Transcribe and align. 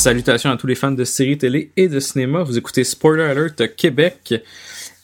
Salutations 0.00 0.50
à 0.50 0.56
tous 0.56 0.66
les 0.66 0.74
fans 0.74 0.92
de 0.92 1.04
séries 1.04 1.36
télé 1.36 1.72
et 1.76 1.86
de 1.86 2.00
cinéma. 2.00 2.42
Vous 2.42 2.56
écoutez 2.56 2.84
Spoiler 2.84 3.24
Alert 3.24 3.76
Québec. 3.76 4.34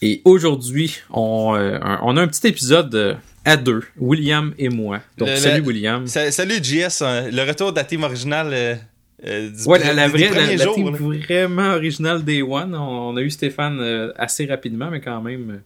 Et 0.00 0.22
aujourd'hui, 0.24 1.02
on, 1.10 1.54
euh, 1.54 1.78
on, 2.02 2.16
a 2.16 2.22
un 2.22 2.28
petit 2.28 2.46
épisode 2.46 2.94
euh, 2.94 3.14
à 3.44 3.58
deux, 3.58 3.82
William 3.98 4.54
et 4.58 4.70
moi. 4.70 5.02
Donc, 5.18 5.28
salut 5.36 5.62
William. 5.66 6.06
salut 6.06 6.62
JS, 6.62 7.02
hein. 7.02 7.30
le 7.30 7.42
retour 7.46 7.72
de 7.72 7.76
la 7.76 7.84
team 7.84 8.04
originale. 8.04 8.50
Euh, 8.54 8.74
du, 9.22 9.64
ouais, 9.66 9.94
la, 9.94 10.08
vraie, 10.08 10.56
la, 10.56 10.66
team 10.66 10.90
vraiment 10.90 11.74
originale 11.74 12.22
Day 12.22 12.43
One. 12.43 12.74
On, 12.74 13.16
a 13.16 13.20
eu 13.20 13.30
Stéphane 13.30 14.12
assez 14.16 14.46
rapidement, 14.46 14.90
mais 14.90 15.00
quand 15.00 15.20
même 15.22 15.61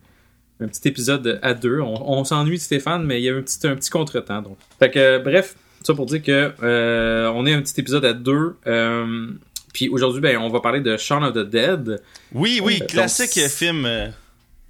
un 0.60 0.68
petit 0.68 0.88
épisode 0.88 1.38
à 1.42 1.54
deux. 1.54 1.80
On, 1.80 2.24
s'ennuie 2.24 2.56
de 2.56 2.62
Stéphane, 2.62 3.04
mais 3.04 3.20
il 3.20 3.24
y 3.24 3.28
a 3.28 3.34
un 3.34 3.42
petit, 3.42 3.66
un 3.66 3.76
petit 3.76 3.90
contretemps. 3.90 4.42
Donc. 4.42 4.56
Fait 4.78 4.90
que, 4.90 5.18
bref, 5.18 5.56
ça 5.82 5.94
pour 5.94 6.06
dire 6.06 6.22
que 6.22 6.52
euh, 6.62 7.32
on 7.34 7.46
est 7.46 7.52
un 7.52 7.62
petit 7.62 7.80
épisode 7.80 8.04
à 8.04 8.12
deux. 8.12 8.56
Euh, 8.66 9.28
puis 9.72 9.88
aujourd'hui, 9.88 10.20
ben, 10.20 10.36
on 10.38 10.48
va 10.48 10.60
parler 10.60 10.80
de 10.80 10.96
Shaun 10.96 11.22
of 11.22 11.34
the 11.34 11.48
Dead. 11.48 12.02
Oui, 12.32 12.60
oui, 12.62 12.80
euh, 12.82 12.86
classique 12.86 13.38
film. 13.48 13.86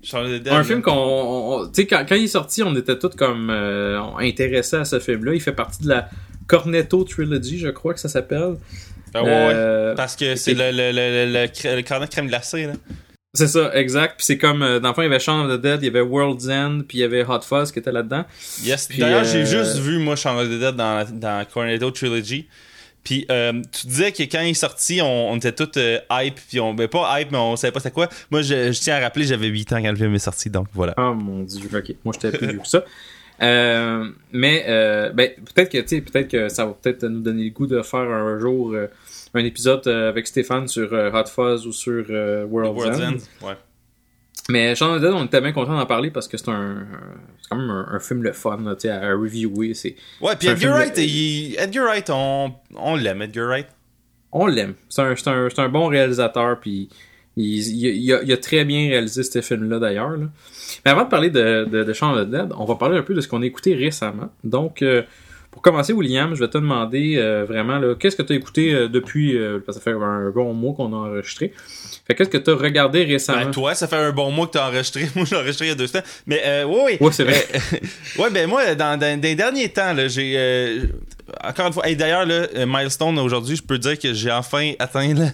Dead. 0.02 0.48
Un 0.48 0.64
film 0.64 0.82
qu'on, 0.82 1.68
tu 1.72 1.82
sais, 1.82 1.86
quand, 1.86 2.04
il 2.10 2.24
est 2.24 2.28
sorti, 2.28 2.62
on 2.62 2.74
était 2.76 2.98
tous 2.98 3.16
comme 3.16 3.50
intéressés 4.18 4.76
à 4.76 4.84
ce 4.84 4.98
film-là. 4.98 5.34
Il 5.34 5.40
fait 5.40 5.52
partie 5.52 5.82
de 5.82 5.88
la 5.88 6.08
Cornetto 6.46 7.04
Trilogy, 7.04 7.58
je 7.58 7.68
crois 7.68 7.94
que 7.94 8.00
ça 8.00 8.08
s'appelle. 8.08 8.56
Ah 9.14 9.22
ouais, 9.22 9.94
parce 9.96 10.16
que 10.16 10.36
c'est 10.36 10.54
le, 10.54 10.70
le, 10.70 10.92
le, 10.92 11.32
le, 11.32 11.76
le 11.76 11.82
cornet 11.82 12.06
de 12.06 12.10
crème 12.10 12.28
glacée, 12.28 12.66
là. 12.66 12.74
C'est 13.32 13.46
ça, 13.46 13.70
exact. 13.74 14.16
Puis 14.16 14.26
c'est 14.26 14.38
comme, 14.38 14.62
euh, 14.62 14.80
dans 14.80 14.88
le 14.88 14.94
fond, 14.94 15.02
il 15.02 15.04
y 15.04 15.08
avait 15.08 15.20
Shaun 15.20 15.46
of 15.46 15.56
the 15.56 15.60
Dead, 15.60 15.82
il 15.82 15.86
y 15.86 15.88
avait 15.88 16.00
World's 16.00 16.48
End, 16.48 16.80
puis 16.86 16.98
il 16.98 17.00
y 17.02 17.04
avait 17.04 17.24
Hot 17.24 17.42
Fuzz 17.42 17.70
qui 17.70 17.78
était 17.78 17.92
là-dedans. 17.92 18.24
Yes. 18.64 18.88
D'ailleurs, 18.98 19.22
j'ai 19.22 19.42
euh, 19.42 19.46
juste 19.46 19.78
vu, 19.78 19.98
moi, 19.98 20.16
Shaun 20.16 20.36
of 20.36 20.48
the 20.48 20.58
Dead 20.58 20.74
dans, 20.74 21.06
dans 21.12 21.46
Cornetto 21.46 21.92
Trilogy. 21.92 22.48
Puis 23.04 23.26
euh, 23.30 23.62
tu 23.72 23.86
disais 23.86 24.12
que 24.12 24.22
quand 24.24 24.40
il 24.40 24.50
est 24.50 24.54
sorti, 24.54 25.00
on, 25.02 25.36
était 25.36 25.52
tous 25.52 25.78
hype, 26.10 26.40
puis 26.48 26.60
on, 26.60 26.74
ben 26.74 26.88
pas 26.88 27.20
hype, 27.20 27.32
mais 27.32 27.38
on 27.38 27.56
savait 27.56 27.72
pas 27.72 27.80
c'était 27.80 27.94
quoi. 27.94 28.08
Moi, 28.30 28.42
je, 28.42 28.70
tiens 28.78 28.96
à 28.96 29.00
rappeler, 29.00 29.24
j'avais 29.24 29.46
8 29.46 29.72
ans 29.72 29.82
quand 29.82 29.90
le 29.90 29.96
film 29.96 30.14
est 30.14 30.18
sorti, 30.18 30.50
donc 30.50 30.68
voilà. 30.74 30.94
Oh 30.98 31.14
mon 31.14 31.42
dieu, 31.42 31.68
ok. 31.72 31.94
Moi, 32.04 32.14
j'étais 32.14 32.36
plus 32.36 32.48
vieux 32.48 32.58
que 32.58 32.68
ça. 32.68 32.84
mais 33.40 34.64
ben, 35.14 35.30
peut-être 35.54 35.70
que, 35.70 35.78
tu 35.78 35.88
sais, 35.88 36.00
peut-être 36.00 36.28
que 36.28 36.48
ça 36.48 36.66
va 36.66 36.72
peut-être 36.72 37.04
nous 37.04 37.20
donner 37.20 37.44
le 37.44 37.50
goût 37.50 37.66
de 37.66 37.82
faire 37.82 38.00
un 38.00 38.38
jour 38.38 38.74
un 39.34 39.44
épisode 39.44 39.86
euh, 39.86 40.08
avec 40.08 40.26
Stéphane 40.26 40.68
sur 40.68 40.92
euh, 40.92 41.10
Hot 41.12 41.26
Fuzz 41.26 41.66
ou 41.66 41.72
sur 41.72 42.04
euh, 42.10 42.44
World's, 42.46 43.00
End. 43.00 43.46
Ouais. 43.46 43.54
Mais 44.48 44.74
Shaun 44.74 44.94
of 44.94 44.98
the 44.98 45.04
Dead, 45.04 45.12
on 45.12 45.24
était 45.24 45.40
bien 45.40 45.52
content 45.52 45.76
d'en 45.76 45.86
parler 45.86 46.10
parce 46.10 46.26
que 46.26 46.36
c'est 46.36 46.48
un, 46.48 46.86
quand 47.48 47.56
même 47.56 47.70
un, 47.70 47.98
film 48.00 48.22
le 48.22 48.32
fun 48.32 48.58
là, 48.64 48.74
à 48.92 49.14
reviewer. 49.14 49.74
C'est, 49.74 49.94
ouais, 50.20 50.34
puis 50.36 50.48
Edgar 50.48 50.74
Wright, 50.74 50.98
Edgar 50.98 51.86
Wright, 51.86 52.10
on, 52.10 52.52
on 52.76 52.96
l'aime, 52.96 53.22
Edgar 53.22 53.46
Wright. 53.46 53.66
On 54.32 54.46
l'aime. 54.46 54.74
C'est 54.88 55.02
un, 55.02 55.14
un, 55.26 55.48
un, 55.56 55.68
bon 55.68 55.86
réalisateur, 55.86 56.58
puis 56.60 56.88
il, 57.36 57.58
il, 57.58 58.12
a, 58.12 58.22
il, 58.22 58.32
a, 58.32 58.36
très 58.36 58.64
bien 58.64 58.88
réalisé 58.88 59.22
ce 59.22 59.40
film-là 59.40 59.78
d'ailleurs. 59.78 60.16
Mais 60.84 60.90
avant 60.90 61.04
de 61.04 61.08
parler 61.08 61.30
de, 61.30 61.64
de, 61.64 61.84
de 61.84 61.92
Shaun 61.92 62.12
of 62.12 62.26
the 62.26 62.30
Dead, 62.30 62.52
on 62.56 62.64
va 62.64 62.74
parler 62.76 62.98
un 62.98 63.02
peu 63.02 63.14
de 63.14 63.20
ce 63.20 63.28
qu'on 63.28 63.42
a 63.42 63.46
écouté 63.46 63.74
récemment. 63.74 64.30
Donc, 64.42 64.82
pour 65.50 65.62
commencer, 65.62 65.92
William, 65.92 66.34
je 66.34 66.40
vais 66.40 66.48
te 66.48 66.58
demander 66.58 67.16
euh, 67.16 67.44
vraiment, 67.44 67.80
qu'est-ce 67.96 68.14
que 68.14 68.22
tu 68.22 68.32
as 68.32 68.36
écouté 68.36 68.72
euh, 68.72 68.88
depuis, 68.88 69.36
euh, 69.36 69.58
parce 69.58 69.78
que 69.78 69.84
ça 69.84 69.90
fait 69.90 69.96
un 69.96 70.30
bon 70.30 70.54
mois 70.54 70.74
qu'on 70.74 70.92
a 70.92 70.96
enregistré. 70.96 71.52
Fait 72.06 72.14
qu'est-ce 72.14 72.30
que 72.30 72.38
tu 72.38 72.50
as 72.50 72.54
regardé 72.54 73.04
récemment? 73.04 73.46
Ben, 73.46 73.50
toi, 73.50 73.74
ça 73.74 73.88
fait 73.88 73.96
un 73.96 74.12
bon 74.12 74.30
mois 74.30 74.46
que 74.46 74.52
tu 74.52 74.58
as 74.58 74.68
enregistré. 74.68 75.08
Moi, 75.16 75.24
j'ai 75.28 75.34
enregistré 75.34 75.66
il 75.66 75.68
y 75.70 75.72
a 75.72 75.74
deux 75.74 75.88
semaines. 75.88 76.04
Mais 76.26 76.40
euh, 76.44 76.64
oui, 76.64 76.96
oui. 77.00 77.08
C'est 77.12 77.24
vrai. 77.24 77.44
ouais, 78.18 78.30
ben 78.30 78.48
moi, 78.48 78.74
dans, 78.76 78.98
dans, 78.98 79.20
les 79.20 79.34
derniers 79.34 79.68
temps, 79.70 79.94
j'ai. 80.06 80.82
encore 81.42 81.66
une 81.66 81.72
fois, 81.72 81.88
et 81.88 81.96
d'ailleurs, 81.96 82.26
Milestone 82.66 83.18
aujourd'hui, 83.18 83.56
je 83.56 83.62
peux 83.62 83.78
dire 83.78 83.98
que 83.98 84.14
j'ai 84.14 84.30
enfin 84.30 84.72
atteint 84.78 85.12
le, 85.12 85.26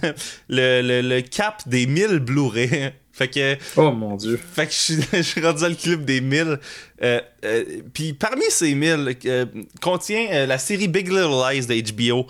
le, 0.82 1.03
le, 1.03 1.21
cap 1.21 1.62
des 1.66 1.87
1000 1.87 2.21
Blu-ray. 2.21 2.93
Fait 3.16 3.28
que. 3.28 3.56
Oh 3.77 3.93
mon 3.93 4.15
dieu. 4.16 4.38
Fait 4.53 4.66
que 4.66 4.72
je 4.72 5.22
suis 5.22 5.41
rendu 5.43 5.62
dans 5.62 5.69
le 5.69 5.75
club 5.75 6.04
des 6.04 6.21
1000. 6.21 6.59
Euh, 7.03 7.21
euh, 7.47 7.65
Puis 7.94 8.12
parmi 8.12 8.44
ces 8.50 8.75
1000, 8.75 9.16
euh, 9.25 9.47
contient 9.81 10.44
la 10.47 10.59
série 10.59 10.87
Big 10.87 11.09
Little 11.09 11.31
Lies 11.50 11.66
de 11.66 11.93
HBO, 11.93 12.26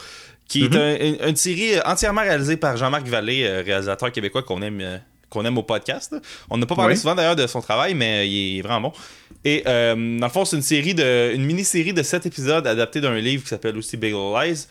qui 0.46 0.64
est 0.64 0.72
mm-hmm. 0.72 1.28
une, 1.28 1.34
série 1.34 1.80
entièrement 1.84 2.20
réalisée 2.20 2.56
par 2.56 2.76
Jean-Marc 2.76 3.08
Vallée, 3.08 3.62
réalisateur 3.62 4.12
québécois 4.12 4.44
qu'on 4.44 4.62
aime. 4.62 5.00
qu'on 5.28 5.44
aime 5.44 5.58
au 5.58 5.64
podcast. 5.64 6.14
On 6.50 6.56
n'a 6.56 6.66
pas 6.66 6.76
parlé 6.76 6.94
souvent 6.94 7.16
d'ailleurs 7.16 7.36
de 7.36 7.48
son 7.48 7.60
travail, 7.60 7.94
mais 7.94 8.28
il 8.28 8.58
est 8.58 8.62
vraiment 8.62 8.90
bon. 8.90 8.92
Et 9.44 9.64
dans 9.64 10.26
le 10.26 10.28
fond, 10.28 10.44
c'est 10.44 10.54
une 10.54 10.62
série 10.62 10.94
de. 10.94 11.32
une 11.34 11.44
mini-série 11.44 11.94
de 11.94 12.02
7 12.04 12.26
épisodes 12.26 12.64
adaptés 12.64 13.00
d'un 13.00 13.16
livre 13.16 13.42
qui 13.42 13.48
s'appelle 13.48 13.76
aussi 13.76 13.96
Big 13.96 14.12
Little 14.12 14.40
Lies. 14.40 14.66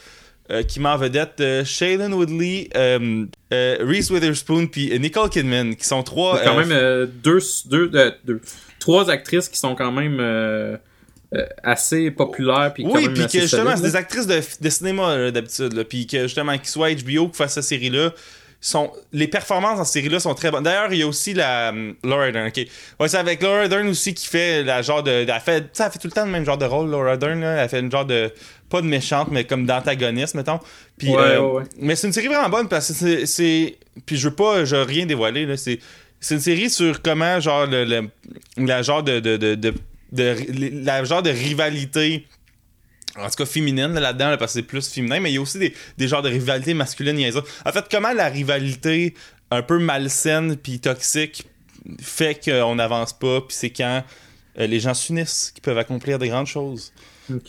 Euh, 0.51 0.61
qui 0.61 0.79
met 0.79 0.89
en 0.89 0.97
vedette 0.97 1.39
euh, 1.39 1.66
Shailene 1.66 2.13
Woodley, 2.13 2.69
euh, 2.75 3.25
Reese 3.51 4.11
Witherspoon 4.11 4.67
puis 4.67 5.00
Nicole 5.00 5.28
Kidman, 5.31 5.75
qui 5.75 5.85
sont 5.85 6.03
trois. 6.03 6.39
quand 6.44 6.56
même 6.63 7.09
deux, 7.23 7.39
deux, 7.66 7.89
deux, 8.23 8.41
trois 8.79 9.09
actrices 9.09 9.50
qui 9.50 9.57
sont 9.57 9.73
quand 9.73 9.91
même 9.91 10.79
assez 11.63 12.11
populaires 12.11 12.72
puis 12.73 12.85
oui, 12.85 13.09
puis 13.09 13.25
que 13.25 13.39
justement 13.41 13.75
c'est 13.75 13.81
des 13.81 13.95
actrices 13.95 14.28
de, 14.28 14.39
de 14.61 14.69
cinéma 14.69 15.31
d'habitude, 15.31 15.84
puis 15.89 16.05
que 16.05 16.23
justement 16.23 16.55
qu'ils 16.59 16.67
soient 16.67 16.94
HBO 16.94 17.29
qui 17.29 17.38
fassent 17.38 17.55
cette 17.55 17.63
série 17.63 17.89
là 17.89 18.11
sont, 18.66 18.91
les 19.13 19.28
performances 19.28 19.79
en 19.79 19.85
série-là 19.85 20.19
sont 20.19 20.34
très 20.34 20.50
bonnes. 20.50 20.63
D'ailleurs, 20.63 20.91
il 20.91 21.00
y 21.00 21.03
a 21.03 21.07
aussi 21.07 21.34
la 21.34 21.69
um, 21.69 21.95
Laura 22.03 22.31
Dern, 22.31 22.47
ok. 22.47 22.66
Ouais, 23.00 23.07
c'est 23.07 23.17
avec 23.17 23.41
Laura 23.41 23.67
Dern 23.67 23.88
aussi 23.88 24.13
qui 24.13 24.28
fait 24.28 24.63
la 24.63 24.81
genre 24.81 25.03
de. 25.03 25.11
Elle 25.11 25.39
fait, 25.39 25.66
elle 25.79 25.91
fait 25.91 26.00
tout 26.00 26.07
le 26.07 26.11
temps 26.11 26.25
le 26.25 26.31
même 26.31 26.45
genre 26.45 26.57
de 26.57 26.66
rôle, 26.66 26.89
Laura 26.89 27.17
Dern, 27.17 27.39
là. 27.39 27.63
Elle 27.63 27.69
fait 27.69 27.79
une 27.79 27.91
genre 27.91 28.05
de. 28.05 28.31
Pas 28.75 28.81
de 28.81 28.87
méchante, 28.87 29.29
mais 29.31 29.45
comme 29.45 29.65
d'antagoniste, 29.65 30.35
mettons. 30.35 30.59
Puis, 30.97 31.09
ouais, 31.09 31.17
euh, 31.17 31.41
ouais, 31.41 31.63
Mais 31.79 31.95
c'est 31.95 32.07
une 32.07 32.13
série 32.13 32.27
vraiment 32.27 32.49
bonne 32.49 32.67
parce 32.67 32.91
que 32.91 33.25
c'est. 33.25 33.77
Puis 34.05 34.17
je 34.17 34.27
veux 34.27 34.35
pas 34.35 34.65
je 34.65 34.75
veux 34.75 34.81
rien 34.81 35.05
dévoiler, 35.05 35.45
là. 35.45 35.55
C'est, 35.55 35.79
c'est 36.19 36.35
une 36.35 36.41
série 36.41 36.69
sur 36.69 37.01
comment, 37.01 37.39
genre, 37.39 37.65
le, 37.67 37.85
le 37.85 38.09
la 38.57 38.81
genre 38.81 39.01
de, 39.01 39.21
de, 39.21 39.37
de, 39.37 39.55
de, 39.55 39.73
de 40.11 40.85
la 40.85 41.05
genre 41.05 41.23
de 41.23 41.29
rivalité 41.29 42.25
en 43.17 43.29
tout 43.29 43.35
cas 43.37 43.45
féminine 43.45 43.93
là-dedans, 43.93 44.35
parce 44.37 44.51
que 44.51 44.59
c'est 44.59 44.65
plus 44.65 44.89
féminin, 44.89 45.21
mais 45.21 45.31
il 45.31 45.35
y 45.35 45.37
a 45.37 45.41
aussi 45.41 45.57
des, 45.57 45.73
des 45.97 46.07
genres 46.09 46.21
de 46.21 46.27
rivalité 46.27 46.73
masculine 46.73 47.17
et 47.17 47.31
En 47.33 47.71
fait, 47.71 47.85
comment 47.89 48.11
la 48.11 48.27
rivalité 48.27 49.13
un 49.51 49.61
peu 49.61 49.79
malsaine 49.79 50.57
puis 50.57 50.81
toxique 50.81 51.45
fait 52.01 52.43
qu'on 52.43 52.75
n'avance 52.75 53.13
pas, 53.13 53.39
puis 53.39 53.55
c'est 53.55 53.69
quand 53.69 54.03
euh, 54.59 54.67
les 54.67 54.81
gens 54.81 54.93
s'unissent 54.93 55.51
qui 55.55 55.61
peuvent 55.61 55.77
accomplir 55.77 56.19
des 56.19 56.27
grandes 56.27 56.47
choses. 56.47 56.91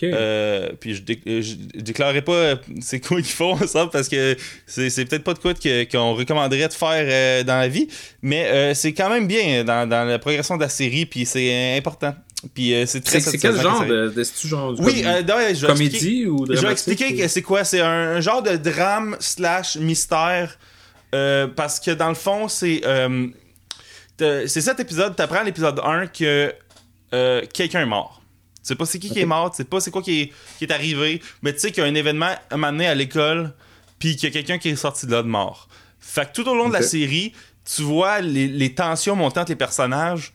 Euh, 0.02 0.70
puis 0.80 0.94
je, 0.94 1.02
je, 1.40 1.54
déclarerai 1.80 2.22
pas 2.22 2.32
euh, 2.32 2.56
c'est 2.80 3.00
quoi 3.00 3.18
qu'ils 3.18 3.26
font 3.26 3.52
ensemble 3.52 3.90
parce 3.90 4.08
que 4.08 4.36
c'est, 4.66 5.04
peut-être 5.04 5.24
pas 5.24 5.34
de 5.34 5.38
quoi 5.38 5.54
qu'on 5.54 6.14
recommanderait 6.14 6.68
de 6.68 6.72
faire 6.72 7.44
dans 7.44 7.58
la 7.58 7.68
vie, 7.68 7.88
mais 8.22 8.74
c'est 8.74 8.92
quand 8.92 9.10
même 9.10 9.26
bien 9.26 9.64
dans, 9.64 9.88
dans, 9.88 10.04
la 10.04 10.18
progression 10.18 10.56
de 10.56 10.62
la 10.62 10.68
série, 10.68 11.06
puis 11.06 11.26
c'est 11.26 11.76
important. 11.76 12.14
Puis 12.54 12.74
euh, 12.74 12.84
c'est 12.86 13.00
très 13.02 13.20
C'est 13.20 13.38
quel 13.38 13.60
genre 13.60 13.84
de, 13.84 14.08
de 14.08 14.24
genre 14.44 14.74
Oui, 14.78 15.02
euh, 15.04 15.22
je 15.54 15.66
comédie 15.66 16.26
ou 16.26 16.46
Je 16.48 16.60
vais 16.60 16.72
expliquer 16.72 17.16
que 17.16 17.28
c'est 17.28 17.42
quoi. 17.42 17.64
C'est 17.64 17.80
un, 17.80 18.20
genre 18.20 18.42
de 18.42 18.56
drame 18.56 19.16
slash 19.20 19.76
mystère 19.76 20.58
euh, 21.14 21.46
parce 21.46 21.80
que 21.80 21.90
dans 21.92 22.08
le 22.08 22.14
fond, 22.14 22.48
c'est 22.48 22.82
c'est 24.18 24.60
cet 24.60 24.80
épisode. 24.80 25.16
T'apprends 25.16 25.42
l'épisode 25.42 25.80
1 25.82 26.08
que 26.08 26.52
quelqu'un 27.52 27.80
est 27.80 27.86
mort. 27.86 28.22
Tu 28.66 28.72
sais 28.72 28.74
pas 28.74 28.84
c'est 28.84 28.98
qui 28.98 29.10
qui 29.10 29.20
est 29.20 29.26
mort, 29.26 29.52
tu 29.52 29.58
sais 29.58 29.64
pas 29.64 29.78
c'est 29.78 29.92
quoi 29.92 30.02
qui 30.02 30.22
est, 30.22 30.32
qui 30.58 30.64
est 30.64 30.72
arrivé, 30.72 31.22
mais 31.40 31.52
tu 31.52 31.60
sais 31.60 31.70
qu'il 31.70 31.84
y 31.84 31.86
a 31.86 31.88
un 31.88 31.94
événement 31.94 32.32
moment 32.50 32.72
donné 32.72 32.88
à 32.88 32.96
l'école, 32.96 33.54
puis 34.00 34.16
qu'il 34.16 34.28
y 34.28 34.32
a 34.32 34.32
quelqu'un 34.32 34.58
qui 34.58 34.70
est 34.70 34.76
sorti 34.76 35.06
de 35.06 35.12
là 35.12 35.22
de 35.22 35.28
mort. 35.28 35.68
Fait 36.00 36.26
que 36.26 36.32
tout 36.34 36.48
au 36.48 36.54
long 36.56 36.68
de 36.68 36.72
la 36.72 36.82
série, 36.82 37.32
tu 37.64 37.82
vois 37.82 38.20
les, 38.20 38.48
les 38.48 38.74
tensions 38.74 39.14
montant 39.14 39.42
entre 39.42 39.52
les 39.52 39.56
personnages 39.56 40.32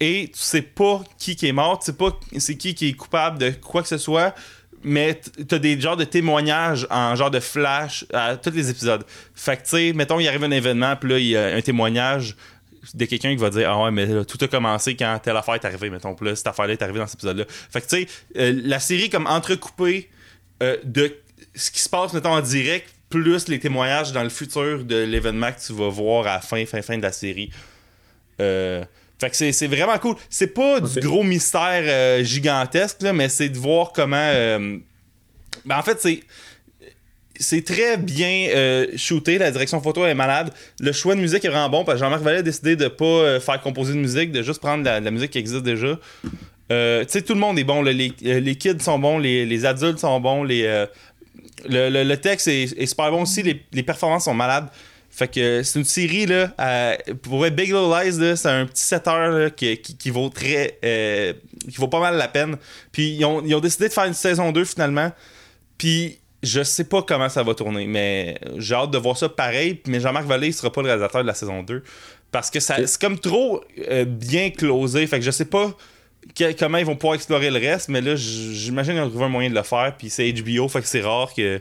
et 0.00 0.32
tu 0.34 0.40
sais 0.40 0.62
pas 0.62 1.04
qui, 1.16 1.36
qui 1.36 1.46
est 1.46 1.52
mort, 1.52 1.78
tu 1.78 1.86
sais 1.86 1.92
pas 1.92 2.18
c'est 2.38 2.56
qui 2.56 2.74
qui 2.74 2.88
est 2.88 2.92
coupable 2.94 3.38
de 3.38 3.50
quoi 3.50 3.82
que 3.82 3.88
ce 3.88 3.98
soit, 3.98 4.34
mais 4.82 5.20
t'as 5.46 5.58
des 5.58 5.80
genres 5.80 5.96
de 5.96 6.04
témoignages 6.04 6.88
en 6.90 7.14
genre 7.14 7.30
de 7.30 7.38
flash 7.38 8.04
à 8.12 8.36
tous 8.36 8.50
les 8.50 8.68
épisodes. 8.68 9.04
Fait 9.34 9.56
que 9.56 9.62
tu 9.62 9.70
sais, 9.70 9.92
mettons, 9.92 10.18
il 10.18 10.26
arrive 10.26 10.42
un 10.42 10.50
événement, 10.50 10.96
puis 10.96 11.08
là, 11.08 11.18
il 11.18 11.26
y 11.26 11.36
a 11.36 11.54
un 11.54 11.60
témoignage 11.60 12.34
de 12.94 13.04
quelqu'un 13.04 13.30
qui 13.30 13.40
va 13.40 13.50
dire 13.50 13.70
Ah 13.70 13.84
ouais, 13.84 13.90
mais 13.90 14.24
tout 14.24 14.38
a 14.40 14.48
commencé 14.48 14.96
quand 14.96 15.18
telle 15.22 15.36
affaire 15.36 15.54
est 15.54 15.64
arrivée, 15.64 15.90
mettons, 15.90 16.14
puis 16.14 16.26
là, 16.26 16.36
cette 16.36 16.46
affaire-là 16.46 16.72
est 16.72 16.82
arrivée 16.82 16.98
dans 16.98 17.06
cet 17.06 17.16
épisode-là. 17.16 17.44
Fait 17.48 17.80
que 17.80 17.86
tu 17.86 17.96
sais, 17.96 18.08
euh, 18.36 18.60
la 18.64 18.80
série 18.80 19.10
comme 19.10 19.26
entrecoupée 19.26 20.08
euh, 20.62 20.76
de 20.84 21.16
ce 21.54 21.70
qui 21.70 21.80
se 21.80 21.88
passe, 21.88 22.12
mettons, 22.12 22.32
en 22.32 22.40
direct, 22.40 22.88
plus 23.08 23.48
les 23.48 23.58
témoignages 23.58 24.12
dans 24.12 24.22
le 24.22 24.28
futur 24.28 24.84
de 24.84 24.96
l'événement 24.96 25.50
que 25.52 25.60
tu 25.60 25.72
vas 25.72 25.88
voir 25.88 26.26
à 26.26 26.34
la 26.34 26.40
fin, 26.40 26.64
fin, 26.64 26.80
fin 26.80 26.96
de 26.96 27.02
la 27.02 27.12
série. 27.12 27.50
Euh, 28.40 28.84
fait 29.18 29.30
que 29.30 29.52
c'est 29.52 29.66
vraiment 29.66 29.98
cool. 29.98 30.16
C'est 30.30 30.54
pas 30.54 30.80
du 30.80 31.00
gros 31.00 31.22
mystère 31.22 31.82
euh, 31.84 32.24
gigantesque, 32.24 33.02
là, 33.02 33.12
mais 33.12 33.28
c'est 33.28 33.50
de 33.50 33.58
voir 33.58 33.92
comment. 33.92 34.16
Euh, 34.16 34.78
ben 35.66 35.76
en 35.76 35.82
fait, 35.82 36.00
c'est. 36.00 36.20
C'est 37.40 37.64
très 37.64 37.96
bien 37.96 38.48
euh, 38.50 38.86
shooté, 38.96 39.38
la 39.38 39.50
direction 39.50 39.80
photo 39.80 40.04
est 40.04 40.14
malade. 40.14 40.52
Le 40.78 40.92
choix 40.92 41.14
de 41.14 41.20
musique 41.20 41.44
est 41.44 41.48
vraiment 41.48 41.70
bon 41.70 41.84
parce 41.84 41.98
que 41.98 42.04
Jean-Marc 42.04 42.22
Vallée 42.22 42.38
a 42.38 42.42
décidé 42.42 42.76
de 42.76 42.86
pas 42.88 43.04
euh, 43.04 43.40
faire 43.40 43.60
composer 43.62 43.94
de 43.94 43.98
musique, 43.98 44.30
de 44.30 44.42
juste 44.42 44.60
prendre 44.60 44.84
la, 44.84 45.00
musique 45.10 45.30
qui 45.30 45.38
existe 45.38 45.62
déjà. 45.62 45.98
Euh, 46.70 47.02
tu 47.04 47.12
sais, 47.12 47.22
tout 47.22 47.32
le 47.32 47.40
monde 47.40 47.58
est 47.58 47.64
bon. 47.64 47.82
Les, 47.82 48.10
kids 48.10 48.80
sont 48.80 48.98
bons, 48.98 49.18
les, 49.18 49.64
adultes 49.64 49.98
sont 49.98 50.20
bons, 50.20 50.44
les, 50.44 50.86
le, 51.68 52.04
le- 52.04 52.16
texte 52.18 52.46
est, 52.46 52.86
super 52.86 53.10
bon 53.10 53.22
aussi, 53.22 53.42
les, 53.42 53.82
performances 53.82 54.24
sont 54.24 54.34
malades. 54.34 54.68
Fait 55.10 55.26
que 55.26 55.62
c'est 55.64 55.78
une 55.78 55.84
série, 55.84 56.26
là, 56.26 56.52
pour 57.22 57.40
Big 57.50 57.68
Little 57.72 57.90
Lies, 57.90 58.36
c'est 58.36 58.48
un 58.48 58.66
petit 58.66 58.84
7 58.84 59.08
heures 59.08 59.30
là, 59.32 59.50
qui, 59.50 60.10
vaut 60.10 60.28
très. 60.28 60.78
qui 60.82 61.76
vaut 61.78 61.88
pas 61.88 62.00
mal 62.00 62.16
la 62.16 62.28
peine. 62.28 62.56
Puis 62.92 63.14
ils 63.14 63.24
ont, 63.24 63.42
ils 63.44 63.54
ont 63.54 63.60
décidé 63.60 63.88
de 63.88 63.92
faire 63.92 64.04
une 64.04 64.14
saison 64.14 64.52
2 64.52 64.64
finalement. 64.64 65.10
Puis 65.78 66.19
je 66.42 66.62
sais 66.62 66.84
pas 66.84 67.02
comment 67.02 67.28
ça 67.28 67.42
va 67.42 67.54
tourner, 67.54 67.86
mais 67.86 68.38
j'ai 68.56 68.74
hâte 68.74 68.90
de 68.90 68.98
voir 68.98 69.16
ça 69.16 69.28
pareil. 69.28 69.80
Mais 69.86 70.00
Jean-Marc 70.00 70.26
Vallée 70.26 70.48
il 70.48 70.54
sera 70.54 70.72
pas 70.72 70.80
le 70.82 70.86
réalisateur 70.88 71.22
de 71.22 71.26
la 71.26 71.34
saison 71.34 71.62
2. 71.62 71.82
Parce 72.30 72.50
que 72.50 72.60
ça, 72.60 72.76
c'est 72.86 73.00
comme 73.00 73.18
trop 73.18 73.62
euh, 73.90 74.04
bien 74.04 74.50
closé. 74.50 75.06
Fait 75.06 75.18
que 75.18 75.24
je 75.24 75.30
sais 75.30 75.44
pas 75.46 75.76
que- 76.38 76.52
comment 76.58 76.78
ils 76.78 76.86
vont 76.86 76.96
pouvoir 76.96 77.14
explorer 77.16 77.50
le 77.50 77.58
reste, 77.58 77.88
mais 77.88 78.00
là, 78.00 78.14
j'imagine 78.16 78.94
qu'ils 78.94 79.02
ont 79.02 79.08
trouvé 79.10 79.24
un 79.24 79.28
moyen 79.28 79.50
de 79.50 79.54
le 79.54 79.62
faire. 79.62 79.94
Puis 79.98 80.10
c'est 80.10 80.32
HBO, 80.32 80.68
fait 80.68 80.80
que 80.80 80.86
c'est 80.86 81.00
rare 81.02 81.34
que, 81.34 81.60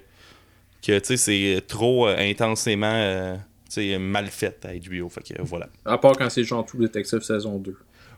que 0.85 0.99
tu 0.99 1.05
sais, 1.05 1.17
c'est 1.17 1.61
trop 1.67 2.07
euh, 2.07 2.15
intensément 2.17 2.85
euh, 2.93 3.35
tu 3.67 3.91
sais, 3.91 3.97
mal 3.97 4.27
fait 4.27 4.63
à 4.65 4.69
HBO. 4.73 5.09
Fait 5.09 5.21
que 5.21 5.41
voilà. 5.41 5.67
À 5.85 5.97
part 5.97 6.13
quand 6.17 6.29
c'est 6.29 6.43
genre 6.43 6.65
True 6.65 6.79
Detective 6.79 7.21
saison 7.21 7.57
2. 7.57 7.75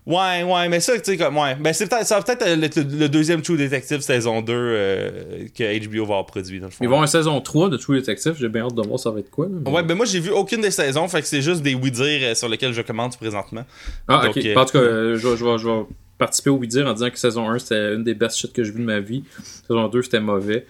Ouais, 0.08 0.42
ouais, 0.44 0.68
mais 0.68 0.80
ça, 0.80 0.98
tu 0.98 1.12
sais, 1.12 1.18
comme, 1.18 1.38
ouais. 1.38 1.56
Ben, 1.60 1.74
c'est 1.74 1.88
peut-être, 1.88 2.08
ça 2.08 2.18
va 2.18 2.24
peut-être 2.24 2.44
le, 2.48 2.98
le 3.00 3.08
deuxième 3.08 3.44
True 3.44 3.56
Detective 3.58 4.00
saison 4.02 4.42
2 4.42 4.52
euh, 4.54 5.46
que 5.56 5.88
HBO 5.88 6.00
va 6.06 6.14
avoir 6.16 6.26
produit, 6.26 6.60
dans 6.60 6.66
le 6.66 6.72
fond. 6.72 6.80
Ils 6.82 6.88
vont 6.88 6.94
avoir 6.96 7.04
une 7.04 7.08
saison 7.08 7.40
3 7.40 7.70
de 7.70 7.78
True 7.78 7.98
Detective. 8.00 8.36
J'ai 8.40 8.50
bien 8.50 8.64
hâte 8.66 8.74
de 8.74 8.82
voir 8.82 8.98
ça 9.00 9.12
va 9.12 9.20
être 9.20 9.30
quoi. 9.30 9.46
là, 9.46 9.52
mais- 9.64 9.72
Ouais, 9.72 9.84
ben 9.84 9.94
moi, 9.96 10.06
j'ai 10.08 10.20
vu 10.20 10.32
aucune 10.32 10.62
des 10.62 10.72
saisons, 10.72 11.08
fait 11.08 11.22
que 11.22 11.28
c'est 11.28 11.44
juste 11.44 11.62
des 11.62 11.76
oui-dire 11.76 12.20
euh, 12.24 12.34
sur 12.36 12.50
lesquels 12.50 12.74
je 12.74 12.82
commande 12.82 13.16
présentement. 13.16 13.64
Ah, 14.08 14.26
Donc, 14.26 14.38
ok. 14.38 14.46
euh, 14.46 14.56
En 14.56 14.66
tout 14.66 14.72
cas, 14.72 14.80
euh, 14.80 15.18
je, 15.18 15.28
vais- 15.28 15.38
je 15.38 15.46
vais, 15.46 15.58
je 15.60 15.68
vais 15.68 15.84
participer 16.18 16.50
au 16.50 16.58
dire 16.58 16.88
en 16.88 16.94
disant 16.94 17.10
que 17.12 17.20
saison 17.20 17.48
1 17.50 17.60
c'était 17.60 17.94
une 17.94 18.04
des 18.04 18.16
best 18.16 18.38
shit 18.38 18.52
que 18.54 18.64
j'ai 18.64 18.72
vu 18.72 18.80
de 18.80 18.86
ma 18.86 19.00
vie. 19.00 19.24
Saison 19.68 19.88
2 19.88 20.02
c'était 20.02 20.20
mauvais. 20.20 20.66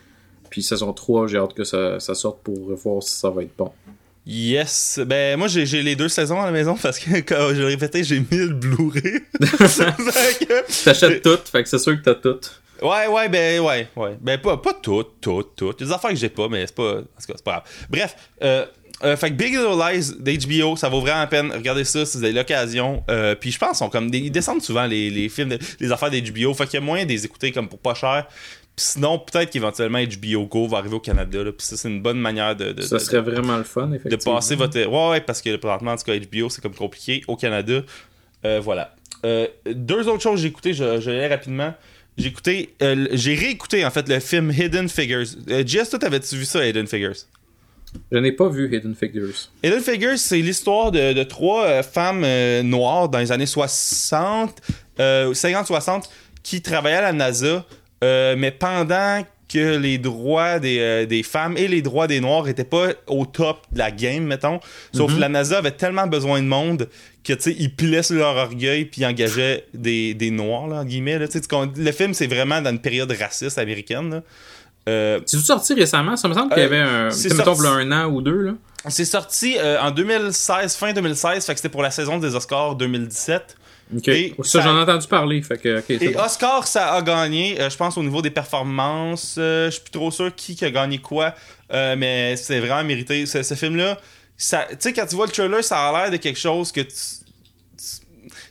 Puis 0.50 0.62
saison 0.62 0.92
3, 0.92 1.28
j'ai 1.28 1.38
hâte 1.38 1.54
que 1.54 1.64
ça, 1.64 2.02
ça 2.02 2.16
sorte 2.16 2.42
pour 2.44 2.74
voir 2.76 3.02
si 3.02 3.16
ça 3.18 3.30
va 3.30 3.44
être 3.44 3.56
bon. 3.58 3.72
Yes. 4.26 5.00
Ben, 5.06 5.38
moi, 5.38 5.48
j'ai, 5.48 5.66
les 5.82 5.96
deux 5.96 6.10
saisons 6.10 6.40
à 6.42 6.46
la 6.46 6.52
maison 6.52 6.76
parce 6.82 7.00
que, 7.00 7.20
comme 7.22 7.56
je 7.56 7.64
répété, 7.64 8.04
j'ai 8.04 8.20
mis 8.20 8.28
le 8.38 8.50
Blu-ray. 8.50 9.02
Fait 9.42 10.46
que- 10.46 10.84
T'achètes 10.86 11.22
tout, 11.24 11.40
fait 11.52 11.64
que 11.64 11.70
c'est 11.70 11.80
sûr 11.80 11.96
que 11.98 12.02
t'as 12.04 12.16
tout. 12.16 12.40
Ouais, 12.82 13.08
ouais, 13.08 13.30
ben, 13.30 13.60
ouais, 13.62 13.88
ouais. 13.96 14.18
Ben, 14.22 14.40
pas, 14.40 14.58
pas 14.58 14.74
tout, 14.74 15.04
tout, 15.22 15.44
tout. 15.56 15.74
Il 15.78 15.82
y 15.82 15.84
a 15.84 15.88
des 15.88 15.92
affaires 15.94 16.10
que 16.12 16.16
j'ai 16.16 16.30
pas, 16.30 16.48
mais 16.50 16.66
c'est 16.66 16.76
pas. 16.76 16.98
En 16.98 17.02
tout 17.02 17.28
cas, 17.28 17.34
c'est 17.36 17.44
pas 17.44 17.52
grave. 17.52 17.64
Bref, 17.90 18.16
euh, 18.44 18.66
euh, 19.04 19.16
fait 19.18 19.30
que 19.30 19.36
Big 19.36 19.54
Little 19.54 19.78
Lies 19.80 20.14
d'HBO, 20.38 20.76
ça 20.76 20.90
vaut 20.90 21.02
vraiment 21.02 21.20
la 21.20 21.28
peine. 21.28 21.52
Regardez 21.52 21.84
ça 21.84 22.06
si 22.06 22.18
vous 22.18 22.24
avez 22.24 22.34
l'occasion. 22.34 23.04
Euh, 23.10 23.36
puis 23.36 23.52
je 23.52 23.58
pense 23.60 23.80
qu'ils 23.80 23.90
comme 23.90 24.10
des, 24.12 24.20
ils 24.20 24.32
descendent 24.32 24.62
souvent 24.64 24.86
les, 24.86 25.10
les 25.10 25.30
films, 25.30 25.50
de- 25.50 25.60
les 25.80 25.92
affaires 25.92 26.10
d'HBO. 26.12 26.54
Fait 26.56 26.66
qu'il 26.66 26.76
y 26.76 26.78
a 26.78 26.86
moyen 26.86 27.06
de 27.06 27.10
les 27.12 27.24
écouter 27.26 27.52
comme 27.52 27.68
pour 27.70 27.80
pas 27.80 27.94
cher. 27.96 28.28
Puis 28.76 28.86
sinon, 28.86 29.20
peut-être 29.20 29.50
qu'éventuellement 29.52 30.00
HBO 30.02 30.46
Go 30.46 30.68
va 30.68 30.78
arriver 30.80 30.96
au 30.96 31.00
Canada. 31.00 31.44
Là, 31.44 31.52
puis 31.52 31.66
ça, 31.66 31.76
c'est 31.78 31.90
une 31.90 32.02
bonne 32.02 32.20
manière 32.20 32.56
de, 32.56 32.72
de, 32.72 32.82
Ça 32.82 32.96
de- 32.98 33.02
serait 33.02 33.22
vraiment 33.22 33.58
le 33.58 33.64
fun, 33.64 33.88
de 33.88 33.96
effectivement. 33.98 34.36
passer 34.36 34.56
votre. 34.56 34.80
Ouais, 34.80 35.10
ouais, 35.10 35.22
parce 35.22 35.42
que 35.42 35.56
présentement, 35.58 35.92
en 35.92 35.98
tout 35.98 36.04
cas, 36.06 36.18
HBO, 36.18 36.50
c'est 36.50 36.62
comme 36.62 36.74
compliqué. 36.76 37.22
Au 37.28 37.36
Canada, 37.36 37.82
euh, 38.46 38.60
voilà. 38.64 38.96
Euh, 39.26 39.48
deux 39.66 40.08
autres 40.08 40.24
choses 40.24 40.36
que 40.36 40.42
j'ai 40.42 40.48
écouté, 40.48 40.74
je, 40.74 41.00
je 41.00 41.12
vais 41.12 41.18
aller 41.20 41.28
rapidement. 41.28 41.74
J'ai 42.18 42.28
écouté, 42.28 42.74
euh, 42.82 43.08
j'ai 43.12 43.36
réécouté 43.36 43.86
en 43.86 43.92
fait 43.92 44.08
le 44.10 44.20
film 44.20 44.52
Hidden 44.52 44.90
Figures. 44.90 45.26
Jess, 45.66 45.90
toi, 45.90 46.00
t'avais-tu 46.00 46.36
vu 46.38 46.46
ça, 46.46 46.66
Hidden 46.66 46.88
Figures? 46.88 47.16
Je 48.12 48.18
n'ai 48.18 48.32
pas 48.32 48.48
vu 48.50 48.74
Hidden 48.74 48.96
Figures. 48.96 49.34
Hidden 49.64 49.82
Figures, 49.82 50.18
c'est 50.18 50.38
l'histoire 50.40 50.92
de, 50.92 51.14
de 51.14 51.24
trois 51.24 51.84
femmes 51.84 52.26
noires 52.64 53.10
dans 53.10 53.20
les 53.20 53.32
années 53.32 53.46
60, 53.46 54.62
euh, 55.00 55.34
50-60, 55.34 56.04
qui 56.44 56.62
travaillaient 56.62 56.98
à 56.98 57.02
la 57.02 57.14
NASA, 57.14 57.66
euh, 58.04 58.36
mais 58.38 58.52
pendant 58.52 59.24
que 59.52 59.76
les 59.78 59.98
droits 59.98 60.60
des, 60.60 60.80
euh, 60.80 61.06
des 61.06 61.24
femmes 61.24 61.58
et 61.58 61.68
les 61.68 61.82
droits 61.82 62.08
des 62.08 62.22
noirs 62.22 62.48
étaient 62.48 62.64
pas 62.64 62.88
au 63.08 63.26
top 63.26 63.60
de 63.74 63.80
la 63.80 63.92
game, 63.92 64.24
mettons. 64.24 64.62
Sauf 64.94 65.14
que 65.14 65.20
la 65.20 65.28
NASA 65.28 65.58
avait 65.58 65.72
tellement 65.72 66.08
besoin 66.08 66.42
de 66.42 66.48
monde 66.48 66.88
que, 67.24 67.34
tu 67.34 67.42
sais, 67.42 67.56
ils 67.60 67.76
pilaient 67.76 68.02
sur 68.02 68.16
leur 68.16 68.36
orgueil 68.38 68.86
puis 68.86 69.02
ils 69.02 69.06
engageaient 69.06 69.66
des, 69.74 70.14
des 70.14 70.32
noirs, 70.32 70.68
là, 70.70 70.78
en 70.78 70.86
guillemets. 70.86 71.20
Là, 71.20 71.26
le 71.76 71.92
film, 71.92 72.14
c'est 72.14 72.28
vraiment 72.28 72.62
dans 72.62 72.70
une 72.72 72.80
période 72.80 73.12
raciste 73.20 73.58
américaine. 73.58 74.10
là. 74.10 74.22
Euh, 74.88 75.20
C'est 75.26 75.38
tout 75.38 75.44
sorti 75.44 75.74
récemment? 75.74 76.16
Ça 76.16 76.28
me 76.30 76.34
semble 76.34 76.50
qu'il 76.54 76.64
y 76.64 76.66
Euh, 76.66 76.68
avait 76.68 76.80
un. 76.80 77.04
mettons, 77.10 77.56
sorti- 77.56 77.62
v'là 77.62 77.70
un 77.72 77.92
an 77.92 78.10
ou 78.10 78.22
deux, 78.22 78.42
là. 78.42 78.52
c'est 78.88 79.06
sorti 79.06 79.58
en 79.82 79.92
2016, 79.92 80.76
fin 80.76 80.94
2016, 80.94 81.46
fait 81.46 81.54
que 81.54 81.60
c'était 81.60 81.70
pour 81.70 81.84
la 81.84 81.92
saison 81.92 82.18
des 82.20 82.34
Oscars 82.36 82.76
2017. 82.76 83.58
Ok. 83.96 84.08
Et 84.08 84.34
ça, 84.44 84.44
ça- 84.44 84.62
j'en 84.62 84.78
ai 84.78 84.82
entendu 84.82 85.08
parler. 85.08 85.42
Fait 85.42 85.58
que, 85.58 85.84
Et 85.90 86.10
bon. 86.10 86.20
Oscar, 86.22 86.66
ça 86.68 86.94
a 86.94 87.02
gagné, 87.02 87.60
euh, 87.60 87.70
je 87.70 87.76
pense, 87.78 87.98
au 87.98 88.04
niveau 88.04 88.22
des 88.22 88.30
performances. 88.32 89.36
Euh, 89.38 89.66
je 89.68 89.72
suis 89.72 89.82
plus 89.82 89.92
trop 89.92 90.12
sûr 90.12 90.34
qui, 90.36 90.56
qui 90.56 90.64
a 90.66 90.72
gagné 90.72 90.98
quoi, 91.00 91.34
euh, 91.74 91.96
mais 91.98 92.36
c'est 92.38 92.60
vraiment 92.60 92.84
mérité. 92.84 93.26
Ce, 93.26 93.44
ce 93.44 93.54
film-là, 93.56 93.98
tu 94.38 94.46
sais, 94.80 94.94
quand 94.94 95.06
tu 95.06 95.16
vois 95.16 95.26
le 95.26 95.32
trailer, 95.32 95.64
ça 95.64 95.90
a 95.90 95.92
l'air 96.04 96.12
de 96.12 96.18
quelque 96.18 96.40
chose 96.40 96.72
que 96.72 96.82
tu. 96.82 96.94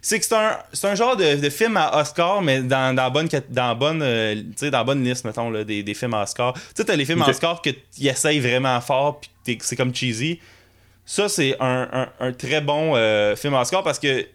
C'est 0.03 0.19
que 0.19 0.25
c'est 0.25 0.35
un, 0.35 0.59
c'est 0.73 0.89
un 0.89 0.95
genre 0.95 1.17
de, 1.17 1.37
de 1.37 1.51
film 1.51 1.77
à 1.77 1.99
Oscar, 2.01 2.41
mais 2.43 2.61
dans, 2.63 2.95
dans 2.95 3.03
la 3.05 3.11
bonne, 3.11 3.29
dans 3.51 3.75
bonne, 3.77 4.01
euh, 4.03 4.35
dans 4.63 4.71
la 4.71 4.85
bonne 4.85 5.05
liste, 5.05 5.25
mettons, 5.25 5.51
là, 5.51 5.63
des, 5.65 5.83
des 5.83 5.95
films 5.95 6.15
à 6.15 6.23
Oscar. 6.23 6.55
Tu 6.55 6.61
sais, 6.75 6.85
t'as 6.85 6.97
les 6.97 7.05
films 7.05 7.23
à. 7.23 7.29
Oscar 7.29 7.61
que 7.63 7.71
tu 7.71 8.07
essayent 8.07 8.41
vraiment 8.41 8.81
fort, 8.81 9.21
puis 9.45 9.59
c'est 9.63 9.77
comme 9.77 9.95
cheesy. 9.95 10.41
Ça, 11.05 11.29
c'est 11.29 11.57
un, 11.61 11.89
un- 11.93 12.09
un 12.21 12.33
très 12.33 12.61
bon 12.61 12.95
film 13.37 13.55
à 13.55 13.61
Oscar 13.63 13.83
parce 13.83 13.99
que 13.99 14.27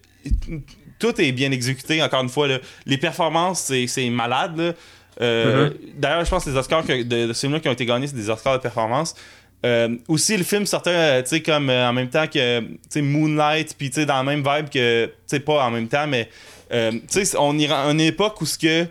tout 0.99 1.19
est 1.21 1.31
bien 1.31 1.51
exécuté, 1.51 2.01
encore 2.01 2.21
une 2.23 2.29
fois. 2.29 2.47
là. 2.47 2.59
Les 2.85 2.97
performances, 2.97 3.59
c'est, 3.87 4.09
malade. 4.09 4.57
là. 4.57 4.73
Euh, 5.21 5.69
D'ailleurs, 5.97 6.25
je 6.25 6.29
pense 6.29 6.43
que 6.45 6.49
les 6.49 6.57
Oscars 6.57 6.85
que- 6.85 7.03
de, 7.03 7.27
de 7.27 7.33
ce 7.33 7.39
film-là 7.41 7.59
qui 7.59 7.69
ont 7.69 7.73
été 7.73 7.85
gagnés, 7.85 8.07
c'est 8.07 8.15
des 8.15 8.29
Oscars 8.29 8.57
de 8.57 8.61
performance. 8.61 9.15
Euh, 9.65 9.95
aussi, 10.07 10.35
le 10.37 10.43
film 10.43 10.65
sortait, 10.65 10.89
euh, 10.91 11.21
tu 11.23 11.29
sais, 11.29 11.41
comme 11.41 11.69
en 11.69 11.93
même 11.93 12.09
temps 12.09 12.27
que, 12.27 12.61
Moonlight, 12.99 13.75
puis 13.77 13.89
tu 13.89 13.95
sais, 14.01 14.05
dans 14.05 14.15
la 14.17 14.23
même 14.23 14.39
vibe 14.45 14.69
que, 14.69 15.05
tu 15.05 15.11
sais, 15.25 15.39
pas 15.39 15.63
en 15.65 15.71
même 15.71 15.87
temps, 15.87 16.05
mais, 16.07 16.29
tu 16.69 17.01
sais, 17.07 17.37
on 17.37 17.57
est 17.57 17.71
à 17.71 17.85
une 17.89 18.01
époque 18.01 18.39
où 18.41 18.45
ce 18.45 18.57
que, 18.57 18.85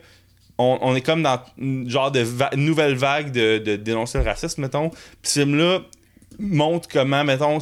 on, 0.56 0.78
on 0.82 0.94
est 0.96 1.00
comme 1.00 1.22
dans 1.22 1.40
une 1.58 1.88
genre 1.90 2.10
de 2.10 2.20
va- 2.20 2.50
nouvelle 2.56 2.94
vague 2.94 3.30
de, 3.32 3.58
de 3.58 3.76
dénoncer 3.76 4.18
le 4.18 4.24
racisme, 4.24 4.62
mettons. 4.62 4.88
Puis 4.90 4.98
ce 5.24 5.40
film-là 5.40 5.80
montre 6.38 6.88
comment, 6.90 7.22
mettons, 7.24 7.58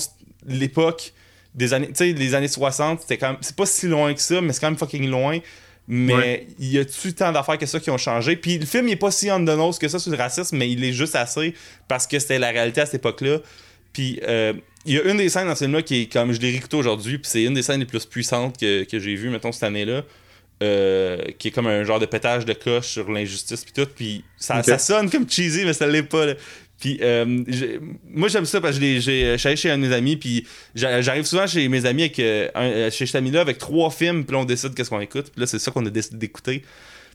l'époque 0.47 1.13
des 1.55 1.75
années, 1.75 1.89
tu 1.89 1.95
sais, 1.97 2.13
les 2.13 2.35
années 2.35 2.49
60, 2.49 3.01
c'était 3.03 3.19
quand 3.19 3.29
même, 3.29 3.39
c'est 3.41 3.57
pas 3.57 3.67
si 3.67 3.87
loin 3.87 4.13
que 4.15 4.21
ça, 4.21 4.41
mais 4.41 4.53
c'est 4.53 4.61
quand 4.61 4.71
même 4.71 4.79
fucking 4.79 5.09
loin. 5.09 5.39
Mais 5.89 6.15
Ouais. 6.15 6.47
il 6.61 6.69
y 6.73 6.79
a-tu 6.79 7.13
tant 7.13 7.33
d'affaires 7.33 7.59
que 7.59 7.67
ça 7.67 7.81
qui 7.81 7.91
ont 7.91 7.99
changé? 7.99 8.37
Puis 8.37 8.57
le 8.59 8.67
film, 8.67 8.87
il 8.89 8.93
est 8.93 8.97
pas 8.97 9.11
si 9.11 9.31
on 9.31 9.41
the 9.41 9.49
nose 9.49 9.79
que 9.79 9.89
ça 9.89 9.99
sur 9.99 10.13
le 10.13 10.17
racisme, 10.17 10.57
mais 10.57 10.71
il 10.71 10.83
est 10.85 10.93
juste 10.93 11.17
assez 11.17 11.55
parce 11.89 12.07
que 12.07 12.19
c'était 12.21 12.39
la 12.39 12.51
réalité 12.51 12.81
à 12.83 12.87
cette 12.87 12.95
époque-là. 12.95 13.39
Puis 13.93 14.21
euh, 14.27 14.53
il 14.87 14.95
y 14.95 14.99
a 14.99 15.03
une 15.03 15.17
des 15.19 15.29
scènes 15.29 15.49
dans 15.49 15.55
ce 15.55 15.65
film-là 15.65 15.83
qui 15.83 16.03
est 16.03 16.13
comme 16.13 16.33
je 16.33 16.41
l'ai 16.41 16.51
réécouté 16.51 16.77
aujourd'hui, 16.77 17.19
puis 17.19 17.29
c'est 17.31 17.43
une 17.43 17.55
des 17.55 17.63
scènes 17.63 17.81
les 17.81 17.87
plus 17.87 18.07
puissantes 18.07 18.59
que, 18.59 18.85
que 18.85 18.99
j'ai 19.01 19.15
vues, 19.17 19.29
mettons, 19.29 19.51
cette 19.53 19.65
année-là. 19.65 20.05
euh, 20.63 21.19
qui 21.39 21.49
est 21.49 21.51
comme 21.51 21.67
un 21.67 21.83
genre 21.83 21.99
de 21.99 22.07
pétage 22.07 22.45
de 22.45 22.53
coche 22.53 22.87
sur 22.87 23.11
l'injustice 23.11 23.65
puis 23.65 23.73
tout 23.75 23.89
puis 23.93 24.25
ça, 24.37 24.63
ça 24.63 24.79
sonne 24.79 25.11
comme 25.11 25.29
cheesy 25.29 25.65
mais 25.65 25.73
ça 25.73 25.87
l'est 25.89 26.05
pas 26.05 26.25
là. 26.27 26.35
Puis 26.83 26.99
euh, 27.01 27.25
moi 28.11 28.27
j'aime 28.29 28.45
ça 28.45 28.61
parce 28.61 28.77
que 28.79 28.85
je 28.99 29.01
suis 29.37 29.47
allé 29.49 29.57
chez 29.57 29.71
un 29.71 29.79
de 29.79 29.87
mes 29.87 29.95
amis 29.95 30.17
puis 30.17 30.45
j'a- 30.75 31.01
j'arrive 31.01 31.25
souvent 31.25 31.47
chez 31.47 31.69
mes 31.69 31.87
amis 31.87 32.03
avec 32.03 32.19
euh, 32.19 32.49
un- 32.57 32.63
euh, 32.65 32.91
chez 32.91 33.07
cet 33.07 33.15
ami 33.15 33.31
là 33.31 33.41
avec 33.41 33.59
trois 33.59 33.91
films 33.91 34.25
puis 34.25 34.35
là 34.35 34.43
on 34.43 34.45
décide 34.45 34.75
qu'est-ce 34.75 34.91
qu'on 34.91 35.01
écoute 35.01 35.31
puis 35.33 35.41
là 35.41 35.47
c'est 35.47 35.61
ça 35.61 35.71
qu'on 35.71 35.87
a 35.87 35.91
décidé 35.91 36.17
d'écouter 36.17 36.63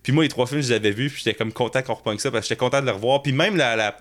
puis 0.03 0.13
moi 0.13 0.23
les 0.23 0.29
trois 0.29 0.47
films 0.47 0.61
je 0.61 0.69
les 0.69 0.73
avais 0.75 0.91
vus 0.91 1.09
puis 1.09 1.21
j'étais 1.25 1.35
comme 1.37 1.51
content 1.51 1.81
qu'on 1.81 1.95
repogne 1.95 2.17
ça 2.17 2.31
parce 2.31 2.45
que 2.45 2.49
j'étais 2.49 2.59
content 2.59 2.79
de 2.79 2.85
les 2.85 2.91
revoir 2.93 3.21
puis 3.21 3.33
même 3.33 3.57
la, 3.57 3.75
la, 3.75 3.97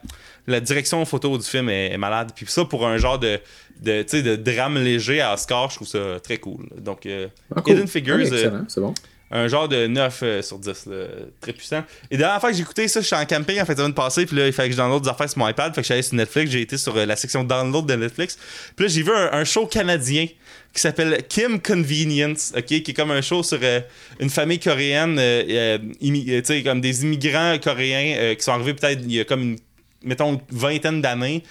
la 0.46 0.60
direction 0.60 1.04
photo 1.04 1.36
du 1.36 1.44
film 1.44 1.68
est, 1.68 1.92
est 1.92 1.98
malade 1.98 2.30
puis 2.36 2.46
ça 2.48 2.64
pour 2.64 2.86
un 2.86 2.96
genre 2.98 3.18
de 3.18 3.40
de, 3.82 4.02
de 4.22 4.36
drame 4.36 4.78
léger 4.78 5.20
à 5.20 5.34
Oscar 5.34 5.68
je 5.70 5.74
trouve 5.76 5.88
ça 5.88 6.20
très 6.22 6.38
cool 6.38 6.68
donc 6.78 7.04
euh, 7.06 7.26
Ah, 7.54 7.60
cool. 7.60 7.74
Hidden 7.74 7.88
Figures, 7.88 8.14
Ah, 8.20 8.20
euh, 8.20 8.36
excellent, 8.36 8.64
c'est 8.68 8.80
bon. 8.80 8.94
Un 9.30 9.48
genre 9.48 9.68
de 9.68 9.86
9 9.86 10.20
euh, 10.22 10.42
sur 10.42 10.58
10, 10.58 10.86
là, 10.86 11.06
très 11.40 11.52
puissant. 11.52 11.82
Et 12.10 12.16
dernière 12.16 12.40
fois 12.40 12.50
que 12.50 12.56
j'ai 12.56 12.62
écouté 12.62 12.86
ça, 12.86 13.00
je 13.00 13.06
suis 13.06 13.16
en 13.16 13.24
camping 13.26 13.60
en 13.60 13.64
fait, 13.64 13.72
la 13.72 13.78
semaine 13.78 13.94
passée, 13.94 14.26
puis 14.26 14.36
là, 14.36 14.46
il 14.46 14.52
fallait 14.52 14.68
que 14.68 14.74
je 14.74 14.80
download 14.80 15.02
des 15.02 15.08
affaires 15.08 15.28
sur 15.28 15.38
mon 15.38 15.48
iPad, 15.48 15.74
fait 15.74 15.82
que 15.82 15.88
je 15.88 15.94
suis 15.94 16.02
sur 16.02 16.14
Netflix, 16.14 16.50
j'ai 16.50 16.60
été 16.60 16.76
sur 16.76 16.96
euh, 16.96 17.06
la 17.06 17.16
section 17.16 17.42
download 17.42 17.86
de 17.86 17.94
Netflix, 17.94 18.38
puis 18.76 18.86
là, 18.86 18.92
j'ai 18.92 19.02
vu 19.02 19.12
un, 19.12 19.44
show 19.44 19.66
canadien 19.66 20.26
qui 20.72 20.80
s'appelle 20.80 21.22
Kim 21.28 21.60
Convenience, 21.60 22.52
ok, 22.56 22.64
qui 22.64 22.90
est 22.90 22.94
comme 22.94 23.10
un 23.10 23.22
show 23.22 23.42
sur 23.42 23.58
euh, 23.62 23.80
une 24.20 24.30
famille 24.30 24.60
coréenne, 24.60 25.16
tu 25.16 26.44
sais, 26.44 26.62
comme 26.62 26.80
des 26.80 27.02
immigrants 27.02 27.56
coréens 27.58 28.34
qui 28.34 28.42
sont 28.42 28.52
arrivés 28.52 28.74
peut-être 28.74 29.00
il 29.02 29.12
y 29.12 29.20
a 29.20 29.24
comme 29.24 29.42
une, 29.42 29.58
mettons, 30.02 30.40
vingtaine 30.50 31.00
d'années, 31.00 31.42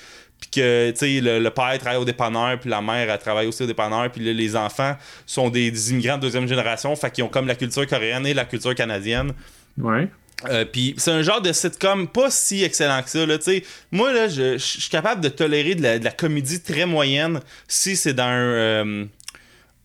puis 0.51 0.61
que 0.61 0.91
tu 0.91 0.97
sais 0.97 1.21
le, 1.21 1.39
le 1.39 1.49
père 1.49 1.77
travaille 1.79 1.99
au 1.99 2.05
dépanneur 2.05 2.59
puis 2.59 2.69
la 2.69 2.81
mère 2.81 3.09
elle 3.09 3.19
travaille 3.19 3.47
aussi 3.47 3.63
au 3.63 3.67
dépanneur 3.67 4.11
puis 4.11 4.33
les 4.33 4.55
enfants 4.55 4.95
sont 5.25 5.49
des, 5.49 5.71
des 5.71 5.91
immigrants 5.91 6.17
de 6.17 6.21
deuxième 6.21 6.47
génération 6.47 6.95
fait 6.95 7.11
qu'ils 7.11 7.23
ont 7.23 7.29
comme 7.29 7.47
la 7.47 7.55
culture 7.55 7.85
coréenne 7.87 8.25
et 8.25 8.33
la 8.33 8.45
culture 8.45 8.75
canadienne 8.75 9.33
Ouais. 9.77 10.07
Euh, 10.49 10.65
puis 10.65 10.93
c'est 10.97 11.11
un 11.11 11.21
genre 11.21 11.41
de 11.41 11.51
sitcom 11.53 12.07
pas 12.07 12.29
si 12.29 12.63
excellent 12.63 13.01
que 13.01 13.09
ça. 13.09 13.25
Là, 13.25 13.39
sais 13.39 13.63
moi, 13.91 14.13
là, 14.13 14.27
je, 14.27 14.57
suis 14.57 14.89
capable 14.89 15.21
de 15.21 15.29
tolérer 15.29 15.75
de 15.75 15.83
la, 15.83 15.99
de 15.99 16.03
la 16.03 16.11
comédie 16.11 16.61
très 16.61 16.85
moyenne 16.85 17.39
si 17.67 17.95
c'est 17.95 18.13
dans 18.13 18.23
un, 18.23 18.41
euh, 18.41 19.05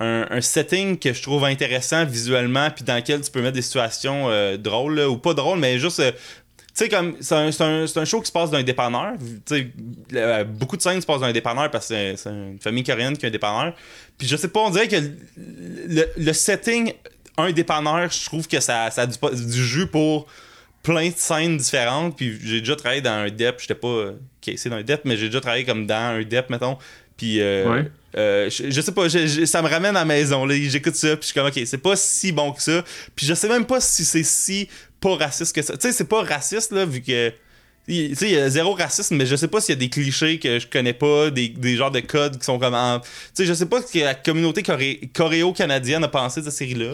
un, 0.01 0.27
un 0.29 0.41
setting 0.41 0.99
que 0.99 1.13
je 1.13 1.23
trouve 1.23 1.45
intéressant 1.45 2.05
visuellement, 2.05 2.69
puis 2.71 2.85
dans 2.85 2.97
lequel 2.97 3.21
tu 3.21 3.31
peux 3.31 3.43
mettre 3.43 3.55
des 3.55 3.63
situations 3.63 4.29
euh, 4.29 4.57
drôles, 4.57 4.97
là, 4.97 5.09
ou 5.09 5.19
pas 5.19 5.35
drôles, 5.35 5.59
mais 5.59 5.79
juste 5.79 6.03
tu 6.03 6.13
sais, 6.85 6.89
comme, 6.89 7.17
c'est 7.21 7.35
un, 7.35 7.51
c'est 7.53 7.63
un, 7.63 7.87
c'est 7.87 7.99
un 8.01 8.05
show 8.05 8.21
qui 8.21 8.27
se 8.27 8.33
passe 8.33 8.51
dans 8.51 8.59
un 8.59 8.63
dépanneur. 8.63 9.13
Tu 9.47 9.73
sais, 10.13 10.45
beaucoup 10.45 10.77
de 10.77 10.83
scènes 10.83 11.01
se 11.01 11.07
passent 11.07 11.21
dans 11.21 11.27
un 11.27 11.33
dépanneur 11.33 11.71
parce 11.71 11.89
que 11.89 12.17
c'est, 12.17 12.31
une 12.31 12.59
famille 12.61 12.85
coréenne 12.85 13.17
qui 13.17 13.25
a 13.25 13.29
un 13.29 13.33
dépanneur. 13.33 13.75
Puis 14.19 14.27
je 14.29 14.37
sais 14.37 14.49
pas, 14.49 14.61
on 14.61 14.71
dirait 14.71 14.89
que 14.89 14.97
le, 14.97 16.05
le- 16.17 16.33
setting, 16.33 16.93
un 17.37 17.53
dépanneur, 17.53 18.11
je 18.11 18.25
trouve 18.27 18.47
que 18.47 18.61
ça, 18.61 18.91
ça 18.91 19.03
a 19.03 19.07
du, 19.07 19.17
du 19.47 19.65
jus 19.65 19.87
pour 19.87 20.27
plein 20.83 21.09
de 21.09 21.15
scènes 21.17 21.57
différentes. 21.57 22.17
Puis 22.17 22.39
j'ai 22.43 22.61
déjà 22.61 22.77
travaillé 22.77 23.01
dans 23.01 23.11
un 23.11 23.31
DEP, 23.31 23.57
j'étais 23.61 23.75
pas 23.75 23.89
euh, 23.89 24.13
caissé 24.41 24.69
dans 24.69 24.77
un 24.77 24.83
DEP, 24.83 25.03
mais 25.05 25.17
j'ai 25.17 25.27
déjà 25.27 25.41
travaillé 25.41 25.65
comme 25.65 25.87
dans 25.87 25.95
un 26.17 26.23
DEP, 26.23 26.51
mettons. 26.51 26.77
Puis 27.17 27.41
euh, 27.41 27.71
Ouais. 27.71 27.91
euh, 28.17 28.49
je, 28.51 28.71
je 28.71 28.81
sais 28.81 28.93
pas, 28.93 29.07
je- 29.09 29.27
je- 29.27 29.45
ça 29.45 29.61
me 29.63 29.69
ramène 29.69 29.95
à 29.97 30.01
la 30.01 30.05
maison. 30.07 30.47
là. 30.47 30.55
J'écoute 30.59 30.95
ça, 30.97 31.09
puis 31.17 31.23
je 31.23 31.27
suis 31.27 31.35
comme, 31.35 31.47
ok, 31.49 31.61
c'est 31.67 31.79
pas 31.79 31.97
si 31.97 32.33
bon 32.33 32.53
que 32.53 32.63
ça. 32.63 32.83
Puis 33.15 33.27
je 33.27 33.35
sais 33.35 33.49
même 33.49 33.67
pas 33.67 33.81
si 33.81 34.05
c'est 34.05 34.23
si 34.23 34.69
pas 35.01 35.17
raciste 35.17 35.55
que 35.55 35.63
ça. 35.63 35.75
Tu 35.77 35.81
sais, 35.89 35.93
c'est 35.93 36.05
pas 36.09 36.23
raciste, 36.23 36.73
là, 36.73 36.85
vu 36.85 37.01
que. 37.01 37.33
Tu 37.89 38.15
sais, 38.15 38.27
il 38.29 38.35
y 38.35 38.37
a 38.37 38.49
zéro 38.49 38.75
racisme, 38.75 39.17
mais 39.17 39.27
je 39.27 39.35
sais 39.35 39.49
pas 39.49 39.61
s'il 39.61 39.75
y 39.75 39.79
a 39.79 39.81
des 39.81 39.89
clichés 39.89 40.39
que 40.39 40.59
je 40.61 40.67
connais 40.67 40.93
pas, 40.93 41.31
des, 41.31 41.49
des 41.49 41.77
genres 41.77 41.91
de 41.91 42.01
codes 42.01 42.39
qui 42.39 42.45
sont 42.45 42.59
comme. 42.59 42.75
en- 42.75 43.01
Tu 43.01 43.07
sais, 43.35 43.47
je 43.47 43.55
sais 43.55 43.67
pas 43.67 43.81
ce 43.83 43.93
que 43.93 43.99
la 43.99 44.15
communauté 44.15 44.63
coré- 44.63 45.01
coréo-canadienne 45.13 46.05
a 46.05 46.09
pensé 46.09 46.41
de 46.41 46.45
cette 46.47 46.55
série-là. 46.59 46.93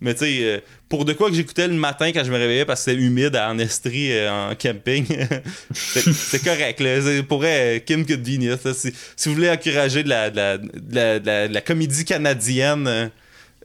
Mais 0.00 0.12
tu 0.12 0.24
sais, 0.24 0.38
euh, 0.42 0.58
pour 0.88 1.04
de 1.04 1.12
quoi 1.12 1.30
que 1.30 1.36
j'écoutais 1.36 1.68
le 1.68 1.74
matin 1.74 2.10
quand 2.12 2.24
je 2.24 2.30
me 2.30 2.36
réveillais 2.36 2.64
parce 2.64 2.84
que 2.84 2.90
c'était 2.90 3.00
humide 3.02 3.36
en 3.36 3.56
Estrie 3.58 4.12
euh, 4.12 4.50
en 4.50 4.54
camping, 4.56 5.06
c'est 5.72 6.42
correct. 6.44 6.80
Là. 6.80 7.22
Pour 7.28 7.42
euh, 7.44 7.78
Kim 7.78 8.04
Convenience. 8.04 8.60
Si, 8.76 8.92
si 9.16 9.28
vous 9.28 9.36
voulez 9.36 9.50
encourager 9.50 10.02
de 10.02 10.08
la, 10.08 10.30
de 10.30 10.36
la, 10.36 10.58
de 10.58 10.68
la, 10.92 11.18
de 11.20 11.26
la- 11.26 11.48
de 11.48 11.54
la 11.54 11.60
comédie 11.60 12.04
canadienne 12.04 13.10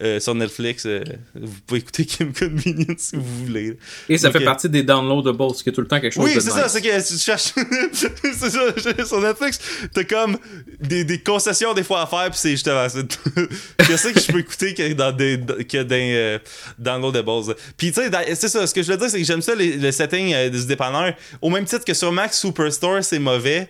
euh, 0.01 0.17
euh, 0.17 0.19
sur 0.19 0.33
Netflix, 0.35 0.85
euh, 0.85 1.03
vous 1.35 1.51
pouvez 1.67 1.81
écouter 1.81 2.05
Kim 2.07 2.33
Convenience 2.33 2.97
si 2.99 3.15
vous 3.15 3.45
voulez. 3.45 3.77
Et 4.07 4.17
ça 4.17 4.31
fait 4.31 4.43
partie 4.43 4.69
des 4.69 4.83
downloadables, 4.83 5.53
ce 5.55 5.63
qui 5.63 5.69
est 5.69 5.73
tout 5.73 5.81
le 5.81 5.87
temps 5.87 5.99
quelque 5.99 6.13
chose 6.13 6.23
Oui, 6.23 6.35
de 6.35 6.39
c'est 6.39 6.47
nice. 6.51 6.55
ça, 6.55 6.69
c'est 6.69 6.81
que 6.81 7.07
tu 7.07 7.17
cherches. 7.17 7.53
c'est 7.93 8.49
ça, 8.49 9.05
sur 9.05 9.21
Netflix, 9.21 9.59
t'as 9.93 10.03
comme 10.03 10.37
des, 10.79 11.03
des 11.03 11.19
concessions 11.19 11.73
des 11.73 11.83
fois 11.83 12.01
à 12.01 12.07
faire, 12.07 12.29
puis 12.29 12.39
c'est 12.39 12.51
justement 12.51 12.87
ça. 12.87 12.99
Qu'est-ce 13.87 14.07
que 14.09 14.19
je 14.19 14.31
peux 14.31 14.39
écouter 14.39 14.73
que 14.73 14.93
dans 14.93 15.11
des 15.11 15.39
que 15.67 15.83
dans 15.83 15.95
euh, 15.95 16.39
downloadables. 16.77 17.55
Puis 17.77 17.91
tu 17.91 18.01
sais, 18.01 18.09
c'est 18.35 18.47
ça, 18.47 18.65
ce 18.67 18.73
que 18.73 18.81
je 18.83 18.91
veux 18.91 18.97
dire, 18.97 19.09
c'est 19.09 19.19
que 19.19 19.25
j'aime 19.25 19.41
ça 19.41 19.55
les- 19.55 19.77
le 19.77 19.91
setting 19.91 20.33
euh, 20.33 20.49
du 20.49 20.65
dépanneur. 20.65 21.13
Au 21.41 21.49
même 21.49 21.65
titre 21.65 21.85
que 21.85 21.93
sur 21.93 22.11
Mac 22.11 22.33
Superstore, 22.33 23.03
c'est 23.03 23.19
mauvais. 23.19 23.69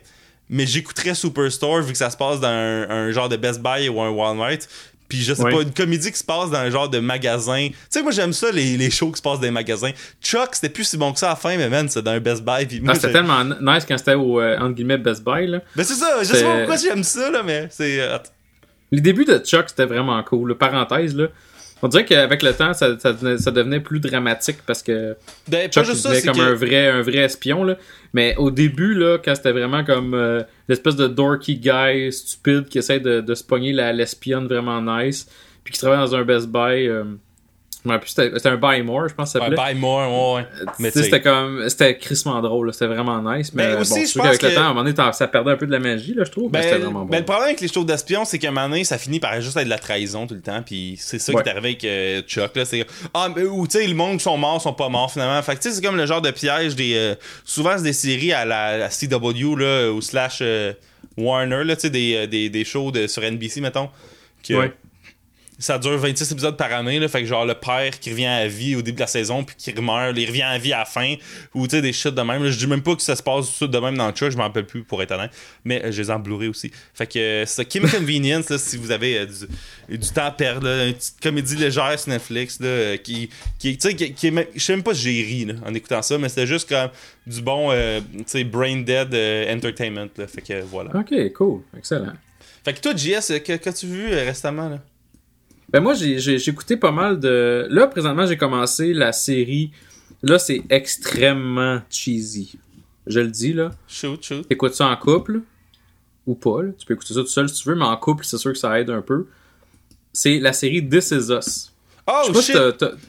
Mais 0.51 0.65
j'écouterais 0.65 1.13
Superstore 1.13 1.83
vu 1.83 1.91
que 1.91 1.97
ça 1.99 2.09
se 2.09 2.17
passe 2.17 2.39
dans 2.39 2.47
un, 2.47 2.89
un 2.89 3.11
genre 3.11 3.29
de 3.29 3.37
Best 3.37 3.61
Buy 3.61 3.87
ou 3.87 4.01
un 4.01 4.09
Walmart. 4.09 4.57
Puis 5.09 5.21
je 5.23 5.33
sais 5.33 5.41
pas, 5.43 5.61
une 5.63 5.73
comédie 5.73 6.11
qui 6.11 6.17
se 6.19 6.23
passe 6.23 6.51
dans 6.51 6.59
un 6.59 6.69
genre 6.69 6.87
de 6.87 6.99
magasin. 6.99 7.67
Tu 7.69 7.75
sais, 7.89 8.01
moi 8.03 8.11
j'aime 8.11 8.31
ça, 8.31 8.51
les, 8.51 8.77
les 8.77 8.91
shows 8.91 9.09
qui 9.11 9.17
se 9.17 9.21
passent 9.21 9.39
dans 9.39 9.45
les 9.45 9.51
magasins. 9.51 9.89
Chuck, 10.23 10.49
c'était 10.53 10.69
plus 10.69 10.83
si 10.83 10.97
bon 10.97 11.11
que 11.11 11.19
ça 11.19 11.27
à 11.27 11.29
la 11.31 11.35
fin, 11.35 11.57
mais 11.57 11.67
man, 11.67 11.89
c'est 11.89 12.01
dans 12.03 12.11
un 12.11 12.19
Best 12.19 12.43
Buy. 12.43 12.65
Puis 12.67 12.81
Ah, 12.87 12.93
c'était 12.93 13.11
tellement 13.13 13.43
nice 13.43 13.85
quand 13.87 13.97
c'était 13.97 14.13
au, 14.13 14.39
euh, 14.39 14.55
entre 14.59 14.75
guillemets, 14.75 14.97
Best 14.99 15.23
Buy, 15.25 15.47
là. 15.47 15.61
Mais 15.75 15.83
c'est 15.83 15.95
ça, 15.95 16.19
je 16.21 16.25
sais 16.25 16.43
pas 16.43 16.57
pourquoi 16.57 16.77
j'aime 16.77 17.03
ça, 17.03 17.29
là, 17.31 17.41
mais 17.43 17.67
c'est. 17.71 17.99
euh, 17.99 18.17
Les 18.91 19.01
débuts 19.01 19.25
de 19.25 19.37
Chuck, 19.39 19.65
c'était 19.69 19.85
vraiment 19.85 20.21
cool. 20.23 20.49
là. 20.49 20.55
Parenthèse, 20.55 21.15
là. 21.15 21.27
On 21.81 21.87
dirait 21.87 22.05
qu'avec 22.05 22.43
le 22.43 22.53
temps, 22.53 22.73
ça, 22.73 22.99
ça, 22.99 23.13
devenait, 23.13 23.37
ça 23.37 23.51
devenait 23.51 23.79
plus 23.79 23.99
dramatique 23.99 24.57
parce 24.65 24.83
que 24.83 25.15
Ben, 25.47 25.69
Chuck 25.69 25.87
devenait 25.87 26.21
comme 26.21 26.35
que. 26.37 26.41
un 26.41 26.53
vrai 26.53 26.87
un 26.89 27.01
vrai 27.01 27.19
espion 27.19 27.63
là. 27.63 27.77
Mais 28.13 28.35
au 28.37 28.51
début 28.51 28.93
là, 28.93 29.17
quand 29.23 29.35
c'était 29.35 29.51
vraiment 29.51 29.83
comme 29.83 30.13
euh, 30.13 30.43
l'espèce 30.67 30.95
de 30.95 31.07
dorky 31.07 31.57
guy 31.57 32.11
stupide 32.11 32.65
qui 32.67 32.79
essaie 32.79 32.99
de, 32.99 33.21
de 33.21 33.35
se 33.35 33.43
pogner 33.43 33.71
l'espionne 33.71 34.47
vraiment 34.47 34.81
nice, 34.81 35.27
puis 35.63 35.73
qui 35.73 35.79
travaille 35.79 35.99
dans 35.99 36.15
un 36.15 36.23
Best 36.23 36.47
Buy. 36.47 36.87
Euh, 36.87 37.03
c'était 38.05 38.31
c'était 38.35 38.49
un 38.49 38.57
Buy 38.57 38.81
More, 38.83 39.07
je 39.07 39.13
pense 39.13 39.31
que 39.31 39.39
ça 39.39 39.45
s'appelait. 39.45 39.55
buy 39.73 39.79
more, 39.79 40.33
ouais, 40.35 40.41
ouais. 40.41 40.47
Mais 40.79 40.91
c'était 40.91 41.21
comme 41.21 41.67
c'était 41.69 41.97
crissement 41.97 42.41
drôle, 42.41 42.67
là. 42.67 42.73
c'était 42.73 42.87
vraiment 42.87 43.21
nice. 43.21 43.53
Mais 43.53 43.73
bon, 43.73 43.81
aussi, 43.81 44.05
c'est 44.05 44.13
je 44.13 44.13
pense 44.19 44.25
qu'avec 44.37 44.41
le 44.41 44.53
temps, 44.53 44.61
à 44.61 44.65
un 44.65 44.67
moment 44.73 44.83
donné, 44.83 45.13
ça 45.13 45.27
perdait 45.27 45.51
un 45.51 45.55
peu 45.57 45.65
de 45.65 45.71
la 45.71 45.79
magie 45.79 46.13
là, 46.13 46.25
je 46.25 46.31
trouve. 46.31 46.49
mais 46.51 46.61
c'était 46.61 46.75
Ben, 46.75 46.83
vraiment 46.83 46.99
bon. 47.01 47.05
ben, 47.07 47.19
le 47.19 47.25
problème 47.25 47.45
avec 47.47 47.61
les 47.61 47.67
shows 47.69 47.85
d'espion, 47.85 48.25
c'est 48.25 48.37
qu'à 48.37 48.49
un 48.49 48.51
moment 48.51 48.67
donné, 48.69 48.83
ça 48.83 48.97
finit 48.97 49.19
par 49.21 49.39
juste 49.39 49.55
être 49.55 49.63
de 49.63 49.69
la 49.69 49.79
trahison 49.79 50.27
tout 50.27 50.35
le 50.35 50.41
temps. 50.41 50.61
Puis 50.65 50.95
c'est 50.99 51.19
ça 51.19 51.31
Ouais. 51.33 51.41
qui 51.41 51.47
est 51.47 51.51
arrivé 51.51 51.67
avec 51.69 51.83
euh, 51.85 52.21
Chuck. 52.27 52.55
Là, 52.55 52.65
c'est 52.65 52.85
ah, 53.13 53.29
mais, 53.33 53.43
ou 53.43 53.65
tu 53.65 53.77
sais, 53.79 53.87
le 53.87 53.93
monde 53.95 54.17
qui 54.17 54.23
sont 54.23 54.37
morts 54.37 54.61
sont 54.61 54.73
pas 54.73 54.89
morts 54.89 55.11
finalement. 55.11 55.41
Fait 55.41 55.55
que 55.55 55.61
tu 55.61 55.69
sais, 55.69 55.75
c'est 55.75 55.81
comme 55.81 55.95
le 55.97 56.05
genre 56.05 56.21
de 56.21 56.31
piège 56.31 56.75
des. 56.75 56.95
euh, 56.95 57.15
souvent, 57.45 57.77
c'est 57.77 57.83
des 57.83 57.93
séries 57.93 58.33
à 58.33 58.43
la, 58.45 58.77
la 58.77 58.89
CW 58.89 59.55
là, 59.55 59.89
ou 59.91 60.01
slash 60.01 60.39
euh, 60.41 60.73
Warner, 61.17 61.63
là, 61.63 61.75
tu 61.75 61.83
sais, 61.83 61.89
des, 61.89 62.27
des, 62.27 62.49
des 62.49 62.65
shows 62.65 62.91
de, 62.91 63.07
sur 63.07 63.21
NBC, 63.23 63.61
mettons. 63.61 63.89
Que, 64.47 64.53
Ouais. 64.53 64.73
Ça 65.59 65.77
dure 65.77 65.97
26 65.97 66.31
épisodes 66.31 66.55
par 66.57 66.71
année, 66.73 66.99
là, 66.99 67.07
fait 67.09 67.21
que 67.21 67.27
genre 67.27 67.45
le 67.45 67.53
père 67.53 67.99
qui 67.99 68.11
revient 68.11 68.25
à 68.25 68.47
vie 68.47 68.75
au 68.75 68.81
début 68.81 68.95
de 68.95 69.01
la 69.01 69.07
saison 69.07 69.43
puis 69.43 69.55
qui 69.57 69.73
meurt, 69.81 70.17
il 70.17 70.25
revient 70.25 70.41
à 70.43 70.57
vie 70.57 70.71
à 70.73 70.79
la 70.79 70.85
fin, 70.85 71.15
ou 71.53 71.67
tu 71.67 71.75
sais 71.75 71.81
des 71.81 71.91
shit 71.93 72.15
de 72.15 72.21
même. 72.21 72.43
là. 72.43 72.49
Je 72.49 72.57
dis 72.57 72.67
même 72.67 72.81
pas 72.81 72.95
que 72.95 73.01
ça 73.01 73.15
se 73.15 73.21
passe 73.21 73.57
tout 73.57 73.67
de 73.67 73.77
même 73.77 73.97
dans 73.97 74.07
le 74.07 74.15
chat, 74.15 74.29
je 74.29 74.37
m'en 74.37 74.43
rappelle 74.43 74.65
plus 74.65 74.83
pour 74.83 75.01
être 75.03 75.11
honnête, 75.11 75.31
mais 75.65 75.83
euh, 75.83 75.91
je 75.91 76.01
les 76.01 76.09
ai 76.09 76.47
aussi. 76.47 76.71
Fait 76.93 77.07
que 77.07 77.19
euh, 77.19 77.45
c'est 77.45 77.55
ça, 77.55 77.65
Kim 77.65 77.89
Convenience, 77.89 78.49
là, 78.49 78.57
si 78.57 78.77
vous 78.77 78.91
avez 78.91 79.19
euh, 79.19 79.25
du, 79.25 79.97
du 79.97 80.07
temps 80.09 80.25
à 80.25 80.31
perdre, 80.31 80.65
là, 80.67 80.85
une 80.87 80.93
petite 80.93 81.19
comédie 81.21 81.55
légère 81.55 81.99
sur 81.99 82.09
Netflix, 82.11 82.59
là, 82.59 82.67
euh, 82.67 82.97
qui, 82.97 83.29
qui, 83.57 83.77
tu 83.77 83.89
sais, 83.89 83.95
qui, 83.95 84.13
qui 84.13 84.27
est 84.27 84.49
je 84.55 84.59
sais 84.63 84.73
même 84.73 84.83
pas 84.83 84.93
si 84.93 85.01
j'ai 85.01 85.23
ri 85.23 85.47
en 85.65 85.73
écoutant 85.73 86.01
ça, 86.01 86.17
mais 86.17 86.29
c'était 86.29 86.47
juste 86.47 86.69
comme 86.69 86.89
du 87.27 87.41
bon, 87.41 87.69
euh, 87.71 87.99
tu 88.17 88.23
sais, 88.25 88.43
brain 88.43 88.77
dead 88.77 89.13
euh, 89.13 89.53
entertainment, 89.55 90.07
là. 90.17 90.27
fait 90.27 90.41
que 90.41 90.53
euh, 90.53 90.63
voilà. 90.65 90.91
Ok, 90.95 91.13
cool, 91.33 91.61
excellent. 91.77 92.13
Fait 92.63 92.73
que 92.73 92.79
toi, 92.81 92.93
JS, 92.95 93.31
euh, 93.31 93.39
qu'as-tu 93.39 93.87
vu 93.87 94.11
euh, 94.11 94.25
récemment 94.25 94.69
là? 94.69 94.79
Ben 95.71 95.81
moi, 95.81 95.93
j'ai 95.93 96.49
écouté 96.49 96.77
pas 96.77 96.91
mal 96.91 97.19
de... 97.19 97.67
Là, 97.69 97.87
présentement, 97.87 98.25
j'ai 98.25 98.37
commencé 98.37 98.93
la 98.93 99.11
série... 99.11 99.71
Là, 100.21 100.37
c'est 100.37 100.63
extrêmement 100.69 101.81
cheesy. 101.89 102.57
Je 103.07 103.21
le 103.21 103.27
dis, 103.27 103.53
là. 103.53 103.71
Shoot, 103.87 104.21
shoot. 104.21 104.45
Écoute 104.49 104.73
ça 104.73 104.87
en 104.87 104.97
couple, 104.97 105.41
ou 106.27 106.35
pas, 106.35 106.63
là. 106.63 106.71
Tu 106.77 106.85
peux 106.85 106.93
écouter 106.93 107.13
ça 107.13 107.21
tout 107.21 107.27
seul 107.27 107.47
si 107.47 107.61
tu 107.61 107.69
veux, 107.69 107.75
mais 107.75 107.85
en 107.85 107.95
couple, 107.95 108.25
c'est 108.25 108.37
sûr 108.37 108.51
que 108.51 108.57
ça 108.57 108.79
aide 108.79 108.89
un 108.89 109.01
peu. 109.01 109.27
C'est 110.11 110.39
la 110.39 110.51
série 110.51 110.87
This 110.87 111.11
Is 111.11 111.31
Us. 111.31 111.71
Oh 112.11 112.33
shit! 112.41 112.57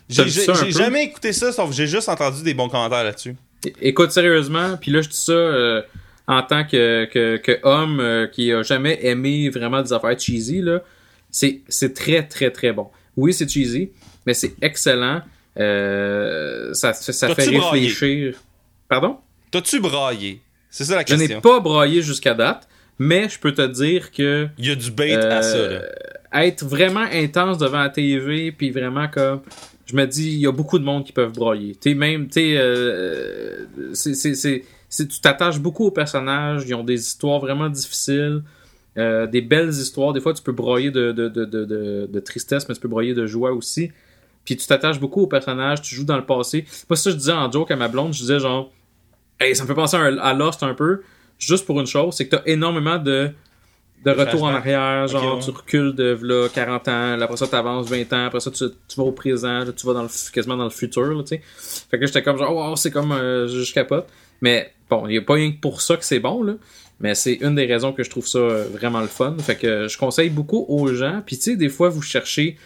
J'ai 0.09 0.71
jamais 0.71 1.05
écouté 1.05 1.33
ça, 1.33 1.53
sauf 1.53 1.71
que 1.71 1.75
j'ai 1.75 1.87
juste 1.87 2.09
entendu 2.09 2.43
des 2.43 2.53
bons 2.53 2.69
commentaires 2.69 3.03
là-dessus. 3.03 3.35
Écoute 3.81 4.11
sérieusement, 4.11 4.77
puis 4.79 4.91
là 4.91 5.01
je 5.01 5.09
dis 5.09 5.17
ça 5.17 5.33
euh, 5.33 5.83
en 6.27 6.43
tant 6.43 6.65
que, 6.65 7.07
que, 7.07 7.39
que 7.39 7.59
homme 7.63 8.01
euh, 8.01 8.27
qui 8.27 8.53
a 8.53 8.63
jamais 8.63 8.99
aimé 9.05 9.49
vraiment 9.49 9.83
des 9.83 9.93
affaires 9.93 10.19
cheesy 10.19 10.61
là, 10.61 10.83
c'est 11.31 11.61
c'est 11.69 11.95
très 11.95 12.27
très 12.27 12.51
très 12.51 12.73
bon. 12.73 12.89
Oui 13.17 13.33
c'est 13.35 13.49
cheesy, 13.49 13.91
mais 14.27 14.35
c'est 14.35 14.55
excellent. 14.63 15.23
Euh, 15.59 16.73
ça 16.75 16.93
fait 16.95 17.35
braillé? 17.35 17.59
réfléchir. 17.89 18.35
Pardon? 18.89 19.19
T'as-tu 19.51 19.81
braillé? 19.81 20.41
C'est 20.71 20.85
ça 20.85 20.95
la 20.97 21.05
Je 21.07 21.15
n'ai 21.15 21.21
question. 21.27 21.41
pas 21.41 21.61
broyé 21.61 22.03
jusqu'à 22.03 22.35
date, 22.35 22.69
mais 22.99 23.29
je 23.29 23.39
peux 23.39 23.53
te 23.53 23.67
dire 23.67 24.13
que 24.13 24.49
Il 24.59 24.67
y 24.67 24.71
a 24.71 24.75
du 24.77 24.91
bait 24.91 25.15
à 25.15 25.43
ça, 25.43 25.57
là. 25.57 25.63
euh, 25.63 25.83
être 26.33 26.65
vraiment 26.65 27.07
intense 27.13 27.59
devant 27.59 27.81
la 27.81 27.89
TV, 27.91 28.53
puis 28.53 28.71
vraiment 28.71 29.09
comme. 29.09 29.41
Je 29.87 29.97
me 29.97 30.07
dis, 30.07 30.31
il 30.31 30.39
y 30.39 30.47
a 30.47 30.53
beaucoup 30.53 30.79
de 30.79 30.85
monde 30.85 31.05
qui 31.05 31.11
peuvent 31.13 31.33
broyer. 31.33 31.75
Tu 31.81 31.97
même, 31.97 32.29
tu 32.29 32.55
euh, 32.57 33.65
c'est- 33.93 34.15
c'est- 34.15 34.35
c'est- 34.37 34.65
c'est- 34.89 35.09
tu 35.09 35.21
t'attaches 35.21 35.59
beaucoup 35.59 35.87
aux 35.87 35.91
personnages, 35.91 36.63
ils 36.69 36.75
ont 36.75 36.85
des 36.85 37.01
histoires 37.01 37.41
vraiment 37.41 37.69
difficiles, 37.69 38.43
euh, 38.99 39.27
des 39.27 39.41
belles 39.41 39.71
histoires. 39.71 40.13
Des 40.13 40.21
fois, 40.21 40.35
tu 40.35 40.43
peux 40.43 40.53
broyer 40.53 40.91
de, 40.91 41.13
de, 41.13 41.29
de, 41.29 41.45
de, 42.07 42.21
tristesse, 42.21 42.69
mais 42.69 42.75
tu 42.75 42.81
peux 42.81 42.89
broyer 42.89 43.15
de 43.15 43.27
joie 43.27 43.53
aussi. 43.53 43.93
Puis 44.45 44.57
tu 44.57 44.67
t'attaches 44.67 44.99
beaucoup 44.99 45.23
aux 45.23 45.27
personnages, 45.27 45.83
tu 45.83 45.95
joues 45.95 46.05
dans 46.05 46.17
le 46.17 46.27
passé. 46.27 46.65
Moi, 46.89 46.97
ça, 46.97 47.11
je 47.11 47.17
disais 47.17 47.33
en 47.33 47.51
joke 47.51 47.71
à 47.71 47.77
ma 47.77 47.89
blonde, 47.89 48.13
je 48.15 48.21
disais 48.21 48.41
genre, 48.41 48.73
hey, 49.39 49.55
ça 49.55 49.63
me 49.63 49.69
fait 49.69 49.75
penser 49.75 49.97
à, 49.97 50.35
Lost 50.35 50.63
un 50.63 50.75
peu, 50.75 51.03
juste 51.39 51.67
pour 51.67 51.79
une 51.81 51.87
chose, 51.87 52.15
c'est 52.15 52.27
que 52.27 52.37
t'as 52.37 52.43
énormément 52.47 52.99
de, 52.99 53.31
de 54.05 54.11
retour 54.11 54.45
en 54.45 54.55
arrière, 54.55 55.07
genre 55.09 55.37
ouais. 55.37 55.45
tu 55.45 55.51
recules 55.51 55.95
de 55.95 56.19
là, 56.23 56.49
40 56.49 56.89
ans, 56.89 57.17
là, 57.17 57.25
après 57.25 57.37
ça 57.37 57.47
t'avances 57.47 57.89
20 57.89 58.13
ans, 58.13 58.27
après 58.27 58.41
ça 58.41 58.51
tu, 58.51 58.65
tu 58.89 58.97
vas 58.97 59.05
au 59.05 59.13
présent, 59.13 59.61
là, 59.61 59.73
tu 59.73 59.87
vas 59.87 59.93
dans 59.93 60.03
le, 60.03 60.33
quasiment 60.33 60.57
dans 60.57 60.65
le 60.65 60.71
futur, 60.71 61.23
tu 61.25 61.37
sais. 61.37 61.43
Fait 61.91 61.99
que 61.99 62.07
j'étais 62.07 62.23
comme 62.23 62.39
genre, 62.39 62.55
wow, 62.55 62.77
c'est 62.77 62.91
comme, 62.91 63.13
euh, 63.13 63.47
je 63.47 63.63
je 63.63 63.73
capote. 63.73 64.07
Mais 64.41 64.73
bon, 64.89 65.07
il 65.07 65.11
n'y 65.11 65.19
a 65.19 65.23
pas 65.23 65.35
rien 65.35 65.53
que 65.53 65.61
pour 65.61 65.83
ça 65.83 65.97
que 65.97 66.05
c'est 66.05 66.21
bon, 66.21 66.43
là. 66.43 66.55
Mais 67.01 67.15
c'est 67.15 67.35
une 67.35 67.55
des 67.55 67.67
raisons 67.67 67.93
que 67.93 68.03
je 68.03 68.11
trouve 68.11 68.27
ça 68.27 68.39
euh, 68.39 68.65
vraiment 68.71 69.01
le 69.01 69.07
fun. 69.07 69.35
Fait 69.41 69.57
que 69.57 69.89
je 69.89 69.97
conseille 69.99 70.29
beaucoup 70.31 70.65
aux 70.69 70.93
gens. 70.95 71.23
Puis 71.25 71.37
tu 71.37 71.43
sais, 71.45 71.57
des 71.57 71.69
fois, 71.71 71.89
vous 71.89 72.03
cherchez 72.03 72.57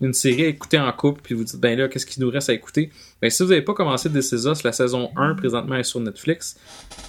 une 0.00 0.12
série 0.12 0.44
à 0.44 0.48
écouter 0.48 0.78
en 0.78 0.90
couple, 0.92 1.20
puis 1.22 1.34
vous 1.34 1.44
dites, 1.44 1.56
ben 1.60 1.78
là, 1.78 1.88
qu'est-ce 1.88 2.04
qu'il 2.06 2.22
nous 2.22 2.30
reste 2.30 2.50
à 2.50 2.52
écouter? 2.52 2.90
Ben 3.22 3.30
si 3.30 3.42
vous 3.42 3.50
n'avez 3.50 3.62
pas 3.62 3.74
commencé 3.74 4.10
This 4.10 4.32
Is 4.32 4.48
Us, 4.48 4.62
la 4.64 4.72
saison 4.72 5.10
1 5.16 5.34
présentement 5.36 5.76
est 5.76 5.84
sur 5.84 6.00
Netflix. 6.00 6.56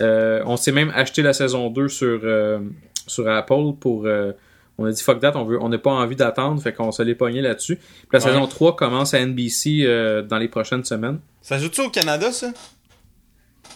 Euh, 0.01 0.41
on 0.45 0.55
s'est 0.55 0.71
même 0.71 0.91
acheté 0.95 1.21
la 1.23 1.33
saison 1.33 1.69
2 1.69 1.87
sur, 1.89 2.19
euh, 2.23 2.59
sur 3.07 3.27
Apple 3.27 3.73
pour, 3.79 4.05
euh, 4.05 4.33
On 4.77 4.83
a 4.85 4.91
dit 4.91 5.01
fuck 5.01 5.19
that, 5.21 5.31
on 5.35 5.45
veut, 5.45 5.57
on 5.61 5.69
n'a 5.69 5.77
pas 5.77 5.91
envie 5.91 6.17
d'attendre, 6.17 6.61
fait 6.61 6.73
qu'on 6.73 6.91
se 6.91 7.01
l'est 7.01 7.15
pogné 7.15 7.41
là-dessus. 7.41 7.77
Puis 7.77 7.85
la 8.11 8.19
Ouais. 8.19 8.25
saison 8.25 8.45
3 8.45 8.75
commence 8.75 9.13
à 9.13 9.19
NBC 9.19 9.83
euh, 9.85 10.21
dans 10.21 10.37
les 10.37 10.49
prochaines 10.49 10.83
semaines. 10.83 11.19
Ça 11.41 11.57
joue-tu 11.57 11.79
au 11.81 11.89
Canada, 11.89 12.31
ça? 12.33 12.51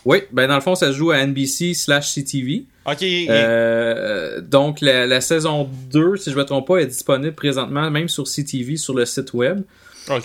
Oui, 0.06 0.20
ben 0.32 0.48
dans 0.48 0.56
le 0.56 0.62
fond, 0.62 0.76
ça 0.76 0.88
se 0.88 0.94
joue 0.98 1.12
à 1.12 1.18
NBC 1.26 1.74
slash 1.74 2.14
CTV. 2.14 2.64
Ok. 2.86 3.04
Euh, 3.04 4.42
donc 4.42 4.82
la, 4.82 5.06
la 5.06 5.22
saison 5.22 5.70
2, 5.92 6.16
si 6.18 6.32
je 6.32 6.36
me 6.38 6.44
trompe 6.46 6.68
pas, 6.68 6.78
est 6.78 6.86
disponible 6.88 7.34
présentement 7.34 7.90
même 7.92 8.08
sur 8.10 8.24
CTV 8.24 8.78
sur 8.78 8.94
le 8.94 9.06
site 9.06 9.34
web. 9.34 9.62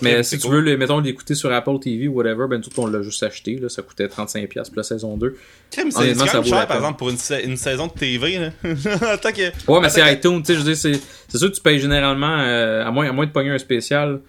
Mais 0.01 0.23
si 0.23 0.39
tu 0.39 0.47
cool. 0.47 0.55
veux, 0.55 0.61
le- 0.61 0.77
mettons, 0.77 0.99
l'écouter 0.99 1.35
sur 1.35 1.51
Apple 1.53 1.77
TV 1.79 2.07
ou 2.07 2.13
whatever, 2.13 2.45
ben 2.49 2.59
tout 2.59 2.71
on 2.79 2.87
l'a 2.87 3.03
juste 3.03 3.21
acheté. 3.21 3.57
Là, 3.57 3.69
ça 3.69 3.83
coûtait 3.83 4.07
35$ 4.07 4.47
pour 4.47 4.63
la 4.77 4.83
saison 4.83 5.15
2. 5.15 5.37
Crime, 5.69 5.91
c'est 5.91 6.15
c'est 6.15 6.15
ça 6.15 6.25
quand 6.25 6.33
même 6.41 6.45
cher, 6.45 6.65
par 6.67 6.77
exemple, 6.77 6.97
pour 6.97 7.09
une, 7.11 7.17
sa- 7.17 7.41
une 7.41 7.57
saison 7.57 7.85
de 7.85 7.91
TV. 7.91 8.39
Là. 8.39 8.49
Que... 8.63 9.71
Ouais, 9.71 9.79
mais 9.81 9.89
c'est 9.89 10.01
Attends, 10.01 10.31
iTunes, 10.31 10.41
tu 10.41 10.45
sais, 10.47 10.53
je 10.53 10.59
veux 10.59 10.65
dire, 10.73 10.77
c'est, 10.77 10.99
c'est 11.27 11.37
sûr 11.37 11.51
que 11.51 11.55
tu 11.55 11.61
payes 11.61 11.79
généralement, 11.79 12.35
euh, 12.39 12.83
à 12.83 12.89
moins, 12.89 13.07
à 13.07 13.11
moins 13.11 13.27
de 13.27 13.31
pogner 13.31 13.51
un 13.51 13.59
spécial, 13.59 14.21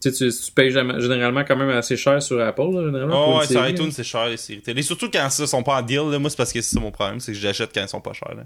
tu 0.00 0.12
sais, 0.12 0.30
tu, 0.30 0.30
tu 0.30 0.52
payes 0.52 0.70
généralement 0.70 1.42
quand 1.44 1.56
même 1.56 1.70
assez 1.70 1.96
cher 1.96 2.22
sur 2.22 2.40
Apple, 2.40 2.70
là, 2.72 2.84
généralement. 2.84 3.36
Oh, 3.36 3.38
ouais, 3.38 3.46
sur 3.46 3.66
iTunes, 3.66 3.90
c'est 3.92 4.04
cher 4.04 4.26
les 4.26 4.36
séries 4.36 4.60
télé. 4.60 4.82
Surtout 4.82 5.10
quand 5.10 5.28
ça 5.30 5.46
sont 5.46 5.62
pas 5.62 5.76
en 5.76 5.82
deal. 5.82 6.02
Là. 6.10 6.18
Moi, 6.18 6.30
c'est 6.30 6.36
parce 6.36 6.52
que 6.52 6.60
c'est 6.60 6.74
ça 6.74 6.80
mon 6.80 6.90
problème, 6.90 7.20
c'est 7.20 7.32
que 7.32 7.38
j'achète 7.38 7.70
quand 7.74 7.82
ils 7.82 7.88
sont 7.88 8.00
pas 8.00 8.12
chers. 8.12 8.34
Là. 8.34 8.44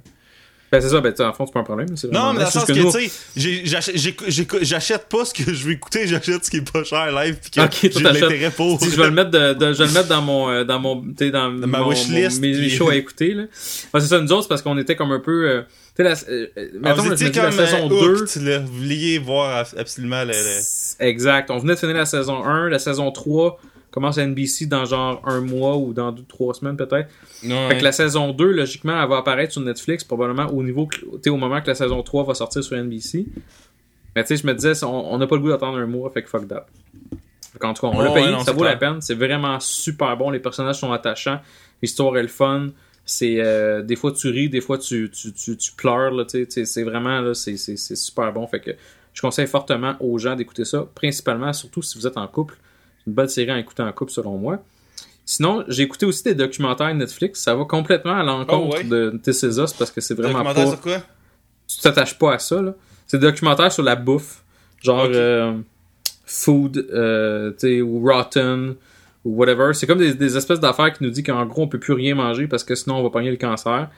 Ben, 0.72 0.80
c'est 0.80 0.90
ça, 0.90 1.00
ben, 1.00 1.12
en 1.18 1.32
fond, 1.32 1.46
c'est 1.46 1.52
pas 1.52 1.60
un 1.60 1.64
problème. 1.64 1.88
Non, 2.12 2.32
mais 2.32 2.38
dans 2.38 2.44
le 2.44 2.50
sens 2.50 2.64
que, 2.64 2.72
tu 2.72 2.90
sais, 2.90 4.62
j'achète- 4.62 5.08
pas 5.08 5.24
ce 5.24 5.34
que 5.34 5.52
je 5.52 5.64
veux 5.64 5.72
écouter, 5.72 6.06
j'achète 6.06 6.44
ce 6.44 6.50
qui 6.50 6.58
est 6.58 6.72
pas 6.72 6.84
cher 6.84 7.10
live, 7.10 7.38
pis 7.42 7.50
que 7.50 7.60
Ok, 7.62 7.90
toi, 7.90 8.00
j'ai 8.12 8.20
l'intérêt 8.20 8.50
pour. 8.50 8.80
Si 8.80 8.88
je 8.90 8.96
vais 8.96 9.06
le 9.06 9.10
mettre 9.10 9.30
de, 9.30 9.54
de- 9.54 9.72
je 9.72 9.78
vais 9.78 9.86
le 9.86 9.92
mettre 9.92 10.08
dans 10.08 10.22
mon 10.22 10.48
euh, 10.48 10.62
dans 10.62 10.78
mon 10.78 11.02
tu 11.02 11.14
sais, 11.18 11.30
dans, 11.32 11.50
ma 11.50 11.82
wishlist, 11.82 12.40
mes 12.40 12.68
shows 12.68 12.90
à 12.90 12.94
écouter 12.94 13.34
là. 13.34 13.44
C'est 13.52 14.00
ça 14.00 14.20
nous 14.20 14.30
autres 14.30 14.42
c'est 14.42 14.48
parce 14.48 14.62
qu'on 14.62 14.78
était 14.78 14.94
comme 14.94 15.10
un 15.10 15.18
peu 15.18 15.50
euh, 15.50 15.62
tu 15.96 16.02
sais 16.02 16.02
la 16.04 16.10
euh, 16.32 16.46
euh, 16.56 16.68
Ah, 16.84 16.90
mettons, 16.94 17.02
vous 17.02 17.22
étiez 17.24 17.42
la 17.42 17.50
saison 17.52 17.86
euh, 17.86 17.88
2 17.88 18.22
hooked, 18.22 18.42
là. 18.42 18.58
Vous 18.60 18.72
vouliez 18.72 19.18
voir 19.18 19.56
ab- 19.58 19.66
absolument 19.78 20.22
le... 20.24 20.32
le- 20.32 21.04
exact, 21.06 21.50
on 21.50 21.58
venait 21.58 21.74
de 21.74 21.78
finir 21.78 21.96
la 21.96 22.06
saison 22.06 22.44
1, 22.44 22.68
la 22.68 22.78
saison 22.78 23.10
3 23.10 23.58
commence 23.90 24.18
à 24.18 24.24
NBC 24.26 24.66
dans 24.66 24.84
genre 24.84 25.20
un 25.26 25.40
mois 25.40 25.76
ou 25.76 25.92
dans 25.92 26.12
deux, 26.12 26.22
trois 26.22 26.54
semaines 26.54 26.76
peut-être. 26.76 27.08
Fait 27.42 27.78
que 27.78 27.82
la 27.82 27.90
saison 27.92 28.30
2 28.32 28.44
logiquement 28.52 29.02
elle 29.02 29.08
va 29.08 29.16
apparaître 29.18 29.52
sur 29.52 29.62
Netflix 29.62 30.04
probablement 30.04 30.46
au 30.46 30.62
niveau 30.62 30.88
au 31.28 31.36
moment 31.36 31.60
que 31.60 31.66
la 31.66 31.74
saison 31.74 32.00
3 32.02 32.24
va 32.24 32.34
sortir 32.34 32.62
sur 32.62 32.76
NBC. 32.76 33.26
Mais 34.14 34.22
tu 34.22 34.28
sais 34.28 34.36
je 34.42 34.46
me 34.46 34.54
disais 34.54 34.84
on 34.84 35.18
n'a 35.18 35.26
pas 35.26 35.34
le 35.34 35.42
goût 35.42 35.48
d'attendre 35.48 35.78
un 35.78 35.86
mois 35.86 36.08
fait 36.10 36.22
que 36.22 36.28
fuck 36.30 36.46
that. 36.46 36.66
Fait 37.52 37.58
qu'en 37.58 37.74
tout 37.74 37.82
cas, 37.82 37.88
on 37.92 37.98
Ouais, 37.98 38.04
l'a 38.04 38.12
payé, 38.12 38.26
ouais, 38.26 38.30
non, 38.32 38.44
ça 38.44 38.52
vaut 38.52 38.62
la 38.62 38.76
peine. 38.76 39.00
C'est 39.00 39.14
vraiment 39.16 39.58
super 39.58 40.16
bon. 40.16 40.30
Les 40.30 40.38
personnages 40.38 40.76
sont 40.78 40.92
attachants. 40.92 41.40
L'histoire 41.82 42.16
est 42.16 42.22
le 42.22 42.28
fun. 42.28 42.68
C'est 43.10 43.40
euh, 43.40 43.82
des 43.82 43.96
fois 43.96 44.12
tu 44.12 44.28
ris, 44.28 44.48
des 44.48 44.60
fois 44.60 44.78
tu, 44.78 45.10
tu, 45.10 45.32
tu, 45.32 45.56
tu 45.56 45.72
pleures. 45.72 46.12
Là, 46.12 46.24
c'est 46.28 46.82
vraiment 46.84 47.20
là, 47.20 47.34
c'est, 47.34 47.56
c'est, 47.56 47.76
c'est 47.76 47.96
super 47.96 48.32
bon. 48.32 48.46
Fait 48.46 48.60
que 48.60 48.70
je 49.12 49.20
conseille 49.20 49.48
fortement 49.48 49.96
aux 50.00 50.16
gens 50.18 50.36
d'écouter 50.36 50.64
ça, 50.64 50.86
principalement, 50.94 51.52
surtout 51.52 51.82
si 51.82 51.98
vous 51.98 52.06
êtes 52.06 52.16
en 52.16 52.28
couple. 52.28 52.56
C'est 52.98 53.08
une 53.08 53.14
bonne 53.14 53.28
série 53.28 53.50
à 53.50 53.58
écouter 53.58 53.82
en 53.82 53.90
couple 53.92 54.12
selon 54.12 54.38
moi. 54.38 54.62
Sinon, 55.24 55.64
j'ai 55.68 55.82
écouté 55.82 56.06
aussi 56.06 56.22
des 56.22 56.34
documentaires 56.34 56.94
Netflix. 56.94 57.40
Ça 57.42 57.54
va 57.54 57.64
complètement 57.64 58.14
à 58.16 58.22
l'encontre 58.22 58.68
Oh, 58.72 58.76
ouais. 58.76 58.84
de 58.84 59.18
This 59.22 59.42
Is 59.42 59.60
Us 59.60 59.72
parce 59.72 59.90
que 59.90 60.00
c'est 60.00 60.14
vraiment 60.14 60.38
Documentaire 60.44 60.64
pas 60.64 60.70
sur 60.70 60.80
quoi? 60.80 60.98
tu 61.66 61.80
t'attaches 61.80 62.18
pas 62.18 62.34
à 62.34 62.38
ça. 62.38 62.62
là. 62.62 62.74
C'est 63.06 63.18
des 63.18 63.26
documentaires 63.26 63.72
sur 63.72 63.82
la 63.82 63.96
bouffe, 63.96 64.42
genre 64.82 65.08
euh, 65.12 65.54
food, 66.24 66.76
euh, 66.92 67.50
tu 67.52 67.56
sais, 67.58 67.80
ou 67.82 68.00
rotten, 68.08 68.74
ou 69.24 69.36
whatever. 69.36 69.74
C'est 69.74 69.86
comme 69.86 69.98
des, 69.98 70.14
des 70.14 70.36
espèces 70.36 70.60
d'affaires 70.60 70.92
qui 70.92 71.04
nous 71.04 71.10
dit 71.10 71.22
qu'en 71.22 71.44
gros 71.46 71.62
on 71.62 71.68
peut 71.68 71.78
plus 71.78 71.92
rien 71.92 72.14
manger 72.14 72.46
parce 72.46 72.64
que 72.64 72.74
sinon 72.74 72.96
on 72.96 73.02
va 73.02 73.10
pogner 73.10 73.30
le 73.30 73.36
cancer. 73.36 73.90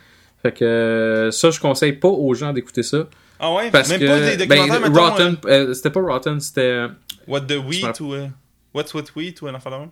Fait 0.43 0.53
que 0.53 0.65
euh, 0.65 1.31
ça, 1.31 1.51
je 1.51 1.61
conseille 1.61 1.93
pas 1.93 2.09
aux 2.09 2.35
gens 2.35 2.53
d'écouter 2.53 2.83
ça. 2.83 3.07
Ah 3.39 3.55
ouais? 3.55 3.71
Parce 3.71 3.89
Même 3.89 4.01
que 4.01 4.07
pas 4.07 4.21
des 4.21 4.37
documentaires, 4.37 4.81
ben, 4.81 4.89
mettons, 4.91 5.05
Rotten, 5.05 5.37
euh, 5.47 5.75
c'était 5.75 5.91
pas 5.91 6.01
Rotten, 6.01 6.41
c'était 6.41 6.87
What 7.29 7.43
the 7.43 7.59
Wheat 7.65 8.01
ou... 8.01 8.15
What's 8.75 8.95
What 8.95 9.05
Wheat 9.15 9.41
ou 9.43 9.47
un 9.47 9.55
enfant 9.55 9.71
de 9.71 9.77
même? 9.77 9.91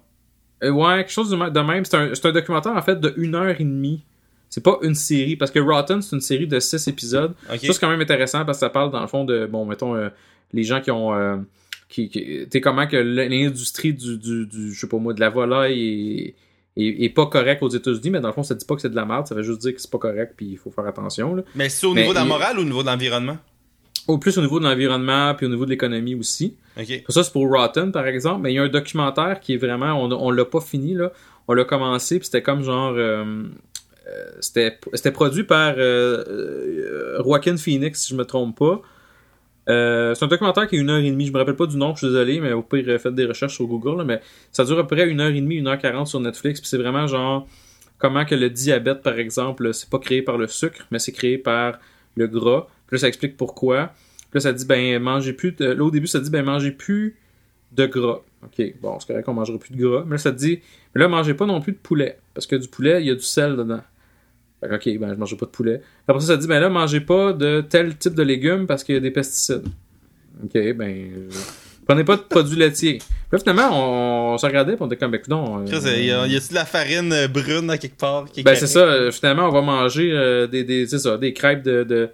euh, 0.65 0.71
ouais 0.71 0.97
quelque 0.99 1.13
chose 1.13 1.31
de 1.31 1.37
même-. 1.37 1.85
C'est 1.85 1.97
un, 1.97 2.15
c'est 2.15 2.27
un 2.27 2.33
documentaire 2.33 2.73
en 2.73 2.83
fait 2.83 2.99
de 2.99 3.15
une 3.17 3.35
heure 3.35 3.49
et 3.61 3.65
demie. 3.65 4.05
C'est 4.49 4.65
pas 4.65 4.79
une 4.83 4.97
série 4.97 5.37
parce 5.37 5.53
que 5.53 5.61
Rotten 5.61 6.03
c'est 6.03 6.17
une 6.17 6.23
série 6.23 6.49
de 6.49 6.59
six 6.59 6.89
épisodes. 6.89 7.35
Ça, 7.49 7.57
c'est 7.59 7.79
quand 7.79 7.89
même 7.89 8.01
intéressant 8.01 8.45
parce 8.45 8.59
que 8.59 8.67
ça 8.67 8.71
parle, 8.71 8.91
dans 8.91 9.01
le 9.01 9.07
fond, 9.07 9.25
de, 9.25 9.47
bon, 9.47 9.65
mettons, 9.65 10.11
les 10.53 10.65
gens 10.65 10.81
qui 10.81 10.91
ont. 10.91 11.45
Qui, 11.91 12.09
qui- 12.09 12.61
comment 12.63 12.87
que 12.87 12.97
l'industrie 12.97 13.93
du, 13.93 14.17
du, 14.17 14.47
du, 14.47 14.73
je 14.73 14.81
sais 14.81 14.87
pas 14.87 14.97
moi, 14.99 15.13
de 15.13 15.19
la 15.21 15.29
volaille 15.29 16.35
est, 16.77 16.81
est, 16.81 17.05
est 17.05 17.09
pas 17.09 17.27
correcte 17.27 17.63
aux 17.65 17.69
États-Unis, 17.69 18.11
mais 18.11 18.21
dans 18.21 18.29
le 18.29 18.33
fond, 18.35 18.45
ça 18.45 18.55
dit 18.55 18.65
pas 18.65 18.77
que 18.77 18.81
c'est 18.81 18.91
de 18.91 18.95
la 18.97 19.05
merde, 19.05 19.27
ça 19.27 19.35
veut 19.35 19.43
juste 19.43 19.61
dire 19.61 19.75
que 19.75 19.81
c'est 19.81 19.91
pas 19.91 19.99
correct, 19.99 20.35
puis 20.37 20.47
il 20.53 20.57
faut 20.57 20.71
faire 20.71 20.87
attention. 20.87 21.35
Là. 21.35 21.43
Mais 21.57 21.69
c'est 21.69 21.87
au 21.87 21.93
Mais 21.95 22.03
niveau 22.03 22.13
de 22.15 22.19
la 22.19 22.25
morale 22.25 22.59
ou 22.59 22.63
au 22.63 22.65
niveau 22.65 22.83
de 22.83 22.87
l'environnement? 22.87 23.39
Au 24.07 24.19
plus 24.19 24.39
au 24.39 24.41
niveau 24.41 24.61
de 24.61 24.65
l'environnement, 24.65 25.35
puis 25.35 25.47
au 25.47 25.49
niveau 25.49 25.65
de 25.65 25.71
l'économie 25.71 26.15
aussi. 26.15 26.57
Ça, 27.09 27.23
c'est 27.25 27.33
pour 27.33 27.49
Rotten, 27.51 27.91
par 27.93 28.07
exemple, 28.07 28.43
mais 28.43 28.53
il 28.53 28.57
y 28.57 28.59
a 28.59 28.63
un 28.63 28.69
documentaire 28.69 29.41
qui 29.41 29.55
est 29.55 29.59
vraiment. 29.59 29.93
On, 30.03 30.11
on 30.13 30.31
l'a 30.31 30.45
pas 30.45 30.61
fini, 30.61 30.95
là. 30.95 31.13
On 31.49 31.55
l'a 31.55 31.65
commencé, 31.65 32.19
puis 32.19 32.27
c'était 32.27 32.43
comme 32.43 32.63
genre. 32.63 32.95
euh, 32.97 33.43
euh, 34.09 34.25
c'était 34.41 34.79
c'était 34.95 35.11
produit 35.13 35.45
par 35.45 35.75
euh, 35.77 36.25
euh, 36.29 37.23
Joaquin 37.25 37.57
Phoenix, 37.57 38.03
si 38.03 38.11
je 38.13 38.17
me 38.17 38.25
trompe 38.25 38.57
pas. 38.59 38.81
Euh, 39.71 40.15
c'est 40.15 40.25
un 40.25 40.29
documentaire 40.29 40.67
qui 40.69 40.77
est 40.77 40.79
une 40.79 40.91
heure 40.91 40.99
et 40.99 41.11
demie. 41.11 41.27
Je 41.27 41.33
me 41.33 41.39
rappelle 41.39 41.57
pas 41.57 41.67
du 41.67 41.77
nom, 41.77 41.95
je 41.95 41.99
suis 41.99 42.07
désolé, 42.09 42.41
mais 42.41 42.51
pire, 42.63 42.85
euh, 42.89 42.99
faites 42.99 43.15
des 43.15 43.25
recherches 43.25 43.55
sur 43.55 43.67
Google. 43.67 44.05
mais 44.05 44.21
ça 44.53 44.65
dure 44.65 44.79
à 44.79 44.87
peu 44.87 44.97
près 44.97 45.09
une 45.09 45.21
heure 45.21 45.31
et 45.31 45.41
demie, 45.41 45.57
une 45.57 45.69
heure 45.69 45.79
quarante 45.79 46.09
sur 46.09 46.21
Netflix. 46.21 46.61
Puis 46.61 46.69
c'est 46.69 46.79
vraiment 46.79 47.07
genre 47.07 47.47
comment 47.99 48.25
que 48.25 48.35
le 48.35 48.51
diabète, 48.51 49.03
par 49.03 49.19
exemple, 49.19 49.73
c'est 49.73 49.89
pas 49.89 49.99
créé 49.99 50.23
par 50.23 50.39
le 50.39 50.49
sucre, 50.49 50.87
mais 50.91 50.99
c'est 50.99 51.13
créé 51.13 51.39
par 51.39 51.79
le 52.17 52.27
gras. 52.27 52.67
Puis 52.87 52.97
là, 52.97 52.99
ça 52.99 53.09
explique 53.09 53.37
pourquoi. 53.37 53.93
Puis 54.31 54.35
là, 54.35 54.41
ça 54.41 54.53
dit, 54.53 54.65
ben, 54.65 55.01
mangez 55.01 55.33
plus. 55.33 55.53
De... 55.53 55.67
Là, 55.67 55.85
au 55.85 55.91
début, 55.91 56.07
ça 56.07 56.19
dit, 56.19 56.31
ben, 56.31 56.45
mangez 56.45 56.73
plus 56.73 57.17
de 57.73 57.87
gras. 57.87 58.21
OK, 58.43 58.75
bon, 58.81 58.99
c'est 58.99 59.09
correct 59.09 59.25
qu'on 59.25 59.35
mangera 59.35 59.59
plus 59.59 59.75
de 59.75 59.87
gras. 59.87 60.03
Mais 60.05 60.13
là, 60.13 60.19
ça 60.19 60.33
dit, 60.33 60.61
mais 60.95 61.03
là, 61.03 61.09
mangez 61.09 61.35
pas 61.35 61.47
non 61.47 61.61
plus 61.61 61.73
de 61.73 61.79
poulet. 61.79 62.19
Parce 62.35 62.47
que 62.47 62.57
du 62.57 62.69
poulet, 62.69 63.03
il 63.03 63.07
y 63.07 63.11
a 63.11 63.15
du 63.15 63.23
sel 63.23 63.57
dedans. 63.57 63.83
Fait 64.61 64.75
OK, 64.75 64.99
ben, 64.99 65.11
je 65.15 65.19
mangerai 65.19 65.37
pas 65.39 65.47
de 65.47 65.51
poulet. 65.51 65.81
Après 66.07 66.21
ça, 66.21 66.29
ça 66.29 66.37
dit, 66.37 66.47
ben 66.47 66.61
là, 66.61 66.69
mangez 66.69 67.01
pas 67.01 67.33
de 67.33 67.63
tel 67.63 67.97
type 67.97 68.15
de 68.15 68.23
légumes 68.23 68.67
parce 68.67 68.85
qu'il 68.85 68.95
y 68.95 68.99
a 68.99 69.01
des 69.01 69.11
pesticides. 69.11 69.67
OK, 70.45 70.53
ben, 70.75 71.29
prenez 71.87 72.05
pas 72.05 72.17
de 72.17 72.23
produits 72.23 72.57
laitiers. 72.59 72.99
Puis 72.99 73.09
là, 73.33 73.39
finalement, 73.39 74.33
on, 74.35 74.39
se 74.39 74.47
regardait, 74.47 74.73
puis 74.75 74.83
on 74.83 74.87
était 74.87 74.97
comme, 74.97 75.11
ben, 75.13 75.21
non. 75.29 75.61
Euh, 75.61 75.67
y 76.01 76.11
a- 76.11 76.27
y 76.27 76.37
a-tu 76.37 76.49
de 76.51 76.55
la 76.55 76.65
farine 76.65 77.13
euh, 77.13 77.29
brune 77.29 77.71
à 77.71 77.79
quelque 77.79 77.97
part? 77.99 78.25
qui 78.31 78.43
Ben 78.43 78.55
c'est 78.55 78.67
ça, 78.67 78.81
euh, 78.81 79.11
finalement 79.11 79.49
on 79.49 79.53
va 79.53 79.61
manger 79.63 80.11
euh, 80.13 80.47
des, 80.47 80.87
ça, 80.87 81.17
des 81.17 81.33
crêpes 81.33 81.63
de 81.63 81.85
de, 81.85 82.11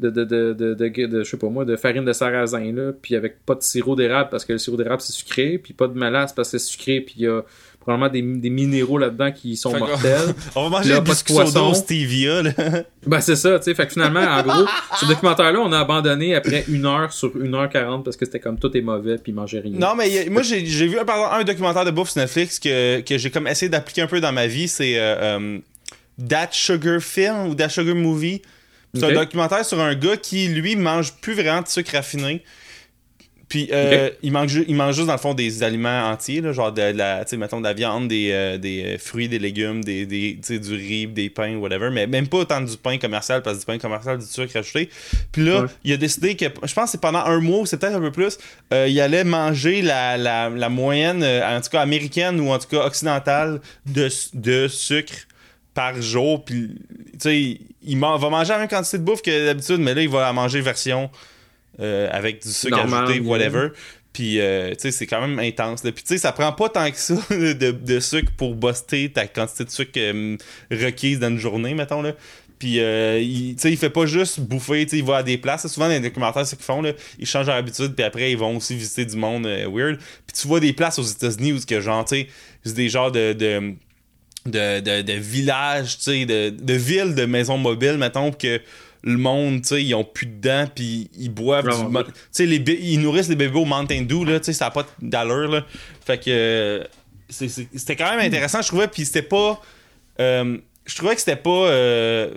de, 0.00 0.10
de, 0.10 0.24
de, 0.24 0.52
de, 0.52 0.74
de- 0.74 1.06
de- 1.06 1.22
je 1.24 1.30
sais 1.30 1.36
pas 1.36 1.48
moi, 1.48 1.64
de 1.64 1.76
farine 1.76 2.04
de 2.04 2.12
sarrasin 2.12 2.72
là, 2.72 2.92
puis 3.00 3.14
avec 3.14 3.44
pas 3.46 3.54
de 3.54 3.62
sirop 3.62 3.94
d'érable 3.94 4.28
parce 4.30 4.44
que 4.44 4.52
le 4.52 4.58
sirop 4.58 4.76
d'érable 4.76 5.00
c'est 5.02 5.12
sucré, 5.12 5.58
puis 5.62 5.72
pas 5.72 5.86
de 5.86 5.96
mélasse 5.98 6.32
parce 6.32 6.50
que 6.50 6.58
c'est 6.58 6.64
sucré, 6.66 7.00
puis 7.00 7.14
il 7.18 7.22
y 7.22 7.28
a 7.28 7.42
probablement 7.84 8.10
des, 8.10 8.40
des 8.40 8.50
minéraux 8.50 8.98
là-dedans 8.98 9.30
qui 9.30 9.56
sont 9.56 9.70
Fait 9.72 9.78
mortels. 9.78 10.34
On 10.56 10.64
va 10.64 10.78
manger 10.78 10.90
Là, 10.90 11.00
pas 11.02 11.14
de 11.14 11.22
poisson. 11.22 11.74
stevia, 11.74 12.42
là. 12.42 12.50
ben 13.06 13.20
c'est 13.20 13.36
ça, 13.36 13.58
tu 13.58 13.64
sais, 13.64 13.74
fait 13.74 13.86
que 13.86 13.92
finalement 13.92 14.20
en 14.20 14.42
gros, 14.42 14.66
ce 15.00 15.06
documentaire 15.06 15.52
là 15.52 15.60
on 15.60 15.70
a 15.72 15.78
abandonné 15.78 16.34
après 16.34 16.64
une 16.68 16.86
heure 16.86 17.12
sur 17.12 17.36
une 17.40 17.54
heure 17.54 17.68
quarante 17.68 18.04
parce 18.04 18.16
que 18.16 18.24
c'était 18.24 18.40
comme 18.40 18.58
tout 18.58 18.74
est 18.76 18.80
mauvais 18.80 19.18
puis 19.18 19.32
manger 19.32 19.60
rien. 19.60 19.78
Non, 19.78 19.94
mais 19.94 20.26
a- 20.26 20.30
moi, 20.30 20.42
j'ai 20.42 20.60
vu 20.86 20.96
par 21.06 21.16
exemple, 21.16 21.34
un 21.40 21.44
documentaire 21.44 21.84
de 21.84 21.90
bouffe 21.90 22.10
sur 22.10 22.20
Netflix 22.20 22.58
que, 22.58 23.00
que 23.02 23.18
j'ai 23.18 23.30
comme 23.30 23.46
essayé 23.46 23.68
d'appliquer 23.68 24.02
un 24.02 24.06
peu 24.06 24.20
dans 24.20 24.32
ma 24.32 24.46
vie. 24.46 24.66
C'est 24.68 24.98
euh, 24.98 25.38
euh, 25.38 25.58
That 26.28 26.48
Sugar 26.52 27.00
Film 27.00 27.48
ou 27.48 27.54
That 27.54 27.68
Sugar 27.68 27.94
Movie. 27.94 28.42
C'est 28.94 29.04
un 29.04 29.12
documentaire 29.12 29.64
sur 29.64 29.80
un 29.80 29.94
gars 29.96 30.16
qui, 30.16 30.46
lui, 30.48 30.76
mange 30.76 31.12
plus 31.14 31.34
vraiment 31.34 31.62
de 31.62 31.66
sucre 31.68 31.92
raffiné. 31.94 32.42
Puis, 33.48 33.68
euh, 33.72 34.10
il, 34.22 34.32
mange, 34.32 34.58
il 34.66 34.74
mange 34.74 34.94
juste, 34.94 35.06
dans 35.06 35.12
le 35.12 35.18
fond, 35.18 35.34
des 35.34 35.62
aliments 35.62 36.08
entiers, 36.10 36.40
là, 36.40 36.52
genre 36.52 36.72
de, 36.72 36.92
de 36.92 36.96
la, 36.98 37.24
tu 37.24 37.30
sais, 37.30 37.36
mettons, 37.36 37.58
de 37.60 37.64
la 37.64 37.72
viande, 37.74 38.08
des, 38.08 38.30
euh, 38.32 38.58
des 38.58 38.84
euh, 38.94 38.98
fruits, 38.98 39.28
des 39.28 39.38
légumes, 39.38 39.84
des, 39.84 40.06
des, 40.06 40.32
du 40.58 40.74
riz, 40.74 41.06
des 41.08 41.28
pains, 41.30 41.56
whatever. 41.56 41.90
Mais 41.90 42.06
même 42.06 42.26
pas 42.26 42.38
autant 42.38 42.60
du 42.60 42.76
pain 42.76 42.96
commercial, 42.98 43.42
parce 43.42 43.56
que 43.56 43.60
du 43.60 43.66
pain 43.66 43.78
commercial, 43.78 44.18
du 44.18 44.24
sucre 44.24 44.54
rajouté. 44.54 44.88
Puis 45.30 45.44
là, 45.44 45.62
Ouais. 45.62 45.68
il 45.84 45.92
a 45.92 45.96
décidé 45.96 46.36
que, 46.36 46.46
je 46.46 46.72
pense 46.74 46.84
que 46.86 46.90
c'est 46.92 47.00
pendant 47.00 47.18
un 47.24 47.40
mois, 47.40 47.60
ou 47.60 47.66
c'est 47.66 47.76
peut-être 47.76 47.96
un 47.96 48.00
peu 48.00 48.12
plus, 48.12 48.38
euh, 48.72 48.88
il 48.88 48.98
allait 49.00 49.24
manger 49.24 49.82
la, 49.82 50.16
la, 50.16 50.48
la 50.48 50.68
moyenne, 50.68 51.22
en 51.22 51.60
tout 51.60 51.70
cas 51.70 51.82
américaine 51.82 52.40
ou 52.40 52.50
en 52.50 52.58
tout 52.58 52.68
cas 52.68 52.86
occidentale, 52.86 53.60
de, 53.86 54.08
de 54.32 54.68
sucre 54.68 55.14
par 55.74 56.00
jour. 56.00 56.44
Puis, 56.44 56.70
tu 57.12 57.18
sais, 57.18 57.58
il 57.82 57.96
man- 57.98 58.18
va 58.18 58.30
manger 58.30 58.50
la 58.52 58.58
même 58.60 58.68
quantité 58.68 58.96
de 58.98 59.02
bouffe 59.02 59.22
que 59.22 59.46
d'habitude, 59.46 59.78
mais 59.80 59.92
là, 59.94 60.00
il 60.02 60.08
va 60.08 60.22
la 60.22 60.32
manger 60.32 60.60
version 60.60 61.10
euh, 61.80 62.08
avec 62.10 62.42
du 62.42 62.50
sucre 62.50 62.76
Normal, 62.76 63.04
ajouté, 63.04 63.20
whatever. 63.20 63.68
Puis, 64.12 64.40
euh, 64.40 64.70
tu 64.70 64.76
sais, 64.78 64.90
c'est 64.92 65.06
quand 65.06 65.20
même 65.20 65.38
intense. 65.40 65.82
là. 65.82 65.90
Puis, 65.90 66.04
tu 66.04 66.14
sais, 66.14 66.18
ça 66.18 66.30
prend 66.32 66.52
pas 66.52 66.68
tant 66.68 66.88
que 66.90 66.96
ça 66.96 67.14
de, 67.30 67.70
de 67.72 68.00
sucre 68.00 68.30
pour 68.36 68.54
buster 68.54 69.10
ta 69.10 69.26
quantité 69.26 69.64
de 69.64 69.70
sucre 69.70 69.92
euh, 69.96 70.36
requise 70.70 71.18
dans 71.18 71.28
une 71.30 71.38
journée, 71.38 71.74
mettons, 71.74 72.00
là. 72.02 72.12
Puis, 72.60 72.78
euh, 72.78 73.18
il, 73.20 73.56
tu 73.56 73.62
sais, 73.62 73.72
il 73.72 73.76
fait 73.76 73.90
pas 73.90 74.06
juste 74.06 74.38
bouffer, 74.38 74.84
tu 74.86 74.90
sais, 74.90 74.98
il 74.98 75.04
va 75.04 75.16
à 75.16 75.22
des 75.24 75.36
places. 75.36 75.66
Souvent, 75.66 75.86
dans 75.86 75.92
les 75.92 76.00
documentaires, 76.00 76.46
ce 76.46 76.54
qu'ils 76.54 76.64
font, 76.64 76.80
là. 76.80 76.92
Ils 77.18 77.26
changent 77.26 77.46
leur 77.48 77.56
habitude, 77.56 77.94
puis 77.96 78.04
après, 78.04 78.30
ils 78.30 78.38
vont 78.38 78.56
aussi 78.56 78.76
visiter 78.76 79.04
du 79.04 79.16
monde 79.16 79.46
euh, 79.46 79.68
weird. 79.68 79.98
Puis, 79.98 80.40
tu 80.40 80.46
vois 80.46 80.60
des 80.60 80.72
places 80.72 80.98
aux 81.00 81.02
États-Unis 81.02 81.52
où, 81.54 81.58
que, 81.66 81.80
genre, 81.80 82.04
tu 82.04 82.14
sais, 82.16 82.28
c'est 82.64 82.74
des 82.74 82.88
genres 82.88 83.10
de- 83.10 83.32
de 83.32 83.74
de, 84.46 84.80
de, 84.80 85.00
de 85.00 85.12
villages, 85.14 85.96
tu 85.96 86.04
sais, 86.04 86.26
de, 86.26 86.50
de 86.50 86.74
villes, 86.74 87.14
de 87.14 87.24
maisons 87.24 87.56
mobiles, 87.56 87.96
mettons, 87.96 88.30
que 88.30 88.60
le 89.06 89.18
monde, 89.18 89.62
tu 89.62 89.68
sais, 89.68 89.84
ils 89.84 89.94
ont 89.94 90.02
plus 90.02 90.26
de 90.26 90.40
dents, 90.40 90.66
puis 90.74 91.10
ils 91.16 91.28
boivent 91.28 91.68
du... 91.68 92.04
Tu 92.04 92.12
sais, 92.32 92.46
ils 92.46 92.98
nourrissent 92.98 93.28
les 93.28 93.36
bébés 93.36 93.58
au 93.58 93.66
Mountain 93.66 94.02
Dew, 94.02 94.24
là, 94.24 94.40
tu 94.40 94.46
sais, 94.46 94.52
ça 94.54 94.64
n'a 94.64 94.70
pas 94.70 94.86
d'allure, 95.00 95.50
là. 95.50 95.66
Fait 96.04 96.18
que... 96.18 96.86
c'était 97.28 97.96
quand 97.96 98.10
même 98.16 98.26
intéressant, 98.26 98.62
je 98.62 98.68
trouvais, 98.68 98.88
puis 98.88 99.04
c'était 99.04 99.22
pas... 99.22 99.60
euh, 100.20 100.56
je 100.86 100.96
trouvais 100.96 101.14
que 101.14 101.20
c'était 101.20 101.36
pas... 101.36 101.68
euh, 101.68 102.30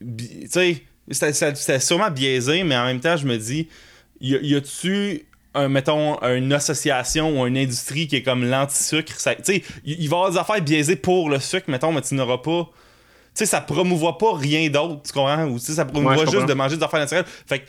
tu 0.00 0.48
sais, 0.48 0.82
c'était- 1.10 1.80
sûrement 1.80 2.10
biaisé, 2.10 2.64
mais 2.64 2.76
en 2.76 2.84
même 2.86 3.00
temps, 3.00 3.16
je 3.16 3.26
me 3.26 3.36
dis, 3.38 3.68
y, 4.20 4.34
y 4.34 4.54
a-tu... 4.56 5.26
Un, 5.52 5.68
mettons, 5.68 6.16
une 6.22 6.52
association 6.52 7.40
ou 7.40 7.44
une 7.44 7.58
industrie 7.58 8.06
qui 8.06 8.14
est 8.14 8.22
comme 8.22 8.48
l'anti-sucre. 8.48 9.16
Tu 9.16 9.42
sais, 9.42 9.64
il 9.84 9.96
va 9.96 10.02
y 10.02 10.06
avoir 10.06 10.30
des 10.30 10.38
affaires 10.38 10.62
biaisées 10.62 10.94
pour 10.94 11.28
le 11.28 11.40
sucre, 11.40 11.68
mettons, 11.68 11.90
mais 11.90 12.02
tu 12.02 12.14
n'auras 12.14 12.38
pas 12.38 12.70
sais, 13.34 13.46
ça 13.46 13.60
promouvoit 13.60 14.18
pas 14.18 14.36
rien 14.36 14.68
d'autre, 14.68 15.02
tu 15.02 15.12
comprends? 15.12 15.44
Ou 15.46 15.58
ça 15.58 15.84
promouvoit 15.84 16.24
Ouais, 16.24 16.30
juste 16.30 16.46
de 16.46 16.54
manger 16.54 16.76
des 16.76 16.82
affaires 16.82 17.00
naturelles. 17.00 17.24
Fait 17.46 17.60
que, 17.60 17.64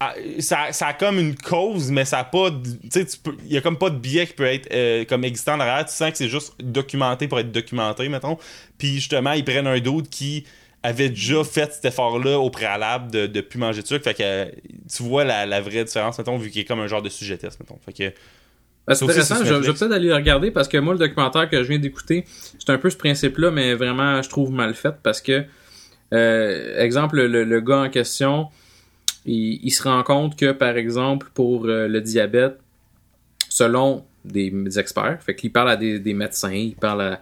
ah, 0.00 0.14
ça, 0.40 0.72
ça 0.72 0.88
a 0.88 0.92
comme 0.92 1.18
une 1.18 1.36
cause, 1.36 1.90
mais 1.90 2.04
ça 2.04 2.18
a 2.18 2.24
pas. 2.24 2.50
Tu 2.50 2.90
sais, 2.90 3.06
il 3.44 3.52
y 3.52 3.56
a 3.56 3.60
comme 3.60 3.78
pas 3.78 3.90
de 3.90 3.96
biais 3.96 4.26
qui 4.26 4.34
peut 4.34 4.44
être 4.44 4.68
euh, 4.72 5.04
comme 5.04 5.24
existant 5.24 5.56
derrière. 5.56 5.84
Tu 5.84 5.92
sens 5.92 6.10
que 6.10 6.16
c'est 6.18 6.28
juste 6.28 6.54
documenté 6.60 7.28
pour 7.28 7.38
être 7.38 7.52
documenté, 7.52 8.08
mettons. 8.08 8.36
Puis 8.76 8.94
justement, 8.94 9.32
ils 9.32 9.44
prennent 9.44 9.66
un 9.66 9.78
doute 9.80 10.10
qui 10.10 10.44
avait 10.82 11.08
déjà 11.08 11.42
fait 11.44 11.72
cet 11.72 11.84
effort-là 11.86 12.38
au 12.38 12.50
préalable 12.50 13.10
de, 13.10 13.26
de 13.26 13.40
plus 13.40 13.58
manger 13.58 13.82
de 13.82 13.86
sucre. 13.86 14.04
Fait 14.04 14.14
que 14.14 14.52
tu 14.94 15.02
vois 15.02 15.24
la, 15.24 15.46
la 15.46 15.60
vraie 15.60 15.84
différence, 15.84 16.18
mettons, 16.18 16.36
vu 16.36 16.50
qu'il 16.50 16.60
est 16.62 16.66
comme 16.66 16.80
un 16.80 16.86
genre 16.88 17.02
de 17.02 17.08
sujet 17.08 17.38
test, 17.38 17.58
mettons. 17.60 17.78
Fait 17.84 17.92
que. 17.92 18.14
Ben, 18.86 18.94
c'est 18.94 19.04
intéressant, 19.04 19.44
je, 19.44 19.54
vais 19.54 19.72
peut-être 19.72 19.92
aller 19.92 20.08
le 20.08 20.14
regarder 20.14 20.50
parce 20.50 20.68
que 20.68 20.76
moi, 20.76 20.92
le 20.92 20.98
documentaire 20.98 21.48
que 21.48 21.62
je 21.62 21.68
viens 21.68 21.78
d'écouter, 21.78 22.26
c'est 22.58 22.70
un 22.70 22.76
peu 22.76 22.90
ce 22.90 22.96
principe-là, 22.96 23.50
mais 23.50 23.74
vraiment, 23.74 24.20
je 24.20 24.28
trouve 24.28 24.50
mal 24.50 24.74
fait 24.74 24.94
parce 25.02 25.22
que, 25.22 25.44
euh, 26.12 26.78
exemple, 26.82 27.16
le, 27.22 27.44
le 27.44 27.60
gars 27.60 27.78
en 27.78 27.88
question, 27.88 28.48
il, 29.24 29.60
il 29.62 29.70
se 29.70 29.82
rend 29.84 30.02
compte 30.02 30.36
que, 30.36 30.52
par 30.52 30.76
exemple, 30.76 31.28
pour 31.32 31.64
euh, 31.64 31.88
le 31.88 32.02
diabète, 32.02 32.58
selon 33.48 34.04
des, 34.24 34.50
des 34.50 34.78
experts, 34.78 35.18
fait 35.24 35.34
qu'il 35.34 35.50
parle 35.50 35.70
à 35.70 35.76
des, 35.76 35.98
des 35.98 36.12
médecins, 36.12 36.52
il 36.52 36.74
parle 36.74 37.02
à, 37.02 37.20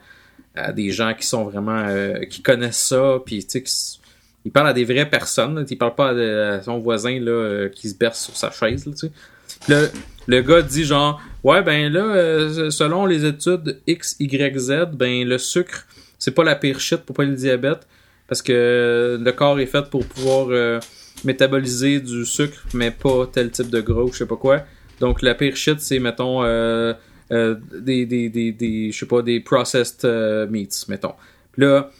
à 0.56 0.72
des 0.72 0.90
gens 0.90 1.14
qui 1.14 1.26
sont 1.26 1.44
vraiment, 1.44 1.84
euh, 1.86 2.24
qui 2.24 2.42
connaissent 2.42 2.82
ça, 2.88 3.18
puis 3.24 3.44
tu 3.46 3.62
sais, 3.64 3.98
il 4.44 4.50
parle 4.50 4.66
à 4.66 4.72
des 4.72 4.84
vraies 4.84 5.08
personnes, 5.08 5.54
là, 5.54 5.64
il 5.68 5.78
parle 5.78 5.94
pas 5.94 6.08
à, 6.08 6.62
son 6.62 6.78
voisin 6.80 7.20
là, 7.20 7.68
qui 7.68 7.88
se 7.88 7.94
berce 7.94 8.24
sur 8.24 8.36
sa 8.36 8.50
chaise, 8.50 8.84
là, 8.84 8.92
tu 8.92 9.06
sais. 9.06 9.12
Puis 9.60 9.72
là, 9.74 9.82
le 10.26 10.42
gars 10.42 10.62
dit 10.62 10.84
genre 10.84 11.22
ouais 11.44 11.62
ben 11.62 11.92
là 11.92 12.00
euh, 12.00 12.70
selon 12.70 13.06
les 13.06 13.24
études 13.24 13.80
X 13.86 14.16
Y 14.20 14.58
Z 14.58 14.90
ben 14.92 15.26
le 15.26 15.38
sucre 15.38 15.86
c'est 16.18 16.30
pas 16.32 16.44
la 16.44 16.54
pire 16.54 16.78
shit 16.78 16.98
pour 16.98 17.16
pas 17.16 17.24
le 17.24 17.34
diabète 17.34 17.86
parce 18.28 18.42
que 18.42 19.18
le 19.20 19.32
corps 19.32 19.60
est 19.60 19.66
fait 19.66 19.90
pour 19.90 20.06
pouvoir 20.06 20.46
euh, 20.50 20.80
métaboliser 21.24 22.00
du 22.00 22.24
sucre 22.24 22.64
mais 22.74 22.90
pas 22.90 23.26
tel 23.26 23.50
type 23.50 23.70
de 23.70 23.80
gras 23.80 24.02
ou 24.02 24.12
je 24.12 24.18
sais 24.18 24.26
pas 24.26 24.36
quoi. 24.36 24.62
Donc 25.00 25.22
la 25.22 25.34
pire 25.34 25.56
shit 25.56 25.80
c'est 25.80 25.98
mettons 25.98 26.42
euh, 26.44 26.94
euh, 27.30 27.56
des 27.80 28.06
des 28.06 28.28
des 28.28 28.52
des 28.52 28.92
je 28.92 28.98
sais 28.98 29.06
pas 29.06 29.22
des 29.22 29.40
processed 29.40 30.04
euh, 30.04 30.46
meats 30.48 30.86
mettons. 30.88 31.14
Là 31.56 31.90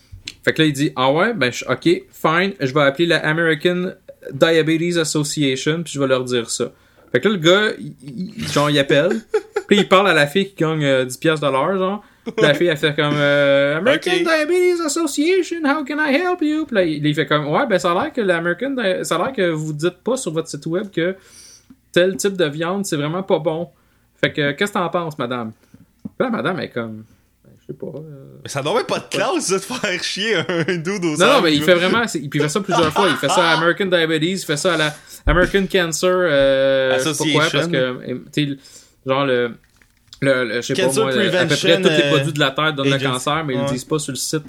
fait 0.45 0.53
que 0.53 0.63
là 0.63 0.69
il 0.69 0.73
dit 0.73 0.93
ah 0.97 1.13
ouais 1.13 1.35
ben 1.35 1.51
ok 1.69 1.85
fine 2.13 2.53
je 2.61 2.73
vais 2.73 2.83
appeler 2.83 3.07
la 3.07 3.19
American 3.27 3.93
Diabetes 4.33 4.97
Association 4.97 5.83
puis 5.83 5.93
je 5.95 6.01
vais 6.01 6.07
leur 6.07 6.25
dire 6.25 6.49
ça 6.49 6.73
fait 7.13 7.21
que 7.21 7.29
là, 7.29 7.35
le 7.35 7.41
gars, 7.41 7.75
il, 7.79 7.95
il- 8.37 8.49
genre, 8.49 8.71
il 8.71 8.79
appelle. 8.79 9.21
Puis 9.69 9.79
il 9.79 9.89
parle 9.89 10.09
à 10.09 10.15
la 10.15 10.27
fille 10.27 10.49
qui 10.51 10.57
gagne 10.65 10.85
euh, 10.85 11.05
10 11.05 11.17
piastres 11.19 11.47
de 11.47 11.53
l'heure, 11.53 11.77
genre. 11.79 12.05
Puis 12.25 12.35
la 12.47 12.55
fille, 12.55 12.67
elle 12.69 12.77
fait 12.77 12.95
comme 12.95 13.15
euh, 13.17 13.79
American. 13.79 14.13
Diabetes 14.13 14.81
Association, 14.85 15.59
how 15.65 15.85
can 15.85 15.97
I 15.99 16.15
help 16.15 16.41
you? 16.43 16.67
Puis 16.67 16.75
là, 16.77 16.85
il, 16.85 17.15
fait 17.15 17.27
comme 17.27 17.49
Ouais, 17.49 17.67
ben 17.67 17.79
ça 17.79 17.91
a 17.93 17.95
l'air 18.03 18.13
que 18.13 18.21
l'American, 18.21 18.77
ça 19.03 19.17
a 19.17 19.19
l'air 19.19 19.33
que 19.33 19.51
vous 19.51 19.73
dites 19.73 19.99
pas 20.05 20.17
sur 20.17 20.33
votre 20.33 20.49
site 20.49 20.65
web 20.67 20.89
que 20.91 21.17
tel 21.91 22.17
type 22.17 22.37
de 22.37 22.45
viande, 22.45 22.87
c'est 22.87 22.97
vraiment 22.97 23.23
pas 23.25 23.39
bon. 23.41 23.69
Fait 24.21 24.33
que, 24.33 24.53
qu'est-ce 24.53 24.73
que 24.73 24.79
t'en 24.79 24.89
penses, 24.89 25.19
madame? 25.19 25.53
Puis 26.03 26.11
là, 26.21 26.31
madame 26.31 26.61
est 26.61 26.69
comme, 26.69 27.05
sais 27.73 27.79
pas. 27.79 27.99
euh, 27.99 28.39
Mais 28.43 28.49
ça 28.49 28.63
n'aurait 28.63 28.85
pas 28.85 28.99
de 28.99 29.05
classe, 29.11 29.51
de 29.51 29.59
faire 29.59 30.03
chier 30.03 30.37
un 30.37 30.77
dude 30.77 31.05
au 31.05 31.17
non, 31.17 31.27
non, 31.35 31.41
mais 31.43 31.55
il 31.55 31.63
fait 31.63 31.75
vraiment. 31.75 32.07
c'est- 32.07 32.21
Il 32.21 32.31
fait 32.41 32.49
ça 32.49 32.61
plusieurs 32.61 32.93
fois. 32.93 33.09
Il 33.09 33.17
fait 33.17 33.29
ça 33.29 33.51
à 33.51 33.53
American 33.59 33.87
Diabetes, 33.87 34.23
il 34.23 34.39
fait 34.39 34.57
ça 34.57 34.75
à 34.75 34.77
la 34.77 34.95
American 35.27 35.67
Cancer. 35.71 36.11
Euh, 36.13 36.99
je 36.99 37.13
sais 37.13 37.25
pas 37.25 37.31
quoi, 37.33 37.49
parce 37.53 37.67
que. 37.69 37.77
euh, 37.77 38.19
tu 38.33 38.51
sais, 38.51 38.57
genre 39.07 39.27
le. 39.27 39.53
Le, 40.25 40.45
le- 40.45 40.55
je 40.57 40.61
sais 40.61 40.75
pas 40.75 40.83
moi, 40.93 41.09
à 41.11 41.13
peu 41.47 41.57
près 41.57 41.81
tous 41.83 41.89
les 41.89 42.03
euh, 42.05 42.11
produits 42.15 42.33
de 42.33 42.39
la 42.39 42.51
Terre 42.53 42.73
donnent 42.75 42.91
le 42.91 42.99
cancer, 42.99 43.45
mais 43.45 43.55
ils 43.55 43.57
Ouais. 43.59 43.65
le 43.67 43.73
disent 43.73 43.85
pas 43.85 43.99
sur 43.99 44.13
le 44.13 44.17
site 44.17 44.45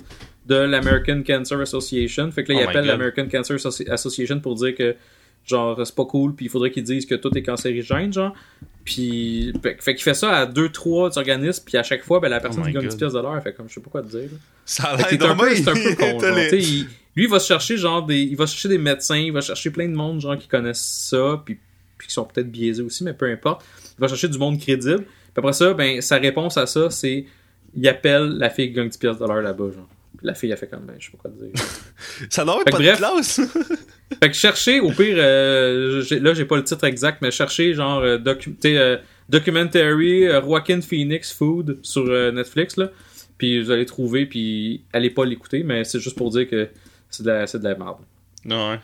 de 0.45 0.55
l'American 0.55 1.23
Cancer 1.25 1.59
Association. 1.59 2.31
Fait 2.31 2.43
que 2.43 2.51
là, 2.51 2.59
Oh 2.59 2.61
il 2.61 2.63
my 2.65 2.69
appelle 2.69 2.81
God. 2.85 2.91
l'American 2.91 3.27
Cancer 3.27 3.55
Associ- 3.57 3.89
Association 3.89 4.39
pour 4.39 4.53
dire 4.53 4.75
que, 4.75 4.95
genre, 5.45 5.85
c'est 5.85 5.95
pas 5.95 6.05
cool, 6.05 6.33
puis 6.35 6.45
il 6.45 6.49
faudrait 6.49 6.71
qu'ils 6.71 6.83
disent 6.83 7.05
que 7.05 7.15
tout 7.15 7.35
est 7.37 7.43
cancérigène, 7.43 8.11
genre. 8.13 8.33
Puis, 8.85 9.53
fait, 9.63 9.77
fait 9.81 9.95
qu'il 9.95 10.03
fait 10.03 10.13
ça 10.13 10.31
à 10.37 10.45
deux, 10.45 10.69
trois 10.69 11.17
organismes, 11.17 11.63
puis 11.65 11.77
à 11.77 11.83
chaque 11.83 12.03
fois, 12.03 12.19
ben, 12.19 12.27
la 12.29 12.39
personne 12.41 12.63
Oh 12.63 12.67
qui 12.67 12.73
gagne 12.73 12.83
God. 12.83 12.91
10 12.91 12.97
pièces 12.97 13.13
de 13.13 13.19
l'heure, 13.19 13.35
elle 13.35 13.41
fait 13.41 13.53
comme, 13.53 13.69
je 13.69 13.75
sais 13.75 13.81
pas 13.81 13.89
quoi 13.89 14.01
te 14.01 14.07
dire. 14.07 14.29
Ça 14.65 14.83
a 14.89 14.97
l'air 14.97 15.07
un, 15.07 15.35
peu- 15.35 15.45
un 15.45 15.73
peu 15.73 15.95
con. 15.95 16.19
genre. 16.19 16.37
il- 16.51 16.87
lui, 17.15 17.25
il 17.25 17.29
va 17.29 17.39
chercher 17.39 17.77
genre 17.77 18.03
des, 18.05 18.21
il 18.21 18.35
va 18.35 18.45
chercher 18.45 18.69
des 18.69 18.77
médecins, 18.79 19.17
il 19.17 19.31
va 19.31 19.39
chercher 19.41 19.69
plein 19.69 19.87
de 19.87 19.93
monde 19.93 20.19
genre 20.19 20.37
qui 20.37 20.47
connaissent 20.47 21.07
ça, 21.09 21.41
puis, 21.45 21.59
puis 21.97 22.07
qui 22.07 22.13
sont 22.13 22.25
peut-être 22.25 22.49
biaisés 22.51 22.81
aussi, 22.81 23.03
mais 23.03 23.13
peu 23.13 23.31
importe. 23.31 23.63
Il 23.97 24.01
va 24.01 24.07
chercher 24.07 24.27
du 24.29 24.37
monde 24.39 24.59
crédible. 24.59 25.03
Puis 25.03 25.33
après 25.37 25.53
ça, 25.53 25.73
ben 25.75 26.01
sa 26.01 26.17
réponse 26.17 26.57
à 26.57 26.65
ça, 26.65 26.89
c'est 26.89 27.25
il 27.75 27.87
appelle 27.87 28.37
la 28.37 28.49
fille 28.49 28.67
qui 28.69 28.73
gagne 28.73 28.89
10 28.89 28.97
pièces 28.97 29.17
de 29.19 29.25
l'heure 29.25 29.41
là-bas, 29.43 29.65
genre. 29.75 29.87
Puis 30.17 30.25
la 30.27 30.33
fille 30.33 30.49
elle 30.51 30.57
fait 30.57 30.67
comme 30.67 30.85
ben 30.85 30.95
je 30.97 31.05
sais 31.05 31.11
pas 31.11 31.17
quoi 31.19 31.31
te 31.31 31.43
dire. 31.43 31.51
Ça 32.31 32.43
Fait 32.43 32.51
pas 32.51 32.63
que 32.63 32.69
de 32.71 32.83
bref. 32.83 32.97
classe. 32.97 33.41
fait 34.21 34.29
que 34.29 34.35
chercher 34.35 34.79
au 34.79 34.91
pire, 34.91 35.15
euh, 35.17 36.03
là 36.21 36.33
j'ai 36.33 36.45
pas 36.45 36.57
le 36.57 36.63
titre 36.63 36.83
exact, 36.85 37.19
mais 37.21 37.31
chercher 37.31 37.73
genre 37.73 37.99
euh, 37.99 38.17
docu- 38.17 38.55
euh, 38.65 38.97
documentary 39.29 40.27
euh, 40.27 40.41
Joaquin 40.41 40.81
Phoenix 40.81 41.31
Food 41.33 41.79
sur 41.81 42.05
Netflix 42.31 42.77
là. 42.77 42.89
Puis 43.37 43.61
vous 43.61 43.71
allez 43.71 43.85
trouver, 43.85 44.25
puis 44.25 44.83
allez 44.93 45.09
pas 45.09 45.25
l'écouter, 45.25 45.63
mais 45.63 45.83
c'est 45.83 45.99
juste 45.99 46.17
pour 46.17 46.29
dire 46.29 46.47
que 46.49 46.69
c'est 47.09 47.23
de 47.23 47.29
la, 47.29 47.47
c'est 47.47 47.59
de 47.59 47.63
la 47.63 47.75
merde. 47.75 47.97
ouais. 48.45 48.79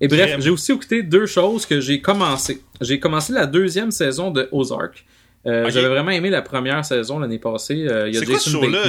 Et 0.00 0.08
bref, 0.08 0.30
j'ai 0.40 0.50
aussi 0.50 0.72
écouté 0.72 1.02
deux 1.02 1.26
choses 1.26 1.66
que 1.66 1.80
j'ai 1.80 2.00
commencé. 2.00 2.62
J'ai 2.80 2.98
commencé 3.00 3.32
la 3.34 3.46
deuxième 3.46 3.90
saison 3.90 4.30
de 4.30 4.48
Ozark. 4.52 5.04
Euh. 5.46 5.68
J'avais 5.70 5.88
vraiment 5.88 6.10
aimé 6.12 6.30
la 6.30 6.40
première 6.42 6.82
saison 6.84 7.18
l'année 7.18 7.38
passée. 7.38 7.86
Euh, 7.88 8.08
il 8.08 8.14
y 8.14 8.16
a 8.16 8.20
C'est 8.20 8.26
quoi 8.26 8.38
ce 8.38 8.50
Jason 8.50 8.60
show-là? 8.62 8.82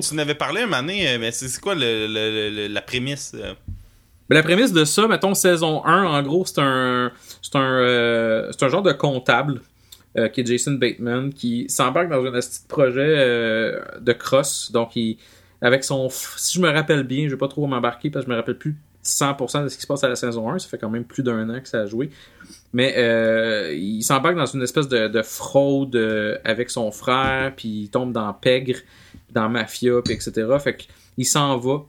Tu 0.00 0.14
n'avais 0.16 0.34
parlé 0.34 0.62
un 0.62 0.66
moment 0.66 0.80
donné, 0.80 1.18
mais 1.18 1.30
c'est 1.30 1.48
c'est 1.48 1.60
quoi 1.60 1.74
le, 1.74 2.06
le- 2.08 2.50
le- 2.50 2.66
la 2.68 2.80
prémisse? 2.80 3.34
La 4.32 4.42
prémisse 4.42 4.72
de 4.72 4.84
ça, 4.84 5.08
mettons 5.08 5.34
saison 5.34 5.84
1, 5.84 6.04
en 6.04 6.22
gros, 6.22 6.44
c'est 6.44 6.60
un 6.60 7.12
c'est 7.40 7.56
un 7.56 7.80
euh, 7.80 8.48
c'est 8.52 8.64
un 8.64 8.68
genre 8.68 8.82
de 8.82 8.92
comptable 8.92 9.62
euh, 10.16 10.28
qui 10.28 10.42
est 10.42 10.46
Jason 10.46 10.72
Bateman 10.72 11.32
qui 11.32 11.66
s'embarque 11.68 12.08
dans 12.08 12.24
un 12.24 12.30
petit 12.30 12.60
projet 12.68 13.14
euh, 13.18 13.80
de 14.00 14.12
cross. 14.12 14.70
Donc 14.72 14.92
avec 15.60 15.84
son 15.84 16.08
si 16.10 16.58
je 16.58 16.62
me 16.62 16.70
rappelle 16.70 17.02
bien, 17.02 17.24
je 17.26 17.30
vais 17.30 17.38
pas 17.38 17.48
trop 17.48 17.66
m'embarquer 17.66 18.10
parce 18.10 18.24
que 18.24 18.30
je 18.30 18.34
me 18.34 18.38
rappelle 18.38 18.58
plus 18.58 18.76
100% 19.04 19.64
de 19.64 19.68
ce 19.68 19.76
qui 19.76 19.82
se 19.82 19.86
passe 19.88 20.04
à 20.04 20.08
la 20.08 20.14
saison 20.14 20.48
1, 20.48 20.60
ça 20.60 20.68
fait 20.68 20.78
quand 20.78 20.90
même 20.90 21.04
plus 21.04 21.24
d'un 21.24 21.50
an 21.50 21.60
que 21.60 21.68
ça 21.68 21.80
a 21.80 21.86
joué. 21.86 22.10
Mais 22.72 22.94
il 23.76 24.02
s'embarque 24.02 24.36
dans 24.36 24.46
une 24.46 24.62
espèce 24.62 24.86
de, 24.86 25.08
de 25.08 25.22
fraude 25.22 25.96
avec 26.44 26.70
son 26.70 26.92
frère, 26.92 27.52
puis 27.56 27.68
il 27.68 27.88
tombe 27.88 28.12
dans 28.12 28.32
Pègre, 28.32 28.78
dans 29.32 29.48
Mafia, 29.48 30.00
puis 30.04 30.14
etc. 30.14 30.46
Fait 30.62 30.76
qu'il 30.76 31.26
s'en 31.26 31.58
va 31.58 31.84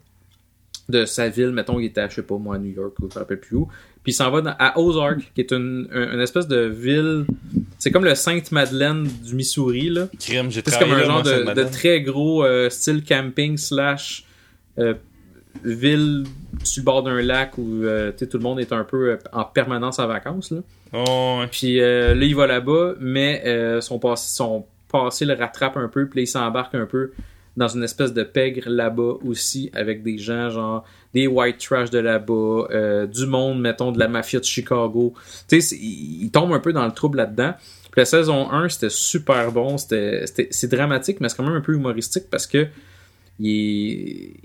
de 0.89 1.05
sa 1.05 1.29
ville, 1.29 1.51
mettons, 1.51 1.79
il 1.79 1.85
était 1.85 2.01
à, 2.01 2.09
je 2.09 2.15
sais 2.15 2.21
pas 2.23 2.37
moi, 2.37 2.55
à 2.55 2.59
New 2.59 2.71
York, 2.73 2.93
ou 3.01 3.09
je 3.09 3.15
me 3.15 3.19
rappelle 3.19 3.39
plus 3.39 3.55
où. 3.55 3.67
Puis 4.03 4.11
il 4.11 4.15
s'en 4.15 4.29
va 4.31 4.41
dans- 4.41 4.55
à 4.59 4.77
Ozark, 4.79 5.31
qui 5.33 5.39
est 5.41 5.51
une, 5.53 5.87
un- 5.93 6.13
une 6.15 6.19
espèce 6.19 6.47
de 6.47 6.59
ville. 6.65 7.25
C'est 7.79 7.89
comme 7.91 8.03
le 8.03 8.15
Sainte-Madeleine 8.15 9.07
du 9.23 9.33
Missouri, 9.35 9.89
là. 9.89 10.07
J'ai 10.19 10.41
C'est 10.65 10.77
comme 10.79 10.91
un 10.91 10.97
là, 10.97 11.03
genre 11.03 11.23
moi, 11.45 11.53
de, 11.53 11.63
très 11.63 12.01
gros 12.01 12.43
euh, 12.43 12.69
style 12.69 13.01
camping 13.03 13.57
slash 13.57 14.25
euh, 14.77 14.93
ville 15.63 16.25
sur 16.63 16.81
le 16.81 16.85
bord 16.85 17.03
d'un 17.03 17.21
lac 17.21 17.57
où 17.57 17.83
euh, 17.83 18.11
tout 18.11 18.27
le 18.37 18.39
monde 18.39 18.59
est 18.59 18.73
un 18.73 18.83
peu 18.83 19.17
en 19.31 19.45
permanence 19.45 19.99
en 19.99 20.07
vacances. 20.07 20.51
Là. 20.51 20.59
Oh, 20.93 21.37
ouais. 21.39 21.47
Puis 21.47 21.77
là, 21.79 22.13
il 22.13 22.35
va 22.35 22.45
là-bas, 22.47 22.95
mais 22.99 23.41
son, 23.81 23.99
passé, 23.99 24.33
son 24.35 24.65
passé 24.91 25.25
le 25.25 25.33
rattrape 25.33 25.77
un 25.77 25.87
peu, 25.87 26.07
puis 26.07 26.19
là, 26.19 26.23
il 26.23 26.27
s'embarque 26.27 26.75
un 26.75 26.85
peu 26.85 27.11
dans 27.55 27.67
une 27.67 27.83
espèce 27.83 28.13
de 28.13 28.23
pègre 28.23 28.69
là-bas 28.69 29.17
aussi, 29.23 29.69
avec 29.73 30.03
des 30.03 30.17
gens 30.17 30.49
genre 30.49 30.83
des 31.13 31.27
white 31.27 31.59
trash 31.59 31.89
de 31.91 31.99
là-bas, 31.99 32.67
euh, 32.71 33.05
du 33.05 33.27
monde, 33.27 33.61
mettons, 33.61 33.91
de 33.91 33.99
la 33.99 34.07
mafia 34.07 34.39
de 34.39 34.45
Chicago. 34.45 35.13
Tu 35.47 35.61
sais, 35.61 35.75
il 35.75 36.29
tombe 36.31 36.51
un 36.53 36.59
peu 36.59 36.73
dans 36.73 36.85
le 36.85 36.91
trouble 36.91 37.19
là-dedans. 37.19 37.53
Puis 37.91 38.01
la 38.01 38.05
saison 38.05 38.51
1, 38.51 38.69
c'était 38.69 38.89
super 38.89 39.51
bon, 39.51 39.77
c'était, 39.77 40.25
c'est 40.49 40.67
dramatique, 40.67 41.19
mais 41.19 41.29
c'est 41.29 41.37
quand 41.37 41.43
même 41.43 41.53
un 41.53 41.61
peu 41.61 41.75
humoristique 41.75 42.23
parce 42.31 42.47
que 42.47 42.67
il 43.39 44.35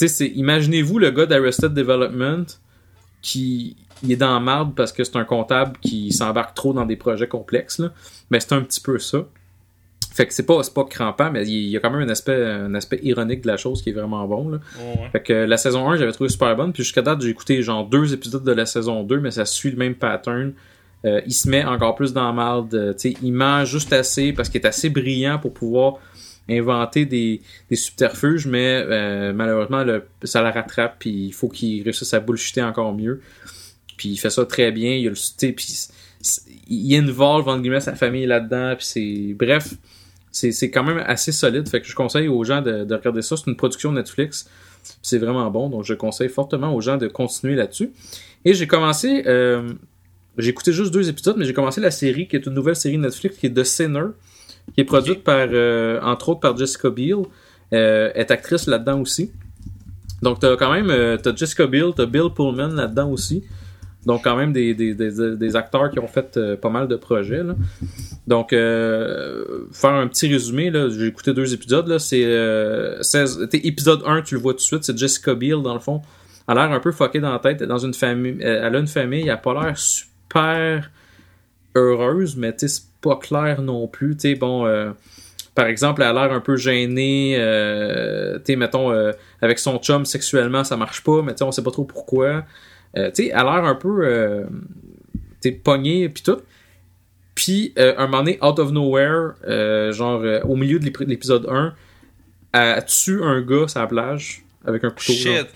est... 0.00 0.20
imaginez-vous 0.34 0.98
le 0.98 1.10
gars 1.10 1.26
d'Arrested 1.26 1.74
Development 1.74 2.46
qui 3.20 3.76
est 4.08 4.16
dans 4.16 4.32
la 4.32 4.40
marde 4.40 4.74
parce 4.74 4.92
que 4.92 5.04
c'est 5.04 5.16
un 5.16 5.24
comptable 5.24 5.76
qui 5.82 6.12
s'embarque 6.12 6.54
trop 6.54 6.72
dans 6.72 6.86
des 6.86 6.96
projets 6.96 7.28
complexes. 7.28 7.78
Là. 7.78 7.92
Mais 8.30 8.40
c'est 8.40 8.52
un 8.54 8.62
petit 8.62 8.80
peu 8.80 8.98
ça. 8.98 9.26
Fait 10.16 10.26
que 10.26 10.32
c'est 10.32 10.46
pas, 10.46 10.58
pas 10.74 10.84
crampant, 10.84 11.30
mais 11.30 11.46
il 11.46 11.68
y 11.68 11.76
a 11.76 11.80
quand 11.80 11.90
même 11.90 12.00
un 12.00 12.08
aspect, 12.08 12.42
un 12.42 12.74
aspect 12.74 12.98
ironique 13.02 13.42
de 13.42 13.48
la 13.48 13.58
chose 13.58 13.82
qui 13.82 13.90
est 13.90 13.92
vraiment 13.92 14.26
bon. 14.26 14.48
Là. 14.48 14.60
Ouais. 14.78 15.10
Fait 15.12 15.20
que 15.20 15.32
la 15.34 15.58
saison 15.58 15.90
1, 15.90 15.96
j'avais 15.96 16.12
trouvé 16.12 16.30
super 16.30 16.56
bonne. 16.56 16.72
Puis 16.72 16.84
jusqu'à 16.84 17.02
date, 17.02 17.20
j'ai 17.20 17.28
écouté 17.28 17.62
genre 17.62 17.86
deux 17.86 18.14
épisodes 18.14 18.42
de 18.42 18.52
la 18.52 18.64
saison 18.64 19.02
2, 19.02 19.20
mais 19.20 19.30
ça 19.30 19.44
suit 19.44 19.70
le 19.70 19.76
même 19.76 19.94
pattern. 19.94 20.54
Euh, 21.04 21.20
il 21.26 21.34
se 21.34 21.50
met 21.50 21.62
encore 21.66 21.96
plus 21.96 22.14
dans 22.14 22.28
le 22.30 22.34
mal. 22.34 22.66
De, 22.66 22.94
tu 22.94 23.10
sais, 23.10 23.18
il 23.22 23.32
ment 23.32 23.66
juste 23.66 23.92
assez 23.92 24.32
parce 24.32 24.48
qu'il 24.48 24.58
est 24.62 24.66
assez 24.66 24.88
brillant 24.88 25.38
pour 25.38 25.52
pouvoir 25.52 25.98
inventer 26.48 27.04
des, 27.04 27.42
des 27.68 27.76
subterfuges, 27.76 28.46
mais 28.46 28.84
euh, 28.86 29.34
malheureusement, 29.34 29.84
le, 29.84 30.06
ça 30.22 30.40
la 30.40 30.50
rattrape. 30.50 30.96
Puis 30.98 31.26
il 31.26 31.32
faut 31.32 31.48
qu'il 31.48 31.82
réussisse 31.82 32.14
à 32.14 32.20
bullshiter 32.20 32.62
encore 32.62 32.94
mieux. 32.94 33.20
Puis 33.98 34.08
il 34.08 34.16
fait 34.16 34.30
ça 34.30 34.46
très 34.46 34.72
bien. 34.72 34.92
Il 34.92 35.02
y 35.02 35.08
a 35.08 35.10
le, 35.10 35.52
puis 35.52 35.88
il 36.68 36.96
involve 36.96 37.48
entre 37.48 37.60
guillemets 37.60 37.80
sa 37.80 37.94
famille 37.94 38.24
là-dedans. 38.24 38.76
Puis 38.76 38.86
c'est 38.86 39.34
bref, 39.34 39.74
c'est 40.36 40.52
c'est 40.52 40.70
quand 40.70 40.84
même 40.84 41.02
assez 41.06 41.32
solide. 41.32 41.66
Fait 41.66 41.80
que 41.80 41.86
je 41.86 41.94
conseille 41.94 42.28
aux 42.28 42.44
gens 42.44 42.60
de, 42.60 42.84
de 42.84 42.94
regarder 42.94 43.22
ça. 43.22 43.36
C'est 43.38 43.46
une 43.46 43.56
production 43.56 43.90
Netflix. 43.92 44.48
C'est 45.00 45.16
vraiment 45.16 45.50
bon. 45.50 45.70
Donc 45.70 45.84
je 45.84 45.94
conseille 45.94 46.28
fortement 46.28 46.74
aux 46.74 46.82
gens 46.82 46.98
de 46.98 47.08
continuer 47.08 47.54
là-dessus. 47.54 47.90
Et 48.44 48.52
j'ai 48.52 48.66
commencé. 48.66 49.22
euh, 49.26 49.72
j'ai 50.36 50.50
écouté 50.50 50.70
juste 50.72 50.92
deux 50.92 51.08
épisodes, 51.08 51.36
mais 51.38 51.46
j'ai 51.46 51.54
commencé 51.54 51.80
la 51.80 51.90
série 51.90 52.28
qui 52.28 52.36
est 52.36 52.44
une 52.44 52.52
nouvelle 52.52 52.76
série 52.76 52.98
Netflix 52.98 53.38
qui 53.38 53.46
est 53.46 53.54
The 53.54 53.64
Sinner, 53.64 54.08
qui 54.74 54.82
est 54.82 54.84
produite 54.84 55.24
par 55.24 55.48
euh, 55.50 55.98
entre 56.02 56.28
autres 56.28 56.40
par 56.40 56.54
Jessica 56.56 56.90
Biel. 56.90 57.22
Euh, 57.72 58.12
est 58.14 58.30
actrice 58.30 58.66
là-dedans 58.66 59.00
aussi. 59.00 59.32
Donc 60.22 60.38
t'as 60.38 60.54
quand 60.56 60.70
même 60.70 61.18
t'as 61.22 61.34
Jessica 61.34 61.66
Biel, 61.66 61.92
t'as 61.96 62.06
Bill 62.06 62.28
Pullman 62.36 62.68
là-dedans 62.68 63.10
aussi. 63.10 63.42
Donc 64.06 64.22
quand 64.22 64.36
même 64.36 64.52
des, 64.52 64.72
des, 64.72 64.94
des, 64.94 65.36
des 65.36 65.56
acteurs 65.56 65.90
qui 65.90 65.98
ont 65.98 66.06
fait 66.06 66.36
euh, 66.36 66.56
pas 66.56 66.70
mal 66.70 66.86
de 66.86 66.94
projets. 66.94 67.42
Là. 67.42 67.56
Donc 68.28 68.52
euh, 68.52 69.66
faire 69.72 69.94
un 69.94 70.06
petit 70.06 70.28
résumé, 70.28 70.72
j'ai 70.72 71.08
écouté 71.08 71.34
deux 71.34 71.52
épisodes. 71.52 71.88
Là, 71.88 71.98
c'est 71.98 72.24
euh, 72.24 73.02
16 73.02 73.48
t'sais, 73.48 73.58
épisode 73.66 74.02
1, 74.06 74.22
tu 74.22 74.36
le 74.36 74.40
vois 74.40 74.52
tout 74.52 74.58
de 74.58 74.62
suite, 74.62 74.84
c'est 74.84 74.96
Jessica 74.96 75.34
Biel 75.34 75.60
dans 75.60 75.74
le 75.74 75.80
fond. 75.80 76.02
Elle 76.48 76.58
a 76.58 76.68
l'air 76.68 76.76
un 76.76 76.80
peu 76.80 76.92
fuckée 76.92 77.18
dans 77.18 77.32
la 77.32 77.40
tête, 77.40 77.64
dans 77.64 77.78
une 77.78 77.94
famille. 77.94 78.36
Elle 78.40 78.76
a 78.76 78.78
une 78.78 78.86
famille, 78.86 79.22
elle 79.22 79.30
a 79.30 79.36
pas 79.36 79.52
l'air 79.52 79.76
super 79.76 80.88
heureuse, 81.74 82.36
mais 82.36 82.54
c'est 82.56 82.84
pas 83.00 83.16
clair 83.16 83.60
non 83.60 83.88
plus. 83.88 84.16
Tu 84.16 84.28
sais, 84.30 84.34
bon, 84.36 84.64
par 85.56 85.66
exemple, 85.66 86.02
elle 86.02 86.16
a 86.16 86.26
l'air 86.26 86.32
un 86.32 86.40
peu 86.40 86.56
gênée. 86.56 87.34
Euh, 87.36 88.38
mettons, 88.50 88.92
avec 89.42 89.58
son 89.58 89.78
chum 89.78 90.06
sexuellement, 90.06 90.62
ça 90.62 90.76
marche 90.76 91.02
pas, 91.02 91.22
mais 91.22 91.34
tu 91.34 91.42
on 91.42 91.50
sait 91.50 91.64
pas 91.64 91.72
trop 91.72 91.84
pourquoi. 91.84 92.44
Euh, 92.96 93.10
tu 93.10 93.24
sais, 93.24 93.28
elle 93.28 93.38
a 93.38 93.44
l'air 93.44 93.64
un 93.64 93.74
peu, 93.74 94.00
euh, 94.06 94.44
tu 95.42 95.50
sais, 95.50 95.52
pognée 95.52 96.08
pis 96.08 96.22
tout. 96.22 96.40
Puis, 97.34 97.74
euh, 97.78 97.94
un 97.98 98.06
moment 98.06 98.18
donné, 98.22 98.38
out 98.42 98.58
of 98.58 98.72
nowhere, 98.72 99.34
euh, 99.46 99.92
genre, 99.92 100.22
euh, 100.22 100.40
au 100.44 100.56
milieu 100.56 100.78
de 100.78 100.84
l'ép- 100.86 101.02
de 101.02 101.04
l'épisode 101.10 101.46
1, 101.50 101.74
elle 102.52 102.84
tue 102.86 103.22
un 103.22 103.42
gars 103.42 103.68
sur 103.68 103.80
la 103.80 103.86
plage 103.86 104.42
avec 104.64 104.82
un 104.84 104.90
couteau. 104.90 105.12
genre. 105.12 105.36
Shit. 105.36 105.46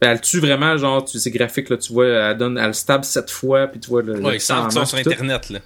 Ben, 0.00 0.12
elle 0.12 0.20
tue 0.20 0.38
vraiment, 0.38 0.76
genre, 0.76 1.04
tu- 1.04 1.18
c'est 1.18 1.32
graphique, 1.32 1.68
là, 1.70 1.76
tu 1.76 1.92
vois, 1.92 2.06
elle 2.06 2.36
donne, 2.38 2.56
elle 2.56 2.68
le 2.68 2.72
stab 2.72 3.02
sept 3.04 3.28
fois, 3.30 3.66
puis 3.66 3.80
tu 3.80 3.88
vois 3.90 4.02
le. 4.02 4.20
Ouais, 4.20 4.36
ils 4.36 4.40
savent 4.40 4.70
sont 4.70 4.84
sur 4.84 4.94
puis 4.96 5.04
tout. 5.04 5.10
Internet, 5.10 5.50
là. 5.50 5.58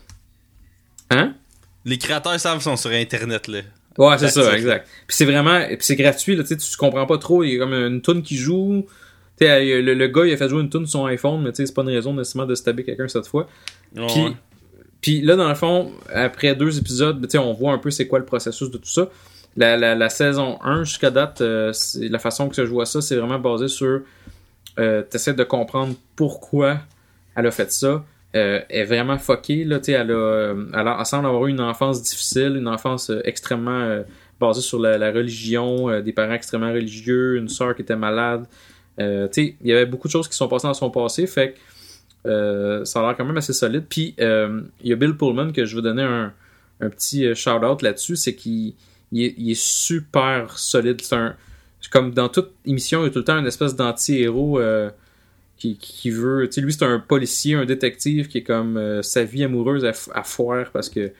Hein? 1.11 1.35
Les 1.85 1.99
créateurs 1.99 2.41
savent 2.41 2.55
qu'ils 2.55 2.63
sont 2.63 2.77
sur 2.77 2.91
Internet, 2.91 3.49
là. 3.49 3.61
Ouais, 3.99 4.17
c'est 4.17 4.29
ça, 4.31 4.57
exact. 4.57 4.89
Puis 5.07 5.15
c'est 5.19 5.27
vraiment, 5.27 5.61
puis 5.67 5.77
c'est 5.81 5.97
gratuit, 5.97 6.35
là, 6.35 6.43
tu 6.45 6.49
sais, 6.49 6.57
tu 6.57 6.77
comprends 6.79 7.05
pas 7.05 7.19
trop, 7.19 7.45
il 7.45 7.53
y 7.53 7.57
a 7.57 7.59
comme 7.59 7.75
une 7.75 8.01
tune 8.01 8.23
qui 8.23 8.37
joue. 8.39 8.87
Sais, 9.39 9.81
le, 9.83 9.95
le 9.95 10.07
gars, 10.09 10.25
il 10.27 10.33
a 10.33 10.37
fait 10.37 10.49
jouer 10.49 10.61
une 10.63 10.69
tune 10.71 10.87
sur 10.87 11.01
son 11.01 11.07
iPhone, 11.07 11.43
mais 11.43 11.51
c'est 11.55 11.73
pas 11.75 11.83
une 11.83 11.89
raison 11.89 12.15
nécessairement 12.15 12.47
de 12.49 12.55
stabber 12.55 12.85
quelqu'un 12.85 13.09
cette 13.09 13.27
fois. 13.27 13.49
Puis, 14.07 14.37
puis 15.01 15.21
là, 15.23 15.35
dans 15.37 15.49
le 15.49 15.55
fond, 15.55 15.91
après 16.13 16.55
deux 16.55 16.79
épisodes, 16.79 17.19
ben, 17.21 17.41
on 17.41 17.53
voit 17.53 17.73
un 17.73 17.79
peu 17.79 17.91
c'est 17.91 18.07
quoi 18.07 18.19
le 18.19 18.25
processus 18.25 18.71
de 18.71 18.79
tout 18.79 18.89
ça. 18.89 19.09
La, 19.57 19.77
la, 19.77 19.95
la 19.95 20.09
saison 20.09 20.59
1 20.63 20.85
jusqu'à 20.85 21.11
date, 21.11 21.41
euh, 21.41 21.73
la 22.01 22.19
façon 22.19 22.49
que 22.49 22.55
je 22.55 22.71
vois 22.71 22.87
ça, 22.87 23.01
c'est 23.01 23.17
vraiment 23.17 23.39
basé 23.39 23.69
sur. 23.69 24.01
Euh, 24.79 25.03
T'essaies 25.03 25.35
de 25.35 25.45
comprendre 25.45 25.95
pourquoi 26.17 26.79
elle 27.37 27.47
a 27.47 27.51
fait 27.51 27.71
ça. 27.73 28.05
Euh, 28.35 28.61
elle 28.71 28.81
est 28.81 28.85
vraiment 28.85 29.19
fuckée, 29.19 29.65
là, 29.65 29.79
sais, 29.83 29.93
elle, 29.93 30.11
a, 30.11 30.15
euh, 30.15 30.65
elle, 30.73 30.89
a- 30.89 30.97
elle 30.99 31.05
semble 31.07 31.27
avoir 31.27 31.47
eu 31.47 31.51
une 31.51 31.61
enfance 31.61 32.03
difficile, 32.03 32.57
une 32.57 32.69
enfance 32.69 33.11
euh, 33.11 33.21
extrêmement 33.25 33.79
euh, 33.81 34.03
basée 34.41 34.63
sur 34.63 34.79
la, 34.79 34.97
la 34.97 35.11
religion, 35.13 35.91
euh, 35.91 36.01
des 36.01 36.13
parents 36.15 36.33
extrêmement 36.33 36.73
religieux, 36.73 37.37
une 37.37 37.49
sœur 37.51 37.75
qui 37.77 37.83
était 37.83 37.97
malade. 37.97 38.47
Euh, 39.01 39.29
il 39.37 39.57
y 39.63 39.73
avait 39.73 39.87
beaucoup 39.87 40.09
de 40.09 40.13
choses 40.13 40.29
qui 40.29 40.37
sont 40.37 40.49
passées 40.49 40.67
dans 40.67 40.75
son 40.75 40.91
passé, 40.91 41.27
fait 41.27 41.55
que 41.55 42.29
euh, 42.29 42.85
ça 42.85 43.01
a 43.01 43.03
l'air 43.03 43.17
quand 43.17 43.25
même 43.25 43.37
assez 43.37 43.53
solide. 43.53 43.85
Puis 43.89 44.15
euh, 44.21 44.63
il 44.83 44.91
y 44.91 44.93
a 44.93 44.97
Bill 44.97 45.17
Pullman 45.17 45.53
que 45.53 45.65
je 45.65 45.77
veux 45.77 45.83
donner 45.83 46.03
un, 46.03 46.33
un 46.81 46.91
petit 46.91 47.35
shout-out 47.35 47.83
là-dessus, 47.83 48.17
c'est 48.17 48.35
qu'il 48.35 48.75
il 49.13 49.25
est, 49.25 49.35
il 49.37 49.51
est 49.51 49.61
super 49.61 50.59
solide. 50.59 51.01
C'est 51.01 51.17
un 51.17 51.37
comme 51.91 52.13
dans 52.13 52.29
toute 52.29 52.53
émission, 52.65 53.01
il 53.01 53.05
y 53.05 53.07
a 53.09 53.11
tout 53.11 53.19
le 53.19 53.25
temps 53.25 53.39
une 53.39 53.47
espèce 53.47 53.75
d'anti-héros 53.75 54.61
qui, 55.57 55.77
qui 55.77 56.11
veut. 56.11 56.49
Lui, 56.57 56.73
c'est 56.73 56.85
un 56.85 57.01
policier, 57.01 57.57
un 57.57 57.65
détective 57.65 58.29
qui 58.29 58.39
est 58.39 58.43
comme 58.43 59.03
sa 59.03 59.25
vie 59.25 59.43
amoureuse 59.43 59.85
à, 59.85 60.23
foire 60.23 60.71
parce 60.73 60.89
que 60.89 61.11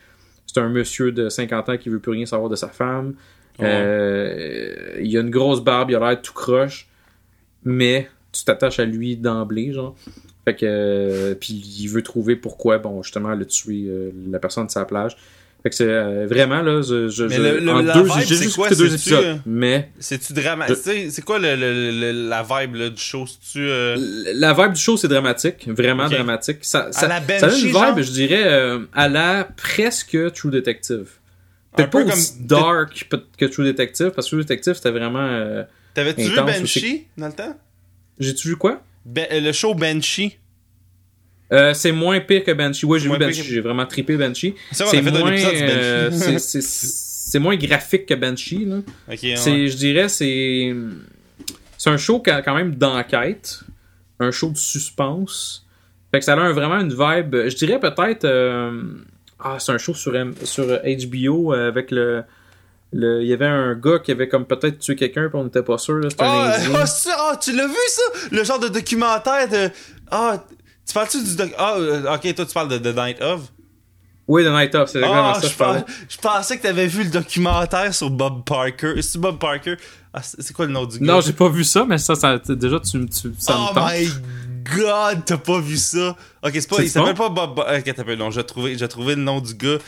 c'est 0.47 0.61
un 0.61 0.69
monsieur 0.69 1.11
de 1.11 1.29
50 1.29 1.69
ans 1.69 1.77
qui 1.77 1.89
veut 1.89 1.99
plus 1.99 2.13
rien 2.13 2.27
savoir 2.27 2.49
de 2.49 2.55
sa 2.55 2.69
femme. 2.69 3.15
Ouais. 3.59 3.67
Euh, 3.69 5.01
il 5.03 5.17
a 5.17 5.21
une 5.21 5.31
grosse 5.31 5.63
barbe, 5.63 5.91
il 5.91 5.97
a 5.97 6.01
l'air 6.01 6.23
tout 6.23 6.33
croche, 6.33 6.89
mais 7.65 8.09
tu 8.33 8.45
t'attaches 8.45 8.79
à 8.81 8.85
lui 8.85 9.17
d'emblée, 9.17 9.73
genre. 9.73 9.95
Fait 10.45 10.55
que, 10.57 10.65
euh, 10.67 11.35
puis 11.35 11.53
il 11.55 11.87
veut 11.89 12.03
trouver 12.03 12.35
pourquoi, 12.37 12.79
bon, 12.79 13.03
justement, 13.03 13.33
elle 13.33 13.43
a 13.43 13.45
tué 13.45 13.85
euh, 13.89 14.11
la 14.31 14.39
personne 14.39 14.67
de 14.67 14.71
sa 14.73 14.85
plage. 14.85 15.17
Fait 15.63 15.71
que 15.71 15.77
c'est 15.77 15.87
euh, 15.89 16.27
vraiment, 16.29 16.61
là, 16.61 16.83
je, 16.83 17.09
je, 17.09 17.23
Mais 17.23 17.39
le- 17.39 17.61
le- 17.61 17.71
en 17.71 17.83
la 17.83 17.95
deux, 17.95 18.09
j'ai 18.19 18.35
juste 18.35 18.57
quoi? 18.57 18.69
deux 18.69 18.93
épisodes, 18.95 19.25
euh, 19.25 19.37
mais 19.47 19.91
C'est-tu 20.01 20.33
dramatique? 20.33 20.77
C'est 21.11 21.25
quoi 21.25 21.39
le, 21.39 21.55
le- 21.55 21.93
le- 22.13 22.29
la 22.29 22.43
vibe 22.43 22.75
là, 22.75 22.91
du 22.91 23.01
show? 23.01 23.25
C'est-tu. 23.29 23.61
euh, 23.69 23.95
la 24.35 24.53
vibe 24.55 24.73
du 24.73 24.81
show, 24.81 24.97
c'est 24.97 25.07
dramatique, 25.07 25.69
vraiment 25.69 26.09
dramatique. 26.09 26.59
Ça, 26.63 26.89
ça, 26.91 27.07
la 27.07 27.21
ça 27.39 27.47
a 27.47 27.51
une 27.51 27.67
vibe, 27.67 27.73
genre? 27.73 28.03
je 28.03 28.11
dirais, 28.11 28.43
euh, 28.45 28.81
à 28.93 29.09
la 29.09 29.45
presque 29.57 30.19
True 30.33 30.51
Detective. 30.51 31.07
Peut-être 31.77 31.91
peu 31.91 31.99
pas 32.01 32.11
comme- 32.11 32.19
aussi 32.19 32.35
dark 32.41 33.07
peut- 33.09 33.23
que 33.39 33.45
True 33.45 33.63
Detective, 33.65 34.11
parce 34.11 34.27
que 34.27 34.31
True 34.35 34.41
Detective, 34.43 34.75
c'était 34.75 34.91
vraiment... 34.91 35.21
T'avais-tu 35.95 36.23
vu 36.31 36.35
Banshee 36.61 37.07
dans 37.19 37.27
le 37.27 37.33
temps? 37.33 37.57
J'ai-tu 38.19 38.49
vu 38.49 38.57
quoi? 38.57 38.83
Ben, 39.05 39.27
euh, 39.33 39.41
le 39.41 39.53
show 39.53 39.75
Banshee. 39.75 40.39
Euh, 41.53 41.75
c'est 41.75 41.93
moins 41.93 42.19
pire 42.21 42.45
que 42.45 42.53
Banshee. 42.53 42.87
Oui, 42.87 42.99
j'ai 42.99 43.09
vu 43.09 43.19
Banshee. 43.19 43.43
que- 43.43 43.47
J'ai 43.49 43.61
vraiment 43.61 43.85
trippé 43.87 44.17
Banshee. 44.17 44.55
C'est 44.91 45.03
moins, 45.21 45.33
euh, 45.55 46.11
c'est- 46.39 47.39
moins 47.39 47.57
graphique 47.57 48.07
que 48.07 48.15
Banshee. 48.15 48.65
Là. 48.65 48.77
Ouais. 49.53 49.69
Je 49.69 49.77
dirais, 49.77 50.09
c'est 50.09 50.75
c'est 51.77 51.91
un 51.91 51.97
show 51.99 52.21
quand 52.25 52.55
même 52.55 52.75
d'enquête, 52.77 53.61
un 54.21 54.31
show 54.31 54.51
de 54.51 54.57
suspense. 54.57 55.67
Fait 56.11 56.19
que 56.21 56.25
ça 56.25 56.35
a 56.35 56.37
un- 56.39 56.53
vraiment 56.53 56.79
une 56.79 56.91
vibe. 56.91 57.49
Je 57.49 57.57
dirais 57.57 57.81
peut-être. 57.81 58.25
euh, 58.25 58.83
ah, 59.41 59.57
c'est 59.59 59.73
un 59.73 59.79
show 59.79 59.95
sur 59.95 60.15
M- 60.17 60.35
sur 60.45 60.65
HBO 60.83 61.53
avec 61.53 61.91
le. 61.91 62.23
Le, 62.93 63.23
il 63.23 63.29
y 63.29 63.33
avait 63.33 63.47
un 63.47 63.75
gars 63.75 63.99
qui 64.01 64.11
avait 64.13 64.29
comme 64.29 64.45
peut-être 64.45 64.79
tué 64.79 64.97
quelqu'un 64.97 65.29
puis 65.31 65.39
on 65.39 65.45
n'était 65.45 65.63
pas 65.63 65.79
sûr. 65.79 65.95
là, 65.97 66.11
C'était 66.11 66.25
un 66.25 66.29
Ah, 66.29 66.57
ah, 66.75 66.85
ah, 67.33 67.37
tu 67.41 67.53
l'as 67.53 67.67
vu 67.67 67.75
ça? 67.89 68.03
Le 68.31 68.45
genre 68.45 68.59
de 68.59 68.69
documentaire 68.69 69.49
de. 69.49 69.71
Ah, 70.11 70.45
tu 70.87 70.93
parles-tu 70.93 71.23
du 71.25 71.35
doc. 71.37 71.53
Ah, 71.57 71.77
euh, 71.79 72.15
ok, 72.15 72.35
toi 72.35 72.45
tu 72.45 72.53
parles 72.53 72.69
de 72.69 72.79
The 72.79 72.95
Night 72.95 73.23
of? 73.23 73.41
Oui, 74.29 74.45
The 74.45 74.49
Night 74.51 74.75
Of, 74.77 74.89
c'est 74.91 74.99
exactement 74.99 75.31
Ah, 75.31 75.41
ça 75.41 75.47
je, 75.49 75.53
je 75.53 75.59
parlais. 75.59 75.85
je 76.09 76.17
pensais 76.17 76.57
que 76.57 76.63
t'avais 76.63 76.87
vu 76.87 77.03
le 77.05 77.11
documentaire 77.11 77.93
sur 77.93 78.09
Bob 78.09 78.45
Parker. 78.45 78.95
C'est 79.03 79.19
Bob 79.19 79.39
Parker? 79.39 79.75
Ah, 80.15 80.21
c'est 80.23 80.53
quoi 80.53 80.67
le 80.67 80.73
nom 80.73 80.85
du 80.87 80.99
gars? 81.01 81.15
Non, 81.15 81.21
j'ai 81.21 81.33
pas 81.33 81.49
vu 81.49 81.65
ça, 81.65 81.85
mais 81.85 81.99
ça, 81.99 82.15
ça 82.15 82.39
déjà, 82.39 82.79
tu, 82.79 82.99
me- 82.99 83.09
tu, 83.09 83.33
ça 83.39 83.57
oh 83.59 83.71
me 83.71 83.75
tente. 83.75 83.91
my 83.93 84.09
god, 84.63 85.25
t'as 85.25 85.37
pas 85.39 85.61
vu 85.61 85.77
ça? 85.77 86.17
Ok, 86.43 86.53
c'est 86.55 86.69
pas, 86.69 86.83
il 86.83 86.91
s'appelle 86.91 87.15
pas 87.15 87.29
Bob. 87.29 87.55
Bo- 87.57 87.63
Ok, 87.63 87.95
t'appelles, 87.95 88.19
non, 88.19 88.31
j'ai 88.31 88.45
trouvé, 88.45 88.77
j'ai 88.79 88.89
trouvé 88.89 89.15
le 89.15 89.23
nom 89.23 89.41
du 89.41 89.55
gars. 89.55 89.79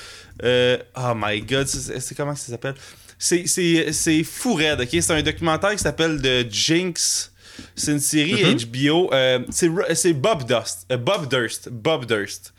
Euh, 0.42 0.78
oh 0.96 1.12
my 1.16 1.40
god, 1.42 1.66
c'est 1.66 2.14
comment 2.16 2.34
ça 2.34 2.50
s'appelle? 2.52 2.74
C'est, 3.18 3.46
c'est, 3.46 3.92
c'est 3.92 4.22
fou 4.24 4.54
raide, 4.54 4.80
ok? 4.80 4.88
C'est 4.90 5.10
un 5.12 5.22
documentaire 5.22 5.70
qui 5.72 5.78
s'appelle 5.78 6.20
The 6.20 6.52
Jinx. 6.52 7.30
C'est 7.76 7.92
une 7.92 8.00
série 8.00 8.42
Mm-hmm. 8.42 8.88
HBO. 8.90 9.10
euh, 9.12 9.38
c'est, 9.94 10.12
Bob 10.12 10.44
Dust. 10.44 10.86
euh, 10.90 10.96
Bob 10.96 11.28
Durst. 11.28 11.68
Bob 11.70 12.04
Durst. 12.06 12.52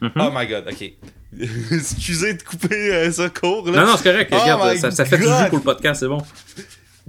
Mm-hmm. 0.00 0.10
Oh 0.16 0.30
my 0.34 0.46
god, 0.46 0.64
ok. 0.70 0.92
Excusez 1.70 2.34
de 2.34 2.42
couper 2.42 3.08
court, 3.38 3.70
là. 3.70 3.82
Non, 3.84 3.86
non, 3.92 3.96
c'est 3.98 4.04
correct. 4.10 4.32
Oh 4.34 4.40
Regarde, 4.40 4.76
ça, 4.78 4.90
ça 4.90 5.04
fait 5.04 5.18
jus 5.18 5.24
pour 5.50 5.58
le 5.58 5.64
podcast, 5.64 6.00
c'est 6.00 6.08
bon. 6.08 6.22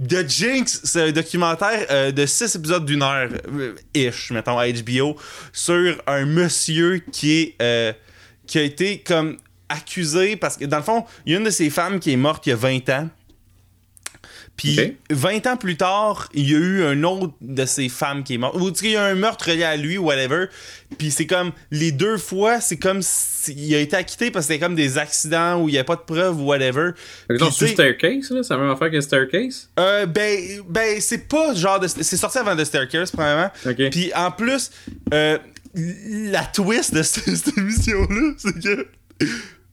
The 0.08 0.28
Jinx, 0.28 0.80
c'est 0.84 1.02
un 1.02 1.12
documentaire 1.12 1.86
euh, 1.90 2.10
de 2.10 2.26
6 2.26 2.56
épisodes 2.56 2.84
d'une 2.84 3.02
heure, 3.02 3.28
euh, 3.48 3.74
ish, 3.94 4.30
mettons, 4.30 4.58
à 4.58 4.66
HBO, 4.70 5.16
sur 5.52 6.02
un 6.06 6.24
monsieur 6.24 7.02
qui 7.12 7.32
est 7.32 7.54
euh, 7.62 7.92
qui 8.46 8.58
a 8.58 8.62
été 8.62 8.98
comme 8.98 9.36
accusé 9.68 10.36
parce 10.36 10.56
que, 10.56 10.64
dans 10.64 10.78
le 10.78 10.82
fond, 10.82 11.04
il 11.24 11.32
y 11.32 11.34
a 11.34 11.38
une 11.38 11.44
de 11.44 11.50
ses 11.50 11.70
femmes 11.70 12.00
qui 12.00 12.12
est 12.12 12.16
morte 12.16 12.46
il 12.46 12.50
y 12.50 12.52
a 12.52 12.56
20 12.56 12.88
ans. 12.90 13.08
Puis 14.56 14.78
Ok. 14.78 14.92
20 15.10 15.46
ans 15.46 15.56
plus 15.56 15.76
tard, 15.76 16.28
il 16.34 16.50
y 16.50 16.54
a 16.54 16.58
eu 16.58 16.84
un 16.84 17.02
autre 17.04 17.32
de 17.40 17.64
ses 17.64 17.88
femmes 17.88 18.22
qui 18.22 18.34
est 18.34 18.38
mort. 18.38 18.54
Ou 18.54 18.70
il 18.82 18.90
y 18.90 18.96
a 18.96 19.04
un 19.04 19.14
meurtre 19.14 19.48
relié 19.50 19.64
à 19.64 19.76
lui, 19.76 19.98
whatever. 19.98 20.46
Puis 20.98 21.10
c'est 21.10 21.26
comme, 21.26 21.52
les 21.70 21.90
deux 21.90 22.18
fois, 22.18 22.60
c'est 22.60 22.76
comme 22.76 23.00
s'il 23.02 23.74
a 23.74 23.78
été 23.78 23.96
acquitté 23.96 24.30
parce 24.30 24.46
que 24.46 24.52
c'était 24.52 24.64
comme 24.64 24.74
des 24.74 24.98
accidents 24.98 25.60
où 25.60 25.68
il 25.68 25.72
n'y 25.72 25.78
a 25.78 25.84
pas 25.84 25.96
de 25.96 26.02
preuves 26.02 26.38
ou 26.40 26.44
whatever. 26.44 26.90
Tu 27.28 27.38
sais, 27.50 27.68
Staircase, 27.68 28.30
là, 28.30 28.42
c'est 28.42 28.54
la 28.54 28.60
même 28.60 28.70
affaire 28.70 28.90
que 28.90 29.00
Staircase? 29.00 29.70
euh, 29.80 30.06
ben, 30.06 30.38
ben 30.68 31.00
c'est 31.00 31.26
pas 31.28 31.54
genre 31.54 31.80
de. 31.80 31.88
C'est 31.88 32.16
sorti 32.16 32.38
avant 32.38 32.54
The 32.54 32.64
Staircase, 32.64 33.10
premièrement. 33.10 33.50
Ok. 33.66 33.90
Puis 33.90 34.12
en 34.14 34.30
plus, 34.30 34.70
euh, 35.14 35.38
la 35.74 36.44
twist 36.44 36.94
de 36.94 37.02
cette, 37.02 37.24
cette 37.36 37.56
émission-là, 37.56 38.34
c'est 38.36 38.62
que 38.62 38.86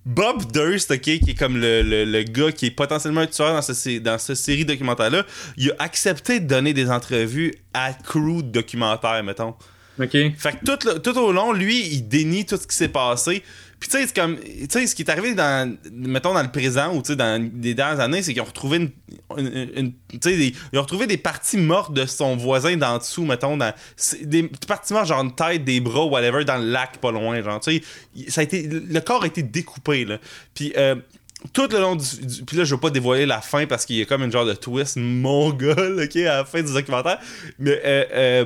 Bob 0.05 0.51
Durst, 0.51 0.91
ok, 0.91 1.01
qui 1.01 1.31
est 1.31 1.37
comme 1.37 1.57
le, 1.57 1.81
le, 1.81 2.05
le 2.05 2.23
gars 2.23 2.51
qui 2.51 2.67
est 2.67 2.71
potentiellement 2.71 3.21
un 3.21 3.27
tueur 3.27 3.53
dans, 3.53 3.61
ce, 3.61 3.99
dans 3.99 4.17
cette 4.17 4.35
série 4.37 4.65
documentaire-là, 4.65 5.25
il 5.57 5.71
a 5.71 5.75
accepté 5.83 6.39
de 6.39 6.47
donner 6.47 6.73
des 6.73 6.89
entrevues 6.89 7.53
à 7.73 7.93
crew 7.93 8.41
de 8.41 8.49
documentaire, 8.49 9.23
mettons. 9.23 9.55
Ok. 10.01 10.11
Fait 10.11 10.57
que 10.59 10.65
tout, 10.65 10.87
le- 10.87 10.99
tout 10.99 11.17
au 11.17 11.31
long, 11.31 11.51
lui, 11.51 11.85
il 11.87 12.07
dénie 12.07 12.45
tout 12.45 12.55
ce 12.57 12.65
qui 12.65 12.75
s'est 12.75 12.87
passé. 12.87 13.43
Puis 13.79 13.87
tu 13.89 13.97
sais, 13.97 14.07
c'est 14.07 14.15
comme, 14.15 14.37
tu 14.39 14.67
sais, 14.69 14.87
ce 14.87 14.93
qui 14.95 15.03
est 15.03 15.09
arrivé 15.09 15.33
dans, 15.35 15.73
mettons, 15.93 16.33
dans 16.33 16.43
le 16.43 16.51
présent 16.51 16.93
ou 16.93 17.01
tu 17.01 17.07
sais, 17.11 17.15
dans 17.15 17.49
les 17.61 17.73
dernières 17.73 17.99
années, 18.01 18.21
c'est 18.21 18.33
qu'ils 18.33 18.41
ont 18.41 18.45
retrouvé 18.45 18.77
une, 18.77 18.89
une- 19.37 19.71
une- 19.75 19.91
tu 20.11 20.19
sais, 20.21 20.35
des- 20.37 20.53
ils 20.73 20.79
ont 20.79 20.81
retrouvé 20.81 21.07
des 21.07 21.17
parties 21.17 21.57
mortes 21.57 21.93
de 21.93 22.05
son 22.05 22.35
voisin 22.35 22.75
d'en 22.75 22.97
dessous, 22.97 23.23
mettons, 23.25 23.55
dans, 23.55 23.73
des 24.21 24.43
parties 24.67 24.91
mortes, 24.93 25.07
genre 25.07 25.21
une 25.23 25.33
tête, 25.33 25.63
des 25.63 25.79
bras, 25.79 26.03
whatever, 26.05 26.43
dans 26.43 26.57
le 26.57 26.69
lac 26.69 26.97
pas 26.97 27.11
loin, 27.11 27.41
genre, 27.41 27.59
tu 27.61 27.81
sais, 28.15 28.29
ça 28.29 28.41
a 28.41 28.43
été, 28.43 28.67
le 28.67 28.99
corps 28.99 29.23
a 29.23 29.27
été 29.27 29.43
découpé, 29.43 30.03
là. 30.05 30.17
Puis, 30.53 30.73
euh, 30.77 30.95
tout 31.53 31.69
le 31.71 31.79
long 31.79 31.95
du, 31.95 32.25
du- 32.25 32.43
puis 32.43 32.57
là 32.57 32.65
je 32.65 32.75
veux 32.75 32.81
pas 32.81 32.89
dévoiler 32.89 33.25
la 33.25 33.39
fin 33.39 33.65
parce 33.65 33.85
qu'il 33.85 33.95
y 33.95 34.01
a 34.01 34.05
comme 34.05 34.23
une 34.23 34.31
genre 34.31 34.45
de 34.45 34.51
twist 34.51 34.97
mongol 34.97 36.01
ok 36.03 36.15
à 36.17 36.35
la 36.39 36.43
fin 36.45 36.61
du 36.61 36.73
documentaire 36.73 37.17
mais 37.57 37.79
euh, 37.85 38.05
euh, 38.11 38.45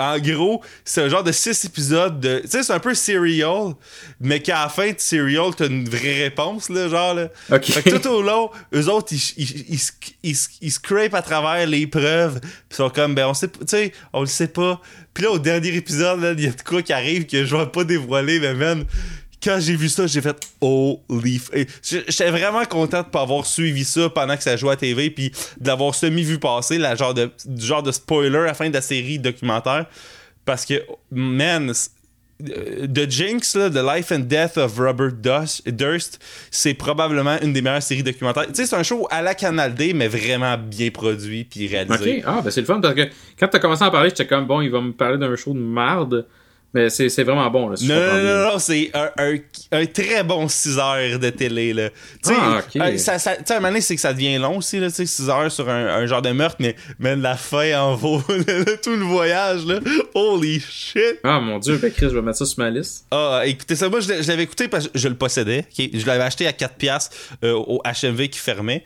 en 0.00 0.18
gros, 0.18 0.62
c'est 0.82 1.02
un 1.02 1.08
genre 1.10 1.22
de 1.22 1.30
six 1.30 1.62
épisodes 1.66 2.20
de. 2.20 2.40
Tu 2.40 2.48
sais, 2.48 2.62
c'est 2.62 2.72
un 2.72 2.78
peu 2.78 2.94
serial, 2.94 3.74
mais 4.18 4.40
qu'à 4.40 4.62
la 4.62 4.68
fin 4.70 4.90
de 4.92 4.98
serial, 4.98 5.54
t'as 5.54 5.66
une 5.66 5.86
vraie 5.86 6.22
réponse, 6.22 6.70
là, 6.70 6.88
genre, 6.88 7.12
là. 7.12 7.28
Fait 7.60 7.82
que 7.82 7.98
tout 7.98 8.08
au 8.08 8.22
long, 8.22 8.50
eux 8.74 8.88
autres, 8.88 9.12
ils, 9.12 9.34
ils, 9.36 9.64
ils, 9.68 9.80
ils, 10.22 10.36
ils 10.62 10.72
scrapent 10.72 11.12
à 11.12 11.20
travers 11.20 11.66
les 11.66 11.86
preuves, 11.86 12.40
pis 12.40 12.76
sont 12.76 12.88
comme, 12.88 13.14
ben, 13.14 13.26
on 13.26 13.34
sait 13.34 13.48
pas, 13.48 13.58
tu 13.58 13.66
sais, 13.66 13.92
on 14.14 14.20
le 14.22 14.26
sait 14.26 14.48
pas. 14.48 14.80
Puis 15.12 15.24
là, 15.24 15.32
au 15.32 15.38
dernier 15.38 15.74
épisode, 15.76 16.20
là, 16.20 16.32
il 16.32 16.44
y 16.44 16.46
a 16.46 16.52
de 16.52 16.62
quoi 16.62 16.80
qui 16.80 16.94
arrive 16.94 17.26
que 17.26 17.44
je 17.44 17.54
vais 17.54 17.66
pas 17.66 17.84
dévoiler, 17.84 18.40
mais 18.40 18.54
man, 18.54 18.86
quand 19.42 19.58
j'ai 19.60 19.74
vu 19.76 19.88
ça, 19.88 20.06
j'ai 20.06 20.20
fait 20.20 20.36
holy 20.60 21.40
J'étais 21.82 22.30
vraiment 22.30 22.64
content 22.64 23.02
de 23.02 23.06
pas 23.08 23.22
avoir 23.22 23.46
suivi 23.46 23.84
ça 23.84 24.08
pendant 24.10 24.36
que 24.36 24.42
ça 24.42 24.56
jouait 24.56 24.72
à 24.72 24.76
TV 24.76 25.10
puis 25.10 25.30
de 25.60 25.66
l'avoir 25.68 25.94
semi-vu 25.94 26.38
passer, 26.38 26.78
la 26.78 26.94
genre 26.94 27.14
de, 27.14 27.30
du 27.46 27.64
genre 27.64 27.82
de 27.82 27.92
spoiler 27.92 28.38
à 28.38 28.44
la 28.46 28.54
fin 28.54 28.68
de 28.68 28.74
la 28.74 28.80
série 28.82 29.18
documentaire. 29.18 29.86
Parce 30.44 30.64
que, 30.64 30.82
man, 31.10 31.72
c- 31.72 31.90
euh, 32.48 32.86
The 32.86 33.08
Jinx, 33.10 33.52
The 33.52 33.76
Life 33.76 34.10
and 34.12 34.20
Death 34.20 34.56
of 34.56 34.78
Robert 34.78 35.12
Durst, 35.12 36.18
c'est 36.50 36.74
probablement 36.74 37.36
une 37.42 37.52
des 37.52 37.60
meilleures 37.62 37.82
séries 37.82 38.02
documentaires. 38.02 38.46
Tu 38.46 38.54
sais, 38.54 38.66
c'est 38.66 38.76
un 38.76 38.82
show 38.82 39.06
à 39.10 39.20
la 39.22 39.34
Canal 39.34 39.74
D, 39.74 39.92
mais 39.92 40.08
vraiment 40.08 40.56
bien 40.56 40.90
produit 40.90 41.44
puis 41.44 41.66
réalisé. 41.66 42.18
Ok. 42.18 42.24
Ah, 42.26 42.40
ben 42.42 42.50
c'est 42.50 42.60
le 42.62 42.66
fun 42.66 42.80
parce 42.80 42.94
que 42.94 43.08
quand 43.38 43.48
t'as 43.48 43.58
commencé 43.58 43.84
à 43.84 43.88
en 43.88 43.90
parler, 43.90 44.08
j'étais 44.08 44.26
comme 44.26 44.46
bon, 44.46 44.60
il 44.62 44.70
va 44.70 44.80
me 44.80 44.92
parler 44.92 45.18
d'un 45.18 45.36
show 45.36 45.52
de 45.52 45.58
marde. 45.58 46.26
Mais 46.72 46.88
c'est 46.88 47.08
c'est 47.08 47.24
vraiment 47.24 47.50
bon, 47.50 47.68
là. 47.68 47.76
si 47.76 47.88
Non, 47.88 47.96
non, 47.96 48.22
non, 48.22 48.52
non, 48.52 48.58
c'est 48.60 48.90
un, 48.94 49.10
un, 49.18 49.36
un 49.72 49.86
très 49.86 50.22
bon 50.22 50.46
6 50.46 50.78
heures 50.78 51.18
de 51.18 51.30
télé, 51.30 51.72
là. 51.74 51.88
Ah, 52.28 52.60
ok. 52.60 52.80
euh, 52.80 52.96
ça, 52.96 53.14
à 53.14 53.32
un 53.32 53.54
moment 53.56 53.68
donné, 53.68 53.80
c'est 53.80 53.96
que 53.96 54.00
ça 54.00 54.12
devient 54.12 54.38
long 54.38 54.58
aussi, 54.58 54.78
là, 54.78 54.88
tu 54.88 54.94
sais, 54.94 55.06
6 55.06 55.28
heures 55.30 55.50
sur 55.50 55.68
un, 55.68 55.86
un 55.86 56.06
genre 56.06 56.22
de 56.22 56.30
meurtre, 56.30 56.56
mais, 56.60 56.76
mais 57.00 57.16
la 57.16 57.36
fin 57.36 57.76
en 57.80 57.96
vaut, 57.96 58.20
tout 58.82 58.96
le 58.96 59.04
voyage, 59.04 59.66
là. 59.66 59.80
Holy 60.14 60.60
shit! 60.60 61.18
Ah, 61.24 61.40
mon 61.40 61.58
dieu, 61.58 61.76
ben 61.78 61.90
Chris, 61.90 62.06
je 62.08 62.14
vais 62.14 62.22
mettre 62.22 62.38
ça 62.38 62.46
sur 62.46 62.60
ma 62.60 62.70
liste. 62.70 63.04
Ah, 63.10 63.42
écoutez 63.46 63.74
ça, 63.74 63.88
moi, 63.88 63.98
je 63.98 64.28
l'avais 64.28 64.44
écouté 64.44 64.68
parce 64.68 64.86
que 64.86 64.96
je 64.96 65.08
le 65.08 65.14
possédais? 65.16 65.64
Je 65.76 66.06
l'avais 66.06 66.22
acheté 66.22 66.46
à 66.46 66.52
4$ 66.52 66.68
piastres, 66.78 67.16
euh, 67.42 67.52
au 67.52 67.82
HMV 67.84 68.28
qui 68.28 68.38
fermait. 68.38 68.84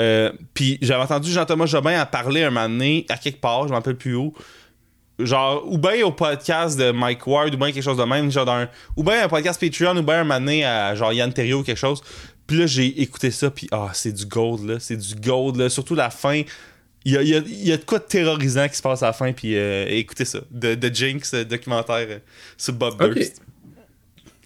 Euh, 0.00 0.32
Puis 0.54 0.78
j'avais 0.82 1.02
entendu 1.02 1.30
Jean-Thomas 1.32 1.66
Jobin 1.66 2.00
en 2.00 2.06
parler 2.06 2.42
un 2.44 2.50
moment 2.50 2.68
donné, 2.68 3.06
à 3.08 3.16
quelque 3.16 3.40
part, 3.40 3.64
je 3.64 3.68
m'en 3.70 3.76
rappelle 3.76 3.96
plus 3.96 4.14
où. 4.14 4.32
Genre, 5.18 5.62
ou 5.70 5.78
bien 5.78 6.04
au 6.04 6.10
podcast 6.10 6.76
de 6.78 6.90
Mike 6.90 7.26
Ward, 7.26 7.54
ou 7.54 7.56
bien 7.56 7.70
quelque 7.70 7.84
chose 7.84 7.96
de 7.98 8.02
même, 8.04 8.30
genre 8.32 8.48
un, 8.50 8.68
ou 8.96 9.04
bien 9.04 9.24
un 9.24 9.28
podcast 9.28 9.60
Patreon, 9.60 9.96
ou 9.96 10.02
bien 10.02 10.28
un 10.28 10.40
donné 10.40 10.64
à 10.64 10.94
genre 10.96 11.12
Yann 11.12 11.32
Terrio 11.32 11.60
ou 11.60 11.62
quelque 11.62 11.78
chose. 11.78 12.02
Puis 12.46 12.58
là, 12.58 12.66
j'ai 12.66 12.86
écouté 13.00 13.30
ça, 13.30 13.50
puis 13.50 13.68
ah, 13.70 13.90
c'est 13.94 14.12
du 14.12 14.26
gold, 14.26 14.68
là. 14.68 14.76
C'est 14.80 14.96
du 14.96 15.14
gold, 15.14 15.56
là. 15.56 15.68
Surtout 15.68 15.94
la 15.94 16.10
fin. 16.10 16.42
Il 17.04 17.12
y 17.12 17.16
a, 17.16 17.22
y 17.22 17.34
a- 17.36 17.42
y 17.46 17.70
a 17.72 17.76
de 17.76 17.84
quoi 17.84 17.98
de 17.98 18.04
terrorisant 18.04 18.66
qui 18.68 18.76
se 18.76 18.82
passe 18.82 19.02
à 19.02 19.06
la 19.06 19.12
fin, 19.12 19.32
puis 19.32 19.56
euh, 19.56 19.86
écoutez 19.88 20.24
ça. 20.24 20.40
De, 20.50 20.74
de 20.74 20.88
Jinx, 20.94 21.32
euh, 21.34 21.44
documentaire 21.44 22.06
euh, 22.08 22.18
sur 22.56 22.72
Bob 22.74 23.00
Ok. 23.00 23.14
Durst. 23.14 23.40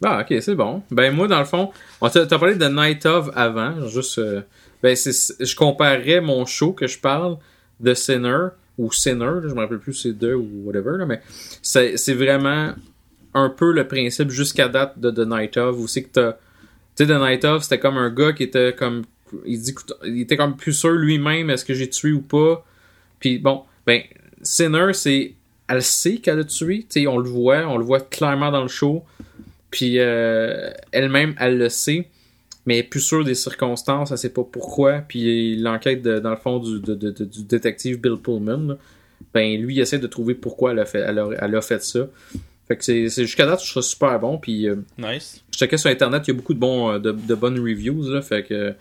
Ah, 0.05 0.21
ok, 0.29 0.41
c'est 0.43 0.55
bon. 0.55 0.83
Ben, 0.91 1.13
moi, 1.15 1.27
dans 1.27 1.39
le 1.41 1.45
fond, 1.45 1.73
on 2.01 2.09
t'a 2.09 2.25
t'as 2.27 2.39
parlé 2.39 2.55
de 2.55 2.67
Night 2.69 3.05
of 3.07 3.31
avant. 3.35 3.87
Juste, 3.89 4.19
euh, 4.19 4.43
ben, 4.83 4.95
c'est, 4.95 5.13
je 5.45 5.57
comparerais 5.57 6.21
mon 6.21 6.47
show 6.47 6.73
que 6.73 6.87
je 6.87 6.99
parle 6.99 7.39
de 7.81 7.95
Sinner 7.95 8.49
ou 8.79 8.93
Sinner, 8.93 9.41
je 9.43 9.55
me 9.55 9.61
rappelle 9.61 9.81
plus 9.81 9.93
c'est 9.93 10.13
deux 10.13 10.35
ou 10.35 10.49
whatever, 10.65 10.97
là, 10.97 11.05
mais 11.05 11.21
c'est, 11.63 12.15
vraiment 12.15 12.73
un 13.35 13.51
peu 13.51 13.73
le 13.73 13.87
principe 13.87 14.31
jusqu'à 14.31 14.69
date 14.69 14.99
de 14.99 15.11
The 15.11 15.29
Night 15.29 15.57
of 15.57 15.79
où 15.79 15.87
c'est 15.87 16.05
que 16.05 16.13
t'as. 16.13 16.37
The 16.97 17.11
Night 17.11 17.45
of, 17.45 17.63
c'était 17.63 17.79
comme 17.79 17.97
un 17.97 18.11
gars 18.11 18.33
qui 18.33 18.45
était 18.45 18.75
comme. 18.77 19.05
Il 19.45 19.61
dit 19.61 19.75
il 20.05 20.23
était 20.23 20.37
comme 20.37 20.57
plus 20.57 20.73
sûr 20.73 20.93
lui-même, 20.93 21.51
est-ce 21.51 21.65
que 21.65 21.75
j'ai 21.75 21.89
tué 21.89 22.13
ou 22.13 22.23
pas. 22.23 22.65
Puis 23.21 23.39
bon, 23.39 23.65
ben, 23.87 24.03
Sinner, 24.43 24.93
c'est. 24.95 25.35
Elle 25.69 25.83
sait 25.83 26.17
qu'elle 26.17 26.39
a 26.39 26.45
tué, 26.45 26.87
on 27.07 27.19
le 27.19 27.29
voit, 27.29 27.67
on 27.67 27.77
le 27.77 27.85
voit 27.85 28.01
clairement 28.01 28.51
dans 28.51 28.63
le 28.63 28.69
show. 28.69 29.05
Puis 29.71 29.99
euh, 29.99 30.71
elle-même, 30.93 31.35
elle 31.39 31.59
le 31.59 31.69
sait, 31.69 32.09
mais 32.69 32.83
plus 32.83 33.01
sûre 33.01 33.25
des 33.25 33.35
circonstances, 33.35 34.11
elle 34.11 34.19
sait 34.19 34.29
pas 34.29 34.45
pourquoi. 34.45 34.99
Puis 35.09 35.57
l'enquête, 35.57 36.03
dans 36.03 36.31
le 36.31 36.37
fond, 36.37 36.59
du, 36.59 36.81
de- 36.81 36.95
de- 36.95 37.11
de- 37.11 37.25
du 37.25 37.43
détective 37.45 37.99
Bill 38.01 38.17
Pullman, 38.23 38.59
là, 38.69 38.77
ben 39.33 39.59
lui, 39.61 39.75
il 39.77 39.81
essaie 39.81 39.99
de 39.99 40.07
trouver 40.07 40.35
pourquoi 40.35 40.73
elle 40.73 40.79
a 40.81 40.85
fait, 40.85 41.01
elle 41.01 41.19
a, 41.19 41.29
elle 41.41 41.55
a 41.57 41.61
fait 41.63 41.83
ça. 41.83 42.01
Fait 42.69 42.77
que 42.77 42.85
c'est 42.85 43.09
jusqu'à 43.09 43.47
date, 43.47 43.65
je 43.65 43.71
trouve 43.71 43.83
ça 43.83 43.89
super 43.89 44.21
bon. 44.21 44.37
Puis 44.37 44.69
euh, 44.69 44.77
Nice. 44.99 45.43
je 45.51 45.59
checkais 45.59 45.79
sur 45.79 45.89
Internet, 45.91 46.23
il 46.27 46.33
y 46.33 46.35
a 46.35 46.37
beaucoup 46.37 46.53
de, 46.53 46.59
bons, 46.61 46.93
euh, 46.93 46.99
de, 46.99 47.13
de 47.13 47.35
bonnes 47.35 47.59
reviews. 47.59 48.03
Là, 48.11 48.21
fait 48.21 48.43
que 48.45 48.55
euh, 48.55 48.73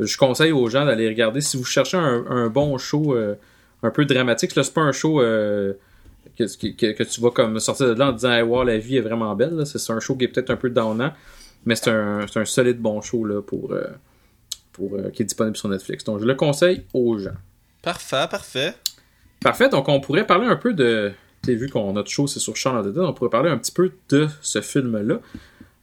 je 0.00 0.16
conseille 0.16 0.52
aux 0.52 0.68
gens 0.70 0.86
d'aller 0.86 1.06
regarder. 1.08 1.40
Si 1.42 1.56
vous 1.58 1.64
cherchez 1.64 1.98
un, 1.98 2.24
un 2.28 2.48
bon 2.48 2.78
show 2.78 3.14
euh, 3.14 3.34
un 3.82 3.90
peu 3.90 4.06
dramatique, 4.06 4.54
là, 4.56 4.62
c'est 4.62 4.72
pas 4.74 4.80
un 4.80 4.92
show 4.92 5.18
que, 5.20 5.76
que, 6.38 6.92
que 6.92 7.02
tu 7.02 7.20
vas 7.20 7.30
comme 7.30 7.60
sortir 7.60 7.88
de 7.88 7.92
là 7.98 8.08
en 8.08 8.12
disant 8.12 8.32
hey, 8.32 8.42
wow, 8.42 8.64
la 8.64 8.78
vie 8.78 8.96
est 8.96 9.00
vraiment 9.02 9.34
belle. 9.36 9.62
c'est 9.66 9.92
un 9.92 10.00
show 10.00 10.16
qui 10.16 10.24
est 10.24 10.28
peut-être 10.28 10.50
un 10.50 10.56
peu 10.56 10.70
downant, 10.70 11.12
mais 11.64 11.76
c'est 11.76 11.90
un, 11.90 12.26
c'est 12.26 12.40
un 12.40 12.44
solide 12.44 12.78
bon 12.78 13.00
show 13.00 13.24
là, 13.24 13.42
pour, 13.42 13.72
euh, 13.72 13.86
pour, 14.72 14.94
euh, 14.94 15.10
qui 15.10 15.22
est 15.22 15.26
disponible 15.26 15.56
sur 15.56 15.68
Netflix. 15.68 16.04
Donc 16.04 16.20
je 16.20 16.24
le 16.24 16.34
conseille 16.34 16.84
aux 16.92 17.18
gens. 17.18 17.36
Parfait, 17.82 18.26
parfait. 18.30 18.74
Parfait, 19.40 19.68
donc 19.68 19.88
on 19.88 20.00
pourrait 20.00 20.26
parler 20.26 20.46
un 20.46 20.56
peu 20.56 20.72
de. 20.72 21.12
Tu 21.42 21.50
sais, 21.50 21.56
vu 21.56 21.68
qu'on 21.68 21.92
notre 21.92 22.10
show 22.10 22.26
c'est 22.26 22.40
sur 22.40 22.56
Shaun 22.56 22.76
of 22.76 22.86
the 22.86 22.90
Dead, 22.90 23.02
on 23.02 23.12
pourrait 23.12 23.30
parler 23.30 23.50
un 23.50 23.58
petit 23.58 23.72
peu 23.72 23.92
de 24.08 24.28
ce 24.40 24.60
film-là. 24.60 25.20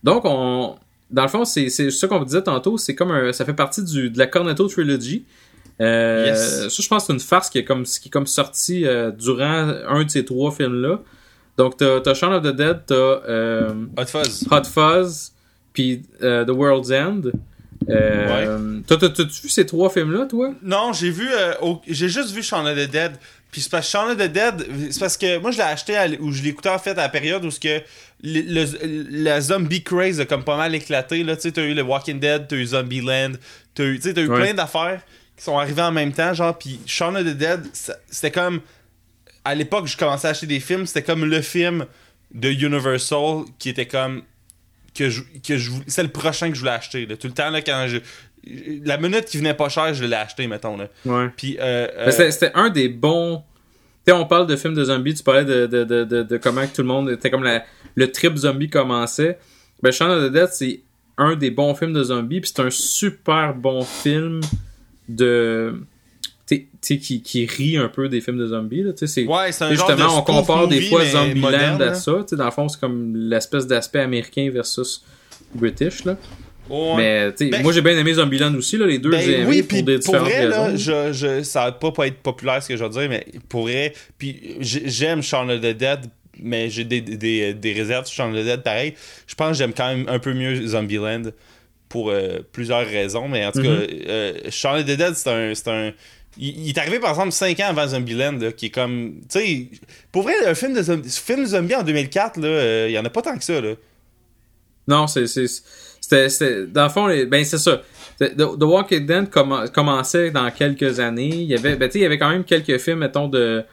Donc, 0.04 0.24
on. 0.26 0.76
Dans 1.12 1.24
le 1.24 1.28
fond, 1.28 1.46
c'est 1.46 1.70
c'est 1.70 1.92
ça 1.92 2.08
qu'on 2.08 2.20
vous 2.20 2.26
disait 2.26 2.42
tantôt, 2.42 2.78
c'est 2.78 2.96
comme 2.96 3.12
un. 3.12 3.32
Ça 3.34 3.46
fait 3.46 3.54
partie 3.54 3.84
du, 3.84 4.10
de 4.10 4.18
la 4.18 4.28
Cornetto 4.28 4.68
Trilogy. 4.68 5.26
Euh, 5.80 6.26
Yes. 6.28 6.70
Ça, 6.70 6.82
je 6.82 6.88
pense 6.88 7.04
que 7.04 7.08
c'est 7.08 7.14
une 7.14 7.20
farce 7.20 7.50
qui 7.50 7.58
est 7.58 7.66
comme, 7.66 7.84
qui 7.84 8.08
est 8.08 8.12
comme 8.12 8.28
sortie 8.28 8.86
euh, 8.86 9.12
durant 9.12 9.74
un 9.88 10.04
de 10.04 10.10
ces 10.10 10.24
trois 10.26 10.52
films-là. 10.52 11.02
Donc, 11.58 11.78
t'as 11.78 12.00
as 12.06 12.14
Shaun 12.14 12.34
of 12.34 12.44
the 12.44 12.56
Dead, 12.56 12.82
t'as 12.88 12.96
euh, 12.96 13.74
Hot 13.98 14.06
Fuzz. 14.06 14.48
Hot 14.50 14.64
Fuzz, 14.64 15.34
puis 15.74 16.04
euh, 16.22 16.46
The 16.46 16.50
World's 16.52 16.92
End. 16.92 17.22
Euh, 17.90 18.80
t'as- 18.88 18.98
t'as-tu 18.98 19.24
vu 19.44 19.50
ces 19.50 19.66
trois 19.66 19.90
films-là, 19.90 20.26
toi? 20.26 20.54
Non, 20.62 20.94
j'ai 20.94 21.10
vu. 21.10 21.28
euh, 21.32 21.54
au- 21.62 21.82
j'ai 21.88 22.10
juste 22.10 22.32
vu 22.32 22.44
Shaun 22.44 22.66
of 22.68 22.78
the 22.78 22.90
Dead. 22.90 23.14
Puis 23.52 23.62
c'est 23.62 23.72
parce 23.72 23.86
que 23.88 23.92
Shaun 23.92 24.12
of 24.12 24.18
the 24.18 24.32
Dead, 24.32 24.66
c'est 24.92 25.00
parce 25.00 25.18
que 25.18 25.38
moi 25.40 25.52
je 25.52 25.58
l'ai 25.58 25.64
acheté 25.64 25.98
à 25.98 26.08
ou 26.22 26.32
je 26.32 26.42
l'écoutais 26.42 26.70
en 26.70 26.80
fait 26.80 26.92
à 26.92 26.96
la 27.04 27.10
période 27.10 27.44
où 27.44 27.52
ce 27.52 27.60
que 27.60 27.82
le, 28.24 28.42
le- 28.42 29.24
la 29.24 29.42
zombie 29.42 29.84
craze 29.84 30.20
a 30.22 30.26
comme 30.26 30.44
pas 30.44 30.56
mal 30.56 30.74
éclaté. 30.76 31.24
Là, 31.24 31.36
tu 31.36 31.42
sais, 31.44 31.52
t'as 31.52 31.64
eu 31.64 31.74
le 31.74 31.82
Walking 31.82 32.20
Dead, 32.20 32.48
t'as 32.48 32.56
eu 32.56 32.66
Zombieland, 32.66 33.34
t'as 33.74 33.84
eu, 33.84 34.00
t'as 34.00 34.22
eu 34.22 34.28
Ouais. 34.30 34.40
plein 34.40 34.54
d'affaires 34.54 35.02
qui 35.36 35.44
sont 35.44 35.58
arrivées 35.58 35.82
en 35.82 35.92
même 35.92 36.14
temps. 36.14 36.34
Genre, 36.34 36.58
puis 36.58 36.80
Shaun 36.86 37.16
of 37.16 37.24
the 37.26 37.36
Dead, 37.36 37.62
c'était 38.10 38.32
comme. 38.32 38.62
À 39.44 39.56
l'époque, 39.56 39.88
je 39.88 39.98
commençais 39.98 40.28
à 40.28 40.32
acheter 40.32 40.46
des 40.48 40.60
films, 40.60 40.86
c'était 40.86 41.02
comme 41.02 41.26
le 41.26 41.42
film 41.42 41.86
de 42.34 42.50
Universal 42.50 43.44
qui 43.60 43.70
était 43.70 43.88
comme. 43.88 44.22
Que 44.96 45.10
je, 45.10 45.22
que 45.48 45.58
je 45.58 45.72
c'est 45.88 46.04
le 46.04 46.10
prochain 46.10 46.50
que 46.50 46.56
je 46.56 46.60
voulais 46.60 46.72
acheter. 46.72 47.06
là. 47.06 47.16
Tout 47.18 47.28
le 47.28 47.34
temps, 47.34 47.50
là, 47.50 47.62
quand 47.62 47.86
je. 47.88 47.98
La 48.86 48.98
minute 48.98 49.26
qui 49.26 49.38
venait 49.38 49.54
pas 49.54 49.70
cher, 49.70 49.94
je 49.94 50.04
l'ai 50.04 50.16
acheté, 50.16 50.48
mettons. 50.48 50.76
Là. 50.76 50.88
Ouais. 51.06 51.30
Puis, 51.38 51.58
euh, 51.60 51.88
euh, 51.98 52.12
c'était- 52.12 52.52
un 52.56 52.70
des 52.70 52.90
bons. 52.90 53.44
Tu 54.06 54.12
sais, 54.12 54.18
on 54.18 54.26
parle 54.26 54.48
de 54.48 54.56
films 54.56 54.74
de 54.74 54.84
zombies, 54.84 55.14
tu 55.14 55.22
parlais 55.24 55.46
de, 55.46 55.68
de, 55.68 55.84
de, 55.84 56.04
de, 56.04 56.24
de 56.24 56.38
comment 56.38 56.66
que 56.66 56.74
tout 56.76 56.82
le 56.82 56.88
monde 56.88 57.10
était 57.12 57.30
comme 57.30 57.44
la, 57.44 57.64
le 57.94 58.12
trip 58.12 58.36
zombie 58.36 58.68
commençait. 58.70 59.38
Ben, 59.84 59.92
Shaun 59.92 60.10
of 60.10 60.28
the 60.30 60.34
Dead, 60.34 60.50
c'est 60.52 60.82
un 61.18 61.36
des 61.36 61.52
bons 61.52 61.76
films 61.76 61.94
de 61.94 62.04
zombies, 62.04 62.42
puis 62.42 62.52
c'est 62.54 62.64
un 62.64 62.72
super 62.72 63.54
bon 63.54 63.84
film 63.84 64.42
de. 65.08 65.84
Qui, 66.82 67.22
qui 67.22 67.46
rit 67.46 67.78
un 67.78 67.90
peu 67.90 68.10
des 68.10 68.22
films 68.22 68.40
de 68.40 68.48
zombies. 68.48 68.82
Là, 68.82 68.92
c'est, 68.96 69.26
Ouais, 69.26 69.52
c'est 69.52 69.64
un 69.64 69.68
t'sais, 69.68 69.76
genre 69.78 69.88
justement, 69.90 70.14
de 70.16 70.20
on 70.20 70.22
compare 70.24 70.68
des 70.68 70.82
fois 70.82 71.06
Zombieland 71.06 71.76
à 71.76 71.78
là. 71.78 71.94
ça. 71.94 72.26
Dans 72.32 72.46
le 72.46 72.52
fond, 72.52 72.68
c'est 72.70 72.80
comme 72.80 73.16
l'espèce 73.16 73.68
d'aspect 73.68 74.00
américain 74.00 74.50
versus 74.52 75.04
British. 75.54 76.04
Là. 76.06 76.18
Ouais. 76.70 76.94
Mais 76.98 77.32
t'sais, 77.34 77.50
Ben- 77.50 77.62
moi, 77.62 77.72
j'ai 77.72 77.82
bien 77.82 77.96
aimé 77.98 78.14
Zombieland 78.16 78.54
aussi. 78.56 78.78
Là, 78.78 78.88
les 78.88 78.98
deux, 78.98 79.12
j'ai 79.12 79.28
Ben 79.28 79.42
aimé 79.42 79.46
oui, 79.48 79.62
pour 79.64 79.84
des 79.84 79.94
pour 80.00 80.06
différentes 80.06 80.28
vrai, 80.30 80.48
là, 80.48 80.64
raisons. 80.70 80.78
je, 80.78 81.14
je, 81.14 81.44
ça 81.44 81.66
va 81.66 81.72
pas, 81.74 81.92
pas 81.92 82.08
être 82.08 82.18
populaire 82.18 82.64
ce 82.64 82.70
que 82.70 82.76
je 82.78 82.84
vais 82.84 82.90
dire, 82.90 83.08
mais 83.10 83.26
pour 83.48 83.64
vrai, 83.64 83.94
puis 84.18 84.56
j'ai- 84.60 84.90
j'aime 84.90 85.22
Shaun 85.22 85.50
of 85.50 85.60
the 85.62 85.76
Dead, 85.78 86.00
mais 86.40 86.70
j'ai 86.72 86.84
des, 86.86 87.02
des, 87.02 87.54
des 87.54 87.74
réserves 87.74 88.06
sur 88.08 88.16
Shaun 88.24 88.34
of 88.34 88.42
the 88.42 88.46
Dead 88.46 88.64
pareil. 88.64 88.94
Je 89.28 89.36
pense 89.36 89.50
que 89.52 89.58
j'aime 89.58 89.74
quand 89.74 89.88
même 89.96 90.08
un 90.10 90.18
peu 90.18 90.34
mieux 90.34 90.66
Zombieland 90.66 91.24
pour 91.90 92.10
euh, 92.10 92.40
plusieurs 92.54 92.88
raisons, 92.88 93.28
mais 93.28 93.46
en 93.46 93.52
tout 93.52 93.60
Mhm. 93.60 93.66
cas, 93.66 93.94
euh, 94.10 94.34
Shaun 94.50 94.80
of 94.80 94.86
the 94.86 94.98
Dead, 94.98 95.14
c'est 95.14 95.30
un. 95.30 95.54
c'est 95.54 95.68
un 95.68 95.92
il, 96.38 96.66
il 96.66 96.70
est 96.70 96.78
arrivé 96.78 97.00
par 97.00 97.12
exemple 97.12 97.32
5 97.32 97.60
ans 97.60 97.68
avant 97.70 97.88
Zombieland, 97.88 98.34
là, 98.40 98.52
qui 98.52 98.68
est 98.68 98.70
comme. 98.70 99.16
Tu 99.30 99.40
sais, 99.40 99.68
pour 100.12 100.24
vrai, 100.24 100.34
un 100.46 100.56
film 100.56 100.74
de 100.74 100.82
zombie, 100.82 101.10
film 101.10 101.42
de 101.42 101.46
zombie 101.48 101.76
en 101.76 101.84
2004, 101.84 102.38
là, 102.40 102.48
euh, 102.48 102.86
il 102.90 102.94
y 102.94 103.00
en 103.00 103.06
a 103.06 103.10
pas 103.10 103.22
tant 103.22 103.38
que 103.38 103.44
ça, 103.44 103.60
là. 103.62 103.74
Non, 104.88 105.08
c'est, 105.08 105.28
c'était, 105.28 106.66
dans 106.68 106.84
le 106.84 106.90
fond, 106.90 107.08
les- 107.08 107.26
ben 107.26 107.44
c'est 107.46 107.58
ça. 107.58 107.82
The, 108.20 108.36
The 108.36 108.64
Walking 108.64 109.06
Dead 109.06 109.30
commen- 109.30 109.70
commençait 109.72 110.32
dans 110.32 110.50
quelques 110.52 111.00
années. 111.00 111.30
Il 111.30 111.44
y 111.48 111.56
avait, 111.56 111.76
ben 111.76 111.90
il 111.94 112.02
y 112.02 112.06
avait 112.06 112.18
quand 112.18 112.30
même 112.30 112.44
quelques 112.44 112.78
films, 112.80 113.00
mettons, 113.00 113.28
de, 113.28 113.64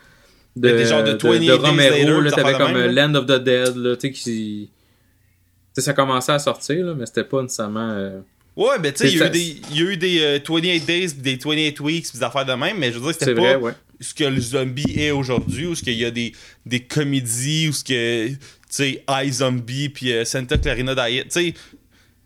de, 0.57 0.69
Des 0.71 0.85
genres 0.85 1.03
de 1.05 1.13
28 1.13 1.39
Days 1.41 1.51
Romero, 1.53 2.21
là, 2.21 2.31
t'avais 2.31 2.53
de 2.53 2.59
comme 2.59 2.73
même, 2.73 2.95
Land 2.95 3.15
of 3.15 3.27
the 3.27 3.43
Dead, 3.43 3.77
là, 3.77 3.97
tu 3.97 4.09
sais, 4.09 4.13
qui, 4.13 4.71
tu 4.71 4.71
sais, 5.75 5.81
ça 5.83 5.93
commençait 5.93 6.33
à 6.33 6.39
sortir, 6.39 6.85
là, 6.87 6.95
mais 6.95 7.07
c'était 7.07 7.25
pas 7.25 7.43
nécessairement, 7.43 7.91
euh, 7.91 8.21
Ouais, 8.59 8.79
ben 8.81 8.93
tu 8.93 9.07
sais, 9.07 9.13
il 9.13 9.19
y 9.19 9.23
a 9.23 9.27
eu 9.27 9.31
des, 9.31 9.57
il 9.71 9.77
y 9.77 9.81
a 9.81 9.91
eu 9.93 9.97
des 9.97 10.21
euh, 10.21 10.39
28 10.47 10.85
Days, 10.85 11.13
des 11.15 11.37
28 11.37 11.79
Weeks, 11.81 12.13
des 12.13 12.23
affaires 12.25 12.45
de 12.45 12.53
même, 12.55 12.77
mais 12.79 12.91
je 12.91 12.99
veux 12.99 13.05
dire, 13.05 13.13
c'était 13.19 13.33
vrai, 13.33 13.55
pas 13.55 13.59
ouais. 13.61 13.73
ce 14.01 14.13
que 14.13 14.25
le 14.25 14.41
zombie 14.41 14.95
est 14.99 15.13
aujourd'hui, 15.13 15.67
ou 15.67 15.75
ce 15.77 15.83
qu'il 15.85 15.95
y 15.95 16.05
a 16.05 16.11
des, 16.11 16.33
des 16.67 16.81
comédies, 16.81 17.69
ou 17.69 17.73
ce 17.73 17.85
que, 17.85 18.29
tu 18.31 18.37
sais, 18.69 19.05
iZombie, 19.09 19.91
puis 19.91 20.13
euh, 20.13 20.25
Santa 20.25 20.59
Clarina 20.59 20.95
Diet, 20.97 21.25
tu 21.25 21.31
sais, 21.31 21.55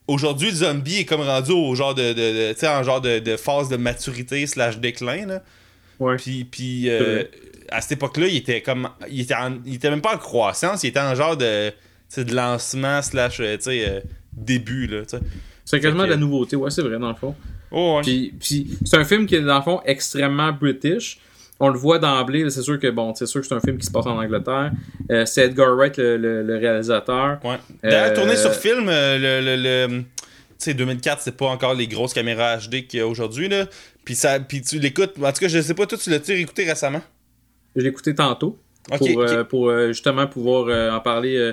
aujourd'hui, 0.09 0.49
le 0.51 0.57
zombie 0.57 1.01
est 1.01 1.05
comme 1.05 1.21
rendu 1.21 1.53
au 1.53 1.75
genre 1.75 1.95
de, 1.95 2.15
de, 2.15 2.15
de- 2.15 2.53
tu 2.55 2.61
sais, 2.61 2.69
en 2.69 2.83
genre 2.83 3.03
de, 3.03 3.19
de 3.19 3.37
phase 3.37 3.69
de 3.69 3.77
maturité 3.77 4.47
slash 4.47 4.79
déclin, 4.79 5.27
là. 5.27 5.43
Ouais. 5.99 6.17
Puis, 6.17 6.45
puis 6.45 6.89
euh, 6.89 7.25
à 7.69 7.81
cette 7.83 7.93
époque-là, 7.93 8.27
il 8.29 8.37
était 8.37 8.63
comme, 8.63 8.89
il 9.11 9.21
était, 9.21 9.35
en- 9.35 9.59
il 9.67 9.75
était 9.75 9.91
même 9.91 10.01
pas 10.01 10.15
en 10.15 10.19
croissance, 10.19 10.83
il 10.83 10.89
était 10.89 10.99
en 11.01 11.15
genre 11.15 11.37
de, 11.37 11.73
de 12.17 12.35
lancement 12.35 13.03
slash, 13.03 13.37
tu 13.37 13.45
sais, 13.61 14.03
début, 14.33 14.87
là, 14.87 15.03
tu 15.03 15.19
sais. 15.19 15.23
C'est 15.77 15.81
quasiment 15.81 16.05
de 16.05 16.11
la 16.11 16.17
nouveauté, 16.17 16.55
ouais, 16.57 16.71
c'est 16.71 16.83
vrai, 16.83 16.99
dans 16.99 17.09
le 17.09 17.15
fond. 17.15 17.35
Oh, 17.71 17.97
ouais. 17.97 18.03
Puis, 18.03 18.35
puis 18.39 18.77
c'est 18.85 18.97
un 18.99 19.05
film 19.05 19.25
qui 19.27 19.37
est, 19.37 19.41
dans 19.41 19.57
le 19.57 19.63
fond, 19.63 19.81
extrêmement 19.87 20.53
british. 20.53 21.19
On 21.59 21.69
le 21.69 21.79
voit 21.79 21.99
d'emblée, 21.99 22.51
c'est 22.51 22.61
sûr 22.63 22.79
que, 22.79 22.89
bon, 22.91 23.15
c'est 23.15 23.25
sûr 23.27 23.41
que 23.41 23.47
c'est 23.47 23.55
un 23.55 23.61
film 23.61 23.79
qui 23.79 23.87
se 23.87 23.91
passe 23.91 24.05
en 24.07 24.19
Angleterre. 24.19 24.73
Euh, 25.11 25.25
c'est 25.25 25.47
Edgar 25.47 25.75
Wright, 25.77 25.97
le, 25.97 26.17
le- 26.19 26.43
le 26.43 26.57
réalisateur. 26.59 27.39
Ouais. 27.45 27.57
D'ailleurs, 27.83 28.11
Euh, 28.11 28.15
tourné 28.15 28.37
sur 28.37 28.53
film, 28.53 28.87
euh, 28.89 29.41
le, 29.41 29.89
le, 29.89 30.03
sais, 30.59 30.75
2004, 30.75 31.23
c'est 31.23 31.37
pas 31.37 31.47
encore 31.47 31.75
les 31.75 31.87
grosses 31.87 32.13
caméras 32.15 32.59
HD 32.59 32.87
qu'il 32.87 32.99
y 32.99 33.01
a 33.01 33.07
aujourd'hui, 33.07 33.49
là. 33.49 33.67
Puis, 34.05 34.15
ça, 34.17 34.41
puis 34.41 34.61
tu 34.61 34.79
l'écoutes. 34.79 35.13
En 35.23 35.33
tout 35.33 35.41
cas, 35.41 35.49
je 35.49 35.61
sais 35.61 35.75
pas, 35.75 35.87
toi, 35.87 35.97
tu 35.97 36.11
l'as-tu 36.11 36.33
réécouté 36.33 36.65
récemment? 36.69 37.01
Je 37.77 37.81
l'ai 37.83 37.89
écouté 37.89 38.15
tantôt 38.15 38.59
pour, 38.99 39.21
euh, 39.23 39.45
pour 39.45 39.69
euh, 39.71 39.89
justement 39.89 40.27
pouvoir 40.27 40.67
euh, 40.69 40.91
en 40.91 41.01
parler. 41.01 41.53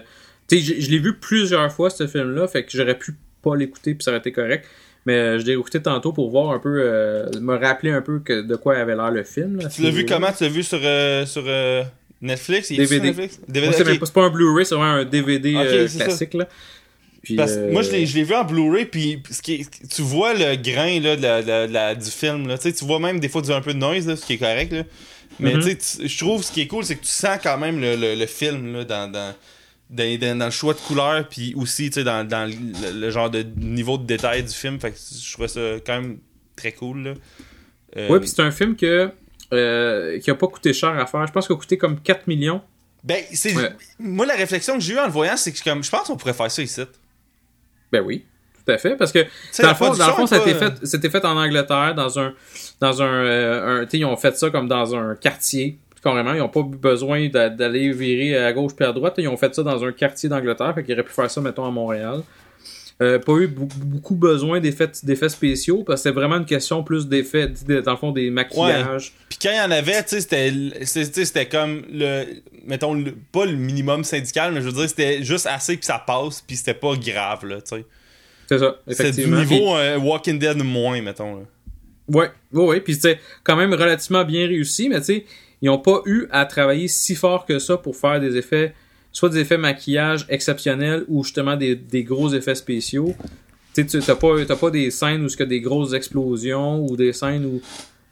Tu 0.49 0.59
sais, 0.59 0.81
je 0.81 0.89
l'ai 0.91 0.97
vu 0.99 1.17
plusieurs 1.19 1.71
fois, 1.71 1.89
ce 1.91 2.07
film-là, 2.07 2.47
fait 2.47 2.65
que 2.65 2.71
j'aurais 2.75 2.97
pu 2.97 3.15
pas 3.41 3.55
l'écouter 3.55 3.93
puis 3.95 4.03
ça 4.03 4.11
aurait 4.11 4.19
été 4.19 4.31
correct. 4.31 4.65
Mais 5.05 5.13
euh, 5.13 5.39
je 5.39 5.45
l'ai 5.45 5.53
écouté 5.53 5.81
tantôt 5.81 6.11
pour 6.11 6.29
voir 6.29 6.51
un 6.51 6.59
peu, 6.59 6.81
euh, 6.83 7.25
me 7.41 7.55
rappeler 7.55 7.91
un 7.91 8.01
peu 8.01 8.19
que, 8.19 8.41
de 8.41 8.55
quoi 8.55 8.75
avait 8.77 8.95
l'air 8.95 9.11
le 9.11 9.23
film. 9.23 9.59
là, 9.61 9.69
Tu 9.69 9.81
l'as 9.81 9.89
vu 9.91 10.05
comment? 10.05 10.31
Tu 10.37 10.43
l'as 10.43 10.49
vu 10.49 10.61
sur, 10.61 10.79
euh, 10.83 11.25
sur 11.25 11.43
Netflix? 12.21 12.69
Il 12.69 12.77
DVD. 12.77 13.07
Netflix? 13.07 13.39
DVD, 13.47 13.71
c'est 13.73 14.13
pas, 14.13 14.23
un 14.23 14.29
Blu-ray, 14.29 14.65
c'est 14.65 14.75
vraiment 14.75 14.91
un 14.91 15.05
DVD 15.05 15.55
euh, 15.55 15.87
classique. 15.87 16.33
Là. 16.33 16.47
Puis, 17.21 17.35
Parce 17.35 17.53
que 17.53 17.59
euh, 17.59 17.71
moi, 17.71 17.81
je 17.81 17.91
l'ai, 17.91 18.05
vu 18.05 18.33
en 18.35 18.43
Blu-ray, 18.43 18.85
puis 18.85 19.21
ce 19.31 19.41
qui 19.41 19.55
est- 19.55 19.87
tu 19.89 20.01
vois 20.01 20.33
le 20.33 20.55
grain 20.55 20.99
là, 21.01 21.15
de 21.15 21.21
la- 21.21 21.41
de 21.41 21.47
la- 21.47 21.67
de 21.67 21.73
la- 21.73 21.95
du 21.95 22.09
film. 22.09 22.47
Là. 22.47 22.57
Tu 22.57 22.63
sais, 22.63 22.73
tu 22.73 22.85
vois 22.85 22.99
même 22.99 23.19
des 23.19 23.29
fois 23.29 23.41
du 23.41 23.51
un 23.51 23.61
peu 23.61 23.73
de 23.73 23.79
noise, 23.79 24.07
là, 24.07 24.15
ce 24.15 24.25
qui 24.25 24.33
est 24.33 24.37
correct. 24.37 24.71
Là. 24.73 24.83
Mais 25.39 25.53
Mhm. 25.53 25.61
tu 25.61 25.69
sais, 25.69 25.75
tu- 26.01 26.07
je 26.09 26.17
trouve 26.17 26.43
ce 26.43 26.51
qui 26.51 26.61
est 26.61 26.67
cool, 26.67 26.83
c'est 26.83 26.95
que 26.95 27.01
tu 27.01 27.07
sens 27.11 27.37
quand 27.41 27.57
même 27.57 27.79
le, 27.79 27.95
le- 27.95 28.15
le 28.15 28.25
film 28.25 28.73
là, 28.73 28.83
dans, 28.83 29.11
dans, 29.11 29.33
dans, 29.89 30.45
le 30.45 30.51
choix 30.51 30.73
de 30.73 30.79
couleurs, 30.79 31.27
puis 31.27 31.53
aussi 31.55 31.89
tu 31.89 31.95
sais, 31.95 32.03
dans, 32.03 32.27
dans 32.27 32.49
le, 32.49 32.99
le 32.99 33.09
genre 33.11 33.29
de 33.29 33.41
niveau 33.57 33.97
de 33.97 34.03
détail 34.05 34.43
du 34.43 34.53
film. 34.53 34.79
Fait 34.79 34.91
que 34.91 34.97
je 34.97 35.33
trouvais 35.33 35.47
ça 35.47 35.59
quand 35.85 36.01
même 36.01 36.19
très 36.55 36.71
cool. 36.73 37.03
Là. 37.03 37.13
Euh, 37.97 38.07
Ouais, 38.09 38.19
puis 38.19 38.27
c'est 38.29 38.41
un 38.41 38.51
film 38.51 38.75
que, 38.75 39.11
euh, 39.53 40.19
qui 40.19 40.29
a 40.29 40.35
pas 40.35 40.47
coûté 40.47 40.73
cher 40.73 40.89
à 40.89 41.05
faire. 41.07 41.25
Je 41.25 41.31
pense 41.31 41.47
qu'il 41.47 41.55
a 41.55 41.59
coûté 41.59 41.77
comme 41.77 41.99
4 41.99 42.27
millions. 42.27 42.61
ben, 43.03 43.23
c'est, 43.33 43.55
Ouais. 43.55 43.71
moi, 43.97 44.25
la 44.25 44.35
réflexion 44.35 44.75
que 44.75 44.81
j'ai 44.81 44.93
eue 44.93 44.99
en 44.99 45.05
le 45.05 45.11
voyant, 45.11 45.37
c'est 45.37 45.51
que 45.51 45.57
je, 45.57 45.63
comme, 45.63 45.83
je 45.83 45.89
pense 45.89 46.07
qu'on 46.07 46.17
pourrait 46.17 46.33
faire 46.33 46.51
ça 46.51 46.61
ici. 46.61 46.81
Ben 47.91 48.01
oui, 48.05 48.25
tout 48.63 48.71
à 48.71 48.77
fait. 48.77 48.95
Parce 48.95 49.11
que, 49.11 49.25
dans 49.61 49.69
le 49.69 49.73
fond, 49.75 49.93
dans 49.95 50.07
le 50.07 50.13
fond, 50.13 50.27
ça 50.27 50.39
pas- 50.39 50.53
fait, 50.53 50.85
c'était 50.85 51.09
fait 51.09 51.25
en 51.25 51.35
Angleterre, 51.35 51.95
dans 51.95 52.19
un, 52.19 52.33
dans 52.79 53.01
un, 53.01 53.05
euh, 53.25 53.81
un 53.83 53.87
ils 53.91 54.05
ont 54.05 54.17
fait 54.17 54.37
ça 54.37 54.49
comme 54.51 54.67
dans 54.67 54.95
un 54.95 55.15
quartier. 55.15 55.79
Carrément, 56.03 56.33
ils 56.33 56.41
ont 56.41 56.49
pas 56.49 56.63
besoin 56.63 57.27
d'a- 57.29 57.49
d'aller 57.49 57.91
virer 57.91 58.37
à 58.37 58.53
gauche 58.53 58.73
puis 58.75 58.85
à 58.85 58.93
droite. 58.93 59.15
Ils 59.17 59.27
ont 59.27 59.35
fait 59.37 59.53
ça 59.53 59.63
dans 59.63 59.83
un 59.83 59.91
quartier 59.91 60.29
d'Angleterre, 60.29 60.73
fait 60.75 60.83
qu'ils 60.83 60.93
auraient 60.93 61.03
pu 61.03 61.11
faire 61.13 61.29
ça, 61.29 61.41
mettons, 61.41 61.65
à 61.65 61.71
Montréal. 61.71 62.21
Euh, 63.01 63.17
pas 63.17 63.33
eu 63.37 63.47
beaucoup 63.47 64.15
besoin 64.15 64.59
d'effets, 64.59 64.89
spéciaux, 65.29 65.83
parce 65.85 66.01
que 66.01 66.09
c'était 66.09 66.15
vraiment 66.19 66.35
une 66.37 66.45
question 66.45 66.83
plus 66.83 67.07
d'effets, 67.07 67.47
dans 67.85 67.91
le 67.91 67.97
fond, 67.97 68.11
des 68.11 68.29
maquillages. 68.29 69.13
Puis 69.29 69.39
quand 69.41 69.51
il 69.51 69.55
y 69.57 69.61
en 69.61 69.71
avait, 69.71 70.03
tu 70.03 70.19
sais, 70.19 70.21
c'était, 70.21 71.25
c'est- 71.25 71.45
comme 71.49 71.83
le, 71.91 72.25
mettons, 72.65 72.93
le- 72.93 73.13
pas 73.31 73.45
le 73.45 73.53
minimum 73.55 74.03
syndical, 74.03 74.53
mais 74.53 74.59
je 74.61 74.65
veux 74.65 74.73
dire, 74.73 74.89
c'était 74.89 75.23
juste 75.23 75.47
assez 75.47 75.77
puis 75.77 75.85
ça 75.85 76.03
passe, 76.05 76.41
puis 76.45 76.57
c'était 76.57 76.73
pas 76.73 76.93
grave, 76.95 77.45
là, 77.45 77.61
tu 77.61 77.77
sais. 77.77 77.85
C'est 78.49 78.59
ça, 78.59 78.75
C'était 78.87 79.03
du 79.03 79.09
effectivement. 79.21 79.45
Puis- 79.45 79.55
niveau 79.59 79.75
euh, 79.77 79.97
Walking 79.97 80.37
Dead 80.39 80.57
moins, 80.63 81.01
mettons, 81.01 81.35
là. 81.35 81.41
Ouais, 82.09 82.31
ouais, 82.51 82.65
ouais. 82.65 82.81
Puis 82.81 82.95
c'était 82.95 83.19
quand 83.43 83.55
même 83.55 83.73
relativement 83.73 84.25
bien 84.25 84.45
réussi, 84.47 84.89
mais 84.89 84.99
tu 84.99 85.05
sais, 85.05 85.25
ils 85.61 85.67
n'ont 85.67 85.79
pas 85.79 86.01
eu 86.05 86.27
à 86.31 86.45
travailler 86.45 86.87
si 86.87 87.15
fort 87.15 87.45
que 87.45 87.59
ça 87.59 87.77
pour 87.77 87.95
faire 87.95 88.19
des 88.19 88.37
effets, 88.37 88.73
soit 89.11 89.29
des 89.29 89.39
effets 89.39 89.57
maquillage 89.57 90.25
exceptionnels 90.29 91.03
ou 91.07 91.23
justement 91.23 91.55
des, 91.57 92.03
gros 92.03 92.33
effets 92.33 92.55
spéciaux. 92.55 93.15
Tu 93.75 93.85
t'as 93.85 94.15
pas, 94.15 94.55
pas 94.55 94.71
des 94.71 94.91
scènes 94.91 95.23
où 95.23 95.27
il 95.27 95.39
y 95.39 95.43
a 95.43 95.45
des 95.45 95.61
grosses 95.61 95.93
explosions 95.93 96.85
ou 96.85 96.97
des 96.97 97.13
scènes 97.13 97.45
où 97.45 97.61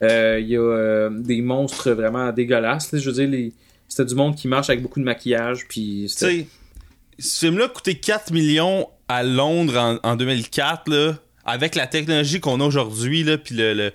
euh, 0.03 0.39
il 0.39 0.47
y 0.47 0.55
a 0.55 0.61
euh, 0.61 1.09
des 1.11 1.41
monstres 1.41 1.91
vraiment 1.91 2.31
dégueulasses. 2.31 2.95
Je 2.95 3.09
veux 3.09 3.25
dire, 3.25 3.51
c'était 3.87 4.05
du 4.05 4.15
monde 4.15 4.35
qui 4.35 4.47
marche 4.47 4.69
avec 4.69 4.81
beaucoup 4.81 4.99
de 4.99 5.05
maquillage. 5.05 5.67
Puis 5.67 6.07
ce 6.09 7.45
film-là 7.45 7.65
a 7.65 7.69
coûté 7.69 7.95
4 7.95 8.31
millions 8.31 8.87
à 9.07 9.23
Londres 9.23 9.77
en, 9.77 10.09
en 10.09 10.15
2004, 10.15 10.89
là, 10.89 11.15
avec 11.45 11.75
la 11.75 11.87
technologie 11.87 12.39
qu'on 12.39 12.59
a 12.59 12.65
aujourd'hui, 12.65 13.25
puis 13.37 13.55
le- 13.55 13.91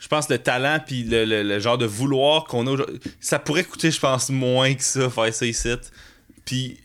je 0.00 0.08
pense 0.08 0.28
le 0.28 0.38
talent, 0.38 0.78
puis 0.84 1.04
le, 1.04 1.24
le- 1.24 1.42
le 1.44 1.58
genre 1.60 1.78
de 1.78 1.86
vouloir 1.86 2.44
qu'on 2.44 2.66
a 2.66 2.70
aujourd'hui. 2.72 2.98
Ça 3.20 3.38
pourrait 3.38 3.62
coûter, 3.64 3.90
je 3.92 4.00
pense, 4.00 4.30
moins 4.30 4.74
que 4.74 4.82
ça, 4.82 5.08
faire 5.08 5.32
ça 5.32 5.46
ici. 5.46 5.68
Puis 6.44 6.78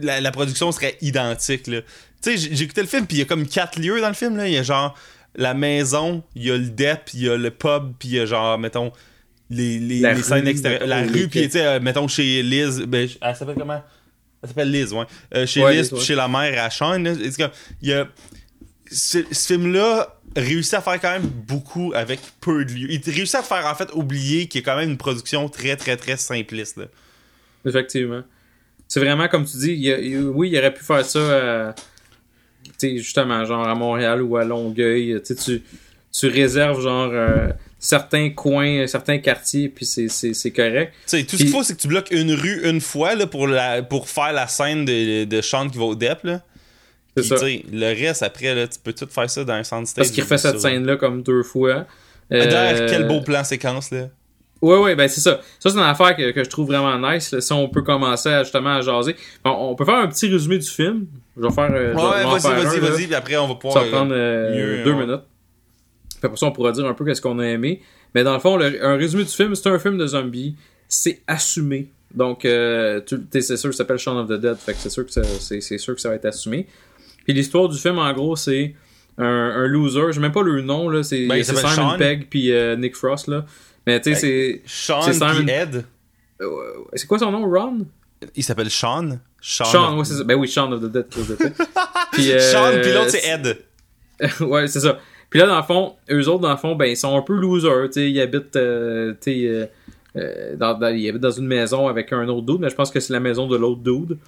la, 0.00 0.20
la 0.22 0.30
production 0.30 0.72
serait 0.72 0.96
identique, 1.02 1.66
là. 1.66 1.80
Tu 2.22 2.38
sais, 2.38 2.50
j'ai 2.54 2.64
écouté 2.64 2.80
le 2.82 2.86
film, 2.86 3.04
puis 3.06 3.16
il 3.16 3.20
y 3.20 3.22
a 3.22 3.26
comme 3.26 3.46
quatre 3.46 3.78
lieux 3.80 4.00
dans 4.00 4.08
le 4.08 4.14
film, 4.14 4.36
là. 4.36 4.46
Il 4.48 4.54
y 4.54 4.58
a 4.58 4.62
genre 4.62 4.96
la 5.34 5.54
maison, 5.54 6.22
il 6.36 6.44
y 6.44 6.50
a 6.50 6.56
le 6.56 6.66
DEP, 6.70 7.10
il 7.14 7.20
y 7.22 7.28
a 7.28 7.36
le 7.36 7.50
pub, 7.50 7.94
puis 7.98 8.08
il 8.10 8.14
y 8.14 8.20
a 8.20 8.26
genre, 8.26 8.58
mettons, 8.58 8.92
les, 9.50 9.78
les, 9.78 9.98
les 10.00 10.12
rue, 10.12 10.22
scènes 10.22 10.46
extérieures. 10.46 10.86
La 10.86 11.02
rue, 11.02 11.28
puis 11.28 11.42
tu 11.46 11.50
sais, 11.50 11.66
euh, 11.66 11.80
mettons, 11.80 12.06
chez 12.06 12.42
Liz, 12.42 12.80
ben, 12.86 13.08
elle 13.20 13.36
s'appelle 13.36 13.56
comment? 13.58 13.82
Elle 14.42 14.48
s'appelle 14.48 14.70
Liz, 14.70 14.92
ouais. 14.92 15.04
Euh, 15.34 15.46
chez 15.46 15.62
Ouais, 15.64 15.74
Liz, 15.74 15.90
Liz, 15.90 15.92
ouais. 15.98 16.04
chez 16.04 16.14
la 16.14 16.28
mère 16.28 16.62
à 16.64 16.70
Sean, 16.70 16.98
là, 16.98 17.12
comme, 17.36 17.50
il 17.82 17.88
y 17.88 17.92
a... 17.92 18.06
Ce, 18.90 19.18
ce 19.32 19.46
film-là 19.54 20.20
réussit 20.36 20.74
à 20.74 20.80
faire 20.80 21.00
quand 21.00 21.12
même 21.12 21.26
beaucoup 21.26 21.92
avec 21.94 22.20
peu 22.40 22.64
de 22.64 22.72
lieux. 22.72 22.88
Il 22.90 23.00
réussit 23.12 23.36
à 23.36 23.42
faire, 23.42 23.66
en 23.66 23.74
fait, 23.74 23.88
oublier 23.94 24.46
qu'il 24.46 24.60
y 24.60 24.64
a 24.64 24.72
quand 24.72 24.78
même 24.78 24.90
une 24.90 24.96
production 24.98 25.48
très, 25.48 25.76
très, 25.76 25.96
très 25.96 26.16
simpliste, 26.16 26.76
là. 26.78 26.84
Effectivement. 27.64 28.22
C'est 28.88 29.00
vraiment 29.00 29.28
comme 29.28 29.44
tu 29.44 29.56
dis, 29.56 29.72
il 29.72 29.80
y 29.80 29.92
a- 29.92 29.98
il- 29.98 30.18
oui, 30.24 30.50
il 30.50 30.58
aurait 30.58 30.74
pu 30.74 30.84
faire 30.84 31.04
ça 31.04 31.74
sais, 32.82 32.96
justement, 32.98 33.44
genre 33.44 33.66
à 33.66 33.74
Montréal 33.74 34.22
ou 34.22 34.36
à 34.36 34.44
Longueuil. 34.44 35.20
Tu 35.24 35.34
tu, 36.14 36.26
réserves 36.26 36.82
genre 36.82 37.10
euh, 37.12 37.48
certains 37.78 38.30
coins, 38.30 38.86
certains 38.86 39.18
quartiers, 39.18 39.68
puis 39.68 39.86
c'est, 39.86 40.50
correct. 40.50 40.92
Tout 41.08 41.16
ce 41.16 41.36
qu'il 41.36 41.48
faut, 41.48 41.62
c'est 41.62 41.74
que 41.74 41.80
tu 41.80 41.88
bloques 41.88 42.10
une 42.10 42.32
rue 42.32 42.68
une 42.68 42.80
fois 42.80 43.14
là, 43.14 43.26
pour, 43.26 43.46
la, 43.46 43.82
pour 43.82 44.08
faire 44.08 44.32
la 44.32 44.46
scène 44.46 44.84
de, 44.84 45.24
de 45.24 45.40
Sean 45.40 45.68
qui 45.70 45.78
va 45.78 45.84
au 45.84 45.94
DEP. 45.94 46.24
Là. 46.24 46.42
Puis, 47.14 47.24
ça. 47.26 47.36
le 47.44 47.86
reste, 48.06 48.22
après, 48.22 48.54
là, 48.54 48.66
tu 48.66 48.78
peux 48.82 48.92
tout 48.92 49.06
faire 49.10 49.28
ça 49.28 49.44
dans 49.44 49.52
un 49.54 49.64
soundstage. 49.64 50.04
Parce 50.04 50.10
qu'il 50.10 50.22
refait 50.22 50.38
cette 50.38 50.60
scène-là 50.60 50.96
comme 50.96 51.22
deux 51.22 51.42
fois. 51.42 51.86
D'ailleurs, 52.30 52.80
Euh, 52.80 52.86
quel 52.88 53.06
beau 53.06 53.20
plan 53.20 53.44
séquence, 53.44 53.90
là. 53.90 54.08
Ouais, 54.62 54.78
ouais, 54.78 54.94
ben 54.94 55.08
c'est 55.08 55.20
ça. 55.20 55.40
Ça, 55.58 55.70
c'est 55.70 55.76
une 55.76 55.80
affaire 55.82 56.14
que, 56.16 56.30
que 56.30 56.44
je 56.44 56.48
trouve 56.48 56.68
vraiment 56.68 56.96
nice. 57.10 57.32
là. 57.32 57.40
Si 57.40 57.52
on 57.52 57.68
peut 57.68 57.82
commencer 57.82 58.28
à, 58.28 58.44
justement 58.44 58.76
à 58.76 58.80
jaser. 58.80 59.16
On, 59.44 59.50
on 59.50 59.74
peut 59.74 59.84
faire 59.84 59.96
un 59.96 60.06
petit 60.06 60.28
résumé 60.28 60.56
du 60.56 60.68
film. 60.68 61.06
Je 61.36 61.42
vais 61.42 61.50
faire. 61.50 61.68
euh, 61.72 61.92
Ouais, 61.94 62.24
vas-y, 62.24 62.64
vas-y, 62.64 62.78
vas-y, 62.78 63.06
puis 63.06 63.14
après, 63.16 63.36
on 63.36 63.48
va 63.48 63.54
Ça 63.54 63.58
pouvoir. 63.58 63.84
va 63.84 63.90
prendre 63.90 64.12
euh, 64.14 64.54
mieux, 64.78 64.84
deux 64.84 64.92
ouais. 64.92 65.04
minutes. 65.04 65.22
Puis 66.10 66.20
après 66.22 66.36
ça, 66.36 66.46
on 66.46 66.52
pourra 66.52 66.70
dire 66.70 66.86
un 66.86 66.94
peu 66.94 67.04
qu'est-ce 67.04 67.20
qu'on 67.20 67.40
a 67.40 67.46
aimé. 67.46 67.82
Mais 68.14 68.22
dans 68.22 68.34
le 68.34 68.38
fond, 68.38 68.56
le- 68.56 68.84
un 68.84 68.96
résumé 68.96 69.24
du 69.24 69.30
film, 69.30 69.54
c'est 69.56 69.68
un 69.68 69.78
film 69.80 69.98
de 69.98 70.06
zombies. 70.06 70.54
C'est 70.88 71.20
assumé. 71.26 71.88
Donc, 72.14 72.44
euh, 72.44 73.00
c'est 73.32 73.56
sûr 73.56 73.70
que 73.70 73.74
ça 73.74 73.78
s'appelle 73.78 73.98
Shaun 73.98 74.16
of 74.18 74.28
the 74.28 74.40
Dead. 74.40 74.56
Fait 74.58 74.74
que 74.74 74.78
c'est 74.78 74.90
sûr 74.90 75.04
que 75.04 75.10
ça, 75.10 75.22
c'est, 75.40 75.60
c'est 75.60 75.78
sûr 75.78 75.94
que 75.94 76.00
ça 76.00 76.08
va 76.10 76.14
être 76.14 76.26
assumé. 76.26 76.68
Puis 77.24 77.32
l'histoire 77.34 77.68
du 77.68 77.78
film, 77.78 77.98
en 77.98 78.12
gros, 78.12 78.36
c'est 78.36 78.74
un, 79.18 79.24
un 79.24 79.66
loser. 79.66 80.12
Je 80.12 80.20
même 80.20 80.32
pas 80.32 80.42
le 80.42 80.60
nom, 80.62 80.88
là. 80.88 81.02
C'est, 81.02 81.26
Ben, 81.26 81.42
Simon 81.42 81.60
Sean. 81.68 81.96
Pegg 81.98 82.26
puis 82.28 82.52
euh, 82.52 82.76
Nick 82.76 82.96
Frost, 82.96 83.28
là. 83.28 83.44
Mais 83.86 84.00
tu 84.00 84.14
sais, 84.14 84.20
c'est... 84.20 84.62
Sean 84.66 85.02
Simon- 85.02 85.46
Ed? 85.48 85.84
euh, 86.40 86.46
c'est 86.94 87.06
quoi 87.06 87.18
son 87.18 87.30
nom, 87.30 87.48
Ron? 87.48 87.86
Il 88.36 88.42
s'appelle 88.44 88.70
Sean? 88.70 89.18
Sean. 89.40 89.64
Sean, 89.64 89.98
ouais, 89.98 90.04
c'est 90.04 90.14
ça. 90.14 90.24
Ben 90.24 90.36
oui, 90.36 90.46
Shaun 90.46 90.72
of 90.72 90.80
the 90.82 90.86
Dead. 90.92 91.06
Puis, 92.12 92.30
euh, 92.32 92.38
Sean, 92.38 92.70
puis 92.80 92.92
l'autre 92.92 93.10
c'est 93.10 93.26
Ed. 93.28 93.58
ouais, 94.40 94.68
c'est 94.68 94.80
ça. 94.80 94.98
Puis 95.30 95.40
là, 95.40 95.46
dans 95.46 95.56
le 95.56 95.62
fond, 95.62 95.94
eux 96.10 96.28
autres, 96.28 96.40
dans 96.42 96.50
le 96.50 96.56
fond, 96.58 96.76
ben, 96.76 96.84
ils 96.86 96.96
sont 96.96 97.16
un 97.16 97.22
peu 97.22 97.34
losers, 97.34 97.86
tu 97.86 97.92
sais, 97.94 98.10
ils 98.10 98.20
habitent, 98.20 98.54
euh, 98.56 99.14
tu 99.20 99.48
sais, 100.14 100.56
dans, 100.56 100.78
dans- 100.78 100.94
ils 100.94 101.08
habitent 101.08 101.22
dans 101.22 101.30
une 101.30 101.46
maison 101.46 101.88
avec 101.88 102.12
un 102.12 102.28
autre 102.28 102.46
dude, 102.46 102.60
mais 102.60 102.68
je 102.70 102.74
pense 102.74 102.90
que 102.90 103.00
c'est 103.00 103.12
la 103.14 103.20
maison 103.20 103.46
de 103.48 103.56
l'autre 103.56 103.80
dude. 103.80 104.18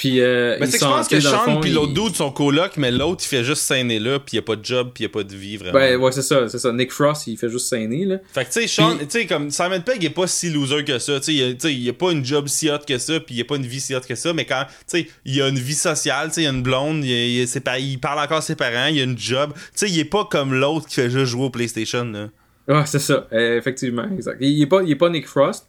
Puis, 0.00 0.22
euh, 0.22 0.56
Mais 0.58 0.64
c'est 0.64 0.78
que 0.78 0.84
je 0.86 0.90
pense 0.90 1.08
que 1.08 1.20
Sean 1.20 1.60
puis 1.60 1.72
l'autre 1.72 1.92
dude 1.92 2.16
sont 2.16 2.30
coloc, 2.30 2.78
mais 2.78 2.90
l'autre 2.90 3.22
il 3.22 3.28
fait 3.28 3.44
juste 3.44 3.60
saigner 3.64 3.98
là, 3.98 4.18
puis 4.18 4.36
il 4.36 4.38
a 4.38 4.42
pas 4.42 4.56
de 4.56 4.64
job, 4.64 4.92
puis 4.94 5.04
il 5.04 5.06
a 5.08 5.10
pas 5.10 5.22
de 5.24 5.36
vie 5.36 5.58
vraiment. 5.58 5.74
Ben, 5.74 5.96
ouais, 6.00 6.10
c'est 6.12 6.22
ça, 6.22 6.48
c'est 6.48 6.58
ça. 6.58 6.72
Nick 6.72 6.90
Frost, 6.90 7.26
il 7.26 7.36
fait 7.36 7.50
juste 7.50 7.66
saigner, 7.66 8.06
là. 8.06 8.16
Fait 8.32 8.46
que 8.46 8.50
tu 8.50 8.62
sais, 8.62 8.66
Sean, 8.66 8.96
tu 8.96 9.04
sais, 9.10 9.26
comme 9.26 9.50
Simon 9.50 9.82
Pegg 9.82 10.02
est 10.02 10.08
pas 10.08 10.26
si 10.26 10.48
loser 10.48 10.84
que 10.84 10.98
ça. 10.98 11.20
Tu 11.20 11.36
sais, 11.58 11.74
il 11.74 11.88
a- 11.90 11.92
pas 11.92 12.12
une 12.12 12.24
job 12.24 12.48
si 12.48 12.70
hot 12.70 12.78
que 12.88 12.96
ça, 12.96 13.20
puis 13.20 13.34
il 13.34 13.40
a 13.42 13.44
pas 13.44 13.56
une 13.56 13.66
vie 13.66 13.78
si 13.80 13.94
hot 13.94 14.00
que 14.00 14.14
ça, 14.14 14.32
mais 14.32 14.46
quand, 14.46 14.64
tu 14.66 14.74
sais, 14.86 15.06
il 15.26 15.42
a 15.42 15.48
une 15.48 15.58
vie 15.58 15.74
sociale, 15.74 16.28
tu 16.28 16.36
sais, 16.36 16.42
il 16.44 16.46
a 16.46 16.50
une 16.50 16.62
blonde, 16.62 17.04
il, 17.04 17.10
il, 17.10 17.46
ses 17.46 17.60
pa- 17.60 17.78
il 17.78 17.98
parle 18.00 18.20
encore 18.24 18.38
à 18.38 18.40
ses 18.40 18.56
parents, 18.56 18.86
il 18.86 18.98
a 19.00 19.04
une 19.04 19.18
job. 19.18 19.52
Tu 19.54 19.60
sais, 19.74 19.90
il 19.90 19.98
est 19.98 20.04
pas 20.06 20.24
comme 20.24 20.54
l'autre 20.54 20.86
qui 20.88 20.94
fait 20.94 21.10
juste 21.10 21.26
jouer 21.26 21.44
au 21.44 21.50
PlayStation, 21.50 22.04
là. 22.04 22.28
Ouais, 22.68 22.84
c'est 22.86 23.00
ça, 23.00 23.26
euh, 23.32 23.58
effectivement, 23.58 24.06
exact. 24.16 24.38
Il, 24.40 24.48
il 24.48 24.62
est 24.62 24.66
pas, 24.66 24.82
il 24.82 24.90
est 24.92 24.96
pas 24.96 25.10
Nick 25.10 25.26
Frost, 25.26 25.66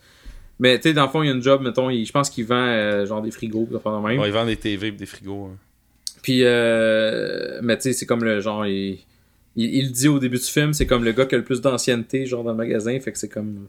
mais 0.62 0.78
tu 0.80 0.84
sais, 0.90 0.94
dans 0.94 1.04
le 1.04 1.10
fond, 1.10 1.22
il 1.24 1.28
y 1.28 1.30
a 1.30 1.34
une 1.34 1.42
job, 1.44 1.62
mettons, 1.62 1.90
je 1.92 2.12
pense 2.14 2.30
qu'il 2.30 2.46
vend 2.46 2.56
euh, 2.56 3.06
genre 3.06 3.22
des 3.22 3.32
frigos, 3.32 3.68
de 3.70 4.08
même. 4.08 4.20
Ouais, 4.22 4.28
il 4.30 4.34
vend 4.34 4.46
des 4.46 4.56
TV 4.56 4.88
et 4.88 4.92
des 4.92 5.06
frigos. 5.06 5.50
hein. 5.52 5.58
Puis, 6.22 6.42
euh, 6.44 7.60
mais 7.64 7.76
tu 7.78 7.84
sais, 7.84 7.94
c'est 7.94 8.06
comme 8.06 8.24
le 8.24 8.40
genre, 8.40 8.66
il, 8.68 9.00
il, 9.56 9.76
il 9.76 9.92
dit 9.92 10.08
au 10.08 10.20
début 10.20 10.38
du 10.38 10.44
film, 10.44 10.72
c'est 10.74 10.86
comme 10.86 11.04
le 11.04 11.12
gars 11.12 11.26
qui 11.26 11.36
a 11.36 11.40
le 11.40 11.44
plus 11.44 11.60
d'ancienneté, 11.62 12.26
genre 12.28 12.44
dans 12.44 12.52
le 12.52 12.58
magasin, 12.58 12.98
fait 13.00 13.12
que 13.12 13.18
c'est 13.18 13.28
comme 13.28 13.68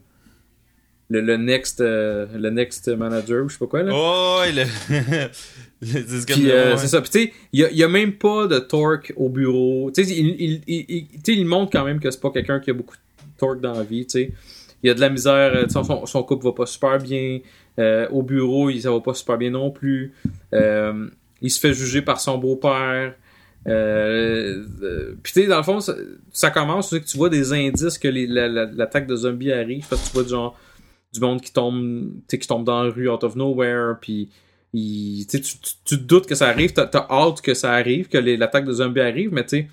le, 1.09 1.19
le 1.21 1.35
next, 1.37 1.81
euh, 1.81 2.27
le 2.35 2.49
next 2.51 2.87
manager 2.89 3.43
ou 3.43 3.49
je 3.49 3.53
sais 3.53 3.59
pas 3.59 3.67
quoi 3.67 3.83
là. 3.83 3.91
Oh, 3.93 4.37
ouais, 4.41 4.51
le. 4.51 4.61
le- 5.81 6.25
Puis 6.25 6.51
euh, 6.51 6.77
c'est 6.77 6.87
ça. 6.87 7.01
Puis 7.01 7.09
tu 7.09 7.19
sais, 7.23 7.33
il 7.51 7.59
y 7.59 7.63
a, 7.65 7.71
il 7.71 7.77
y 7.77 7.83
a 7.83 7.87
même 7.89 8.13
pas 8.13 8.47
de 8.47 8.59
torque 8.59 9.13
au 9.17 9.29
bureau. 9.29 9.91
Tu 9.91 10.05
sais, 10.05 10.11
il, 10.11 10.27
il, 10.39 10.61
il, 10.67 11.07
il 11.27 11.45
montre 11.45 11.71
quand 11.71 11.83
même 11.83 11.99
que 11.99 12.09
c'est 12.11 12.21
pas 12.21 12.29
quelqu'un 12.31 12.59
qui 12.59 12.69
a 12.69 12.73
beaucoup 12.73 12.95
de 12.95 13.01
torque 13.37 13.59
dans 13.61 13.73
la 13.73 13.83
vie. 13.83 14.05
Tu 14.05 14.11
sais, 14.11 14.31
il 14.83 14.87
y 14.87 14.89
a 14.89 14.93
de 14.93 14.99
la 15.01 15.09
misère. 15.09 15.51
euh, 15.55 15.65
Son, 15.69 16.05
son 16.05 16.23
couple 16.23 16.45
va 16.45 16.51
pas 16.51 16.65
super 16.65 16.97
bien. 16.99 17.39
Euh, 17.79 18.07
au 18.09 18.21
bureau, 18.21 18.69
il, 18.69 18.81
ça 18.81 18.91
va 18.91 18.99
pas 18.99 19.13
super 19.13 19.37
bien 19.37 19.49
non 19.51 19.71
plus. 19.71 20.13
Euh, 20.53 21.07
il 21.41 21.49
se 21.49 21.59
fait 21.59 21.73
juger 21.73 22.01
par 22.01 22.19
son 22.21 22.37
beau-père. 22.37 23.15
Puis 25.23 25.33
tu 25.33 25.41
sais, 25.41 25.47
dans 25.47 25.57
le 25.57 25.63
fond, 25.63 25.79
ça, 26.31 26.51
commence, 26.51 26.89
tu 27.05 27.17
vois 27.17 27.29
des 27.29 27.53
indices 27.53 27.97
que 27.97 28.07
les- 28.07 28.27
la- 28.27 28.47
la- 28.47 28.65
l'attaque 28.65 29.07
de 29.07 29.15
zombies 29.15 29.51
arrive. 29.51 29.85
Parce 29.89 30.01
que 30.03 30.07
tu 30.09 30.13
vois 30.13 30.23
du 30.23 30.29
genre 30.29 30.59
du 31.13 31.19
monde 31.19 31.41
qui 31.41 31.53
tombe, 31.53 32.11
qui 32.27 32.39
tombe 32.39 32.63
dans 32.65 32.83
la 32.83 32.89
rue 32.91 33.09
out 33.09 33.23
of 33.23 33.35
nowhere. 33.35 33.95
Puis 34.01 34.29
tu, 34.73 35.41
tu, 35.41 35.51
te 35.85 35.95
doutes 35.95 36.25
que 36.25 36.35
ça 36.35 36.47
arrive, 36.47 36.73
t'as 36.73 36.89
as 36.93 37.07
hâte 37.11 37.41
que 37.41 37.53
ça 37.53 37.71
arrive, 37.73 38.07
que 38.09 38.17
l'attaque 38.17 38.65
de 38.65 38.73
zombies 38.73 39.01
arrive, 39.01 39.31
mais 39.31 39.43
tu 39.43 39.49
sais, 39.57 39.67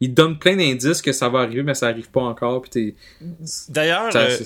il 0.00 0.10
te 0.10 0.14
donne 0.14 0.38
plein 0.38 0.56
d'indices 0.56 1.00
que 1.02 1.12
ça 1.12 1.28
va 1.28 1.40
arriver, 1.40 1.62
mais 1.62 1.74
ça 1.74 1.86
arrive 1.88 2.10
pas 2.10 2.22
encore. 2.22 2.62
D'ailleurs, 3.68 4.14
euh, 4.14 4.36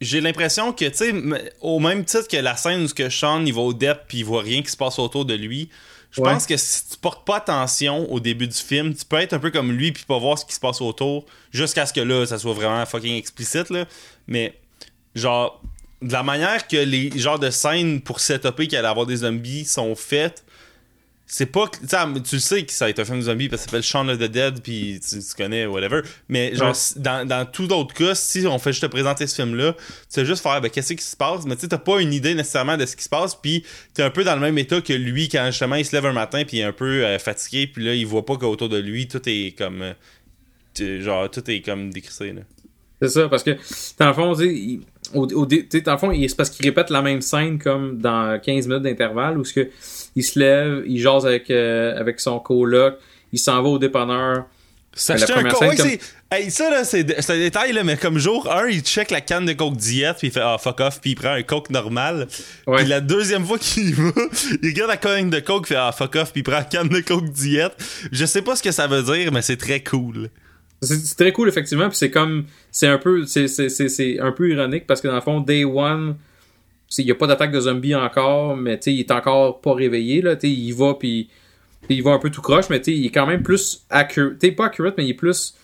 j'ai 0.00 0.20
l'impression 0.20 0.72
que, 0.72 0.84
tu 0.86 0.94
sais, 0.96 1.14
au 1.60 1.78
même 1.80 2.04
titre 2.04 2.28
que 2.28 2.36
la 2.36 2.56
scène 2.56 2.84
où 2.84 2.88
que 2.88 3.08
Sean 3.08 3.44
il 3.44 3.52
va 3.54 3.60
au 3.62 3.72
dep 3.72 4.00
puis 4.08 4.18
il 4.18 4.24
voit 4.24 4.42
rien 4.42 4.62
qui 4.62 4.70
se 4.70 4.76
passe 4.76 4.98
autour 4.98 5.24
de 5.24 5.34
lui, 5.34 5.68
je 6.10 6.20
Ouais. 6.22 6.32
pense 6.32 6.46
que 6.46 6.56
si 6.56 6.88
tu 6.88 6.96
portes 6.98 7.26
pas 7.26 7.36
attention 7.36 8.10
au 8.10 8.20
début 8.20 8.46
du 8.48 8.56
film, 8.56 8.94
tu 8.94 9.04
peux 9.04 9.16
être 9.16 9.34
un 9.34 9.38
peu 9.38 9.50
comme 9.50 9.72
lui 9.72 9.92
puis 9.92 10.04
pas 10.06 10.18
voir 10.18 10.38
ce 10.38 10.46
qui 10.46 10.54
se 10.54 10.60
passe 10.60 10.80
autour 10.80 11.26
jusqu'à 11.52 11.84
ce 11.84 11.92
que 11.92 12.00
là, 12.00 12.24
ça 12.26 12.38
soit 12.38 12.54
vraiment 12.54 12.84
fucking 12.86 13.16
explicite, 13.16 13.68
là. 13.70 13.84
Mais, 14.26 14.54
genre, 15.14 15.60
de 16.00 16.12
la 16.12 16.22
manière 16.22 16.66
que 16.68 16.76
les 16.76 17.10
genres 17.18 17.38
de 17.38 17.50
scènes 17.50 18.00
pour 18.00 18.20
setuper 18.20 18.66
qu'il 18.68 18.78
allait 18.78 18.88
avoir 18.88 19.04
des 19.06 19.16
zombies 19.16 19.64
sont 19.66 19.94
faites, 19.94 20.44
c'est 21.28 21.46
pas 21.46 21.68
tu 21.68 22.36
le 22.36 22.40
sais 22.40 22.64
que 22.64 22.70
ça 22.72 22.84
va 22.84 22.90
être 22.90 23.00
un 23.00 23.04
film 23.04 23.18
de 23.18 23.24
zombies 23.24 23.48
parce 23.48 23.62
que 23.62 23.70
ça 23.70 23.70
s'appelle 23.72 23.82
Shaun 23.82 24.08
of 24.08 24.18
the 24.18 24.30
Dead 24.30 24.60
puis 24.62 25.00
tu, 25.00 25.18
tu 25.18 25.34
connais 25.36 25.66
whatever. 25.66 26.02
Mais 26.28 26.54
genre 26.54 26.68
Ouais. 26.68 27.02
dans, 27.02 27.26
dans 27.26 27.44
tout 27.44 27.66
d'autres 27.66 27.94
cas 27.94 28.14
si 28.14 28.46
on 28.46 28.58
fait 28.60 28.70
juste 28.72 28.82
te 28.82 28.86
présenter 28.88 29.26
ce 29.26 29.34
film 29.34 29.56
là 29.56 29.72
tu 29.72 29.80
sais 30.08 30.24
juste 30.24 30.42
faire 30.42 30.60
ben, 30.60 30.70
qu'est-ce 30.70 30.94
qui 30.94 31.02
se 31.04 31.16
passe? 31.16 31.44
Mais 31.44 31.56
tu 31.56 31.62
sais 31.62 31.68
t'as 31.68 31.78
pas 31.78 32.00
une 32.00 32.12
idée 32.12 32.34
nécessairement 32.34 32.76
de 32.76 32.86
ce 32.86 32.94
qui 32.94 33.02
se 33.02 33.08
passe 33.08 33.34
puis 33.34 33.64
t'es 33.92 34.02
un 34.02 34.10
peu 34.10 34.22
dans 34.22 34.34
le 34.36 34.40
même 34.40 34.56
état 34.58 34.80
que 34.80 34.92
lui 34.92 35.28
quand 35.28 35.44
justement 35.46 35.74
il 35.74 35.84
se 35.84 35.94
lève 35.96 36.06
un 36.06 36.12
matin 36.12 36.44
puis 36.46 36.58
il 36.58 36.60
est 36.60 36.64
un 36.64 36.72
peu 36.72 37.04
euh, 37.04 37.18
fatigué 37.18 37.66
puis 37.66 37.84
là 37.84 37.94
il 37.94 38.06
voit 38.06 38.24
pas 38.24 38.36
qu'autour 38.36 38.68
de 38.68 38.78
lui 38.78 39.08
tout 39.08 39.22
est 39.26 39.56
comme 39.58 39.82
euh, 39.82 41.00
genre 41.02 41.30
tout 41.30 41.50
est 41.50 41.60
comme 41.60 41.90
décrissé 41.92 42.32
là. 42.32 42.42
C'est 43.02 43.08
ça, 43.10 43.28
parce 43.28 43.42
que, 43.42 43.50
dans 43.98 44.06
le 44.06 44.14
fond, 44.14 44.34
tu 44.34 44.80
au, 45.12 45.26
dans 45.26 45.36
le 45.46 45.98
fond, 45.98 46.12
c'est 46.28 46.34
parce 46.36 46.48
qu'il 46.48 46.64
répète 46.64 46.88
la 46.88 47.02
même 47.02 47.20
scène 47.20 47.58
comme 47.58 47.98
dans 47.98 48.40
15 48.40 48.66
minutes 48.68 48.84
d'intervalle 48.84 49.36
où 49.36 49.44
ce 49.44 49.52
que 49.52 49.68
il 50.16 50.24
se 50.24 50.38
lève, 50.38 50.82
il 50.86 50.98
jase 51.00 51.24
avec, 51.26 51.48
euh, 51.50 51.96
avec 51.98 52.18
son 52.18 52.40
coloc, 52.40 52.94
il 53.32 53.38
s'en 53.38 53.62
va 53.62 53.68
au 53.68 53.78
dépanneur. 53.78 54.46
S'acheter 54.98 55.34
un 55.34 55.42
coke. 55.44 55.60
Ouais, 55.60 55.76
comme- 55.76 55.90
hey, 56.32 56.50
ça, 56.50 56.70
là, 56.70 56.82
c'est 56.82 57.20
c'est 57.20 57.34
un 57.34 57.38
détail, 57.38 57.72
là, 57.74 57.84
mais 57.84 57.98
comme 57.98 58.16
jour 58.18 58.50
1, 58.50 58.68
il 58.68 58.80
check 58.80 59.10
la 59.10 59.20
canne 59.20 59.44
de 59.44 59.52
coke 59.52 59.76
diète, 59.76 60.16
puis 60.18 60.28
il 60.28 60.30
fait 60.32 60.40
Ah, 60.42 60.56
fuck 60.58 60.80
off, 60.80 61.02
puis 61.02 61.10
il 61.10 61.14
prend 61.16 61.32
un 61.32 61.42
coke 61.42 61.68
normal. 61.68 62.26
Ouais. 62.66 62.78
Puis 62.78 62.86
la 62.86 63.02
deuxième 63.02 63.44
fois 63.44 63.58
qu'il 63.58 63.90
y 63.90 63.92
va, 63.92 64.10
il 64.62 64.70
regarde 64.70 64.88
la 64.90 64.96
canne 64.96 65.28
de 65.28 65.38
coke, 65.40 65.66
il 65.66 65.74
fait 65.74 65.76
Ah, 65.76 65.92
fuck 65.92 66.16
off, 66.16 66.32
puis 66.32 66.40
il 66.40 66.44
prend 66.44 66.54
la 66.56 66.64
canne 66.64 66.88
de 66.88 67.00
coke 67.00 67.28
diète. 67.30 67.74
Je 68.10 68.24
sais 68.24 68.40
pas 68.40 68.56
ce 68.56 68.62
que 68.62 68.72
ça 68.72 68.86
veut 68.86 69.02
dire, 69.02 69.30
mais 69.32 69.42
c'est 69.42 69.58
très 69.58 69.80
cool. 69.82 70.30
C'est 70.80 71.16
très 71.16 71.32
cool, 71.32 71.48
effectivement, 71.50 71.88
puis 71.90 71.98
c'est 71.98 72.10
comme, 72.10 72.46
c'est 72.70 72.86
un 72.86 72.98
peu, 72.98 73.26
c'est- 73.26 73.48
c'est 73.48 73.68
c'est- 73.68 73.88
c'est 73.90 74.18
un 74.18 74.32
peu 74.32 74.48
ironique 74.48 74.86
parce 74.86 75.02
que 75.02 75.08
dans 75.08 75.14
le 75.16 75.20
fond, 75.20 75.40
Day 75.40 75.64
One, 75.64 76.16
il 76.98 77.04
n'y 77.04 77.10
a 77.10 77.14
pas 77.14 77.26
d'attaque 77.26 77.52
de 77.52 77.60
zombies 77.60 77.94
encore, 77.94 78.56
mais 78.56 78.78
il 78.86 79.00
est 79.00 79.10
encore 79.10 79.60
pas 79.60 79.74
réveillé, 79.74 80.22
là, 80.22 80.36
il 80.42 80.72
va, 80.72 80.94
puis 80.94 81.28
il 81.88 82.02
va 82.02 82.12
un 82.12 82.18
peu 82.18 82.30
tout 82.30 82.42
croche, 82.42 82.68
mais 82.70 82.78
il 82.78 83.06
est 83.06 83.10
quand 83.10 83.26
même 83.26 83.42
plus 83.42 83.84
accurate, 83.90 84.54
pas 84.56 84.66
accurate, 84.66 84.94
mais 84.96 85.04
il 85.04 85.10
est 85.10 85.14
plus, 85.14 85.54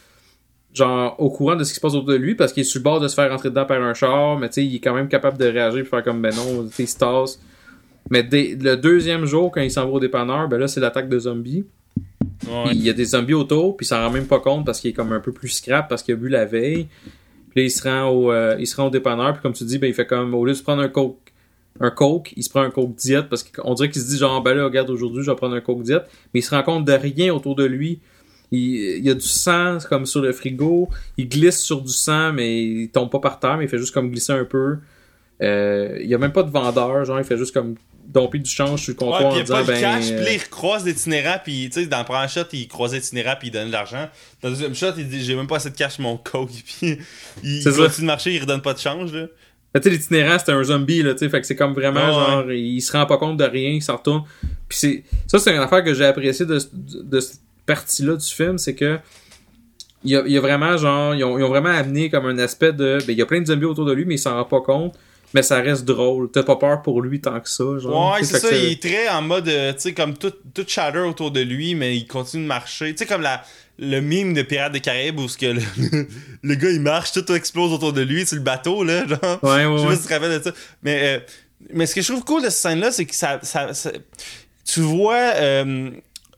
genre, 0.75 1.15
au 1.19 1.31
courant 1.31 1.57
de 1.57 1.65
ce 1.65 1.71
qui 1.71 1.77
se 1.77 1.81
passe 1.81 1.95
autour 1.95 2.09
de 2.09 2.17
lui, 2.17 2.35
parce 2.35 2.53
qu'il 2.53 2.63
est 2.63 2.65
sur 2.65 2.81
le 2.81 2.85
bord 2.85 3.01
de 3.01 3.09
se 3.09 3.15
faire 3.15 3.31
rentrer 3.31 3.51
dedans 3.51 3.67
par 3.67 3.81
un 3.83 3.95
char, 3.95 4.39
mais 4.39 4.49
il 4.57 4.77
est 4.77 4.81
quand 4.81 4.95
même 4.95 5.09
capable 5.09 5.39
de 5.39 5.47
réagir 5.47 5.81
et 5.81 5.85
faire 5.85 6.03
comme, 6.03 6.21
ben 6.21 6.35
non, 6.35 6.69
il 6.79 6.89
se 6.89 6.99
tasse. 6.99 7.41
Mais 8.11 8.23
dès- 8.23 8.57
le 8.61 8.77
deuxième 8.77 9.25
jour, 9.27 9.51
quand 9.53 9.61
il 9.61 9.71
s'en 9.71 9.87
va 9.87 9.93
au 9.93 10.01
dépanneur, 10.01 10.49
ben 10.49 10.59
là, 10.59 10.67
c'est 10.69 10.81
l'attaque 10.81 11.09
de 11.09 11.19
zombies. 11.21 11.65
Ouais. 12.49 12.73
Il 12.73 12.83
y 12.83 12.91
a 12.91 12.93
des 12.93 13.05
zombies 13.05 13.35
autour, 13.35 13.77
puis 13.77 13.87
il 13.87 13.89
s'en 13.89 14.03
rend 14.03 14.11
même 14.11 14.27
pas 14.27 14.41
compte 14.41 14.67
parce 14.67 14.81
qu'il 14.81 14.91
est 14.91 14.95
comme 14.95 15.13
un 15.13 15.21
peu 15.21 15.31
plus 15.33 15.49
scrap 15.49 15.89
parce 15.89 16.03
qu'il 16.03 16.15
a 16.15 16.17
bu 16.17 16.29
la 16.29 16.45
veille. 16.45 16.89
Puis 17.55 17.65
il 17.65 17.71
se 17.71 17.83
rend 17.89 18.09
au, 18.09 18.33
euh, 18.33 18.57
il 18.59 18.67
se 18.67 18.77
rend 18.77 18.87
au 18.87 18.91
dépanneur, 18.91 19.33
puis 19.35 19.43
comme 19.43 19.53
tu 19.53 19.65
dis, 19.65 19.79
ben, 19.79 19.89
il 19.89 19.95
fait 19.95 20.07
comme, 20.07 20.35
au 20.35 20.45
lieu 20.45 20.53
de 20.53 20.57
se 20.57 20.63
prendre 20.63 20.83
un 20.83 20.89
coke, 20.89 21.33
un 21.81 21.91
coke, 21.91 22.33
il 22.37 22.43
se 22.43 22.51
prend 22.51 22.63
un 22.63 22.71
coke 22.71 22.95
diète 22.95 23.29
parce 23.29 23.43
qu'on 23.43 23.75
dirait 23.75 23.91
qu'il 23.91 24.03
se 24.03 24.09
dit 24.09 24.19
genre, 24.19 24.43
ben 24.43 24.55
là, 24.55 24.65
regarde, 24.65 24.91
aujourd'hui, 24.91 25.23
je 25.23 25.31
vais 25.31 25.37
prendre 25.37 25.55
un 25.55 25.61
coke 25.61 25.83
diète. 25.83 26.05
Mais 26.33 26.41
il 26.41 26.43
se 26.43 26.55
rend 26.55 26.63
compte 26.63 26.85
de 26.85 26.93
rien 26.93 27.33
autour 27.35 27.55
de 27.55 27.65
lui. 27.65 28.01
Il, 28.51 28.99
il 28.99 29.05
y 29.05 29.11
a 29.11 29.15
du 29.15 29.21
sang 29.21 29.79
comme 29.89 30.07
sur 30.07 30.21
le 30.21 30.33
frigo. 30.33 30.89
Il 31.17 31.29
glisse 31.29 31.61
sur 31.61 31.81
du 31.81 31.93
sang, 31.93 32.33
mais 32.33 32.63
il 32.63 32.89
tombe 32.91 33.11
pas 33.11 33.21
par 33.21 33.41
terre, 33.41 33.57
mais 33.57 33.65
il 33.65 33.69
fait 33.69 33.79
juste 33.79 33.95
comme 33.95 34.11
glisser 34.11 34.33
un 34.33 34.45
peu. 34.45 34.79
Euh, 35.43 35.99
il 36.01 36.09
y 36.09 36.15
a 36.15 36.19
même 36.19 36.33
pas 36.33 36.43
de 36.43 36.51
vendeur, 36.51 37.05
genre, 37.05 37.19
il 37.19 37.25
fait 37.25 37.39
juste 37.39 37.55
comme 37.55 37.75
domper 38.13 38.39
du 38.39 38.51
change 38.51 38.83
sur 38.83 38.93
le 38.93 39.05
Ouais, 39.05 39.13
comptoir 39.13 39.37
il 39.37 39.41
en 39.41 39.45
disant, 39.45 39.65
ben. 39.65 39.81
cash, 39.81 40.11
euh, 40.11 40.17
puis 40.17 40.25
là, 40.25 40.33
il 40.33 40.39
recroise 40.41 40.85
l'itinérant, 40.85 41.37
puis 41.43 41.71
tu 41.73 41.81
sais, 41.81 41.87
dans 41.87 41.99
le 41.99 42.05
premier 42.05 42.29
shot, 42.29 42.43
il 42.53 42.69
croise 42.69 42.93
l'itinérant, 42.95 43.35
puis 43.39 43.49
il 43.49 43.51
donne 43.51 43.69
de 43.69 43.73
l'argent. 43.73 44.09
Dans 44.43 44.49
le 44.49 44.55
deuxième 44.55 44.75
shot, 44.75 44.93
il 44.99 45.09
dit 45.09 45.25
J'ai 45.25 45.35
même 45.35 45.47
pas 45.47 45.57
assez 45.57 45.71
de 45.71 45.77
cash, 45.77 45.99
mon 45.99 46.17
coke, 46.17 46.51
puis 46.81 46.99
il 47.43 47.63
C'est 47.63 47.71
continue 47.71 48.01
de 48.03 48.07
marcher, 48.07 48.35
il 48.35 48.41
redonne 48.41 48.63
pas 48.63 48.75
de 48.75 48.79
change, 48.79 49.13
là. 49.13 49.27
Mais 49.75 49.81
tu 49.81 49.89
sais, 49.89 49.95
l'itinérant, 49.97 50.39
c'était 50.39 50.53
un 50.53 50.63
zombie, 50.63 51.03
là, 51.03 51.13
tu 51.15 51.21
sais, 51.21 51.31
fait 51.31 51.41
que 51.41 51.47
c'est 51.47 51.57
comme 51.57 51.73
vraiment, 51.73 52.07
Ouais, 52.07 52.13
genre, 52.13 52.53
il 52.53 52.81
se 52.83 52.93
rend 52.93 53.07
pas 53.07 53.17
compte 53.17 53.39
de 53.39 53.45
rien, 53.45 53.71
il 53.71 53.83
s'en 53.83 53.97
retourne. 53.97 54.25
Puis 54.69 54.79
c'est, 54.79 55.05
ça, 55.27 55.39
c'est 55.39 55.55
une 55.55 55.63
affaire 55.63 55.83
que 55.83 55.95
j'ai 55.95 56.05
apprécié 56.05 56.45
de, 56.45 56.59
de 56.75 57.21
cette 57.21 57.41
partie-là 57.65 58.17
du 58.17 58.27
film, 58.27 58.59
c'est 58.59 58.75
que, 58.75 58.99
il 60.05 60.11
y 60.11 60.17
a, 60.17 60.23
il 60.27 60.33
y 60.33 60.37
a 60.37 60.41
vraiment, 60.41 60.77
genre, 60.77 61.15
ils 61.15 61.25
ont, 61.25 61.39
ils 61.39 61.45
ont 61.45 61.49
vraiment 61.49 61.71
amené 61.71 62.11
comme 62.11 62.27
un 62.27 62.37
aspect 62.39 62.73
de, 62.73 62.99
ben, 63.07 63.13
il 63.13 63.17
y 63.19 63.23
a 63.23 63.27
plein 63.27 63.41
de 63.41 63.47
zombies 63.47 63.65
autour 63.65 63.87
de 63.87 63.93
lui, 63.93 64.05
mais 64.05 64.17
il 64.17 64.19
s'en 64.19 64.35
rend 64.35 64.45
pas 64.45 64.61
compte, 64.61 64.95
mais 65.35 65.43
ça 65.43 65.61
reste 65.61 65.85
drôle. 65.85 66.31
T'as 66.31 66.43
pas 66.43 66.57
peur 66.57 66.83
pour 66.83 67.01
lui 67.03 67.21
tant 67.21 67.41
que 67.41 67.49
ça, 67.49 67.65
genre. 67.79 68.13
Ouais, 68.15 68.23
sais, 68.25 68.35
c'est 68.41 68.49
ça, 68.49 68.57
il 68.57 68.73
est 68.73 68.83
très 68.83 69.09
en 69.09 69.23
mode, 69.23 69.49
euh, 69.49 69.73
tu 69.73 69.81
sais, 69.81 69.93
comme 69.95 70.17
tout, 70.17 70.33
tout 70.55 70.65
shatter 70.67 70.99
autour 71.01 71.31
de 71.31 71.41
lui, 71.41 71.75
mais 71.75 71.97
il 71.97 72.07
continue 72.07 72.43
de 72.43 72.49
marcher. 72.49 72.93
Tu 72.93 72.99
sais, 72.99 73.07
comme 73.07 73.23
la, 73.23 73.43
le 73.79 74.01
mime 74.01 74.35
de 74.35 74.43
Pirates 74.43 74.73
des 74.73 74.81
Caraïbes 74.81 75.19
où 75.19 75.29
ce 75.29 75.39
que 75.39 75.47
le, 75.47 75.61
le 76.43 76.55
gars 76.55 76.71
il 76.71 76.81
marche, 76.81 77.13
tout 77.13 77.33
explose 77.33 77.73
autour 77.73 77.93
de 77.93 78.03
lui 78.03 78.27
sur 78.27 78.37
le 78.37 78.43
bateau, 78.43 78.85
là, 78.85 79.07
genre. 79.07 79.39
Ouais, 79.43 79.63
Je 79.63 79.69
ouais, 79.69 79.79
sais 79.79 79.85
ouais. 79.85 79.89
pas 79.89 79.97
si 79.97 80.03
tu 80.03 80.09
te 80.09 80.13
rappelles 80.15 80.39
de 80.39 80.45
ça. 80.45 80.53
Mais, 80.83 81.01
euh, 81.03 81.21
mais 81.73 81.87
ce 81.87 81.95
que 81.95 82.03
je 82.03 82.09
trouve 82.13 82.25
cool 82.25 82.43
de 82.43 82.51
cette 82.51 82.61
scène-là, 82.63 82.91
c'est 82.93 83.05
que 83.07 83.15
ça, 83.15 83.39
ça, 83.43 83.73
ça- 83.75 83.93
Tu 84.67 84.81
vois. 84.81 85.17
euh, 85.37 85.91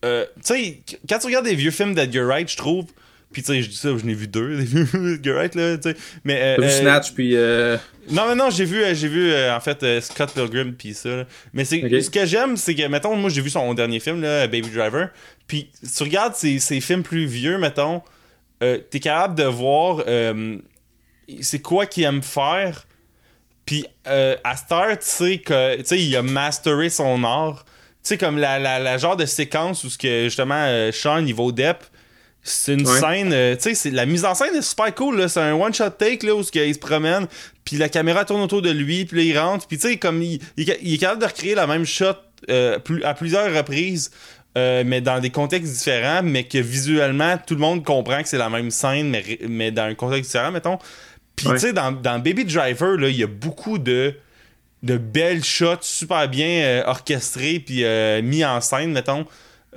euh, 0.04 0.26
tu 0.36 0.40
sais, 0.42 0.80
quand 1.08 1.18
tu 1.18 1.26
regardes 1.26 1.46
des 1.46 1.54
vieux 1.54 1.70
films 1.70 1.94
d'Edgar 1.94 2.26
Wright, 2.26 2.50
je 2.50 2.56
trouve. 2.56 2.84
Puis 3.34 3.42
tu 3.42 3.52
sais, 3.52 3.62
je 3.62 3.68
dis 3.68 3.76
ça, 3.76 3.90
je 3.94 4.04
n'ai 4.06 4.14
vu 4.14 4.26
deux, 4.28 4.56
Wright, 5.26 5.54
là, 5.54 5.76
tu 5.76 5.90
sais. 5.90 5.96
Mais. 6.24 6.56
euh, 6.58 6.62
vu 6.62 6.64
euh, 6.68 6.80
Snatch, 6.80 7.12
puis... 7.12 7.36
euh, 7.36 7.76
non, 8.10 8.26
mais 8.28 8.34
non, 8.34 8.48
j'ai 8.48 8.64
vu, 8.64 8.82
j'ai 8.94 9.08
vu 9.08 9.30
en 9.34 9.60
fait 9.60 10.00
Scott 10.00 10.32
Pilgrim 10.32 10.72
puis 10.72 10.94
ça. 10.94 11.08
là. 11.10 11.24
Mais 11.52 11.66
c'est 11.66 12.00
ce 12.00 12.08
que 12.10 12.24
j'aime, 12.24 12.56
c'est 12.56 12.74
que 12.74 12.86
mettons, 12.86 13.14
moi 13.16 13.28
j'ai 13.28 13.42
vu 13.42 13.50
son 13.50 13.74
dernier 13.74 14.00
film 14.00 14.22
là, 14.22 14.46
Baby 14.46 14.70
Driver. 14.70 15.08
Puis 15.46 15.70
si 15.82 15.94
tu 15.94 16.02
regardes 16.04 16.34
ses, 16.34 16.58
ses 16.58 16.80
films 16.80 17.02
plus 17.02 17.26
vieux, 17.26 17.58
mettons, 17.58 18.00
t'es 18.60 19.00
capable 19.00 19.34
de 19.34 19.44
voir 19.44 20.02
c'est 21.40 21.60
quoi 21.60 21.86
qu'il 21.86 22.04
aime 22.04 22.22
faire. 22.22 22.86
Puis 23.66 23.86
euh, 24.06 24.36
à 24.44 24.56
Star, 24.56 24.90
tu 24.90 24.96
sais 25.00 25.38
que 25.38 25.76
tu 25.78 25.84
sais 25.84 25.98
il 26.00 26.14
a 26.16 26.22
masteré 26.22 26.90
son 26.90 27.24
art. 27.24 27.64
Tu 27.64 28.10
sais 28.10 28.18
comme 28.18 28.36
la, 28.38 28.58
la, 28.58 28.78
la 28.78 28.98
genre 28.98 29.16
de 29.16 29.24
séquence 29.24 29.84
où 29.84 29.88
ce 29.90 29.96
que 29.96 30.24
justement 30.24 30.66
euh, 30.66 30.92
Sean 30.92 31.24
il 31.24 31.34
va 31.34 31.42
au 31.44 31.52
dep. 31.52 31.78
C'est 32.46 32.74
une 32.74 32.86
Ouais. 32.86 33.00
scène, 33.00 33.32
euh, 33.32 33.56
tu 33.56 33.74
sais, 33.74 33.90
la 33.90 34.04
mise 34.04 34.24
en 34.26 34.34
scène 34.34 34.54
est 34.54 34.60
super 34.62 34.94
cool, 34.94 35.16
là. 35.18 35.28
C'est 35.28 35.40
un 35.40 35.54
one-shot 35.54 35.90
take, 35.98 36.26
là, 36.26 36.34
où 36.34 36.42
il 36.42 36.74
se 36.74 36.78
promène, 36.78 37.26
puis 37.64 37.76
la 37.76 37.88
caméra 37.88 38.26
tourne 38.26 38.42
autour 38.42 38.60
de 38.60 38.70
lui, 38.70 39.06
puis 39.06 39.16
là, 39.16 39.22
il 39.24 39.38
rentre, 39.38 39.66
puis 39.66 39.78
tu 39.78 39.88
sais, 39.88 39.96
comme 39.96 40.22
il, 40.22 40.40
il, 40.58 40.68
est- 40.68 40.78
il 40.82 40.92
est 40.94 40.98
capable 40.98 41.22
de 41.22 41.26
recréer 41.26 41.54
la 41.54 41.66
même 41.66 41.86
shot 41.86 42.12
euh, 42.50 42.78
plus, 42.78 43.02
à 43.02 43.14
plusieurs 43.14 43.50
reprises, 43.56 44.10
euh, 44.58 44.82
mais 44.84 45.00
dans 45.00 45.18
des 45.20 45.30
contextes 45.30 45.72
différents, 45.72 46.22
mais 46.22 46.44
que 46.44 46.58
visuellement, 46.58 47.38
tout 47.46 47.54
le 47.54 47.60
monde 47.60 47.82
comprend 47.82 48.22
que 48.22 48.28
c'est 48.28 48.36
la 48.36 48.50
même 48.50 48.70
scène, 48.70 49.08
mais, 49.08 49.24
mais 49.48 49.70
dans 49.70 49.84
un 49.84 49.94
contexte 49.94 50.30
différent, 50.30 50.50
mettons. 50.52 50.78
Puis 51.36 51.48
Ouais. 51.48 51.54
tu 51.54 51.60
sais, 51.60 51.72
dans, 51.72 51.92
dans 51.92 52.18
Baby 52.18 52.44
Driver, 52.44 52.98
là, 52.98 53.08
il 53.08 53.16
y 53.16 53.22
a 53.22 53.26
beaucoup 53.26 53.78
de 53.78 54.14
de 54.82 54.98
belles 54.98 55.42
shots 55.42 55.78
super 55.80 56.28
bien 56.28 56.82
orchestrés 56.86 57.58
puis 57.58 57.82
mis 58.22 58.44
en 58.44 58.60
scène, 58.60 58.92
mettons. 58.92 59.24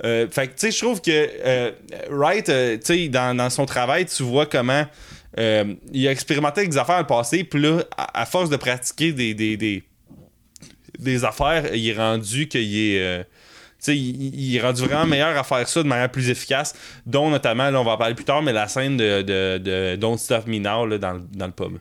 Euh, 0.04 0.28
fait 0.30 0.48
que, 0.48 0.52
tu 0.52 0.58
sais, 0.58 0.70
je 0.70 0.78
trouve 0.78 1.00
que 1.00 1.10
euh, 1.10 1.72
Wright, 2.10 2.48
euh, 2.48 2.76
tu 2.76 2.84
sais, 2.84 3.08
dans, 3.08 3.36
dans 3.36 3.50
son 3.50 3.66
travail, 3.66 4.06
tu 4.06 4.22
vois 4.22 4.46
comment 4.46 4.84
il 5.36 6.08
a 6.08 6.10
expérimenté 6.10 6.60
avec 6.60 6.70
des 6.70 6.78
affaires 6.78 6.96
dans 6.96 7.02
le 7.02 7.06
passé, 7.06 7.44
puis 7.44 7.60
là, 7.60 7.84
à, 7.96 8.26
force 8.26 8.50
de 8.50 8.56
pratiquer 8.56 9.12
des, 9.12 9.34
des, 9.34 9.56
des, 9.56 9.84
des 10.98 11.24
affaires, 11.24 11.72
il 11.74 11.88
est 11.88 11.96
rendu 11.96 12.48
qu'il 12.48 12.76
est. 12.76 13.24
il, 13.86 14.34
il 14.34 14.60
rendu 14.60 14.82
vraiment 14.82 15.06
meilleur 15.06 15.36
à 15.38 15.44
faire 15.44 15.68
ça 15.68 15.82
de 15.82 15.88
manière 15.88 16.10
plus 16.10 16.28
efficace, 16.28 16.74
dont 17.06 17.30
notamment, 17.30 17.70
là, 17.70 17.80
on 17.80 17.84
va 17.84 17.92
en 17.92 17.96
parler 17.96 18.16
plus 18.16 18.24
tard, 18.24 18.42
mais 18.42 18.52
la 18.52 18.66
scène 18.66 18.96
de, 18.96 19.22
de, 19.22 19.58
de 19.58 19.96
Don't 19.96 20.18
Stop 20.18 20.48
Me 20.48 20.58
Now 20.58 20.86
là, 20.86 20.98
dans, 20.98 21.20
dans 21.32 21.46
le 21.46 21.52
pub. 21.52 21.78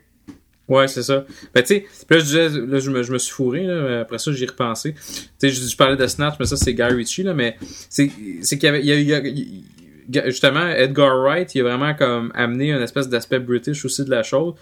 Ouais, 0.68 0.88
c'est 0.90 1.04
ça. 1.04 1.26
Ben, 1.54 1.62
tu 1.64 1.68
sais, 1.68 1.86
là, 2.10 2.20
je 2.20 2.24
disais, 2.24 2.50
là, 2.50 2.80
je 2.80 2.92
me, 2.92 3.18
suis 3.18 3.32
fourré, 3.32 3.64
là, 3.64 4.02
après 4.02 4.18
ça, 4.18 4.32
j'y 4.34 4.46
repensé. 4.46 4.94
Tu 4.94 5.00
sais, 5.38 5.50
je, 5.50 5.66
je 5.66 5.78
parlais 5.78 5.96
de 5.96 6.06
Snatch, 6.08 6.36
mais 6.40 6.46
ça, 6.46 6.58
c'est 6.58 6.74
Guy 6.74 6.84
Ritchie, 6.84 7.24
là, 7.24 7.34
mais 7.34 7.58
c'est, 7.90 8.10
qu'il 8.10 8.64
y 8.64 8.68
avait, 8.68 8.82
il 8.86 10.14
y 10.14 10.20
a, 10.20 10.30
justement, 10.30 10.68
Edgar 10.68 11.18
Wright, 11.22 11.56
il 11.56 11.62
a 11.62 11.64
vraiment 11.64 11.94
comme 11.96 12.32
amené 12.36 12.72
une 12.74 12.82
espèce 12.82 13.08
d'aspect 13.08 13.40
british 13.40 13.86
aussi 13.86 14.04
de 14.04 14.10
la 14.10 14.24
chose. 14.24 14.56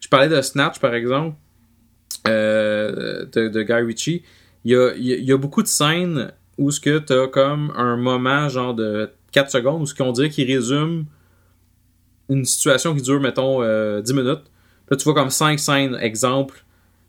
Je 0.00 0.08
parlais 0.08 0.28
de 0.28 0.40
Snatch, 0.40 0.80
par 0.80 0.94
exemple, 0.94 1.36
euh, 2.26 3.24
de, 3.32 3.62
Guy 3.62 3.72
Ritchie. 3.72 4.22
Il 4.64 4.72
y 4.72 4.76
a, 4.76 4.92
il 4.96 5.06
y 5.06 5.12
a- 5.12 5.16
il 5.16 5.24
y 5.24 5.32
a 5.32 5.36
beaucoup 5.36 5.62
de 5.62 5.68
scènes 5.68 6.32
où 6.58 6.70
ce 6.72 6.80
que 6.80 6.98
t'as 6.98 7.28
comme 7.28 7.72
un 7.76 7.96
moment, 7.96 8.48
genre 8.48 8.74
de 8.74 9.10
4 9.32 9.50
secondes, 9.50 9.82
où 9.82 9.86
ce 9.86 9.94
qu'on 9.94 10.10
dirait 10.12 10.30
qu'il 10.30 10.50
résume 10.52 11.04
une 12.28 12.44
situation 12.44 12.94
qui 12.94 13.02
dure, 13.02 13.20
mettons, 13.20 13.62
euh, 13.62 14.00
10 14.00 14.12
minutes. 14.14 14.42
Là, 14.90 14.96
tu 14.96 15.04
vois 15.04 15.14
comme 15.14 15.30
cinq 15.30 15.58
scènes, 15.58 15.96
exemple. 16.00 16.62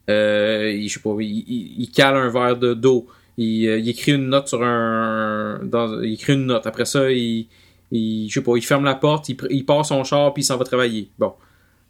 Euh, 0.10 0.72
il, 0.76 0.88
je 0.88 0.94
sais 0.96 1.00
pas, 1.00 1.16
il, 1.20 1.44
il- 1.48 1.76
il 1.82 1.92
cale 1.92 2.16
un 2.16 2.30
verre 2.30 2.58
de 2.58 2.74
d'eau. 2.74 3.08
Il, 3.38 3.68
euh, 3.68 3.78
il 3.78 3.88
écrit 3.90 4.14
une 4.14 4.30
note 4.30 4.48
sur 4.48 4.64
un. 4.64 5.60
Dans, 5.64 6.02
il 6.02 6.14
écrit 6.14 6.34
une 6.34 6.46
note. 6.48 6.66
Après 6.66 6.86
ça, 6.86 7.12
il, 7.12 7.48
je 7.92 8.28
sais 8.34 8.42
pas, 8.42 8.56
il 8.56 8.62
ferme 8.66 8.86
la 8.86 8.96
porte, 8.96 9.30
il, 9.30 9.66
part 9.66 9.86
son 9.86 10.04
char, 10.04 10.34
puis 10.34 10.44
il 10.44 10.46
s'en 10.46 10.58
va 10.58 10.66
travailler. 10.66 11.10
Bon. 11.20 11.34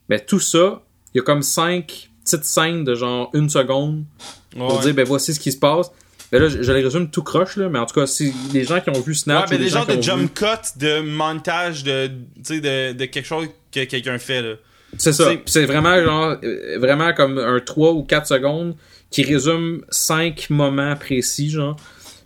Mais 0.09 0.19
tout 0.19 0.39
ça, 0.39 0.81
il 1.13 1.17
y 1.17 1.21
a 1.21 1.23
comme 1.23 1.41
cinq 1.41 2.09
petites 2.23 2.43
scènes 2.43 2.83
de 2.83 2.95
genre 2.95 3.29
une 3.33 3.49
seconde 3.49 4.03
pour 4.51 4.75
Ouais. 4.75 4.81
dire, 4.81 4.93
ben 4.93 5.05
voici 5.05 5.33
ce 5.33 5.39
qui 5.39 5.51
se 5.51 5.57
passe. 5.57 5.91
Ben 6.31 6.41
là, 6.41 6.49
je, 6.49 6.61
je 6.61 6.71
les 6.73 6.83
résume 6.83 7.09
tout 7.09 7.23
croche, 7.23 7.55
là, 7.55 7.69
mais 7.69 7.79
en 7.79 7.85
tout 7.85 7.93
cas, 7.95 8.05
les 8.53 8.63
gens 8.65 8.81
qui 8.81 8.89
ont 8.89 8.99
vu 8.99 9.11
Ouais, 9.11 9.17
Snatch. 9.17 9.49
ben 9.49 9.57
les 9.57 9.65
des 9.65 9.69
gens 9.69 9.85
de 9.85 10.01
jump 10.01 10.19
vu- 10.21 10.29
cut, 10.29 10.77
de 10.77 10.99
montage, 10.99 11.83
de, 11.85 12.07
de 12.37 13.05
quelque 13.05 13.25
chose 13.25 13.47
que 13.71 13.85
quelqu'un 13.85 14.17
fait, 14.17 14.41
là. 14.41 14.55
C'est 14.97 15.13
ça. 15.13 15.25
C'est- 15.45 15.65
vraiment 15.65 16.01
genre 16.03 16.37
euh, 16.43 16.77
vraiment 16.79 17.13
comme 17.13 17.37
un 17.37 17.59
3 17.59 17.91
ou 17.93 18.03
4 18.03 18.27
secondes 18.27 18.75
qui 19.11 19.23
résume 19.23 19.83
5 19.89 20.49
moments 20.49 20.95
précis 20.95 21.49
genre. 21.49 21.75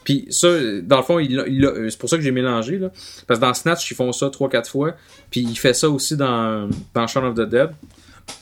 Puis 0.03 0.25
ça 0.29 0.47
dans 0.83 0.97
le 0.97 1.03
fond, 1.03 1.19
il, 1.19 1.39
euh, 1.39 1.89
c'est 1.89 1.97
pour 1.99 2.09
ça 2.09 2.17
que 2.17 2.23
j'ai 2.23 2.31
mélangé 2.31 2.77
là 2.77 2.89
parce 3.27 3.39
que 3.39 3.45
dans 3.45 3.53
Snatch, 3.53 3.89
ils 3.91 3.95
font 3.95 4.11
ça 4.11 4.29
3 4.29 4.49
4 4.49 4.69
fois, 4.69 4.95
puis 5.29 5.41
il 5.41 5.55
fait 5.57 5.73
ça 5.73 5.89
aussi 5.89 6.15
dans 6.17 6.69
dans 6.93 7.07
Shaun 7.07 7.25
of 7.25 7.35
the 7.35 7.49
Dead. 7.49 7.69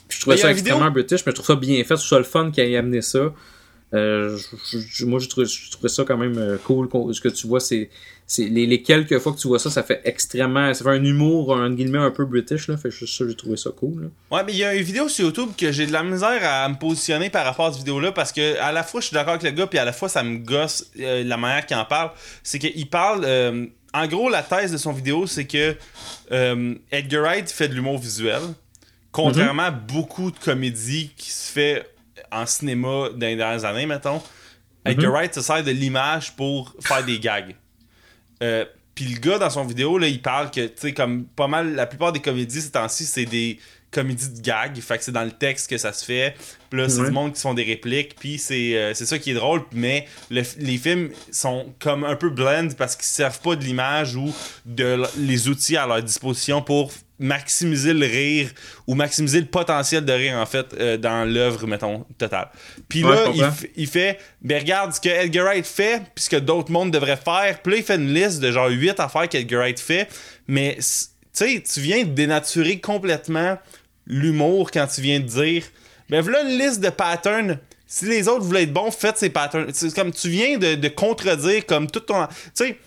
Puis 0.08 0.18
je 0.18 0.22
trouvais 0.22 0.38
ça 0.42 0.50
une 0.52 0.56
vidéo- 0.58 0.74
extrêmement 0.74 0.92
british, 0.94 1.26
mais 1.26 1.32
je 1.32 1.36
trouve 1.36 1.48
ça 1.48 1.56
bien 1.56 1.76
fait, 1.84 1.96
je 1.96 2.02
trouve 2.02 2.08
ça 2.08 2.18
le 2.18 2.24
fun 2.24 2.52
qu'il 2.52 2.64
ait 2.64 2.78
amené 2.78 3.02
ça. 3.02 3.32
Euh, 3.94 4.38
je- 4.72 4.78
je- 4.78 5.06
moi, 5.06 5.20
je 5.20 5.28
trouvais 5.28 5.48
ça 5.90 6.04
quand 6.06 6.18
même 6.18 6.38
euh, 6.38 6.58
cool. 6.64 6.88
Ce 7.14 7.20
que 7.22 7.30
tu 7.30 7.48
vois, 7.48 7.60
c'est, 7.60 7.90
c'est 8.28 8.44
les, 8.46 8.68
les 8.68 8.84
quelques 8.84 9.18
fois 9.18 9.32
que 9.34 9.40
tu 9.40 9.48
vois 9.48 9.58
ça, 9.58 9.72
ça 9.72 9.82
fait 9.82 10.02
extrêmement, 10.06 10.72
ça 10.76 10.84
fait 10.84 10.92
un 10.92 11.04
humour, 11.04 11.58
un 11.58 11.74
guillemets 11.74 11.98
un 11.98 12.12
peu 12.12 12.26
british 12.26 12.68
là. 12.68 12.78
Fait 12.78 12.92
ça, 12.92 13.06
j'ai 13.28 13.36
trouvé 13.36 13.58
ça 13.58 13.72
cool. 13.72 14.04
Là. 14.04 14.38
Ouais, 14.38 14.44
mais 14.46 14.54
il 14.54 14.60
y 14.60 14.64
a 14.64 14.76
une 14.76 14.84
vidéo 14.84 15.10
sur 15.10 15.26
YouTube 15.26 15.50
que 15.58 15.72
j'ai 15.72 15.88
de 15.88 15.92
la 15.92 16.04
misère 16.04 16.40
à 16.44 16.70
me 16.70 16.76
positionner 16.78 17.32
par 17.32 17.44
rapport 17.46 17.66
à 17.66 17.72
cette 17.72 17.80
vidéo-là 17.80 18.12
parce 18.12 18.32
que 18.32 18.60
à 18.60 18.72
la 18.72 18.84
fois 18.84 19.02
je 19.02 19.08
suis 19.08 19.16
d'accord 19.16 19.34
avec 19.34 19.44
le 19.44 19.52
gars, 19.58 19.66
puis 19.66 19.80
à 19.80 19.86
la 19.86 19.94
fois 19.94 20.08
ça 20.08 20.22
me 20.22 20.38
gosse 20.38 20.92
euh, 21.00 21.24
la 21.24 21.38
manière 21.38 21.66
qu'il 21.66 21.76
en 21.78 21.86
parle. 21.86 22.12
C'est 22.44 22.60
qu'il 22.60 22.88
parle. 22.90 23.24
euh, 23.26 23.66
en 23.92 24.06
gros, 24.06 24.30
la 24.30 24.44
thèse 24.44 24.72
de 24.72 24.78
son 24.78 24.92
vidéo, 24.94 25.26
c'est 25.26 25.48
que 25.48 25.76
Edgar 26.92 27.24
Wright 27.24 27.50
fait 27.50 27.68
de 27.68 27.74
l'humour 27.74 27.98
visuel, 27.98 28.42
contrairement 29.12 29.64
à 29.64 29.72
beaucoup 29.72 30.30
de 30.30 30.38
comédies 30.38 31.10
qui 31.18 31.32
se 31.32 31.52
fait 31.52 31.90
en 32.32 32.46
cinéma 32.46 33.10
dans 33.16 33.28
les 33.28 33.36
dernières 33.36 33.66
années, 33.66 33.86
mettons. 33.86 34.22
Edgar 34.86 35.12
Wright 35.12 35.34
se 35.34 35.42
sert 35.42 35.64
de 35.64 35.72
l'image 35.72 36.36
pour 36.36 36.76
faire 36.80 37.04
des 37.04 37.20
gags. 37.20 37.56
Euh, 38.42 38.66
puis 38.96 39.06
le 39.06 39.20
gars 39.20 39.38
dans 39.38 39.50
son 39.50 39.66
vidéo 39.66 39.98
là, 39.98 40.08
il 40.08 40.22
parle 40.22 40.52
que 40.52 40.68
tu 40.68 40.74
sais 40.78 40.94
comme 40.94 41.26
pas 41.26 41.48
mal 41.48 41.76
la 41.76 41.86
plupart 41.86 42.12
des 42.12 42.22
comédies 42.22 42.62
ces 42.62 42.72
temps-ci 42.72 43.06
c'est 43.06 43.26
des 43.26 43.60
comédies 43.92 44.30
de 44.30 44.42
gags, 44.42 44.78
fait 44.80 44.98
que 45.00 45.04
c'est 45.04 45.12
dans 45.12 45.24
le 45.24 45.32
texte 45.32 45.70
que 45.70 45.78
ça 45.78 45.92
se 45.94 46.06
fait. 46.06 46.36
Puis 46.70 46.80
là 46.80 46.88
c'est 46.90 47.00
Ouais. 47.00 47.08
du 47.08 47.12
monde 47.12 47.32
qui 47.34 47.38
se 47.38 47.42
font 47.44 47.54
des 47.56 47.64
répliques, 47.64 48.16
puis 48.20 48.38
c'est 48.38 48.76
euh, 48.78 48.94
c'est 48.94 49.06
ça 49.08 49.18
qui 49.18 49.32
est 49.32 49.36
drôle, 49.36 49.64
mais 49.74 50.06
le- 50.30 50.44
les 50.60 50.78
films 50.78 51.10
sont 51.32 51.74
comme 51.80 52.04
un 52.04 52.16
peu 52.16 52.30
blend 52.30 52.70
parce 52.78 52.96
qu'ils 52.96 53.06
servent 53.06 53.40
pas 53.42 53.56
de 53.56 53.64
l'image 53.64 54.16
ou 54.16 54.34
de 54.66 55.02
les 55.18 55.48
outils 55.48 55.76
à 55.78 55.88
leur 55.88 56.04
disposition 56.04 56.62
pour 56.62 56.92
maximiser 57.22 57.94
le 57.94 58.06
rire 58.06 58.50
ou 58.88 58.96
maximiser 58.96 59.42
le 59.42 59.46
potentiel 59.48 60.06
de 60.06 60.14
rire 60.14 60.38
en 60.38 60.46
fait 60.46 60.68
euh, 60.80 60.96
dans 60.98 61.26
l'œuvre 61.30 61.68
mettons 61.68 62.06
totale. 62.18 62.48
Puis 62.88 63.04
Ouais, 63.04 63.10
là 63.14 63.24
il, 63.34 63.42
comprends. 63.42 63.50
f- 63.50 63.70
il 63.76 63.88
fait 63.88 64.20
ben 64.42 64.60
regarde 64.62 64.94
ce 64.94 65.02
que 65.02 65.10
Edgar 65.10 65.46
Wright 65.46 65.66
fait 65.66 66.02
puis 66.16 66.24
ce 66.24 66.30
que 66.30 66.38
d'autres 66.38 66.72
mondes 66.72 66.92
devraient 66.92 67.18
faire. 67.18 67.60
Puis 67.62 67.74
là 67.74 67.78
il 67.80 67.84
fait 67.84 67.96
une 67.96 68.14
liste 68.14 68.40
de 68.40 68.52
genre 68.52 68.70
8 68.70 69.00
affaires 69.02 69.28
qu'Edgar 69.28 69.62
Wright 69.62 69.80
fait, 69.80 70.08
mais 70.48 70.78
tu 70.80 70.86
sais 71.34 71.62
tu 71.62 71.82
viens 71.82 72.04
de 72.06 72.10
dénaturer 72.12 72.80
complètement 72.80 73.58
l'humour 74.10 74.72
quand 74.72 74.88
tu 74.88 75.02
viens 75.02 75.20
de 75.20 75.26
dire 75.26 75.64
ben 76.10 76.22
voilà 76.22 76.42
une 76.42 76.58
liste 76.58 76.82
de 76.82 76.90
patterns 76.90 77.60
si 77.92 78.06
les 78.06 78.28
autres 78.28 78.46
voulaient 78.46 78.64
être 78.64 78.72
bons, 78.72 78.92
faites 78.92 79.18
ces 79.18 79.32
patterns. 79.32 79.72
C'est 79.74 79.94
comme 79.96 80.12
tu 80.12 80.30
viens 80.30 80.60
de, 80.60 80.88
contredire 80.90 81.66
comme 81.66 81.90
tout 81.90 82.02
ton. 82.02 82.28
Tu 82.28 82.34
sais, 82.54 82.78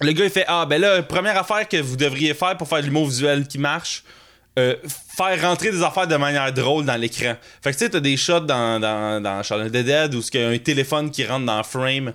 le 0.00 0.10
gars 0.10 0.24
il 0.24 0.30
fait 0.30 0.44
Ah 0.48 0.66
ben 0.66 0.80
là, 0.80 1.02
première 1.04 1.38
affaire 1.38 1.68
que 1.68 1.76
vous 1.76 1.96
devriez 1.96 2.34
faire 2.34 2.56
pour 2.56 2.68
faire 2.68 2.80
de 2.80 2.86
l'humour 2.86 3.06
visuel 3.06 3.46
qui 3.46 3.58
marche, 3.58 4.02
euh, 4.58 4.74
faire 5.16 5.40
rentrer 5.40 5.70
des 5.70 5.84
affaires 5.84 6.08
de 6.08 6.16
manière 6.16 6.52
drôle 6.52 6.84
dans 6.84 6.96
l'écran. 6.96 7.34
Fait 7.62 7.70
que 7.70 7.78
tu 7.78 7.84
sais, 7.84 7.90
t'as 7.90 8.00
des 8.00 8.16
shots 8.16 8.40
dans, 8.40 8.80
dans, 8.80 9.22
dans 9.22 9.40
Shaun 9.44 9.64
of 9.64 9.68
the 9.68 9.84
Dead 9.84 10.12
où 10.12 10.20
il 10.20 10.40
y 10.40 10.42
a 10.42 10.48
un 10.48 10.58
téléphone 10.58 11.12
qui 11.12 11.24
rentre 11.24 11.46
dans 11.46 11.62
frame. 11.62 12.12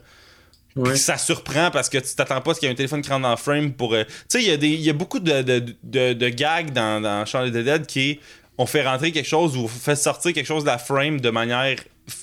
Ouais. 0.76 0.96
Ça 0.96 1.18
surprend 1.18 1.70
parce 1.72 1.88
que 1.90 2.00
tu 2.00 2.16
t'attends 2.16 2.42
pas 2.42 2.52
à 2.52 2.54
ce 2.56 2.60
qu'il 2.60 2.68
y 2.68 2.70
ait 2.70 2.74
un 2.74 2.76
téléphone 2.76 3.02
qui 3.02 3.10
rentre 3.10 3.22
dans 3.22 3.30
le 3.32 3.36
frame 3.38 3.74
pour. 3.74 3.94
euh, 3.94 4.04
Tu 4.06 4.14
sais, 4.30 4.42
il 4.44 4.48
y, 4.50 4.52
a 4.52 4.58
des- 4.58 4.70
y 4.70 4.90
a 4.90 4.94
beaucoup 4.94 5.20
de, 5.20 5.42
de, 5.44 5.64
de, 5.84 6.14
de 6.14 6.30
gags 6.30 6.72
dans, 6.72 7.00
dans 7.02 7.22
of 7.22 7.52
the 7.52 7.58
Dead 7.58 7.86
qui 7.86 8.10
est 8.12 8.20
on 8.58 8.66
fait 8.66 8.84
rentrer 8.84 9.12
quelque 9.12 9.28
chose 9.28 9.56
ou 9.58 9.62
on 9.62 9.68
fait 9.68 9.96
sortir 9.96 10.32
quelque 10.34 10.46
chose 10.48 10.64
de 10.64 10.70
la 10.70 10.78
frame 10.78 11.20
de 11.22 11.30
manière 11.32 11.76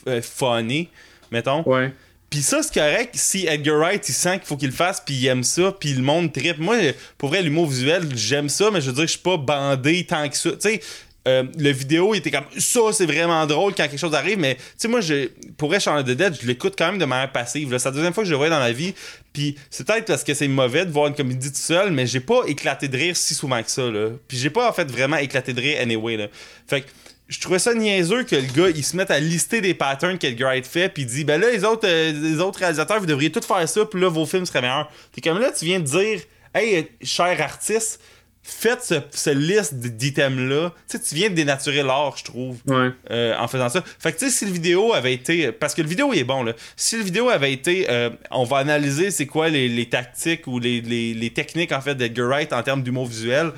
euh, 0.09 0.21
funny, 0.23 0.89
mettons. 1.31 1.63
Ouais. 1.69 1.93
Puis 2.29 2.43
ça, 2.43 2.63
c'est 2.63 2.73
correct 2.75 3.15
si 3.17 3.47
Edgar 3.49 3.77
Wright, 3.79 4.09
il 4.09 4.13
sent 4.13 4.39
qu'il 4.39 4.47
faut 4.47 4.57
qu'il 4.57 4.69
le 4.69 4.75
fasse, 4.75 5.01
puis 5.05 5.15
il 5.17 5.27
aime 5.27 5.43
ça, 5.43 5.73
puis 5.79 5.93
le 5.93 6.03
monde 6.03 6.33
tripe. 6.33 6.59
Moi, 6.59 6.77
pour 7.19 7.31
vrai, 7.31 7.43
l'humour 7.43 7.67
visuel, 7.69 8.05
j'aime 8.17 8.49
ça, 8.49 8.71
mais 8.73 8.81
je 8.81 8.87
veux 8.87 8.93
dire, 8.93 9.03
je 9.03 9.11
suis 9.13 9.19
pas 9.19 9.37
bandé 9.37 10.07
tant 10.07 10.29
que 10.29 10.37
ça. 10.37 10.51
Tu 10.53 10.57
sais, 10.61 10.81
euh, 11.29 11.45
le 11.59 11.71
vidéo, 11.71 12.15
il 12.15 12.19
était 12.19 12.31
comme 12.31 12.47
ça, 12.57 12.81
c'est 12.93 13.05
vraiment 13.05 13.47
drôle 13.47 13.75
quand 13.75 13.83
quelque 13.83 13.99
chose 13.99 14.15
arrive, 14.15 14.39
mais 14.39 14.55
tu 14.55 14.63
sais, 14.79 14.89
moi, 14.89 15.01
je, 15.03 15.29
pour 15.59 15.79
Shaun 15.79 16.03
the 16.03 16.11
Dead, 16.11 16.39
je 16.41 16.47
l'écoute 16.47 16.75
quand 16.79 16.87
même 16.87 16.99
de 16.99 17.05
manière 17.05 17.31
passive. 17.31 17.77
C'est 17.77 17.85
la 17.85 17.91
deuxième 17.91 18.15
fois 18.15 18.23
que 18.23 18.29
je 18.29 18.33
le 18.33 18.39
vois 18.39 18.49
dans 18.49 18.59
ma 18.59 18.73
vie, 18.73 18.95
puis 19.33 19.57
c'est 19.69 19.87
peut-être 19.87 20.07
parce 20.07 20.25
que 20.25 20.33
c'est 20.33 20.49
mauvais 20.49 20.87
de 20.87 20.91
voir 20.91 21.09
une 21.09 21.15
comédie 21.15 21.51
tout 21.51 21.59
seul, 21.59 21.91
mais 21.91 22.07
j'ai 22.07 22.21
pas 22.21 22.43
éclaté 22.47 22.89
de 22.89 22.97
rire 22.97 23.17
si 23.17 23.35
souvent 23.35 23.63
que 23.63 23.71
ça, 23.71 23.91
là. 23.91 24.09
Puis 24.29 24.39
j'ai 24.39 24.51
pas, 24.51 24.69
en 24.69 24.73
fait, 24.73 24.91
vraiment 24.91 25.19
éclaté 25.19 25.53
de 25.53 25.61
rire 25.61 25.79
anyway, 25.81 26.17
là. 26.17 26.29
Fait 26.67 26.81
que 26.81 26.87
je 27.31 27.39
trouvais 27.39 27.61
ça 27.61 27.75
niaiseux 27.75 28.25
que 28.25 28.35
le 28.35 28.43
gars 28.43 28.71
il 28.75 28.85
se 28.85 28.97
mette 28.97 29.11
à 29.13 29.21
lister 29.21 29.61
des 29.61 29.73
patterns 29.73 30.19
qu'Edgar 30.19 30.49
Wright 30.49 30.67
fait 30.67 30.89
puis 30.89 31.05
il 31.05 31.07
dit 31.07 31.25
ben 31.25 31.41
là 31.41 31.49
les 31.49 31.65
autres 31.65 31.87
euh, 31.87 32.13
les 32.13 32.41
autres 32.41 32.59
réalisateurs 32.59 32.99
vous 32.99 33.07
devriez 33.07 33.31
tous 33.31 33.47
faire 33.47 33.69
ça 33.69 33.85
puis 33.87 34.01
là 34.01 34.09
vos 34.09 34.27
films 34.27 34.47
seraient 34.47 34.61
meilleurs. 34.61 34.91
T'es 35.13 35.21
comme 35.21 35.39
là 35.39 35.53
tu 35.57 35.65
viens 35.65 35.79
de 35.79 35.85
dire 35.85 36.23
hey 36.53 36.79
euh, 36.79 36.83
cher 37.03 37.41
artiste 37.41 38.01
faites 38.43 38.83
ce, 38.83 38.95
ce 39.13 39.31
liste 39.31 39.75
d'items-là. 39.75 40.73
Tu 40.89 40.97
sais, 40.97 41.03
tu 41.03 41.15
viens 41.15 41.29
de 41.31 41.35
dénaturer 41.35 41.83
l'art, 41.83 42.17
je 42.17 42.25
trouve, 42.25 42.57
Ouais. 42.67 42.91
euh, 43.11 43.37
en 43.39 43.47
faisant 43.49 43.69
ça. 43.69 43.85
Fait 43.99 44.13
que, 44.13 44.19
tu 44.19 44.25
sais, 44.27 44.31
si 44.31 44.47
le 44.47 44.53
vidéo 44.53 44.93
avait 44.95 45.13
été... 45.15 45.53
Parce 45.53 45.75
que 45.75 45.83
le 45.83 45.89
vidéo, 45.89 46.11
il 46.13 46.19
est 46.21 46.25
bon, 46.25 46.43
là. 46.43 46.53
Si 46.77 46.97
le 46.97 47.03
vidéo 47.03 47.29
avait 47.29 47.53
été... 47.53 47.87
euh, 47.91 48.11
on 48.31 48.45
va 48.45 48.59
analyser 48.59 49.11
c'est 49.11 49.27
quoi 49.27 49.49
les, 49.51 49.69
les 49.69 49.89
tactiques 49.89 50.47
ou 50.47 50.59
les, 50.59 50.81
les, 50.81 51.15
les 51.15 51.31
techniques, 51.31 51.73
en 51.73 51.81
fait, 51.81 51.95
d'Edgar 51.95 52.29
Wright 52.29 52.53
en 52.53 52.63
termes 52.63 52.83
d'humour 52.83 53.07
visuel, 53.07 53.53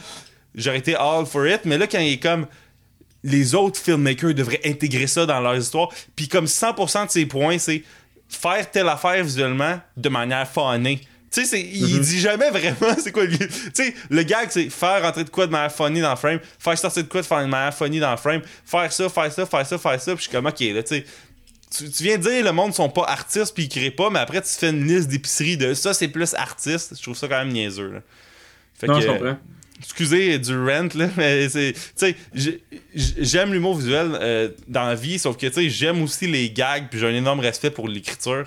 j'aurais 0.55 0.79
été 0.79 0.95
all 0.97 1.25
for 1.27 1.47
it. 1.47 1.61
Mais 1.65 1.79
là, 1.79 1.87
quand 1.87 2.01
il 2.01 2.13
est 2.15 2.23
comme... 2.23 2.47
Les 3.25 3.55
autres 3.55 3.79
filmmakers 3.81 4.35
devraient 4.35 4.61
intégrer 4.65 5.07
ça 5.07 5.27
dans 5.27 5.41
leur 5.41 5.55
histoire. 5.55 5.91
Puis 6.17 6.27
comme 6.27 6.47
100% 6.47 7.07
de 7.07 7.11
ses 7.13 7.25
points, 7.27 7.57
c'est 7.57 7.85
faire 8.29 8.69
telle 8.69 8.89
affaire 8.89 9.23
visuellement 9.23 9.79
de 9.97 10.09
manière 10.09 10.49
phonée. 10.49 11.01
Tu 11.33 11.47
sais, 11.47 11.61
il 11.61 12.01
dit 12.01 12.21
jamais 12.21 12.51
vraiment 12.51 12.95
c'est 13.03 13.11
quoi 13.11 13.25
le. 13.25 13.37
Tu 13.39 13.49
sais, 13.73 13.95
le 14.11 14.23
gag, 14.23 14.49
c'est 14.51 14.69
faire 14.69 15.01
rentrer 15.03 15.25
de 15.25 15.31
quoi 15.31 15.47
de 15.47 15.53
manière 15.53 15.73
funny 15.73 16.01
dans 16.01 16.11
le 16.11 16.17
frame, 16.17 16.41
faire 16.59 16.77
sortir 16.79 17.05
de 17.05 17.09
quoi 17.09 17.23
de 17.23 17.47
manière 17.49 17.75
funny 17.75 18.01
dans 18.01 18.11
le 18.11 18.17
frame, 18.19 18.43
faire 18.67 18.93
ça, 18.93 19.09
faire 19.09 19.33
ça, 19.33 19.47
faire 19.47 19.67
ça, 19.67 19.79
faire 19.79 20.01
ça, 20.01 20.15
puis 20.15 20.25
je 20.25 20.29
suis 20.29 20.31
comme, 20.31 20.47
ok, 20.47 20.61
là, 20.61 20.83
tu 20.83 20.97
sais. 20.97 21.05
Tu, 21.75 21.91
tu 21.91 22.03
viens 22.03 22.19
de 22.19 22.23
dire 22.23 22.45
le 22.45 22.53
monde 22.53 22.75
sont 22.75 22.91
pas 22.91 23.05
artistes 23.05 23.55
puis 23.55 23.63
ils 23.65 23.69
créent 23.71 23.91
pas, 23.91 24.11
mais 24.11 24.19
après 24.19 24.43
tu 24.43 24.49
fais 24.51 24.69
une 24.69 24.87
liste 24.87 25.09
d'épiceries 25.09 25.57
de 25.57 25.73
ça 25.73 25.95
c'est 25.95 26.09
plus 26.09 26.35
artiste. 26.35 26.93
Je 26.99 27.03
trouve 27.03 27.17
ça 27.17 27.29
quand 27.29 27.39
même 27.39 27.49
niaiseux. 27.49 27.93
Là. 27.93 28.01
Fait 28.79 28.87
Non, 28.89 28.97
que, 28.97 29.01
je 29.01 29.07
comprends. 29.07 29.39
excusez 29.81 30.39
du 30.39 30.55
rent 30.55 30.89
là 30.95 31.09
mais 31.17 31.49
c'est 31.49 31.73
tu 31.73 31.81
sais 31.97 32.15
j'ai- 32.35 32.63
j'aime 32.95 33.55
l'humour 33.55 33.79
visuel 33.79 34.11
euh, 34.21 34.51
dans 34.69 34.85
la 34.85 34.95
vie 34.95 35.19
sauf 35.19 35.39
que 35.39 35.47
tu 35.47 35.53
sais 35.55 35.71
j'aime 35.71 36.03
aussi 36.03 36.27
les 36.27 36.51
gags 36.51 36.89
puis 36.91 37.01
j'ai 37.01 37.07
un 37.07 37.15
énorme 37.15 37.41
respect 37.41 37.71
pour 37.71 37.89
l'écriture 37.89 38.45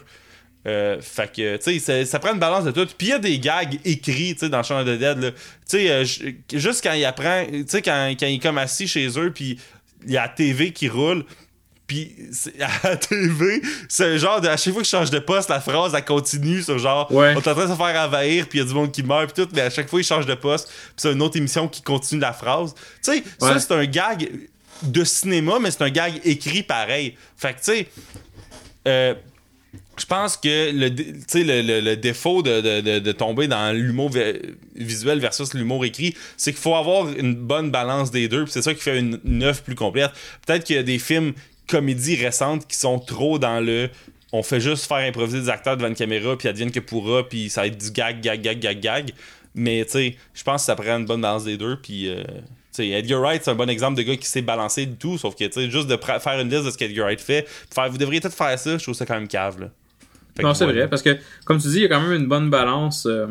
euh, 0.67 0.99
fait 1.01 1.31
que 1.31 1.57
tu 1.57 1.79
sais 1.79 1.79
ça, 1.79 2.05
ça 2.05 2.19
prend 2.19 2.33
une 2.33 2.39
balance 2.39 2.63
de 2.63 2.71
tout 2.71 2.87
puis 2.97 3.07
il 3.07 3.09
y 3.09 3.13
a 3.13 3.19
des 3.19 3.39
gags 3.39 3.79
écrits 3.85 4.33
tu 4.33 4.39
sais 4.39 4.49
dans 4.49 4.63
Shaun 4.63 4.81
of 4.81 4.85
the 4.87 4.97
Dead 4.99 5.33
tu 5.33 5.33
sais 5.65 5.89
euh, 5.91 6.05
juste 6.53 6.83
quand 6.83 6.93
il 6.93 7.05
apprend 7.05 7.45
tu 7.45 7.65
sais 7.67 7.81
quand, 7.81 8.13
quand 8.19 8.25
il 8.25 8.35
est 8.35 8.39
comme 8.39 8.57
assis 8.57 8.87
chez 8.87 9.07
eux 9.19 9.31
puis 9.31 9.59
il 10.05 10.13
y 10.13 10.17
a 10.17 10.23
la 10.23 10.29
TV 10.29 10.71
qui 10.71 10.89
roule 10.89 11.23
puis 11.87 12.15
à 12.61 12.89
la 12.89 12.97
TV, 12.97 13.61
c'est 13.87 14.17
genre 14.17 14.41
de. 14.41 14.47
À 14.47 14.57
chaque 14.57 14.73
fois 14.73 14.81
que 14.81 14.87
je 14.87 14.91
change 14.91 15.11
de 15.11 15.19
poste, 15.19 15.49
la 15.49 15.61
phrase, 15.61 15.93
elle 15.93 16.03
continue 16.03 16.61
sur 16.61 16.79
genre. 16.79 17.11
Ouais. 17.11 17.33
On 17.35 17.39
est 17.39 17.47
en 17.47 17.53
train 17.53 17.65
de 17.65 17.71
se 17.71 17.77
faire 17.77 18.05
envahir, 18.07 18.47
puis 18.47 18.59
il 18.59 18.61
y 18.63 18.65
a 18.65 18.67
du 18.67 18.73
monde 18.73 18.91
qui 18.91 19.03
meurt, 19.03 19.31
puis 19.31 19.43
tout, 19.45 19.51
mais 19.53 19.61
à 19.61 19.69
chaque 19.69 19.89
fois, 19.89 19.99
il 19.99 20.03
change 20.03 20.25
de 20.25 20.33
poste, 20.33 20.67
puis 20.67 20.93
c'est 20.97 21.11
une 21.11 21.21
autre 21.21 21.37
émission 21.37 21.67
qui 21.67 21.81
continue 21.81 22.21
la 22.21 22.33
phrase. 22.33 22.73
Tu 23.03 23.13
sais, 23.13 23.23
ça, 23.39 23.59
c'est 23.59 23.73
un 23.73 23.85
gag 23.85 24.29
de 24.81 25.03
cinéma, 25.03 25.59
mais 25.61 25.69
c'est 25.69 25.83
un 25.83 25.89
gag 25.89 26.19
écrit 26.23 26.63
pareil. 26.63 27.15
Fait 27.37 27.53
que, 27.53 27.59
tu 27.59 27.63
sais. 27.65 27.87
euh, 28.87 29.13
je 29.97 30.05
pense 30.05 30.37
que 30.37 30.71
le, 30.71 30.89
le, 30.89 31.79
le- 31.81 31.95
défaut 31.97 32.41
de, 32.41 32.61
de- 32.81 32.99
de- 32.99 33.11
tomber 33.11 33.47
dans 33.47 33.71
l'humour 33.75 34.09
vi- 34.09 34.55
visuel 34.75 35.19
versus 35.19 35.53
l'humour 35.53 35.85
écrit, 35.85 36.15
c'est 36.37 36.51
qu'il 36.51 36.61
faut 36.61 36.75
avoir 36.75 37.09
une 37.09 37.33
bonne 37.35 37.71
balance 37.71 38.11
des 38.11 38.27
deux. 38.27 38.45
C'est 38.47 38.61
ça 38.61 38.73
qui 38.73 38.81
fait 38.81 38.99
une, 38.99 39.19
une 39.25 39.43
œuvre 39.43 39.61
plus 39.61 39.75
complète. 39.75 40.11
Peut-être 40.45 40.63
qu'il 40.63 40.75
y 40.75 40.79
a 40.79 40.83
des 40.83 40.99
films 40.99 41.33
comédies 41.67 42.15
récentes 42.15 42.67
qui 42.67 42.77
sont 42.77 42.99
trop 42.99 43.39
dans 43.39 43.59
le 43.59 43.89
on 44.31 44.43
fait 44.43 44.59
juste 44.59 44.85
faire 44.85 44.97
improviser 44.97 45.39
des 45.41 45.49
acteurs 45.49 45.77
devant 45.77 45.87
une 45.87 45.95
caméra 45.95 46.37
puis 46.37 46.47
advienne 46.47 46.69
que 46.71 46.79
pourra 46.81 47.27
puis 47.27 47.49
ça 47.49 47.61
va 47.61 47.67
être 47.67 47.77
du 47.77 47.89
gag 47.91 48.21
gag 48.21 48.41
gag 48.41 48.59
gag 48.59 48.79
gag 48.81 49.11
mais 49.55 49.85
tu 49.85 50.13
je 50.33 50.43
pense 50.43 50.61
que 50.61 50.65
ça 50.65 50.75
prend 50.75 50.97
une 50.97 51.05
bonne 51.05 51.21
balance 51.21 51.45
des 51.45 51.57
deux 51.57 51.77
puis 51.81 52.09
euh, 52.09 52.23
Edgar 52.77 53.21
Wright 53.21 53.43
c'est 53.43 53.51
un 53.51 53.55
bon 53.55 53.69
exemple 53.69 53.97
de 53.97 54.03
gars 54.03 54.17
qui 54.17 54.27
sait 54.27 54.41
balancer 54.41 54.85
du 54.85 54.95
tout 54.97 55.17
sauf 55.17 55.35
que 55.35 55.45
juste 55.69 55.87
de 55.87 55.97
faire 55.97 56.39
une 56.39 56.49
liste 56.49 56.65
de 56.65 56.71
ce 56.71 56.77
qu'Edgar 56.77 57.05
Wright 57.05 57.21
fait 57.21 57.47
faire 57.73 57.89
vous 57.89 57.97
devriez 57.97 58.19
tout 58.21 58.29
faire 58.29 58.59
ça 58.59 58.77
je 58.77 58.83
trouve 58.83 58.93
ça 58.93 59.05
quand 59.05 59.15
même 59.15 59.27
cave 59.27 59.59
là 59.61 59.71
Fait 60.35 60.43
Non, 60.43 60.53
c'est 60.53 60.65
vrai, 60.65 60.87
parce 60.89 61.01
que, 61.01 61.15
comme 61.45 61.59
tu 61.59 61.67
dis, 61.69 61.77
il 61.77 61.81
y 61.83 61.85
a 61.85 61.89
quand 61.89 62.01
même 62.01 62.19
une 62.21 62.27
bonne 62.27 62.49
balance. 62.49 63.05
euh, 63.05 63.27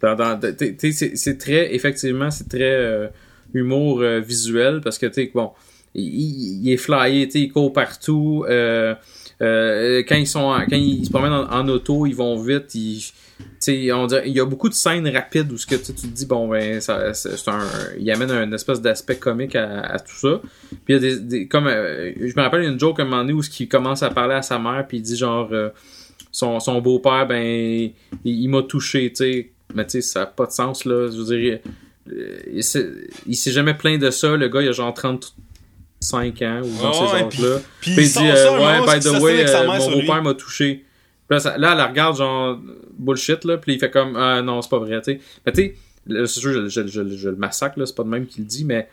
dans, 0.00 0.14
dans- 0.14 0.40
c'est 0.40 1.38
très, 1.38 1.74
effectivement, 1.74 2.30
c'est 2.30 2.48
très 2.48 2.62
euh, 2.62 3.08
humour 3.54 4.00
euh, 4.00 4.20
visuel, 4.20 4.80
parce 4.82 4.98
que, 4.98 5.06
tu 5.06 5.30
bon, 5.34 5.50
il, 5.94 6.04
il- 6.04 6.60
il 6.66 6.72
est 6.72 6.76
flyé, 6.76 7.28
il 7.34 7.52
court 7.52 7.72
partout. 7.72 8.44
euh, 8.48 8.94
euh, 9.40 10.02
quand 10.08 10.16
ils 10.16 10.26
sont, 10.26 10.40
en- 10.40 10.60
quand 10.66 10.76
ils 10.76 11.04
se 11.06 11.10
promènent 11.10 11.32
en, 11.32 11.50
en 11.50 11.68
auto, 11.68 12.06
ils 12.06 12.14
vont 12.14 12.40
vite. 12.40 12.74
Ils, 12.74 13.12
on 13.92 14.06
dirait- 14.06 14.24
il 14.28 14.32
y 14.36 14.40
a 14.40 14.44
beaucoup 14.44 14.68
de 14.68 14.74
scènes 14.74 15.06
rapides 15.08 15.50
où 15.52 15.56
ce 15.58 15.66
que 15.66 15.74
tu 15.76 15.92
te 15.92 16.06
dis, 16.06 16.26
bon, 16.26 16.48
ben, 16.48 16.80
ça, 16.80 17.12
un, 17.48 17.60
il 17.98 18.10
amène 18.10 18.30
un 18.32 18.50
espèce 18.52 18.80
d'aspect 18.80 19.16
comique 19.16 19.54
à, 19.56 19.80
à 19.80 19.98
tout 20.00 20.14
ça. 20.16 20.40
Puis 20.70 20.78
il 20.88 20.92
y 20.94 20.96
a 20.96 20.98
des, 21.00 21.20
des- 21.20 21.48
comme, 21.48 21.66
euh, 21.68 22.12
je 22.20 22.34
me 22.36 22.40
rappelle 22.42 22.62
une 22.62 22.78
joke 22.78 22.98
à 23.00 23.02
un 23.02 23.06
moment 23.06 23.22
donné 23.22 23.32
où 23.32 23.42
ce 23.42 23.50
qui 23.50 23.68
commence 23.68 24.02
à 24.02 24.10
parler 24.10 24.34
à 24.34 24.42
sa 24.42 24.58
mère, 24.58 24.84
puis 24.88 24.98
il 24.98 25.02
dit 25.02 25.16
genre, 25.16 25.48
euh, 25.52 25.68
son, 26.38 26.60
son 26.60 26.80
beau-père, 26.80 27.26
ben, 27.26 27.42
il, 27.42 27.92
il 28.24 28.48
m'a 28.48 28.62
touché, 28.62 29.08
tu 29.10 29.16
sais. 29.16 29.50
Mais 29.74 29.84
tu 29.84 29.92
sais, 29.92 30.00
ça 30.02 30.20
n'a 30.20 30.26
pas 30.26 30.46
de 30.46 30.52
sens, 30.52 30.84
là. 30.84 31.10
Je 31.10 31.16
veux 31.18 31.36
dire, 31.36 31.58
euh, 32.12 32.38
il 32.52 32.62
s'est- 32.64 32.88
il 33.26 33.34
s'est 33.36 33.50
jamais 33.50 33.74
plaint 33.74 34.00
de 34.00 34.10
ça. 34.10 34.36
Le 34.36 34.48
gars, 34.48 34.62
il 34.62 34.68
a 34.68 34.72
genre 34.72 34.94
35 34.94 36.42
ans 36.42 36.60
ou 36.62 36.82
dans 36.82 36.90
Ouais, 36.90 37.08
ces 37.08 37.24
âges-là. 37.24 37.58
puis 37.80 37.90
il 37.96 37.96
dit, 37.96 38.18
euh, 38.18 38.58
ouais, 38.58 38.80
by 38.98 39.04
the 39.04 39.20
way, 39.20 39.44
euh, 39.48 39.66
mon 39.66 39.90
beau-père 40.00 40.22
m'a 40.22 40.34
touché. 40.34 40.84
Puis 41.28 41.36
Là, 41.36 41.40
ça- 41.40 41.58
là, 41.58 41.72
elle 41.72 41.78
la 41.78 41.86
regarde, 41.88 42.16
genre, 42.16 42.58
bullshit, 42.98 43.44
là. 43.44 43.58
Puis 43.58 43.74
il 43.74 43.78
fait 43.80 43.90
comme, 43.90 44.16
ah 44.16 44.40
non, 44.40 44.62
c'est 44.62 44.70
pas 44.70 44.78
vrai, 44.78 45.00
tu 45.02 45.12
sais. 45.12 45.20
Mais 45.44 45.52
tu 45.52 45.60
sais, 45.62 45.74
là, 46.06 46.26
c'est 46.26 46.40
sûr, 46.40 46.52
je, 46.52 46.68
je- 46.68 46.86
je- 46.86 47.16
je 47.16 47.28
le 47.28 47.36
massacre, 47.36 47.78
là. 47.78 47.84
C'est 47.84 47.94
pas 47.96 48.04
de 48.04 48.08
même 48.08 48.26
qu'il 48.26 48.44
le 48.44 48.48
dit, 48.48 48.64
mais 48.64 48.84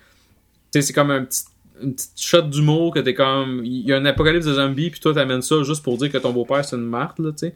tu 0.74 0.82
sais, 0.82 0.88
c'est 0.88 0.94
comme 0.94 1.12
un 1.12 1.24
petit, 1.24 1.44
une 1.82 1.94
petite 1.96 2.20
shot 2.20 2.42
d'humour 2.44 2.94
que 2.94 3.00
t'es 3.00 3.14
comme. 3.14 3.62
Il 3.66 3.86
y 3.88 3.94
a 3.94 3.98
un 3.98 4.06
apocalypse 4.06 4.46
de 4.46 4.54
zombies, 4.54 4.90
puis 4.90 5.00
toi, 5.00 5.14
t'amènes 5.14 5.42
ça 5.42 5.62
juste 5.64 5.84
pour 5.84 5.98
dire 5.98 6.12
que 6.12 6.18
ton 6.18 6.32
beau-père, 6.32 6.64
c'est 6.66 6.76
une 6.76 6.84
marde, 6.84 7.20
là, 7.20 7.32
tu 7.32 7.38
sais. 7.48 7.56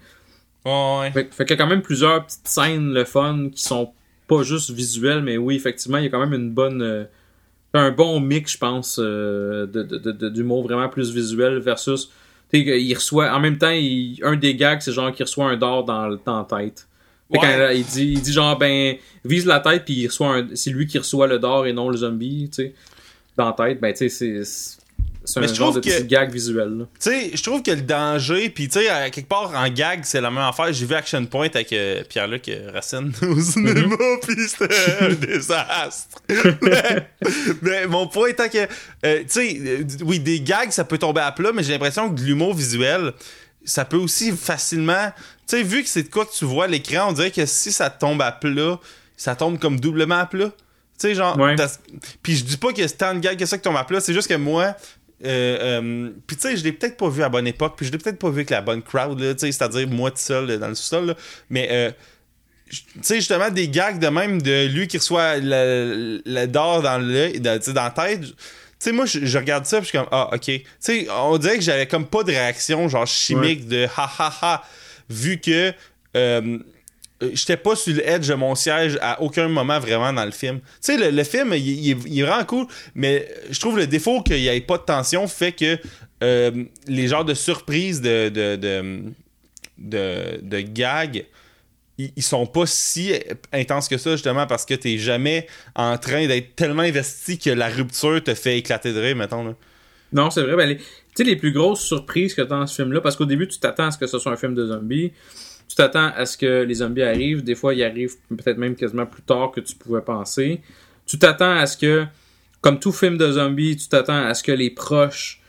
Ouais, 0.66 1.00
ouais. 1.02 1.12
Fait, 1.12 1.34
fait 1.34 1.46
qu'il 1.46 1.58
y 1.58 1.60
a 1.60 1.64
quand 1.64 1.70
même 1.70 1.82
plusieurs 1.82 2.26
petites 2.26 2.48
scènes, 2.48 2.94
le 2.94 3.06
fun, 3.06 3.50
qui 3.54 3.64
sont 3.64 3.92
pas 4.28 4.44
juste 4.44 4.72
visuelles, 4.72 5.24
mais 5.24 5.38
oui, 5.38 5.56
effectivement, 5.56 5.98
il 5.98 6.04
y 6.04 6.08
a 6.08 6.10
quand 6.10 6.20
même 6.26 6.34
une 6.34 6.52
bonne. 6.52 6.82
euh, 6.82 7.06
un 7.74 7.92
bon 7.92 8.20
mix, 8.20 8.54
je 8.54 8.58
pense, 8.58 9.00
euh, 9.02 9.68
de, 9.68 9.84
de, 9.84 10.30
d'humour 10.30 10.64
vraiment 10.64 10.90
plus 10.90 11.12
visuel 11.14 11.60
versus. 11.60 12.10
Tu 12.52 12.64
sais, 12.66 12.82
il 12.82 12.94
reçoit. 12.96 13.32
En 13.32 13.40
même 13.40 13.58
temps, 13.60 13.70
il- 13.70 14.20
un 14.24 14.36
des 14.36 14.56
gags, 14.56 14.82
c'est 14.82 14.92
genre 14.92 15.12
qu'il 15.12 15.24
reçoit 15.24 15.46
un 15.50 15.56
dard 15.58 15.84
dans, 15.84 16.08
le- 16.08 16.18
tête. 16.18 16.88
Fait 17.32 17.38
Ouais. 17.38 17.40
quand, 17.40 17.70
il, 17.76 17.86
dit, 17.86 18.14
il 18.14 18.22
dit 18.22 18.34
genre, 18.34 18.58
ben, 18.58 18.96
vise 19.24 19.46
la 19.46 19.60
tête, 19.60 19.86
puis 19.86 19.94
il 19.94 20.08
reçoit 20.08 20.36
un. 20.38 20.48
C'est 20.56 20.72
lui 20.72 20.88
qui 20.88 20.98
reçoit 20.98 21.28
le 21.28 21.38
dard 21.38 21.68
et 21.68 21.74
non 21.74 21.90
le 21.90 21.98
zombie, 21.98 22.50
tu 22.50 22.64
sais. 22.64 22.74
Dans 23.40 23.56
la 23.58 23.68
tête, 23.70 23.80
ben, 23.80 23.94
tu 23.94 24.10
sais, 24.10 24.44
c'est. 24.44 24.80
Un 25.38 25.46
je 25.48 25.54
genre 25.54 25.74
de 25.74 25.80
que- 25.80 25.90
petit 25.90 26.08
gag 26.08 26.32
visuel. 26.32 26.88
Tu 27.00 27.10
sais, 27.12 27.32
je 27.36 27.44
trouve 27.44 27.62
que 27.62 27.70
le 27.72 27.82
danger, 27.82 28.50
puis 28.50 28.68
tu 28.68 28.80
sais, 28.80 29.12
quelque 29.12 29.28
part 29.30 29.52
en 29.56 29.70
gag, 29.70 30.00
c'est 30.04 30.20
la 30.22 30.32
même 30.32 30.44
affaire. 30.44 30.74
J'ai 30.74 30.86
vu 30.88 30.96
Action 30.96 31.24
Point 31.26 31.50
avec 31.54 31.72
euh, 31.72 32.04
Pierre-Luc 32.10 32.50
euh, 32.50 32.72
Racine 32.74 33.12
au 33.22 33.40
cinéma, 33.40 33.96
puis 34.24 34.36
c'était 34.48 34.74
un 35.02 35.10
désastre. 35.14 36.20
mais, 36.62 37.08
mais 37.62 37.88
mon 37.88 38.08
point 38.08 38.30
étant 38.30 38.50
que, 38.50 38.58
euh, 39.06 39.20
tu 39.20 39.26
sais, 39.28 39.86
oui, 40.04 40.20
des 40.20 40.42
gags, 40.42 40.72
ça 40.72 40.84
peut 40.84 40.98
tomber 40.98 41.22
à 41.22 41.32
plat, 41.32 41.52
mais 41.54 41.64
j'ai 41.64 41.74
l'impression 41.74 42.10
que 42.10 42.20
de 42.20 42.26
l'humour 42.26 42.54
visuel, 42.56 43.14
ça 43.64 43.86
peut 43.86 43.98
aussi 43.98 44.32
facilement. 44.32 45.12
Tu 45.48 45.58
sais, 45.58 45.64
vu 45.64 45.84
que 45.84 45.90
c'est 45.90 46.04
de 46.04 46.10
quoi 46.10 46.26
que 46.26 46.34
tu 46.34 46.46
vois 46.46 46.66
à 46.66 46.68
l'écran, 46.68 47.10
on 47.10 47.14
dirait 47.14 47.32
que 47.32 47.46
si 47.46 47.72
ça 47.72 47.90
tombe 47.92 48.22
à 48.22 48.32
plat, 48.32 48.80
ça 49.16 49.36
tombe 49.36 49.60
comme 49.60 49.80
doublement 49.80 50.20
à 50.20 50.26
plat. 50.26 50.50
Tu 51.00 51.08
sais, 51.08 51.16
genre. 51.16 51.38
Puis 52.22 52.36
je 52.36 52.44
dis 52.44 52.58
pas 52.58 52.74
que 52.74 52.86
c'est 52.86 52.98
tant 52.98 53.14
de 53.14 53.20
gags 53.20 53.38
que 53.38 53.46
ça 53.46 53.58
qui 53.58 53.64
tombe 53.64 53.78
à 53.78 53.84
plat, 53.86 54.02
c'est 54.02 54.14
juste 54.14 54.28
que 54.28 54.36
moi. 54.36 54.76
Euh, 55.26 55.82
euh, 55.82 56.10
puis 56.28 56.38
tu 56.38 56.44
sais, 56.44 56.56
je 56.56 56.64
l'ai 56.64 56.72
peut-être 56.72 56.96
pas 56.96 57.10
vu 57.10 57.22
à 57.22 57.26
la 57.26 57.30
bonne 57.30 57.48
époque, 57.48 57.74
puis 57.76 57.86
je 57.86 57.92
l'ai 57.92 57.98
peut-être 57.98 58.20
pas 58.20 58.30
vu 58.30 58.38
avec 58.38 58.50
la 58.50 58.62
bonne 58.62 58.82
crowd, 58.82 59.20
là, 59.20 59.34
tu 59.34 59.40
sais, 59.40 59.52
c'est-à-dire 59.52 59.88
moi 59.90 60.12
tout 60.12 60.18
seul 60.18 60.60
dans 60.60 60.70
le 60.70 60.76
sous-sol, 60.76 61.08
là. 61.08 61.16
mais 61.50 61.68
euh, 61.72 61.92
tu 62.70 62.84
sais, 63.02 63.16
justement, 63.16 63.50
des 63.50 63.68
gags 63.68 64.00
de 64.00 64.08
même 64.08 64.42
de 64.42 64.68
lui 64.68 64.88
qui 64.88 64.98
reçoit 64.98 65.38
le, 65.38 66.22
le 66.26 66.46
d'or 66.46 66.82
dans 66.82 67.00
le 67.00 67.38
dans, 67.40 67.60
la 67.74 67.90
tête. 67.90 68.22
Tu 68.22 68.36
sais, 68.80 68.92
moi, 68.94 69.06
je, 69.06 69.26
je 69.26 69.38
regarde 69.38 69.66
ça, 69.66 69.78
puis 69.78 69.86
je 69.86 69.90
suis 69.90 69.98
comme, 69.98 70.08
ah, 70.12 70.30
ok. 70.34 70.46
Tu 70.46 70.64
sais, 70.80 71.08
on 71.10 71.38
dirait 71.38 71.58
que 71.58 71.64
j'avais 71.64 71.88
comme 71.88 72.06
pas 72.06 72.24
de 72.24 72.32
réaction, 72.32 72.88
genre 72.88 73.08
chimique, 73.08 73.68
de 73.68 73.88
ha 73.98 74.10
ha 74.20 74.34
ha, 74.42 74.64
vu 75.10 75.40
que 75.40 75.74
euh, 76.16 76.60
j'étais 77.34 77.58
pas 77.58 77.76
sur 77.76 77.94
le 77.94 78.08
edge 78.08 78.28
de 78.28 78.34
mon 78.36 78.56
siège 78.56 78.98
à 79.02 79.22
aucun 79.22 79.48
moment 79.48 79.80
vraiment 79.80 80.14
dans 80.14 80.26
le 80.26 80.32
film. 80.32 80.60
Tu 80.60 80.66
sais, 80.82 80.98
le, 80.98 81.16
le 81.16 81.24
film, 81.24 81.54
il, 81.54 81.68
il 81.68 81.98
il 82.08 82.20
est 82.20 82.24
vraiment 82.24 82.46
cool, 82.46 82.68
mais 82.96 83.28
je 83.50 83.60
trouve 83.60 83.78
le 83.78 83.88
défaut 83.88 84.22
qu'il 84.22 84.38
n'y 84.38 84.48
ait 84.48 84.62
pas 84.62 84.78
de 84.78 84.84
tension 84.84 85.28
fait 85.28 85.52
que 85.52 85.78
euh, 86.22 86.66
les 86.88 87.08
genres 87.08 87.26
de 87.26 87.34
surprises 87.34 88.02
de, 88.02 88.30
de, 88.30 88.56
de, 89.78 90.40
de, 90.42 90.60
gags, 90.62 91.26
ils, 91.98 92.24
sont 92.24 92.46
pas 92.46 92.66
si 92.66 93.14
intenses 93.54 93.88
que 93.88 93.98
ça, 93.98 94.12
justement, 94.12 94.46
parce 94.46 94.66
que 94.66 94.74
t'es 94.74 94.98
jamais 94.98 95.48
en 95.76 95.98
train 95.98 96.28
d'être 96.28 96.56
tellement 96.56 96.84
investi 96.84 97.38
que 97.38 97.50
la 97.50 97.70
rupture 97.70 98.22
te 98.24 98.34
fait 98.34 98.58
éclater 98.58 98.94
de 98.94 99.00
rire, 99.00 99.16
mettons. 99.16 99.56
Non, 100.12 100.30
c'est 100.30 100.42
vrai. 100.42 100.56
Ben, 100.56 100.78
tu 100.78 100.84
sais, 101.16 101.24
les 101.24 101.36
plus 101.36 101.54
grosses 101.54 101.82
surprises 101.82 102.34
que 102.34 102.42
tu 102.42 102.48
dans 102.48 102.68
ce 102.68 102.76
film-là, 102.82 103.00
parce 103.00 103.16
qu'au 103.16 103.26
début, 103.26 103.48
tu 103.48 103.60
t'attends 103.60 103.88
à 103.88 103.92
ce 103.92 103.98
que 103.98 104.08
ce 104.08 104.20
soit 104.20 104.32
un 104.32 104.38
film 104.38 104.56
de 104.56 104.66
zombies. 104.66 105.12
Tu 105.70 105.76
t'attends 105.76 106.12
à 106.16 106.26
ce 106.26 106.36
que 106.36 106.64
les 106.64 106.74
zombies 106.76 107.04
arrivent. 107.04 107.44
Des 107.44 107.56
fois, 107.56 107.76
ils 107.76 107.84
arrivent 107.84 108.16
peut-être 108.30 108.58
même 108.58 108.76
quasiment 108.76 109.06
plus 109.06 109.22
tard 109.22 109.52
que 109.52 109.62
tu 109.62 109.76
pouvais 109.76 110.02
penser. 110.02 110.62
Tu 111.06 111.20
t'attends 111.20 111.56
à 111.56 111.68
ce 111.68 111.78
que, 111.78 112.06
comme 112.60 112.80
tout 112.80 112.92
film 112.92 113.18
de 113.18 113.32
zombies, 113.32 113.78
tu 113.78 113.88
t'attends 113.88 114.26
à 114.26 114.34
ce 114.34 114.44
que 114.44 114.52
les 114.52 114.72
proches 114.72 115.42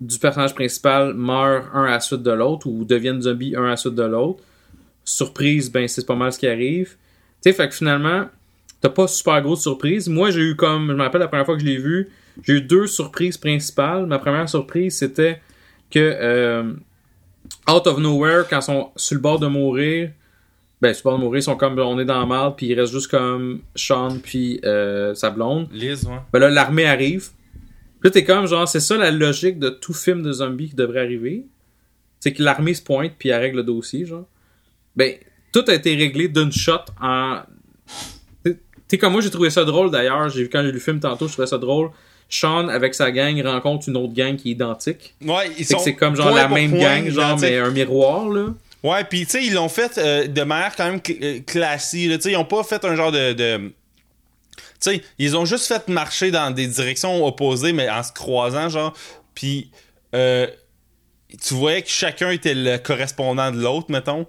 du 0.00 0.18
personnage 0.18 0.54
principal 0.54 1.14
meurent 1.14 1.74
un 1.74 1.84
à 1.84 1.90
la 1.92 2.00
suite 2.00 2.22
de 2.22 2.30
l'autre 2.30 2.66
ou 2.66 2.84
deviennent 2.84 3.22
zombies 3.22 3.56
un 3.56 3.64
à 3.64 3.68
la 3.70 3.76
suite 3.76 3.94
de 3.94 4.02
l'autre. 4.02 4.42
Surprise, 5.04 5.72
ben 5.72 5.88
c'est 5.88 6.06
pas 6.06 6.14
mal 6.14 6.32
ce 6.32 6.38
qui 6.38 6.46
arrive. 6.46 6.90
Tu 7.42 7.50
sais, 7.50 7.52
fait 7.52 7.68
que 7.68 7.74
finalement, 7.74 8.26
t'as 8.80 8.90
pas 8.90 9.06
super 9.06 9.40
grosse 9.40 9.62
surprise. 9.62 10.08
Moi, 10.08 10.30
j'ai 10.30 10.42
eu 10.42 10.56
comme, 10.56 10.88
je 10.88 10.92
me 10.92 11.02
rappelle 11.02 11.20
la 11.20 11.28
première 11.28 11.46
fois 11.46 11.54
que 11.54 11.62
je 11.62 11.66
l'ai 11.66 11.78
vu, 11.78 12.10
j'ai 12.42 12.54
eu 12.54 12.60
deux 12.60 12.86
surprises 12.86 13.38
principales. 13.38 14.06
Ma 14.06 14.18
première 14.18 14.48
surprise, 14.48 14.96
c'était 14.96 15.40
que 15.90 15.98
euh, 15.98 16.72
out 17.68 17.86
of 17.86 17.98
nowhere, 17.98 18.44
quand 18.48 18.60
ils 18.60 18.62
sont 18.62 18.90
sur 18.96 19.14
le 19.14 19.20
bord 19.20 19.38
de 19.38 19.46
mourir, 19.46 20.10
ben 20.80 20.92
sur 20.92 21.08
le 21.08 21.10
bord 21.10 21.18
de 21.18 21.24
mourir, 21.24 21.38
ils 21.40 21.44
sont 21.44 21.56
comme 21.56 21.78
on 21.78 21.98
est 21.98 22.04
dans 22.04 22.20
la 22.20 22.26
merde, 22.26 22.54
puis 22.56 22.66
il 22.66 22.78
reste 22.78 22.92
juste 22.92 23.10
comme 23.10 23.62
Sean 23.76 24.18
puis 24.22 24.60
euh, 24.64 25.14
sa 25.14 25.30
blonde. 25.30 25.68
Liz, 25.72 26.04
ouais. 26.06 26.18
Ben 26.32 26.38
là, 26.38 26.50
l'armée 26.50 26.86
arrive. 26.86 27.30
Puis 28.00 28.08
là, 28.08 28.10
t'es 28.10 28.24
comme 28.24 28.46
genre, 28.46 28.68
c'est 28.68 28.80
ça 28.80 28.96
la 28.96 29.10
logique 29.10 29.58
de 29.58 29.68
tout 29.68 29.94
film 29.94 30.22
de 30.22 30.32
zombies 30.32 30.70
qui 30.70 30.76
devrait 30.76 31.00
arriver. 31.00 31.46
C'est 32.18 32.32
que 32.32 32.42
l'armée 32.42 32.74
se 32.74 32.82
pointe 32.82 33.12
puis 33.18 33.28
elle 33.28 33.40
règle 33.40 33.58
le 33.58 33.62
dossier, 33.62 34.06
genre. 34.06 34.26
Ben, 34.96 35.14
tout 35.52 35.64
a 35.68 35.74
été 35.74 35.94
réglé 35.94 36.28
d'une 36.28 36.52
shot 36.52 36.84
en. 37.00 37.40
Tu 38.44 38.58
sais, 38.88 38.98
comme 38.98 39.12
moi, 39.12 39.20
j'ai 39.20 39.30
trouvé 39.30 39.50
ça 39.50 39.64
drôle 39.64 39.90
d'ailleurs. 39.90 40.28
J'ai 40.28 40.42
vu 40.42 40.48
quand 40.50 40.60
j'ai 40.62 40.68
lu 40.68 40.74
le 40.74 40.78
film 40.80 41.00
tantôt, 41.00 41.28
je 41.28 41.32
trouvais 41.32 41.46
ça 41.46 41.58
drôle. 41.58 41.90
Sean, 42.34 42.68
avec 42.68 42.94
sa 42.94 43.10
gang, 43.10 43.38
rencontre 43.42 43.88
une 43.90 43.96
autre 43.98 44.14
gang 44.14 44.36
qui 44.36 44.48
est 44.48 44.52
identique. 44.52 45.14
Ouais, 45.22 45.50
ils 45.58 45.66
sont. 45.66 45.78
c'est 45.78 45.94
comme 45.94 46.16
genre 46.16 46.30
la 46.34 46.48
même 46.48 46.70
point 46.70 46.80
gang, 46.80 47.08
genre, 47.10 47.38
mais 47.38 47.58
un 47.58 47.70
miroir, 47.70 48.28
là. 48.30 48.46
Ouais, 48.82 49.04
puis 49.04 49.26
tu 49.26 49.32
sais, 49.32 49.44
ils 49.44 49.52
l'ont 49.52 49.68
fait 49.68 49.98
euh, 49.98 50.26
de 50.26 50.42
manière 50.42 50.74
quand 50.74 50.86
même 50.86 50.98
cl- 51.00 51.18
euh, 51.22 51.40
classique. 51.46 52.08
là. 52.10 52.16
Tu 52.16 52.22
sais, 52.22 52.30
ils 52.32 52.36
ont 52.36 52.44
pas 52.46 52.62
fait 52.64 52.82
un 52.86 52.96
genre 52.96 53.12
de. 53.12 53.32
de- 53.34 53.58
Tu 53.68 54.62
sais, 54.80 55.02
ils 55.18 55.36
ont 55.36 55.44
juste 55.44 55.66
fait 55.66 55.86
marcher 55.88 56.30
dans 56.30 56.50
des 56.50 56.66
directions 56.66 57.24
opposées, 57.24 57.72
mais 57.74 57.88
en 57.90 58.02
se 58.02 58.12
croisant, 58.12 58.68
genre. 58.70 58.94
Puis, 59.34 59.70
euh, 60.14 60.46
tu 61.42 61.52
voyais 61.54 61.82
que 61.82 61.88
chacun 61.90 62.30
était 62.30 62.54
le 62.54 62.78
correspondant 62.78 63.50
de 63.52 63.60
l'autre, 63.60 63.86
mettons. 63.90 64.26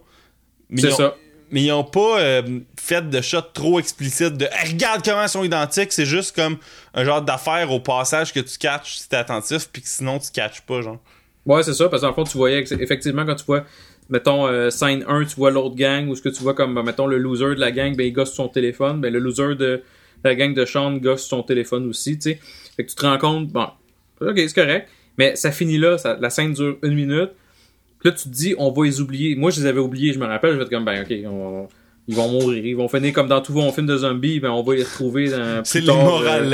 C'est 0.76 0.92
ça. 0.92 1.16
Mais 1.54 1.62
ils 1.62 1.72
ont 1.72 1.84
pas 1.84 2.20
euh, 2.20 2.42
fait 2.80 3.08
de 3.08 3.22
shot 3.22 3.42
trop 3.54 3.80
explicite 3.80 4.38
de 4.38 4.46
Hey, 4.46 4.74
regarde 4.74 5.04
comment 5.06 5.22
ils 5.22 5.30
sont 5.30 5.44
identiques. 5.44 5.94
C'est 5.94 6.08
juste 6.08 6.36
comme 6.36 6.58
un 6.96 7.06
genre 7.06 7.22
d'affaire 7.22 7.72
au 7.72 7.80
passage 7.80 8.34
que 8.34 8.40
tu 8.40 8.58
catches 8.58 8.96
si 8.96 9.08
t'es 9.08 9.18
attentif, 9.18 9.70
puis 9.72 9.84
que 9.84 9.88
sinon 9.88 10.18
tu 10.18 10.32
catches 10.32 10.62
pas, 10.62 10.82
genre. 10.82 10.98
Ouais, 11.46 11.62
c'est 11.62 11.76
ça, 11.76 11.90
parce 11.90 12.02
qu'en 12.02 12.14
fond, 12.14 12.24
tu 12.24 12.40
voyais 12.40 12.64
effectivement 12.80 13.24
quand 13.24 13.36
tu 13.36 13.46
vois, 13.46 13.66
mettons, 14.10 14.48
euh, 14.48 14.72
scène 14.72 15.06
1, 15.08 15.26
tu 15.26 15.36
vois 15.36 15.52
l'autre 15.52 15.76
gang, 15.76 16.08
ou 16.10 16.16
ce 16.16 16.24
que 16.24 16.30
tu 16.30 16.42
vois 16.42 16.56
comme, 16.56 16.74
ben, 16.74 16.82
mettons, 16.82 17.06
le 17.06 17.20
loser 17.20 17.54
de 17.54 17.60
la 17.60 17.72
gang, 17.72 17.96
ben, 17.96 18.08
il 18.08 18.14
gosse 18.14 18.34
son 18.34 18.48
téléphone, 18.48 19.00
ben, 19.00 19.14
le 19.14 19.20
loser 19.20 19.54
de 19.54 19.84
la 20.24 20.34
gang 20.34 20.56
de 20.56 20.66
Sean 20.66 20.94
gosse 20.94 21.28
son 21.28 21.44
téléphone 21.44 21.88
aussi, 21.88 22.18
tu 22.18 22.32
sais. 22.32 22.40
Fait 22.76 22.84
que 22.84 22.90
tu 22.90 22.96
te 22.96 23.06
rends 23.06 23.20
compte, 23.20 23.50
bon, 23.50 23.68
ok, 24.22 24.38
c'est 24.38 24.56
correct, 24.56 24.90
mais 25.20 25.36
ça 25.36 25.52
finit 25.52 25.78
là, 25.78 25.98
la 26.20 26.30
scène 26.32 26.54
dure 26.54 26.78
une 26.82 26.96
minute, 26.96 27.30
puis 28.04 28.12
là, 28.12 28.18
tu 28.18 28.24
te 28.26 28.30
dis, 28.34 28.54
on 28.58 28.70
va 28.72 28.84
les 28.86 29.00
oublier. 29.00 29.36
Moi, 29.36 29.50
je 29.50 29.62
les 29.62 29.66
avais 29.66 29.80
oubliés, 29.80 30.12
je 30.14 30.20
me 30.20 30.26
rappelle, 30.26 30.52
je 30.52 30.58
vais 30.58 30.64
être 30.64 30.70
comme, 30.70 30.84
ben, 30.86 31.04
ok, 31.04 31.16
on- 31.26 31.68
ils 32.08 32.16
vont 32.16 32.28
mourir, 32.28 32.66
ils 32.66 32.76
vont 32.76 32.90
finir 32.90 33.14
comme 33.14 33.30
dans 33.30 33.40
tous 33.40 33.54
vos 33.54 33.72
films 33.72 33.88
de 33.88 33.96
zombies, 33.96 34.42
ben, 34.42 34.50
on 34.52 34.62
va 34.62 34.76
les 34.76 34.84
retrouver 34.84 35.30
dans. 35.30 35.62
C'est 35.64 35.80
les 35.80 35.86
tard, 35.88 35.96
euh, 36.00 36.04
morales. 36.04 36.50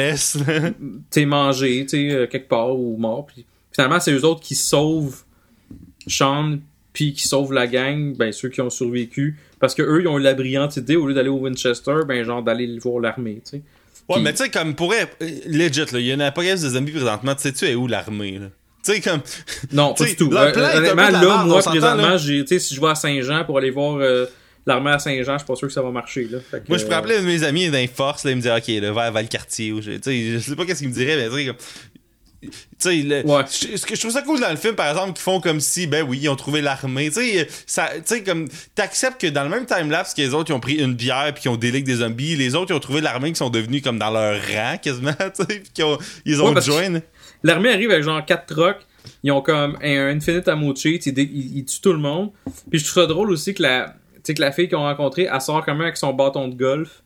t'es 1.09 1.25
mangé, 1.25 1.81
tu 1.85 1.89
sais, 2.09 2.11
euh, 2.15 2.27
quelque 2.27 2.47
part 2.47 2.77
ou 2.77 2.97
mort. 2.97 3.25
Puis 3.25 3.45
finalement, 3.71 3.99
c'est 3.99 4.11
eux 4.13 4.23
autres 4.25 4.41
qui 4.41 4.53
sauvent 4.53 5.23
Sean, 6.07 6.59
puis 6.93 7.13
qui 7.13 7.27
sauvent 7.27 7.53
la 7.53 7.65
gang, 7.67 8.15
ben 8.15 8.31
ceux 8.31 8.49
qui 8.49 8.61
ont 8.61 8.69
survécu, 8.69 9.37
parce 9.59 9.73
que 9.75 9.81
eux, 9.81 10.01
ils 10.01 10.07
ont 10.07 10.19
eu 10.19 10.21
la 10.21 10.33
brillante 10.33 10.77
idée 10.77 10.95
au 10.95 11.07
lieu 11.07 11.13
d'aller 11.13 11.29
au 11.29 11.37
Winchester, 11.39 11.95
ben 12.07 12.23
genre 12.23 12.43
d'aller 12.43 12.77
voir 12.79 12.99
l'armée, 12.99 13.41
tu 13.43 13.57
sais. 13.57 13.61
Ouais, 14.07 14.19
mais 14.21 14.31
tu 14.33 14.43
sais, 14.43 14.49
comme 14.49 14.73
pour 14.75 14.93
être 14.95 15.15
euh, 15.21 15.29
legit, 15.45 15.81
là, 15.91 15.99
il 15.99 16.05
y 16.05 16.11
a 16.11 16.15
une 16.15 16.21
apocalypse 16.21 16.63
de 16.63 16.69
zombies 16.69 16.91
présentement. 16.93 17.35
Tu 17.35 17.41
sais-tu 17.43 17.65
est 17.65 17.75
où 17.75 17.85
l'armée, 17.87 18.39
là? 18.39 18.47
Tu 18.85 18.93
sais, 18.93 19.01
comme. 19.01 19.21
Non, 19.73 19.93
pas 19.93 20.05
du 20.05 20.15
tout. 20.15 20.29
Euh, 20.33 20.51
peu 20.51 20.63
honnêtement, 20.63 21.09
là, 21.09 21.43
moi, 21.45 21.61
présentement, 21.61 22.09
là. 22.09 22.17
j'ai, 22.17 22.45
si 22.59 22.73
je 22.75 22.79
vais 22.79 22.87
à 22.87 22.95
Saint-Jean 22.95 23.43
pour 23.45 23.57
aller 23.57 23.71
voir 23.71 23.97
euh, 23.97 24.25
l'armée 24.65 24.91
à 24.91 24.99
Saint-Jean, 24.99 25.33
je 25.33 25.39
suis 25.39 25.47
pas 25.47 25.55
sûr 25.55 25.67
que 25.67 25.73
ça 25.73 25.81
va 25.81 25.91
marcher, 25.91 26.27
là. 26.31 26.39
Que, 26.51 26.57
Moi, 26.69 26.77
je 26.77 26.83
pourrais 26.83 26.95
euh, 26.95 26.99
appeler 26.99 27.15
un 27.17 27.21
de 27.21 27.25
mes 27.27 27.43
amis 27.43 27.69
d'un 27.69 27.87
force, 27.87 28.23
là, 28.23 28.31
il 28.31 28.37
me 28.37 28.41
dirait, 28.41 28.57
OK, 28.59 28.67
là, 28.81 28.91
va 28.93 29.01
à 29.03 29.11
Valcartier. 29.11 29.71
Ou 29.73 29.81
je, 29.81 29.91
je 30.03 30.39
sais 30.39 30.55
pas 30.55 30.65
qu'est-ce 30.65 30.79
qu'il 30.79 30.89
me 30.89 30.93
dirait, 30.93 31.17
mais 31.17 31.27
tu 31.29 31.35
sais, 31.35 31.45
comme. 31.47 31.55
Tu 32.41 32.49
sais, 32.77 32.95
le- 32.95 33.25
Ouais. 33.25 33.43
je, 33.51 33.99
trouve 33.99 34.11
ça 34.11 34.21
cool 34.21 34.39
dans 34.39 34.49
le 34.49 34.55
film, 34.55 34.73
par 34.73 34.89
exemple, 34.89 35.11
qu'ils 35.11 35.23
font 35.23 35.41
comme 35.41 35.59
si, 35.59 35.87
ben 35.87 36.05
oui, 36.07 36.19
ils 36.21 36.29
ont 36.29 36.37
trouvé 36.37 36.61
l'armée. 36.61 37.11
Tu 37.11 37.45
sais, 37.65 38.23
comme, 38.25 38.47
t'acceptes 38.75 39.19
que 39.19 39.27
dans 39.27 39.43
le 39.43 39.49
même 39.49 39.65
timelapse 39.65 40.13
que 40.13 40.21
les 40.21 40.33
autres, 40.33 40.51
ils 40.51 40.53
ont 40.53 40.61
pris 40.61 40.75
une 40.75 40.93
bière 40.93 41.33
puis 41.33 41.41
qu'ils 41.41 41.51
ont 41.51 41.57
délégué 41.57 41.91
des 41.91 41.97
zombies, 41.97 42.37
les 42.37 42.55
autres, 42.55 42.71
ils 42.71 42.75
ont 42.75 42.79
trouvé 42.79 43.01
l'armée 43.01 43.31
qui 43.33 43.37
sont 43.39 43.49
devenus 43.49 43.81
comme 43.83 43.99
dans 43.99 44.09
leur 44.11 44.39
rang, 44.53 44.77
quasiment, 44.81 45.11
tu 45.19 45.43
sais, 45.43 45.59
puis 45.59 45.69
qu'ils 45.73 45.83
ont, 45.83 45.97
ils 46.23 46.41
ont 46.41 46.53
Ouais, 46.53 46.61
que-. 46.61 47.01
L'armée 47.43 47.71
arrive 47.71 47.91
avec 47.91 48.03
genre 48.03 48.23
4 48.25 48.45
trucks. 48.53 48.85
Ils 49.23 49.31
ont 49.31 49.41
comme 49.41 49.77
un 49.81 50.07
infinite 50.15 50.47
ammo 50.47 50.73
de 50.73 50.77
cheats. 50.77 50.99
Ils, 51.05 51.13
dé- 51.13 51.29
ils- 51.31 51.57
ils 51.59 51.65
tuent 51.65 51.81
tout 51.81 51.93
le 51.93 51.99
monde. 51.99 52.31
Puis 52.69 52.79
je 52.79 52.85
trouve 52.85 53.03
ça 53.03 53.07
drôle 53.07 53.31
aussi 53.31 53.53
que 53.53 53.63
la, 53.63 53.95
tu 54.15 54.21
sais, 54.23 54.33
que 54.33 54.41
la 54.41 54.51
fille 54.51 54.67
qu'ils 54.67 54.77
ont 54.77 54.81
rencontrée, 54.83 55.27
elle 55.31 55.41
sort 55.41 55.63
quand 55.65 55.73
même 55.73 55.81
avec 55.83 55.97
son 55.97 56.13
bâton 56.13 56.47
de 56.47 56.55
golf. 56.55 57.01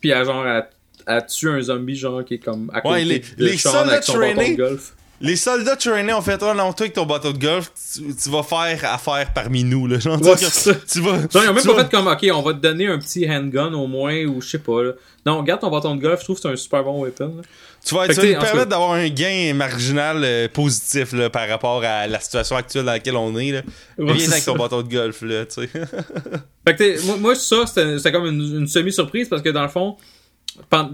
Puis 0.00 0.10
elle, 0.10 0.24
genre, 0.24 0.46
elle, 0.46 0.66
elle 1.06 1.26
tue 1.26 1.48
un 1.50 1.60
zombie, 1.60 1.96
genre, 1.96 2.24
qui 2.24 2.34
est 2.34 2.38
comme 2.38 2.70
à 2.72 2.80
côté 2.80 2.94
Ouais, 2.94 3.04
les- 3.04 3.18
de 3.20 3.24
les 3.38 3.56
Sean 3.58 3.70
soldats 3.72 3.92
avec 3.92 4.04
son 4.04 4.18
bâton 4.18 4.34
traînés. 4.34 4.56
de 4.56 4.62
golf. 4.62 4.92
Les 5.20 5.36
soldats 5.36 5.76
traînés 5.76 6.12
ont 6.12 6.20
fait, 6.20 6.42
oh 6.42 6.52
non, 6.54 6.72
toi 6.72 6.74
avec 6.80 6.92
ton 6.94 7.06
bateau 7.06 7.32
de 7.32 7.38
golf, 7.38 7.70
tu, 7.94 8.14
tu 8.14 8.30
vas 8.30 8.42
faire 8.42 8.92
affaire 8.92 9.32
parmi 9.32 9.62
nous, 9.62 9.86
là. 9.86 9.98
Genre, 9.98 10.20
Ouais, 10.20 10.36
tu, 10.36 10.44
c'est 10.46 10.72
ça. 10.72 10.74
tu 10.74 11.00
vas. 11.00 11.12
Genre, 11.20 11.28
ils 11.44 11.48
ont 11.48 11.54
même 11.54 11.64
pas 11.64 11.72
vas- 11.72 11.84
fait 11.84 11.90
comme, 11.90 12.06
ok, 12.08 12.26
on 12.34 12.42
va 12.42 12.52
te 12.52 12.58
donner 12.58 12.88
un 12.88 12.98
petit 12.98 13.30
handgun 13.30 13.72
au 13.74 13.86
moins, 13.86 14.24
ou 14.24 14.40
je 14.42 14.48
sais 14.48 14.58
pas, 14.58 14.82
là. 14.82 14.92
Non, 15.24 15.38
regarde 15.38 15.60
ton 15.60 15.70
bâton 15.70 15.94
de 15.94 16.00
golf, 16.02 16.18
je 16.18 16.24
trouve 16.24 16.36
que 16.36 16.42
c'est 16.42 16.48
un 16.48 16.56
super 16.56 16.82
bon 16.82 17.02
weapon, 17.04 17.32
là. 17.36 17.42
Tu 17.84 17.94
vas, 17.94 18.08
tu 18.08 18.14
vas 18.14 18.22
tout 18.22 18.40
permettre 18.40 18.68
d'avoir 18.70 18.92
un 18.92 19.08
gain 19.08 19.52
marginal 19.54 20.22
euh, 20.24 20.48
positif 20.48 21.12
là, 21.12 21.28
par 21.28 21.48
rapport 21.48 21.84
à 21.84 22.06
la 22.06 22.18
situation 22.18 22.56
actuelle 22.56 22.86
dans 22.86 22.92
laquelle 22.92 23.16
on 23.16 23.36
est. 23.36 23.52
Là. 23.52 23.62
Viens 23.98 24.30
avec 24.30 24.44
ton 24.44 24.56
bâton 24.56 24.82
de 24.82 24.88
golf, 24.88 25.20
là, 25.22 25.44
tu 25.44 25.62
sais. 25.62 25.68
Fait 26.66 26.76
que 26.76 27.06
moi, 27.06 27.16
moi, 27.18 27.34
ça, 27.34 27.66
c'était 27.66 28.10
comme 28.10 28.26
une, 28.26 28.60
une 28.60 28.66
semi-surprise 28.66 29.28
parce 29.28 29.42
que 29.42 29.50
dans 29.50 29.62
le 29.62 29.68
fond, 29.68 29.96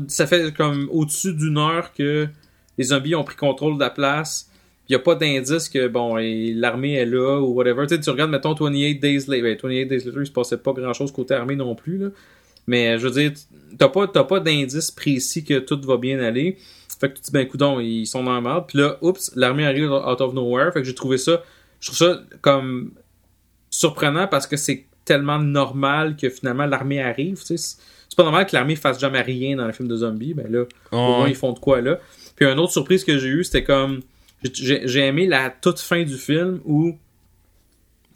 ça 0.09 0.27
fait 0.27 0.53
comme 0.55 0.89
au-dessus 0.91 1.33
d'une 1.35 1.59
heure 1.59 1.93
que 1.93 2.29
les 2.79 2.85
zombies 2.85 3.15
ont 3.15 3.25
pris 3.25 3.37
contrôle 3.37 3.75
de 3.75 3.81
la 3.81 3.91
place. 3.91 4.49
Il 4.89 4.93
y 4.93 4.97
a 4.97 4.99
pas 4.99 5.15
d'indice 5.15 5.69
que 5.69 5.87
bon 5.87 6.17
l'armée 6.17 6.95
est 6.95 7.07
là 7.07 7.39
ou 7.41 7.53
whatever. 7.53 7.87
Tu 7.87 7.95
sais, 7.95 8.01
tu 8.01 8.11
regardes, 8.11 8.31
mettons, 8.31 8.55
28 8.55 8.99
Days 8.99 9.25
Later. 9.29 9.43
Ben, 9.43 9.57
28 9.63 9.87
Days 9.87 9.99
Later, 10.07 10.21
il 10.21 10.27
se 10.27 10.33
passait 10.33 10.57
pas 10.57 10.73
grand-chose 10.73 11.13
côté 11.13 11.35
armée 11.35 11.57
non 11.57 11.75
plus. 11.75 11.99
Là. 11.99 12.09
Mais 12.67 12.99
je 12.99 13.07
veux 13.07 13.13
dire, 13.13 13.33
t'as 13.79 13.89
pas, 13.89 14.09
t'as 14.09 14.25
pas 14.25 14.41
d'indice 14.41 14.91
précis 14.91 15.45
que 15.45 15.59
tout 15.61 15.81
va 15.85 15.97
bien 15.97 16.21
aller. 16.21 16.57
Fait 17.01 17.09
que 17.09 17.15
tu 17.15 17.21
te 17.23 17.27
dis, 17.27 17.33
ben, 17.33 17.49
coudon, 17.49 17.81
ils 17.81 18.07
sont 18.07 18.23
dans 18.23 18.35
la 18.35 18.41
merde. 18.43 18.65
Puis 18.69 18.79
là, 18.79 18.99
oups, 19.01 19.33
l'armée 19.35 19.67
arrive 19.67 19.91
out 19.91 20.21
of 20.21 20.35
nowhere. 20.35 20.73
Fait 20.73 20.81
que 20.81 20.87
j'ai 20.87 20.95
trouvé 20.95 21.17
ça, 21.19 21.43
je 21.81 21.87
trouve 21.87 21.99
ça 21.99 22.21
comme 22.43 22.93
surprenant 23.71 24.27
parce 24.29 24.47
que 24.47 24.57
c'est 24.57 24.85
tellement 25.05 25.39
normal 25.39 26.17
que 26.17 26.29
finalement 26.29 26.67
l'armée 26.67 27.01
arrive. 27.01 27.41
C'est 27.43 27.57
pas 28.17 28.23
normal 28.25 28.45
que 28.47 28.55
l'armée 28.55 28.77
fasse 28.77 29.01
jamais 29.01 29.23
rien 29.23 29.57
dans 29.57 29.67
les 29.67 29.73
films 29.73 29.89
de 29.89 29.97
zombies. 29.97 30.35
Ben 30.35 30.47
là, 30.51 30.65
au 30.93 30.97
moins 30.97 31.29
ils 31.29 31.35
font 31.35 31.53
de 31.53 31.59
quoi 31.59 31.81
là. 31.81 31.99
Puis 32.37 32.45
une 32.47 32.59
autre 32.59 32.73
surprise 32.73 33.03
que 33.05 33.17
j'ai 33.19 33.29
eue, 33.29 33.45
c'était 33.45 33.65
comme. 33.65 34.01
j'ai- 34.53 35.01
aimé 35.07 35.27
la 35.27 35.51
toute 35.51 35.81
fin 35.81 36.03
du 36.03 36.17
film 36.17 36.61
où. 36.65 36.97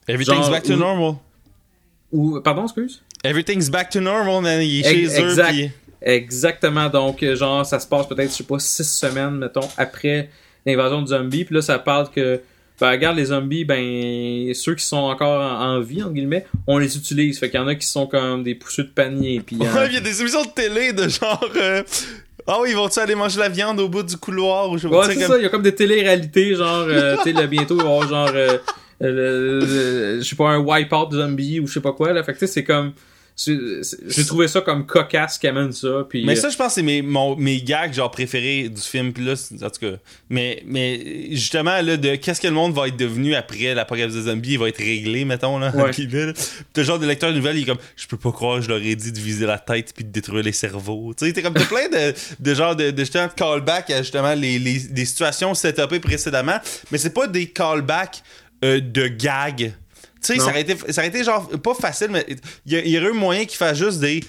Everything's 0.09 0.43
Genre, 0.43 0.51
back 0.51 0.65
to 0.65 0.75
où- 0.75 0.77
normal. 0.77 2.43
pardon, 2.43 2.65
excuse? 2.65 3.03
Everything's 3.25 3.71
back 3.71 3.89
to 3.91 4.01
normal, 4.01 4.43
man. 4.43 4.61
Il 4.63 4.81
est 4.81 4.91
chez 4.91 5.07
eux. 5.23 5.31
exact. 5.31 5.57
Exactement. 6.05 6.89
Donc, 6.89 7.23
euh, 7.23 7.35
genre, 7.35 7.65
ça 7.67 7.81
se 7.81 7.87
passe 7.87 8.07
peut-être, 8.07 8.31
je 8.31 8.37
sais 8.37 8.45
pas, 8.45 8.59
six 8.59 8.85
semaines, 8.85 9.37
mettons, 9.39 9.69
après 9.77 10.29
l'invasion 10.67 11.03
de 11.03 11.09
zombies. 11.09 11.45
Puis 11.45 11.55
là, 11.55 11.63
ça 11.63 11.79
parle 11.79 12.11
que. 12.11 12.41
Ben, 12.81 12.91
regarde, 12.91 13.17
les 13.17 13.27
zombies, 13.27 13.65
ben, 13.65 14.53
ceux 14.53 14.75
qui 14.75 14.85
sont 14.85 14.97
encore 14.97 15.41
en, 15.41 15.77
en 15.77 15.81
vie, 15.81 16.03
entre 16.03 16.13
guillemets, 16.15 16.45
on 16.67 16.79
les 16.79 16.97
utilise. 16.97 17.39
Fait 17.39 17.49
qu'il 17.49 17.61
y 17.61 17.63
en 17.63 17.69
a 17.69 17.77
qui 17.77 17.87
sont 17.87 18.07
comme 18.09 18.43
des 18.43 18.57
pousseux 18.57 18.83
de 18.83 18.89
panier. 18.89 19.41
Puis, 19.47 19.57
euh, 19.63 19.87
il 19.87 19.95
y 19.95 19.97
a 19.97 20.01
des 20.01 20.21
émissions 20.21 20.43
de 20.45 20.49
télé 20.51 20.93
de 20.93 21.09
genre. 21.09 21.49
euh, 21.57 21.83
Ah 22.49 22.59
oui, 22.61 22.71
ils 22.71 22.77
vont-tu 22.77 22.99
aller 22.99 23.15
manger 23.15 23.39
la 23.39 23.49
viande 23.49 23.79
au 23.81 23.89
bout 23.89 24.03
du 24.03 24.17
couloir 24.17 24.71
ou 24.71 24.77
je 24.77 24.83
sais 24.83 24.89
pas. 24.89 24.99
Ouais, 25.01 25.07
c'est 25.07 25.15
comme- 25.21 25.29
ça, 25.31 25.39
il 25.39 25.45
y 25.45 25.47
a 25.47 25.49
comme 25.51 25.63
des 25.63 25.75
télé-réalités, 25.75 26.57
genre, 26.57 26.85
euh, 26.89 27.17
tu 27.23 27.23
sais, 27.23 27.33
là, 27.33 27.47
bientôt, 27.47 27.77
il 27.77 27.83
va 27.83 27.89
y 27.89 27.93
avoir 27.93 28.09
genre, 28.09 28.31
euh, 28.35 30.19
je 30.21 30.23
sais 30.29 30.37
pas, 30.37 30.49
un 30.51 30.59
wipe-out 30.59 31.13
zombie 31.13 31.61
ou 31.61 31.67
je 31.67 31.75
sais 31.75 31.81
pas 31.81 31.93
quoi, 31.93 32.13
là. 32.13 32.23
Fait 32.25 32.33
que, 32.35 32.39
tu 32.39 32.47
sais, 32.47 32.53
c'est 32.53 32.65
comme, 32.65 32.93
j'ai 33.37 34.25
trouvé 34.27 34.47
ça 34.47 34.61
comme 34.61 34.87
cocasse 34.87 35.39
qui 35.39 35.49
amène 35.49 35.73
ça, 35.73 36.07
puis... 36.09 36.25
Mais 36.25 36.39
euh, 36.39 36.41
ça, 36.41 36.51
je 36.51 36.57
pense 36.57 36.69
que 36.69 36.73
c'est 36.75 36.83
mes, 36.83 37.03
mon- 37.03 37.35
mes 37.35 37.61
gags 37.61 37.93
genre 37.93 38.11
préférés 38.11 38.69
du 38.69 38.81
film. 38.81 39.13
Puis 39.13 39.25
là, 39.25 39.33
en 39.61 39.71
tout 39.71 39.81
cas. 39.81 39.97
Mais, 40.31 40.63
mais 40.67 41.29
justement, 41.33 41.81
là, 41.83 41.97
de 41.97 42.15
qu'est-ce 42.15 42.41
que 42.41 42.47
le 42.47 42.53
monde 42.55 42.75
va 42.75 42.87
être 42.87 42.97
devenu 42.97 43.35
après 43.35 43.75
l'apocalypse 43.75 44.15
des 44.15 44.31
zombies, 44.31 44.53
il 44.53 44.59
va 44.59 44.69
être 44.69 44.79
réglé, 44.79 45.25
mettons, 45.25 45.59
là. 45.59 45.75
Ouais. 45.75 45.91
le 46.77 46.83
genre 46.85 46.99
de 47.01 47.07
lecteur 47.07 47.31
de 47.33 47.37
nouvelles, 47.37 47.57
il 47.57 47.63
est 47.63 47.67
comme, 47.67 47.79
je 47.97 48.07
peux 48.07 48.17
pas 48.17 48.31
croire, 48.31 48.63
je 48.63 48.69
leur 48.69 48.79
ai 48.79 48.95
dit 48.95 49.11
de 49.11 49.19
viser 49.19 49.47
la 49.47 49.59
tête 49.59 49.93
puis 49.95 50.05
de 50.05 50.11
détruire 50.11 50.45
les 50.45 50.53
cerveaux. 50.53 51.13
Tu 51.17 51.27
sais, 51.27 51.33
t'es 51.33 51.43
comme, 51.43 51.55
plein 51.55 51.89
de, 51.89 52.15
de 52.39 52.55
genre 52.55 52.77
de, 52.77 52.93
de 52.93 52.99
justement 53.01 53.29
callbacks 53.29 53.91
à 53.91 54.03
justement 54.03 54.35
les, 54.35 54.61
les, 54.61 54.81
les 54.95 55.05
situations 55.05 55.55
setupées 55.55 55.99
précédemment. 55.99 56.59
Mais 56.93 56.99
c'est 56.99 57.11
pas 57.15 57.27
des 57.27 57.47
callbacks 57.49 58.23
euh, 58.65 58.81
de 58.81 59.09
gags. 59.09 59.73
Tu 60.25 60.33
sais, 60.35 60.39
ça 60.41 60.51
aurait, 60.51 60.61
été, 60.63 60.77
ça 60.93 61.01
aurait 61.01 61.09
été 61.09 61.23
genre 61.25 61.49
pas 61.63 61.75
facile, 61.75 62.09
mais 62.11 62.25
il 62.67 62.73
y, 62.89 62.99
aurait 62.99 63.09
eu 63.11 63.13
moyen 63.13 63.45
qu'il 63.45 63.59
fasse 63.59 63.79
juste 63.79 64.01
des 64.01 64.21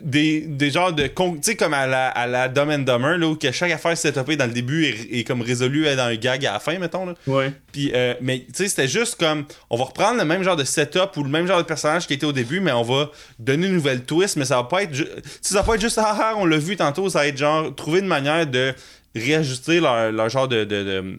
des, 0.00 0.42
des 0.42 0.70
genres 0.70 0.92
de. 0.92 1.06
Tu 1.08 1.22
sais, 1.42 1.56
comme 1.56 1.74
à 1.74 1.88
la, 1.88 2.06
à 2.08 2.28
la 2.28 2.48
Dumb 2.48 2.70
and 2.70 2.78
Dumber, 2.80 3.18
là, 3.18 3.26
où 3.26 3.34
que 3.34 3.50
chaque 3.50 3.72
affaire 3.72 3.98
setupée 3.98 4.36
dans 4.36 4.46
le 4.46 4.52
début 4.52 4.84
est, 4.84 5.18
est 5.18 5.24
comme 5.24 5.42
résolue 5.42 5.84
dans 5.96 6.04
un 6.04 6.14
gag 6.14 6.46
à 6.46 6.52
la 6.52 6.60
fin, 6.60 6.78
mettons. 6.78 7.04
Là. 7.06 7.14
Ouais. 7.26 7.52
Puis, 7.72 7.90
euh, 7.92 8.14
mais 8.20 8.40
tu 8.46 8.52
sais, 8.54 8.68
c'était 8.68 8.86
juste 8.86 9.16
comme. 9.18 9.44
On 9.68 9.76
va 9.76 9.84
reprendre 9.86 10.18
le 10.18 10.24
même 10.24 10.44
genre 10.44 10.54
de 10.54 10.62
setup 10.62 11.16
ou 11.16 11.24
le 11.24 11.30
même 11.30 11.48
genre 11.48 11.58
de 11.58 11.64
personnage 11.66 12.06
qui 12.06 12.14
était 12.14 12.26
au 12.26 12.32
début, 12.32 12.60
mais 12.60 12.70
on 12.70 12.82
va 12.84 13.10
donner 13.40 13.66
une 13.66 13.74
nouvelle 13.74 14.04
twist, 14.04 14.36
mais 14.36 14.44
ça 14.44 14.56
va 14.56 14.64
pas 14.64 14.84
être. 14.84 14.94
ju- 14.94 15.08
ça 15.40 15.56
va 15.56 15.62
pas 15.64 15.74
être 15.74 15.80
juste, 15.80 15.98
ah 15.98 16.16
ah, 16.16 16.34
on 16.36 16.44
l'a 16.46 16.58
vu 16.58 16.76
tantôt, 16.76 17.08
ça 17.08 17.20
va 17.20 17.26
être 17.26 17.38
genre, 17.38 17.74
trouver 17.74 17.98
une 17.98 18.06
manière 18.06 18.46
de 18.46 18.72
réajuster 19.16 19.80
leur, 19.80 20.12
leur 20.12 20.28
genre 20.28 20.46
de, 20.46 20.62
de, 20.64 20.84
de, 20.84 21.18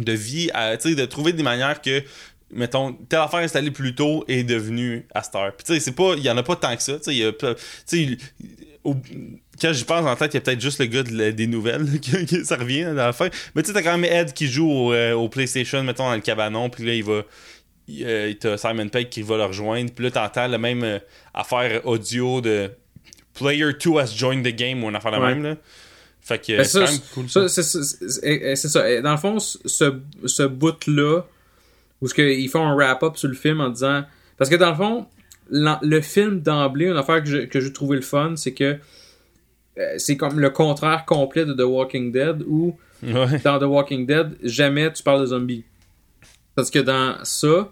de 0.00 0.12
vie, 0.12 0.50
à- 0.54 0.76
sais, 0.78 0.96
de 0.96 1.04
trouver 1.04 1.32
des 1.32 1.44
manières 1.44 1.80
que. 1.80 2.02
Mettons, 2.52 2.92
telle 3.08 3.20
affaire 3.20 3.40
installée 3.40 3.70
plus 3.70 3.94
tôt 3.94 4.24
est 4.28 4.42
devenue 4.44 5.06
à 5.14 5.22
cette 5.22 5.34
heure. 5.36 5.52
Puis 5.56 5.64
tu 5.66 5.74
sais, 5.74 5.80
c'est 5.80 5.92
pas. 5.92 6.14
Il 6.16 6.22
y 6.24 6.30
en 6.30 6.36
a 6.36 6.42
pas 6.42 6.56
tant 6.56 6.74
que 6.76 6.82
ça. 6.82 6.98
Tu 6.98 7.12
sais, 7.86 8.18
quand 8.84 9.72
j'y 9.72 9.84
pense 9.84 10.06
en 10.06 10.16
tête, 10.16 10.32
il 10.32 10.36
y 10.36 10.38
a 10.38 10.40
peut-être 10.40 10.60
juste 10.60 10.78
le 10.80 10.86
gars 10.86 11.02
de 11.02 11.12
la- 11.16 11.32
des 11.32 11.46
nouvelles 11.46 11.86
que 12.00 12.44
ça 12.44 12.56
revient 12.56 12.84
à 12.84 12.92
la 12.94 13.12
fin. 13.12 13.28
Mais 13.54 13.62
tu 13.62 13.68
sais, 13.68 13.74
t'as 13.74 13.82
quand 13.82 13.96
même 13.98 14.10
Ed 14.10 14.32
qui 14.32 14.46
joue 14.48 14.70
au, 14.70 14.92
euh, 14.92 15.12
au 15.12 15.28
PlayStation, 15.28 15.82
mettons, 15.82 16.04
dans 16.08 16.14
le 16.14 16.20
cabanon, 16.20 16.70
puis 16.70 16.84
là, 16.84 16.94
il 16.94 17.04
va. 17.04 17.22
Il, 17.88 18.04
euh, 18.06 18.32
t'as 18.38 18.56
Simon 18.56 18.88
Pegg 18.88 19.08
qui 19.08 19.22
va 19.22 19.36
le 19.36 19.44
rejoindre, 19.44 19.90
puis 19.92 20.04
là, 20.04 20.10
t'entends 20.12 20.46
la 20.46 20.58
même 20.58 20.82
euh, 20.84 20.98
affaire 21.34 21.84
audio 21.86 22.40
de 22.40 22.70
Player 23.34 23.72
2 23.84 23.98
has 23.98 24.14
joined 24.16 24.44
the 24.44 24.54
game 24.56 24.82
ou 24.84 24.88
une 24.88 24.96
affaire 24.96 25.12
Ouais. 25.20 25.34
même, 25.34 25.42
là. 25.42 25.56
Fait 26.22 26.38
que 26.38 26.62
c'est 26.62 26.64
ça, 26.64 26.84
quand 26.84 26.90
même 26.92 27.00
cool. 27.14 27.28
ça, 27.30 27.48
c'est 27.48 27.62
c'est- 27.62 27.82
c'est- 28.08 28.56
c'est 28.56 28.68
ça. 28.68 29.00
Dans 29.02 29.10
le 29.12 29.16
fond, 29.16 29.38
ce, 29.40 29.98
ce 30.26 30.42
bout-là, 30.44 31.22
où 32.00 32.08
ce 32.08 32.14
que 32.14 32.22
ils 32.22 32.48
font 32.48 32.66
un 32.66 32.74
wrap-up 32.74 33.16
sur 33.16 33.28
le 33.28 33.34
film 33.34 33.60
en 33.60 33.68
disant. 33.70 34.04
Parce 34.36 34.48
que 34.50 34.56
dans 34.56 34.70
le 34.70 34.76
fond, 34.76 35.06
le 35.50 36.00
film 36.00 36.40
d'emblée, 36.40 36.86
une 36.86 36.96
affaire 36.96 37.22
que 37.22 37.28
je- 37.28 37.46
que 37.46 37.60
j'ai 37.60 37.72
trouvé 37.72 37.96
le 37.96 38.02
fun, 38.02 38.34
c'est 38.36 38.54
que 38.54 38.78
euh, 39.78 39.94
c'est 39.98 40.16
comme 40.16 40.40
le 40.40 40.50
contraire 40.50 41.04
complet 41.04 41.44
de 41.44 41.52
The 41.54 41.60
Walking 41.64 42.12
Dead, 42.12 42.42
où 42.46 42.76
Ouais. 43.02 43.38
dans 43.44 43.58
The 43.58 43.62
Walking 43.64 44.06
Dead, 44.06 44.36
jamais 44.42 44.92
tu 44.92 45.02
parles 45.02 45.20
de 45.22 45.26
zombies. 45.26 45.64
Parce 46.54 46.70
que 46.70 46.78
dans 46.80 47.16
ça, 47.24 47.70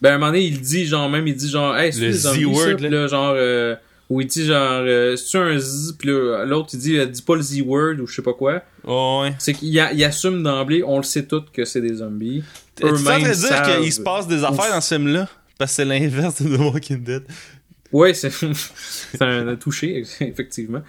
ben 0.00 0.10
à 0.10 0.14
un 0.14 0.18
moment 0.18 0.26
donné, 0.30 0.44
il 0.44 0.60
dit 0.60 0.84
genre 0.86 1.08
même, 1.08 1.26
il 1.26 1.34
dit 1.34 1.48
genre, 1.48 1.76
hey, 1.76 1.92
c'est 1.92 2.00
Le 2.00 2.06
des 2.08 2.12
zombies, 2.12 2.42
Z-word, 2.42 2.56
ça? 2.62 2.68
là. 2.70 2.74
Puis 2.76 2.88
là, 2.88 3.06
genre, 3.08 3.34
euh, 3.36 3.74
ou 4.12 4.20
il 4.20 4.26
dit 4.26 4.44
genre, 4.44 4.82
euh, 4.84 5.16
c'est 5.16 5.38
un 5.38 5.58
Z, 5.58 5.96
puis 5.98 6.10
là, 6.10 6.44
l'autre 6.44 6.68
il 6.74 6.78
dit, 6.78 6.98
euh, 6.98 7.06
dis 7.06 7.22
pas 7.22 7.34
le 7.34 7.40
Z-word 7.40 7.94
ou 8.02 8.06
je 8.06 8.14
sais 8.14 8.22
pas 8.22 8.34
quoi. 8.34 8.62
Ouais. 8.84 9.34
C'est 9.38 9.54
qu'il 9.54 9.78
assume 10.04 10.42
d'emblée, 10.42 10.82
on 10.86 10.98
le 10.98 11.02
sait 11.02 11.24
tous 11.24 11.44
que 11.50 11.64
c'est 11.64 11.80
des 11.80 11.94
zombies. 11.94 12.44
Tu 12.76 12.82
es 12.82 12.90
en 12.90 12.94
train 12.94 13.18
de 13.18 13.24
Eux-mêmes 13.24 13.32
dire 13.32 13.62
qu'il 13.62 13.92
se 13.92 14.00
passe 14.02 14.28
des 14.28 14.44
affaires 14.44 14.70
dans 14.70 14.80
ce 14.82 14.94
film-là? 14.96 15.28
Parce 15.56 15.70
que 15.70 15.76
c'est 15.76 15.84
l'inverse 15.86 16.42
de 16.42 16.56
The 16.56 16.60
Walking 16.60 17.02
Dead. 17.02 17.22
Ouais, 17.92 18.14
c'est 18.14 18.30
un 19.20 19.54
touché, 19.56 20.02
effectivement. 20.20 20.80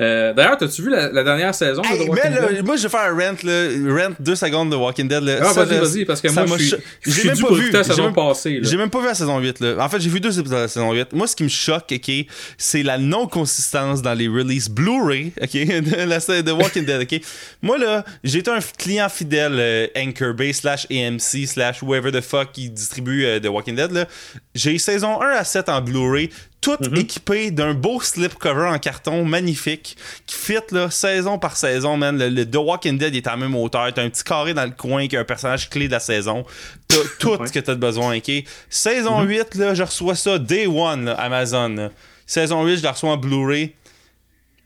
Euh, 0.00 0.32
D'ailleurs, 0.34 0.56
t'as-tu 0.58 0.82
vu 0.82 0.90
la, 0.90 1.10
la 1.12 1.22
dernière 1.22 1.54
saison 1.54 1.82
de 1.82 1.86
The 1.86 2.08
Walking 2.08 2.14
là, 2.34 2.48
Dead? 2.52 2.64
moi, 2.66 2.76
je 2.76 2.82
vais 2.82 2.88
faire 2.88 3.00
un 3.00 3.14
rent, 3.14 3.36
là. 3.44 3.68
Rent 4.08 4.14
deux 4.18 4.34
secondes 4.34 4.70
de 4.70 4.76
Walking 4.76 5.06
Dead, 5.08 5.22
là. 5.22 5.38
Ah, 5.42 5.52
vas-y, 5.52 5.78
vas-y, 5.78 6.04
parce 6.04 6.20
que 6.20 6.28
moi, 6.46 6.58
je 6.58 6.64
suis, 6.64 6.76
je 7.02 7.26
même 7.26 7.36
dû 7.36 7.42
pas 7.42 7.54
vu. 7.54 7.70
la 7.70 7.84
saison 7.84 8.04
même- 8.06 8.14
passée. 8.14 8.58
J'ai 8.62 8.76
même 8.76 8.90
pas 8.90 9.00
vu 9.00 9.06
la 9.06 9.14
saison 9.14 9.38
8, 9.38 9.60
là. 9.60 9.76
En 9.84 9.88
fait, 9.88 10.00
j'ai 10.00 10.10
vu 10.10 10.20
deux 10.20 10.38
épisodes 10.38 10.58
de 10.58 10.62
la 10.62 10.68
saison 10.68 10.92
8. 10.92 11.12
Moi, 11.12 11.26
ce 11.26 11.36
qui 11.36 11.44
me 11.44 11.48
choque, 11.48 11.84
OK, 11.92 12.10
c'est 12.56 12.82
la 12.82 12.98
non-consistance 12.98 14.02
dans 14.02 14.14
les 14.14 14.28
releases 14.28 14.68
Blu-ray, 14.68 15.32
OK, 15.40 15.52
de, 15.52 16.04
la, 16.04 16.42
de 16.42 16.52
Walking 16.52 16.84
Dead, 16.84 17.02
OK. 17.02 17.20
Moi, 17.62 17.78
là, 17.78 18.04
j'ai 18.24 18.40
été 18.40 18.50
un 18.50 18.58
client 18.76 19.08
fidèle 19.08 19.54
euh, 19.58 19.86
Anchor 19.96 20.34
Bay 20.34 20.52
slash 20.52 20.86
AMC 20.90 21.46
slash 21.46 21.82
whoever 21.82 22.10
the 22.10 22.20
fuck 22.20 22.52
qui 22.52 22.68
distribue 22.70 23.24
euh, 23.24 23.38
The 23.40 23.46
Walking 23.46 23.76
Dead. 23.76 24.06
J'ai 24.54 24.76
saison 24.78 25.20
1 25.22 25.28
à 25.28 25.44
7 25.44 25.68
en 25.68 25.80
Blu-ray, 25.80 26.30
tout 26.60 26.76
équipé 26.96 27.50
d'un 27.52 27.72
beau 27.72 28.00
slipcover 28.00 28.66
en 28.68 28.78
carton 28.78 29.24
magnifique 29.24 29.96
qui 30.26 30.34
fit 30.36 30.58
là, 30.72 30.90
saison 30.90 31.38
par 31.38 31.56
saison, 31.56 31.96
man. 31.96 32.18
Le, 32.18 32.28
le 32.28 32.44
The 32.50 32.56
Walking 32.56 32.98
Dead 32.98 33.14
est 33.14 33.26
à 33.26 33.30
la 33.30 33.36
même 33.36 33.54
hauteur. 33.54 33.92
T'as 33.94 34.02
un 34.02 34.10
petit 34.10 34.24
carré 34.24 34.54
dans 34.54 34.64
le 34.64 34.72
coin 34.72 35.06
qui 35.06 35.14
est 35.16 35.18
un 35.18 35.24
personnage 35.24 35.70
clé 35.70 35.86
de 35.86 35.92
la 35.92 36.00
saison. 36.00 36.44
T'as 36.88 36.96
tout 37.20 37.30
Ouais. 37.36 37.46
ce 37.46 37.52
que 37.52 37.60
t'as 37.60 37.74
de 37.74 37.80
besoin, 37.80 38.16
ok? 38.16 38.30
Saison 38.68 39.22
8, 39.22 39.54
là, 39.54 39.74
je 39.74 39.82
reçois 39.84 40.14
ça 40.16 40.38
day 40.38 40.66
one, 40.66 41.04
là, 41.06 41.12
Amazon. 41.14 41.68
là. 41.68 41.90
Saison 42.26 42.64
8, 42.66 42.78
je 42.78 42.82
la 42.82 42.92
reçois 42.92 43.10
en 43.12 43.16
Blu-ray. 43.16 43.74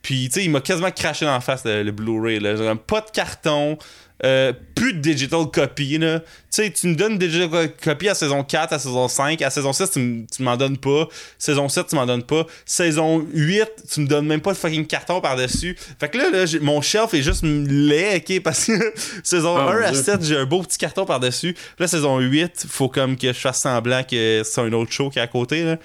Puis, 0.01 0.29
tu 0.29 0.41
sais, 0.41 0.45
il 0.45 0.51
m'a 0.51 0.61
quasiment 0.61 0.91
craché 0.91 1.25
dans 1.27 1.33
la 1.33 1.41
face, 1.41 1.65
le, 1.65 1.83
le 1.85 1.93
Blu-ray. 1.93 2.41
Pas 2.87 3.01
de 3.03 3.11
carton, 3.13 3.79
euh, 4.25 4.53
plus 4.75 4.95
de 4.95 5.01
digital 5.01 5.47
copy. 5.53 5.99
là. 5.99 6.21
Tu 6.21 6.27
sais, 6.51 6.71
tu 6.71 6.87
me 6.87 6.95
donnes 6.95 7.19
digital 7.19 7.73
copy 7.83 8.09
à 8.09 8.15
saison 8.15 8.45
4, 8.45 8.73
à 8.73 8.79
saison 8.79 9.09
5. 9.09 9.43
À 9.43 9.51
saison 9.51 9.73
6, 9.73 9.91
tu, 9.91 10.43
m'en 10.43 10.57
donnes 10.57 10.79
pas. 10.79 11.09
Saison 11.39 11.69
7, 11.69 11.89
tu 11.89 11.97
m'en 11.97 12.07
donnes 12.07 12.23
pas. 12.23 12.47
Saison 12.65 13.19
8, 13.33 13.69
tu 13.91 14.01
me 14.01 14.07
donnes 14.07 14.27
même 14.27 14.41
pas 14.41 14.53
de 14.53 14.59
fucking 14.59 14.87
carton 14.87 15.21
par-dessus. 15.21 15.77
Fait 15.99 16.09
que 16.09 16.19
là, 16.19 16.31
là 16.31 16.45
mon 16.61 16.81
shelf 16.81 17.15
est 17.15 17.23
juste 17.23 17.43
laid, 17.43 18.17
ok? 18.19 18.43
Parce 18.45 18.67
que 18.67 18.95
saison 19.25 19.57
Oh, 19.57 19.61
1 19.61 19.65
mon 19.65 19.83
à 19.85 19.91
Dieu. 19.91 20.03
7, 20.03 20.25
j'ai 20.25 20.37
un 20.37 20.47
beau 20.47 20.63
petit 20.63 20.79
carton 20.79 21.05
par-dessus. 21.05 21.57
Là, 21.79 21.89
saison 21.89 22.19
8, 22.19 22.67
faut 22.69 22.89
comme 22.89 23.17
que 23.17 23.29
je 23.29 23.39
fasse 23.39 23.61
semblant 23.61 24.05
que 24.05 24.43
c'est 24.45 24.61
un 24.61 24.73
autre 24.73 24.93
show 24.93 25.11
qui 25.11 25.19
est 25.19 25.23
à 25.23 25.27
côté. 25.27 25.65
Là. 25.65 25.73
En 25.73 25.77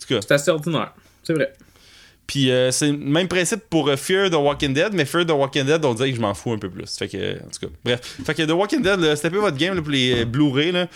tout 0.00 0.14
cas. 0.14 0.20
C'est 0.26 0.34
assez 0.34 0.50
ordinaire. 0.50 0.92
C'est 1.22 1.34
vrai. 1.34 1.52
Puis 2.26 2.50
euh, 2.50 2.72
c'est 2.72 2.88
le 2.88 2.96
même 2.96 3.28
principe 3.28 3.60
pour 3.70 3.88
euh, 3.88 3.96
Fear 3.96 4.30
the 4.30 4.34
Walking 4.34 4.74
Dead, 4.74 4.92
mais 4.92 5.04
Fear 5.04 5.26
the 5.26 5.30
Walking 5.30 5.64
Dead, 5.64 5.84
on 5.84 5.94
dirait 5.94 6.10
que 6.10 6.16
je 6.16 6.20
m'en 6.20 6.34
fous 6.34 6.52
un 6.52 6.58
peu 6.58 6.68
plus. 6.68 6.96
Fait 6.96 7.08
que, 7.08 7.36
en 7.36 7.48
tout 7.48 7.66
cas, 7.66 7.72
bref. 7.84 8.00
Fait 8.24 8.34
que 8.34 8.42
The 8.42 8.50
Walking 8.50 8.82
Dead, 8.82 9.00
pas 9.00 9.28
votre 9.28 9.56
game 9.56 9.74
là, 9.74 9.82
pour 9.82 9.90
les 9.90 10.22
euh, 10.22 10.24
Blu-ray. 10.24 10.72
Là. 10.72 10.88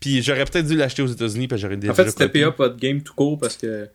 Puis 0.00 0.22
j'aurais 0.22 0.46
peut-être 0.46 0.66
dû 0.66 0.76
l'acheter 0.76 1.02
aux 1.02 1.08
États-Unis, 1.08 1.46
parce 1.46 1.60
que 1.60 1.68
j'aurais 1.68 1.90
En 1.90 1.94
fait. 1.94 2.28
PA 2.28 2.50
pas 2.52 2.68
de 2.70 2.78
game 2.78 3.02
tout 3.02 3.12
court 3.14 3.38
parce 3.38 3.56
que. 3.56 3.88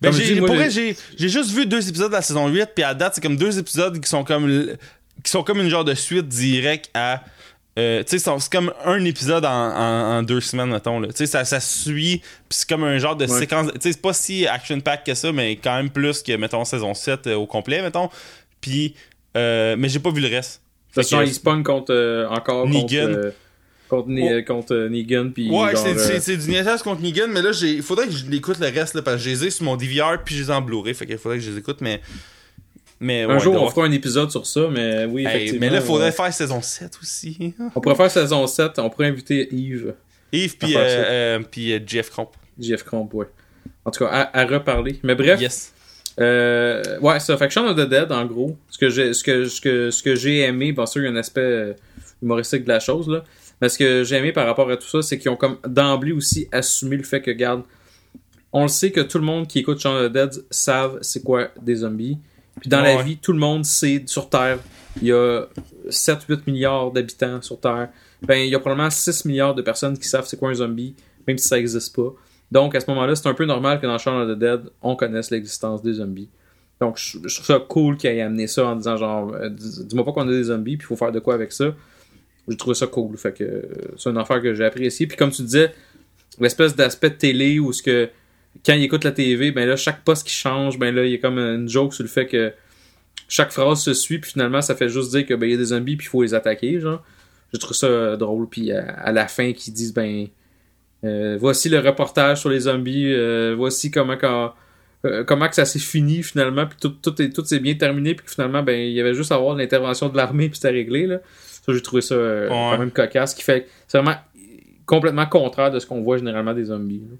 Ben, 0.00 0.12
j'ai, 0.12 0.36
pour 0.36 0.54
vrai, 0.54 0.70
j'ai, 0.70 0.96
juste 1.18 1.50
vu 1.50 1.66
deux 1.66 1.86
épisodes 1.88 2.10
de 2.10 2.16
la 2.16 2.22
saison 2.22 2.48
8, 2.48 2.70
puis 2.74 2.84
à 2.84 2.94
date, 2.94 3.16
c'est 3.16 3.20
comme 3.20 3.36
deux 3.36 3.58
épisodes 3.58 4.00
qui 4.00 4.08
sont 4.08 4.24
comme 4.24 4.76
qui 5.22 5.30
sont 5.30 5.42
comme 5.42 5.60
une 5.60 5.68
genre 5.68 5.84
de 5.84 5.94
suite 5.94 6.28
directe 6.28 6.90
à. 6.94 7.24
Euh, 7.78 8.02
tu 8.04 8.18
sais, 8.18 8.30
c'est 8.38 8.50
comme 8.50 8.72
un 8.84 9.04
épisode 9.04 9.44
en, 9.44 9.50
en- 9.50 10.18
en 10.18 10.22
deux 10.22 10.40
semaines, 10.40 10.70
mettons. 10.70 11.02
Tu 11.02 11.08
sais, 11.14 11.26
ça, 11.26 11.44
ça 11.44 11.60
suit, 11.60 12.18
puis 12.48 12.58
c'est 12.58 12.68
comme 12.68 12.84
un 12.84 12.98
genre 12.98 13.16
de 13.16 13.26
Ouais. 13.26 13.38
séquence. 13.40 13.66
Tu 13.74 13.80
sais, 13.80 13.92
c'est 13.92 14.00
pas 14.02 14.12
si 14.14 14.46
action-pack 14.46 15.04
que 15.04 15.14
ça, 15.14 15.30
mais 15.32 15.56
quand 15.56 15.76
même 15.76 15.90
plus 15.90 16.22
que, 16.22 16.32
mettons, 16.36 16.64
saison 16.64 16.94
7 16.94 17.26
euh, 17.26 17.34
au 17.34 17.46
complet, 17.46 17.82
mettons. 17.82 18.08
Puis, 18.60 18.94
euh, 19.36 19.76
mais 19.78 19.88
j'ai 19.88 19.98
pas 19.98 20.10
vu 20.10 20.20
le 20.22 20.28
reste. 20.28 20.62
De 20.96 21.02
toute 21.02 21.10
façon, 21.10 21.22
il 21.22 21.34
spawn 21.34 21.62
contre, 21.62 22.26
encore 22.30 22.66
Negan. 22.66 23.06
contre, 23.08 23.32
contre, 23.88 24.08
Ni- 24.08 24.28
Oh. 24.34 24.42
contre 24.46 24.74
Negan. 24.88 25.30
Puis 25.34 25.50
Ouais, 25.50 25.72
genre, 25.72 25.82
c'est, 25.84 25.98
c'est, 25.98 26.20
c'est 26.20 26.36
du 26.38 26.48
niaisage 26.48 26.82
contre 26.82 27.02
Negan, 27.02 27.26
mais 27.28 27.42
là, 27.42 27.50
il 27.62 27.82
faudrait 27.82 28.06
que 28.06 28.12
je 28.12 28.24
l'écoute 28.26 28.58
le 28.58 28.68
reste, 28.68 28.94
là, 28.94 29.02
parce 29.02 29.18
que 29.18 29.22
je 29.24 29.28
les 29.28 29.44
ai 29.44 29.50
sur 29.50 29.64
mon 29.66 29.76
DVR, 29.76 30.22
puis 30.24 30.34
je 30.34 30.42
les 30.44 30.48
ai 30.50 30.52
en 30.54 30.62
Blu-ray, 30.62 30.94
fait 30.94 31.04
qu'il 31.06 31.18
faudrait 31.18 31.36
que 31.38 31.44
je 31.44 31.50
les 31.50 31.58
écoute, 31.58 31.82
mais. 31.82 32.00
Mais 33.00 33.22
un 33.24 33.28
ouais, 33.34 33.40
jour, 33.40 33.60
on 33.62 33.68
fera 33.68 33.86
un 33.86 33.90
épisode 33.92 34.30
sur 34.30 34.46
ça, 34.46 34.68
mais 34.70 35.04
oui, 35.04 35.22
Hey, 35.26 35.36
effectivement. 35.36 35.60
mais 35.60 35.70
là, 35.70 35.76
il 35.80 35.82
faudrait 35.86 36.12
faire 36.12 36.32
saison 36.32 36.62
7 36.62 36.98
aussi. 37.02 37.54
On 37.74 37.80
pourrait 37.80 37.94
faire 37.94 38.10
saison 38.10 38.46
7, 38.46 38.78
on 38.78 38.88
pourrait 38.88 39.08
inviter 39.08 39.48
Yves, 39.54 39.94
Yves 40.32 40.56
puis 40.56 40.74
euh, 40.76 40.80
euh, 40.80 41.38
euh, 41.58 41.78
Jeff 41.86 42.08
Cromp. 42.10 42.30
JF 42.58 42.84
Cromp, 42.84 43.08
ouais. 43.12 43.26
En 43.84 43.90
tout 43.90 44.04
cas, 44.04 44.10
à, 44.10 44.40
à 44.40 44.46
reparler. 44.46 44.98
Mais 45.02 45.14
bref, 45.14 45.38
Yes. 45.40 45.72
euh, 46.20 46.98
ouais, 47.00 47.20
ça. 47.20 47.36
Fait 47.36 47.48
que 47.48 47.52
Shaun 47.52 47.68
of 47.68 47.76
the 47.76 47.88
Dead, 47.88 48.10
en 48.10 48.24
gros, 48.24 48.56
ce 48.70 48.78
que 48.78 48.88
j'ai, 48.88 49.12
ce 49.12 49.22
que, 49.22 49.44
ce 49.46 49.60
que, 49.60 49.90
ce 49.90 50.02
que 50.02 50.14
j'ai 50.14 50.40
aimé, 50.40 50.72
bien 50.72 50.86
sûr, 50.86 51.02
il 51.02 51.04
y 51.04 51.08
a 51.08 51.10
un 51.10 51.16
aspect 51.16 51.76
humoristique 52.22 52.64
de 52.64 52.68
la 52.68 52.80
chose, 52.80 53.08
là. 53.08 53.22
Mais 53.60 53.68
ce 53.68 53.78
que 53.78 54.04
j'ai 54.04 54.16
aimé 54.16 54.32
par 54.32 54.46
rapport 54.46 54.70
à 54.70 54.76
tout 54.76 54.86
ça, 54.88 55.02
c'est 55.02 55.18
qu'ils 55.18 55.30
ont 55.30 55.36
comme 55.36 55.58
d'emblée 55.66 56.12
aussi 56.12 56.48
assumé 56.52 56.96
le 56.96 57.02
fait 57.04 57.20
que, 57.22 57.30
garde, 57.30 57.62
on 58.52 58.62
le 58.62 58.68
sait 58.68 58.90
que 58.90 59.00
tout 59.02 59.18
le 59.18 59.24
monde 59.24 59.46
qui 59.46 59.58
écoute 59.60 59.80
Shaun 59.80 59.94
of 59.96 60.08
the 60.10 60.12
Dead 60.12 60.30
savent 60.50 60.98
c'est 61.02 61.22
quoi 61.22 61.48
des 61.60 61.76
zombies. 61.76 62.18
Puis 62.60 62.68
dans 62.70 62.80
la 62.80 62.96
Ouais. 62.96 63.02
vie, 63.02 63.16
tout 63.18 63.32
le 63.32 63.38
monde 63.38 63.64
sait 63.64 64.02
sur 64.06 64.28
Terre, 64.30 64.58
il 65.02 65.08
y 65.08 65.12
a 65.12 65.46
7-8 65.90 66.46
milliards 66.46 66.90
d'habitants 66.90 67.42
sur 67.42 67.60
Terre. 67.60 67.88
Ben, 68.22 68.36
il 68.36 68.48
y 68.50 68.54
a 68.54 68.58
probablement 68.58 68.90
6 68.90 69.24
milliards 69.26 69.54
de 69.54 69.62
personnes 69.62 69.98
qui 69.98 70.08
savent 70.08 70.26
c'est 70.26 70.38
quoi 70.38 70.50
un 70.50 70.54
zombie, 70.54 70.94
même 71.28 71.36
si 71.38 71.46
ça 71.48 71.56
n'existe 71.56 71.94
pas. 71.94 72.12
Donc, 72.50 72.74
à 72.74 72.80
ce 72.80 72.86
moment-là, 72.90 73.14
c'est 73.14 73.28
un 73.28 73.34
peu 73.34 73.44
normal 73.44 73.80
que 73.80 73.86
dans 73.86 73.98
Shaun 73.98 74.22
of 74.22 74.34
the 74.34 74.38
Dead, 74.38 74.60
on 74.82 74.96
connaisse 74.96 75.30
l'existence 75.30 75.82
des 75.82 75.94
zombies. 75.94 76.28
Donc, 76.80 76.96
je, 76.98 77.18
je 77.24 77.34
trouve 77.34 77.46
ça 77.46 77.58
cool 77.68 77.96
qu'il 77.96 78.10
ait 78.10 78.20
amené 78.22 78.46
ça 78.46 78.66
en 78.66 78.76
disant 78.76 78.96
genre, 78.96 79.32
euh, 79.34 79.48
dis- 79.50 79.84
dis-moi 79.84 80.04
pas 80.04 80.12
qu'on 80.12 80.28
a 80.28 80.30
des 80.30 80.44
zombies, 80.44 80.76
puis 80.76 80.84
il 80.86 80.88
faut 80.88 80.96
faire 80.96 81.12
de 81.12 81.18
quoi 81.20 81.34
avec 81.34 81.52
ça. 81.52 81.74
J'ai 82.48 82.56
trouvé 82.56 82.74
ça 82.74 82.86
cool. 82.86 83.16
Fait 83.18 83.32
que 83.32 83.42
euh, 83.44 83.62
c'est 83.98 84.08
une 84.10 84.18
affaire 84.18 84.40
que 84.40 84.54
j'ai 84.54 84.64
apprécié. 84.64 85.06
Puis 85.06 85.16
comme 85.16 85.30
tu 85.30 85.42
disais, 85.42 85.72
l'espèce 86.38 86.76
d'aspect 86.76 87.10
de 87.10 87.16
télé 87.16 87.58
où 87.58 87.72
ce 87.72 87.82
que 87.82 88.08
quand 88.64 88.74
il 88.74 88.82
écoute 88.84 89.04
la 89.04 89.12
TV, 89.12 89.50
ben 89.52 89.68
là, 89.68 89.76
chaque 89.76 90.02
poste 90.04 90.26
qui 90.26 90.34
change, 90.34 90.78
ben 90.78 90.94
là, 90.94 91.04
il 91.04 91.12
y 91.12 91.14
a 91.14 91.18
comme 91.18 91.38
une 91.38 91.68
joke 91.68 91.92
sur 91.94 92.02
le 92.04 92.08
fait 92.08 92.26
que 92.26 92.52
chaque 93.28 93.50
phrase 93.50 93.80
se 93.82 93.92
suit, 93.94 94.18
puis 94.18 94.30
finalement, 94.32 94.62
ça 94.62 94.74
fait 94.76 94.88
juste 94.88 95.10
dire 95.10 95.26
que 95.26 95.34
ben 95.34 95.46
il 95.46 95.52
y 95.52 95.54
a 95.54 95.58
des 95.58 95.64
zombies, 95.66 95.96
puis 95.96 96.06
il 96.06 96.10
faut 96.10 96.22
les 96.22 96.34
attaquer, 96.34 96.80
genre. 96.80 97.02
Je 97.52 97.58
trouve 97.58 97.76
ça 97.76 97.86
euh, 97.86 98.16
drôle. 98.16 98.48
Puis 98.48 98.72
à, 98.72 98.84
à 98.84 99.12
la 99.12 99.26
fin, 99.28 99.52
qu'ils 99.52 99.72
disent 99.72 99.94
ben 99.94 100.26
euh, 101.04 101.36
voici 101.40 101.68
le 101.68 101.78
reportage 101.78 102.40
sur 102.40 102.50
les 102.50 102.60
zombies, 102.60 103.12
euh, 103.12 103.54
voici 103.56 103.90
comment 103.90 104.16
quand, 104.16 104.54
euh, 105.04 105.24
comment 105.24 105.48
que 105.48 105.54
ça 105.54 105.64
s'est 105.64 105.78
fini 105.78 106.22
finalement, 106.22 106.66
puis 106.66 106.78
tout, 106.80 106.88
tout, 106.90 107.20
est, 107.22 107.30
tout 107.30 107.44
s'est 107.44 107.60
bien 107.60 107.74
terminé, 107.74 108.14
puis 108.14 108.24
que 108.26 108.32
finalement, 108.32 108.62
ben 108.62 108.78
il 108.78 108.92
y 108.92 109.00
avait 109.00 109.14
juste 109.14 109.30
à 109.32 109.36
avoir 109.36 109.54
l'intervention 109.56 110.08
de 110.08 110.16
l'armée, 110.16 110.48
puis 110.48 110.56
c'était 110.56 110.70
réglé, 110.74 111.06
là. 111.06 111.18
Ça, 111.64 111.72
j'ai 111.72 111.82
trouvé 111.82 112.00
ça 112.02 112.14
euh, 112.14 112.48
Ouais. 112.48 112.54
quand 112.54 112.78
même 112.78 112.90
cocasse, 112.92 113.34
qui 113.34 113.42
fait 113.42 113.66
c'est 113.88 113.98
vraiment 113.98 114.16
complètement 114.86 115.26
contraire 115.26 115.70
de 115.72 115.80
ce 115.80 115.86
qu'on 115.86 116.00
voit 116.00 116.16
généralement 116.16 116.54
des 116.54 116.64
zombies. 116.66 117.00
là. 117.10 117.16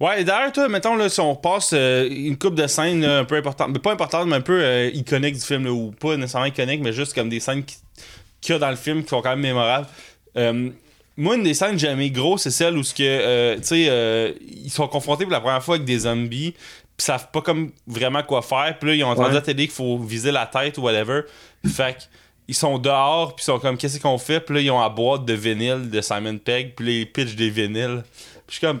Ouais, 0.00 0.24
d'ailleurs, 0.24 0.50
toi, 0.52 0.68
mettons, 0.68 0.96
là, 0.96 1.08
si 1.08 1.20
on 1.20 1.32
repasse 1.34 1.70
euh, 1.74 2.08
une 2.10 2.36
coupe 2.36 2.56
de 2.56 2.66
scènes 2.66 3.02
là, 3.02 3.18
un 3.20 3.24
peu 3.24 3.36
importantes, 3.36 3.70
mais 3.72 3.78
pas 3.78 3.92
importantes, 3.92 4.26
mais 4.26 4.36
un 4.36 4.40
peu 4.40 4.60
euh, 4.62 4.90
iconiques 4.92 5.34
du 5.34 5.40
film, 5.40 5.64
là, 5.64 5.70
ou 5.72 5.92
pas 5.92 6.16
nécessairement 6.16 6.46
iconiques, 6.46 6.80
mais 6.82 6.92
juste 6.92 7.14
comme 7.14 7.28
des 7.28 7.38
scènes 7.40 7.64
qui- 7.64 7.76
qu'il 8.40 8.52
y 8.54 8.56
a 8.56 8.58
dans 8.58 8.70
le 8.70 8.76
film 8.76 9.02
qui 9.04 9.10
sont 9.10 9.22
quand 9.22 9.30
même 9.30 9.40
mémorables. 9.40 9.86
Euh, 10.36 10.70
moi, 11.16 11.36
une 11.36 11.44
des 11.44 11.54
scènes 11.54 11.72
que 11.72 11.78
j'ai 11.78 11.88
aimé 11.88 12.10
gros, 12.10 12.36
c'est 12.36 12.50
celle 12.50 12.76
où, 12.76 12.82
ce 12.82 12.94
que, 12.94 13.02
euh, 13.04 13.56
tu 13.58 13.62
sais, 13.64 13.86
euh, 13.88 14.32
ils 14.50 14.70
sont 14.70 14.88
confrontés 14.88 15.24
pour 15.24 15.32
la 15.32 15.40
première 15.40 15.62
fois 15.62 15.76
avec 15.76 15.86
des 15.86 16.00
zombies, 16.00 16.52
pis 16.96 17.04
savent 17.04 17.28
pas 17.32 17.40
comme 17.42 17.70
vraiment 17.86 18.22
quoi 18.24 18.42
faire, 18.42 18.76
puis 18.80 18.88
là, 18.88 18.94
ils 18.96 19.04
ont 19.04 19.08
entendu 19.10 19.26
Ouais. 19.26 19.30
à 19.32 19.34
la 19.34 19.40
télé 19.42 19.64
qu'il 19.66 19.74
faut 19.74 19.98
viser 19.98 20.32
la 20.32 20.46
tête 20.46 20.78
ou 20.78 20.82
whatever. 20.82 21.20
Fait 21.64 21.94
que, 21.96 22.02
ils 22.48 22.54
sont 22.56 22.78
dehors, 22.78 23.36
puis 23.36 23.44
ils 23.44 23.46
sont 23.46 23.60
comme, 23.60 23.76
qu'est-ce 23.76 24.00
qu'on 24.00 24.18
fait? 24.18 24.40
Puis 24.40 24.56
là, 24.56 24.60
ils 24.62 24.70
ont 24.72 24.80
la 24.80 24.88
boîte 24.88 25.24
de 25.24 25.32
vinyle 25.34 25.88
de 25.90 26.00
Simon 26.00 26.38
Pegg, 26.38 26.74
puis 26.74 26.86
là, 26.86 26.92
ils 26.92 27.06
pitchent 27.12 27.36
des 27.36 27.50
vinyles. 27.50 28.02
Puis 28.02 28.42
je 28.48 28.52
suis 28.56 28.66
comme, 28.66 28.80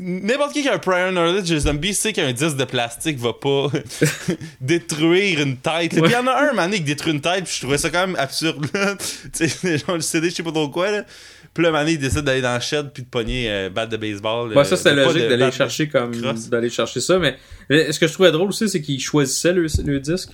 N'importe 0.00 0.52
qui 0.52 0.62
qui 0.62 0.68
a 0.68 0.74
un 0.74 0.78
prior 0.78 1.10
knowledge 1.10 1.50
de 1.50 1.58
zombie 1.58 1.92
sait 1.92 2.12
qu'un 2.12 2.32
disque 2.32 2.56
de 2.56 2.64
plastique 2.64 3.18
va 3.18 3.32
pas 3.32 3.66
détruire 4.60 5.40
une 5.40 5.56
tête. 5.56 5.90
Puis 5.90 6.02
il 6.04 6.10
y 6.10 6.16
en 6.16 6.26
a 6.28 6.50
un, 6.50 6.52
man, 6.52 6.70
qui 6.70 6.80
détruit 6.80 7.12
une 7.12 7.20
tête, 7.20 7.44
puis 7.44 7.54
je 7.56 7.60
trouvais 7.62 7.78
ça 7.78 7.90
quand 7.90 8.06
même 8.06 8.16
absurde. 8.16 8.64
tu 9.36 9.48
sais, 9.48 9.78
genre 9.78 9.96
le 9.96 10.00
CD, 10.00 10.30
je 10.30 10.36
sais 10.36 10.42
pas 10.42 10.52
trop 10.52 10.68
quoi, 10.68 10.90
là. 10.90 11.04
Puis 11.52 11.64
là, 11.64 11.72
Mané, 11.72 11.92
il 11.92 11.98
décide 11.98 12.20
d'aller 12.20 12.42
dans 12.42 12.54
le 12.54 12.60
shed 12.60 12.92
puis 12.92 13.02
de 13.02 13.08
pogner 13.08 13.50
euh, 13.50 13.70
batte 13.70 13.90
de 13.90 13.96
baseball. 13.96 14.50
Ouais, 14.50 14.58
euh, 14.58 14.64
ça 14.64 14.76
c'était 14.76 14.94
pas 14.94 15.12
logique 15.12 15.28
d'aller 15.28 15.50
chercher 15.50 15.88
comme 15.88 16.12
d'aller 16.50 16.70
chercher 16.70 17.00
ça, 17.00 17.18
mais 17.18 17.36
mais 17.68 17.90
ce 17.90 17.98
que 17.98 18.06
je 18.06 18.12
trouvais 18.12 18.30
drôle 18.30 18.50
aussi, 18.50 18.68
c'est 18.68 18.80
qu'ils 18.80 19.00
choisissaient 19.00 19.52
le, 19.52 19.66
le 19.84 19.98
disque. 20.00 20.30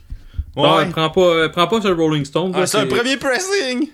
Ouais. 0.57 0.85
Non, 0.85 0.91
prends 0.91 1.11
pas, 1.11 1.21
euh, 1.21 1.49
prends 1.49 1.67
pas 1.67 1.81
sur 1.81 1.97
Rolling 1.97 2.25
Stone. 2.25 2.53
Ah, 2.55 2.67
c'est 2.67 2.79
un 2.79 2.87
premier 2.87 3.17
pressing! 3.17 3.89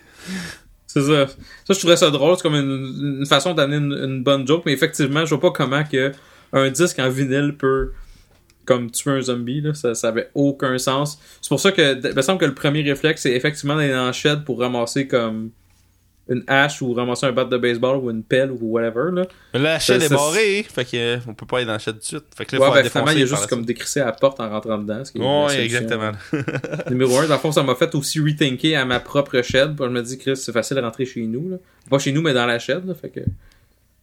C'est 0.92 1.02
ça. 1.02 1.26
Ça, 1.28 1.74
je 1.74 1.78
trouvais 1.78 1.96
ça 1.96 2.10
drôle. 2.10 2.34
C'est 2.36 2.42
comme 2.42 2.56
une, 2.56 3.24
façon 3.24 3.54
d'amener 3.54 3.76
une, 3.76 4.24
bonne 4.24 4.44
joke, 4.44 4.64
mais 4.66 4.72
effectivement, 4.72 5.24
je 5.24 5.30
vois 5.30 5.40
pas 5.40 5.52
comment 5.52 5.84
que 5.84 6.10
un 6.52 6.68
disque 6.68 6.98
en 6.98 7.08
vinyle 7.08 7.54
peut 7.56 7.92
comme 8.64 8.90
tuer 8.90 9.12
un 9.12 9.20
zombie. 9.20 9.60
Là. 9.60 9.72
Ça, 9.72 10.08
avait 10.08 10.30
aucun 10.34 10.78
sens. 10.78 11.20
C'est 11.40 11.48
pour 11.48 11.60
ça 11.60 11.70
que, 11.70 12.08
il 12.08 12.14
me 12.14 12.22
semble 12.22 12.40
que 12.40 12.44
le 12.44 12.54
premier 12.54 12.82
réflexe, 12.82 13.22
c'est 13.22 13.30
effectivement 13.32 13.76
d'aller 13.76 13.92
dans 13.92 14.12
shed 14.12 14.44
pour 14.44 14.58
ramasser 14.58 15.06
comme 15.06 15.50
une 16.30 16.44
hache 16.46 16.80
ou 16.80 16.94
ramasser 16.94 17.26
un 17.26 17.32
bat 17.32 17.44
de 17.44 17.58
baseball 17.58 17.96
ou 17.96 18.10
une 18.10 18.22
pelle 18.22 18.52
ou 18.52 18.58
whatever. 18.62 19.10
Là. 19.12 19.26
Mais 19.52 19.60
la 19.60 19.78
chaîne 19.80 20.00
est 20.00 20.08
barrée, 20.08 20.62
fait 20.62 20.84
que 20.84 20.96
euh, 20.96 21.18
on 21.26 21.34
peut 21.34 21.44
pas 21.44 21.58
aller 21.58 21.66
dans 21.66 21.72
la 21.72 21.78
chaîne 21.78 21.94
tout 21.94 22.00
de 22.00 22.04
suite. 22.04 22.24
Fait 22.36 22.44
que 22.46 22.56
là, 22.56 22.62
Ouais, 22.62 22.68
faut 22.68 22.74
ben, 22.74 22.88
finalement, 22.88 23.10
il 23.10 23.22
a 23.22 23.26
juste 23.26 23.46
comme 23.48 23.64
décrissé 23.64 24.00
à 24.00 24.06
la 24.06 24.12
porte 24.12 24.38
en 24.38 24.48
rentrant 24.48 24.78
dedans. 24.78 25.04
Ce 25.04 25.10
qui 25.10 25.18
Ouais, 25.18 25.64
exactement. 25.64 26.12
Numéro 26.90 27.18
1, 27.18 27.26
dans 27.26 27.34
le 27.34 27.40
fond, 27.40 27.52
ça 27.52 27.64
m'a 27.64 27.74
fait 27.74 27.94
aussi 27.94 28.20
rethinker 28.20 28.80
à 28.80 28.84
ma 28.84 29.00
propre. 29.00 29.40
Puis 29.40 29.42
je 29.52 29.88
me 29.88 30.02
dis, 30.02 30.18
Chris, 30.18 30.36
c'est 30.36 30.52
facile 30.52 30.76
de 30.76 30.82
rentrer 30.82 31.04
chez 31.04 31.22
nous. 31.22 31.50
Là. 31.50 31.56
Pas 31.90 31.98
chez 31.98 32.12
nous, 32.12 32.22
mais 32.22 32.32
dans 32.32 32.46
la. 32.46 32.58
Là, 32.58 32.94
fait 32.94 33.08
que... 33.08 33.20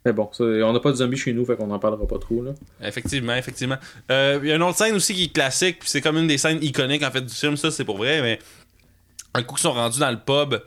Mais 0.06 0.14
bon, 0.14 0.30
ça, 0.32 0.44
on 0.44 0.72
n'a 0.72 0.80
pas 0.80 0.92
de 0.92 0.96
zombies 0.96 1.18
chez 1.18 1.34
nous, 1.34 1.46
fait 1.46 1.58
qu'on 1.58 1.68
n'en 1.68 1.80
parlera 1.80 2.08
pas 2.08 2.18
trop. 2.18 2.42
Là. 2.42 2.52
Effectivement, 2.82 3.36
effectivement. 3.36 3.76
Euh, 4.10 4.40
Il 4.42 4.48
y 4.48 4.52
a 4.52 4.56
une 4.56 4.64
autre 4.64 4.78
scène 4.78 4.96
aussi 4.96 5.14
qui 5.14 5.26
est 5.26 5.34
classique, 5.34 5.80
puis 5.80 5.90
c'est 5.90 6.00
comme 6.02 6.18
une 6.18 6.28
des 6.28 6.38
scènes 6.38 6.60
iconiques 6.62 7.04
en 7.04 7.12
fait 7.12 7.22
du 7.22 7.34
film, 7.34 7.58
ça 7.58 7.72
c'est 7.72 7.84
pour 7.84 7.98
vrai, 7.98 8.22
mais 8.22 8.40
un 9.34 9.44
coup 9.44 9.56
qu'ils 9.56 9.64
sont 9.64 9.74
rendus 9.74 10.00
dans 10.00 10.12
le 10.12 10.20
pub, 10.20 10.62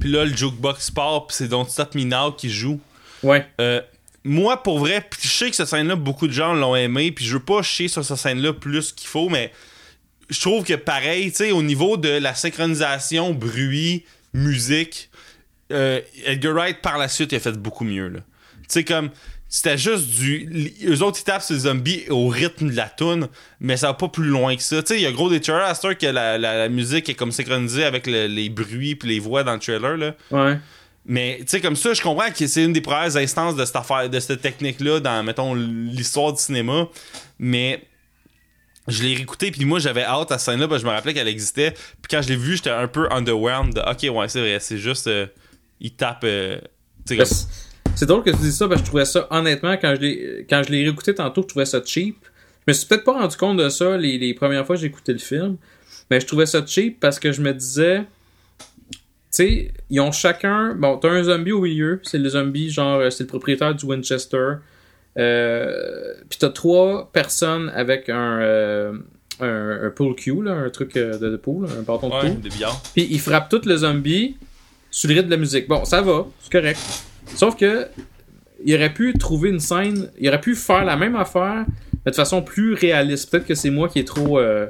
puis 0.00 0.10
là 0.10 0.24
le 0.24 0.34
jukebox 0.34 0.90
part, 0.90 1.26
puis 1.26 1.36
c'est 1.36 1.48
Don't 1.48 1.68
Stop 1.68 1.94
Me 1.94 2.04
Now 2.04 2.32
qui 2.32 2.50
joue. 2.50 2.80
Ouais. 3.22 3.46
Euh, 3.60 3.80
moi, 4.24 4.62
pour 4.62 4.78
vrai, 4.78 5.04
je 5.20 5.28
sais 5.28 5.50
que 5.50 5.56
cette 5.56 5.66
scène-là, 5.66 5.96
beaucoup 5.96 6.28
de 6.28 6.32
gens 6.32 6.54
l'ont 6.54 6.76
aimé, 6.76 7.10
puis 7.10 7.24
je 7.24 7.34
veux 7.34 7.42
pas 7.42 7.62
chier 7.62 7.88
sur 7.88 8.04
cette 8.04 8.16
scène-là 8.16 8.52
plus 8.52 8.92
qu'il 8.92 9.08
faut, 9.08 9.28
mais 9.28 9.52
je 10.30 10.40
trouve 10.40 10.64
que 10.64 10.74
pareil, 10.74 11.30
tu 11.30 11.38
sais, 11.38 11.52
au 11.52 11.62
niveau 11.62 11.96
de 11.96 12.08
la 12.08 12.34
synchronisation, 12.34 13.34
bruit, 13.34 14.04
musique, 14.32 15.10
euh, 15.72 16.00
Edgar 16.24 16.54
Wright, 16.54 16.80
par 16.80 16.98
la 16.98 17.08
suite, 17.08 17.32
il 17.32 17.36
a 17.36 17.40
fait 17.40 17.52
beaucoup 17.52 17.84
mieux, 17.84 18.08
là. 18.08 18.20
Tu 18.62 18.78
sais, 18.78 18.84
comme, 18.84 19.10
c'était 19.54 19.76
juste 19.76 20.06
du... 20.08 20.74
Eux 20.86 21.02
autres, 21.02 21.18
ils 21.20 21.24
tapent 21.24 21.42
sur 21.42 21.52
les 21.54 21.60
zombies 21.60 22.04
au 22.08 22.28
rythme 22.28 22.70
de 22.70 22.74
la 22.74 22.88
tune, 22.88 23.28
mais 23.60 23.76
ça 23.76 23.88
va 23.88 23.92
pas 23.94 24.08
plus 24.08 24.24
loin 24.24 24.56
que 24.56 24.62
ça. 24.62 24.82
Tu 24.82 24.94
sais, 24.94 24.98
il 24.98 25.02
y 25.02 25.06
a 25.06 25.12
gros 25.12 25.28
des 25.28 25.42
trailers 25.42 25.66
à 25.66 25.74
cette 25.74 25.98
que 25.98 26.06
la, 26.06 26.38
la- 26.38 26.56
la 26.56 26.68
musique 26.70 27.10
est 27.10 27.14
comme 27.14 27.32
synchronisée 27.32 27.84
avec 27.84 28.06
le- 28.06 28.28
les 28.28 28.48
bruits 28.48 28.94
puis 28.94 29.10
les 29.10 29.18
voix 29.18 29.44
dans 29.44 29.52
le 29.52 29.58
trailer, 29.58 29.98
là. 29.98 30.14
Ouais. 30.30 30.56
Mais 31.04 31.36
tu 31.40 31.48
sais 31.48 31.60
comme 31.60 31.76
ça, 31.76 31.92
je 31.92 32.00
comprends 32.00 32.30
que 32.30 32.46
c'est 32.46 32.64
une 32.64 32.72
des 32.72 32.80
premières 32.80 33.14
instances 33.14 33.54
de 33.54 33.64
cette 33.66 33.76
affaire, 33.76 34.08
de 34.08 34.20
cette 34.20 34.40
technique-là 34.40 35.00
dans 35.00 35.22
mettons 35.22 35.52
l'histoire 35.54 36.32
du 36.32 36.40
cinéma. 36.40 36.88
Mais 37.38 37.82
je 38.88 39.02
l'ai 39.02 39.14
réécouté 39.14 39.50
puis 39.50 39.64
moi 39.66 39.78
j'avais 39.80 40.02
hâte 40.04 40.32
à 40.32 40.38
cette 40.38 40.46
scène-là 40.54 40.66
parce 40.66 40.80
que 40.80 40.86
je 40.86 40.90
me 40.90 40.94
rappelais 40.96 41.12
qu'elle 41.12 41.28
existait. 41.28 41.72
Puis 41.72 42.08
quand 42.10 42.22
je 42.22 42.28
l'ai 42.28 42.36
vu, 42.36 42.56
j'étais 42.56 42.70
un 42.70 42.88
peu 42.88 43.06
underwhelmed. 43.12 43.74
De, 43.74 43.80
ok 43.80 44.16
ouais 44.16 44.28
c'est 44.28 44.40
vrai, 44.40 44.58
c'est 44.60 44.78
juste 44.78 45.08
euh, 45.08 45.26
il 45.80 45.90
tape. 45.92 46.22
euh, 46.24 46.58
tu 47.06 47.16
sais, 47.16 47.16
comme- 47.18 47.26
c'est- 47.94 48.06
drôle 48.06 48.22
que 48.22 48.30
tu 48.30 48.36
dises 48.38 48.56
ça, 48.56 48.68
parce 48.68 48.80
que 48.80 48.86
je 48.86 48.90
trouvais 48.90 49.04
ça, 49.04 49.26
honnêtement, 49.30 49.72
quand 49.80 49.94
je 49.94 50.00
l'ai 50.00 50.46
quand 50.48 50.62
je 50.62 50.70
l'ai 50.72 50.82
réécouté 50.84 51.14
tantôt, 51.14 51.42
je 51.42 51.48
trouvais 51.48 51.66
ça 51.66 51.80
cheap. 51.84 52.16
Je 52.66 52.70
me 52.70 52.72
suis 52.74 52.86
peut-être 52.86 53.04
pas 53.04 53.12
rendu 53.12 53.36
compte 53.36 53.56
de 53.58 53.68
ça 53.68 53.96
les, 53.96 54.18
les 54.18 54.34
premières 54.34 54.64
fois 54.66 54.76
que 54.76 54.80
j'ai 54.82 54.86
écouté 54.88 55.12
le 55.12 55.18
film, 55.18 55.56
mais 56.10 56.20
je 56.20 56.26
trouvais 56.26 56.46
ça 56.46 56.64
cheap 56.64 57.00
parce 57.00 57.18
que 57.18 57.32
je 57.32 57.40
me 57.42 57.52
disais, 57.52 58.00
tu 58.00 58.96
sais, 59.30 59.72
ils 59.90 60.00
ont 60.00 60.12
chacun, 60.12 60.74
bon, 60.74 60.96
t'as 60.98 61.08
un 61.10 61.22
zombie 61.24 61.52
au 61.52 61.60
milieu, 61.62 62.00
c'est 62.04 62.18
le 62.18 62.28
zombie, 62.28 62.70
genre, 62.70 63.00
euh, 63.00 63.10
c'est 63.10 63.24
le 63.24 63.28
propriétaire 63.28 63.74
du 63.74 63.84
Winchester, 63.86 64.54
euh, 65.18 66.14
puis 66.28 66.38
t'as 66.38 66.50
trois 66.50 67.10
personnes 67.12 67.70
avec 67.74 68.08
un, 68.08 68.40
euh, 68.40 68.92
un, 69.40 69.86
un 69.86 69.90
pool 69.90 70.14
cue, 70.14 70.42
là, 70.42 70.52
un 70.52 70.70
truc 70.70 70.96
euh, 70.96 71.18
de, 71.18 71.30
de 71.30 71.36
pool, 71.36 71.66
un 71.66 71.82
bâton 71.82 72.08
de 72.08 72.14
ouais, 72.14 72.20
pool. 72.32 72.40
des 72.40 72.48
billards. 72.50 72.80
Puis 72.94 73.08
il 73.10 73.20
frappe 73.20 73.48
tout 73.48 73.60
le 73.64 73.76
zombie 73.76 74.36
sur 74.90 75.08
le 75.08 75.14
rythme 75.16 75.26
de 75.28 75.32
la 75.32 75.38
musique. 75.38 75.66
Bon, 75.68 75.84
ça 75.84 76.00
va, 76.02 76.26
c'est 76.42 76.52
correct. 76.52 76.78
Sauf 77.26 77.56
que 77.56 77.86
il 78.64 78.74
aurait 78.74 78.92
pu 78.92 79.12
trouver 79.14 79.50
une 79.50 79.60
scène, 79.60 80.10
il 80.20 80.28
aurait 80.28 80.40
pu 80.40 80.54
faire 80.54 80.84
la 80.84 80.96
même 80.96 81.16
affaire, 81.16 81.64
mais 82.04 82.10
de 82.10 82.16
façon 82.16 82.42
plus 82.42 82.74
réaliste. 82.74 83.30
Peut-être 83.30 83.46
que 83.46 83.54
c'est 83.54 83.70
moi 83.70 83.88
qui 83.88 83.98
est 83.98 84.06
trop 84.06 84.38
euh, 84.38 84.66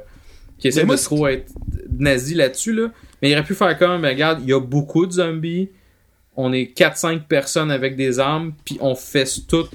qui 0.57 0.67
essaie 0.67 0.85
moi, 0.85 0.95
de 0.95 1.01
trop 1.01 1.27
être 1.27 1.51
nazi 1.99 2.33
là-dessus 2.33 2.73
là, 2.73 2.91
mais 3.21 3.29
il 3.29 3.33
aurait 3.33 3.43
pu 3.43 3.55
faire 3.55 3.77
comme 3.77 4.01
ben, 4.01 4.09
regarde, 4.09 4.39
il 4.41 4.49
y 4.49 4.53
a 4.53 4.59
beaucoup 4.59 5.05
de 5.05 5.11
zombies. 5.11 5.69
On 6.35 6.51
est 6.51 6.75
4-5 6.75 7.27
personnes 7.27 7.69
avec 7.69 7.95
des 7.95 8.19
armes, 8.19 8.53
puis 8.65 8.77
on 8.81 8.95
fait 8.95 9.29
tout 9.47 9.67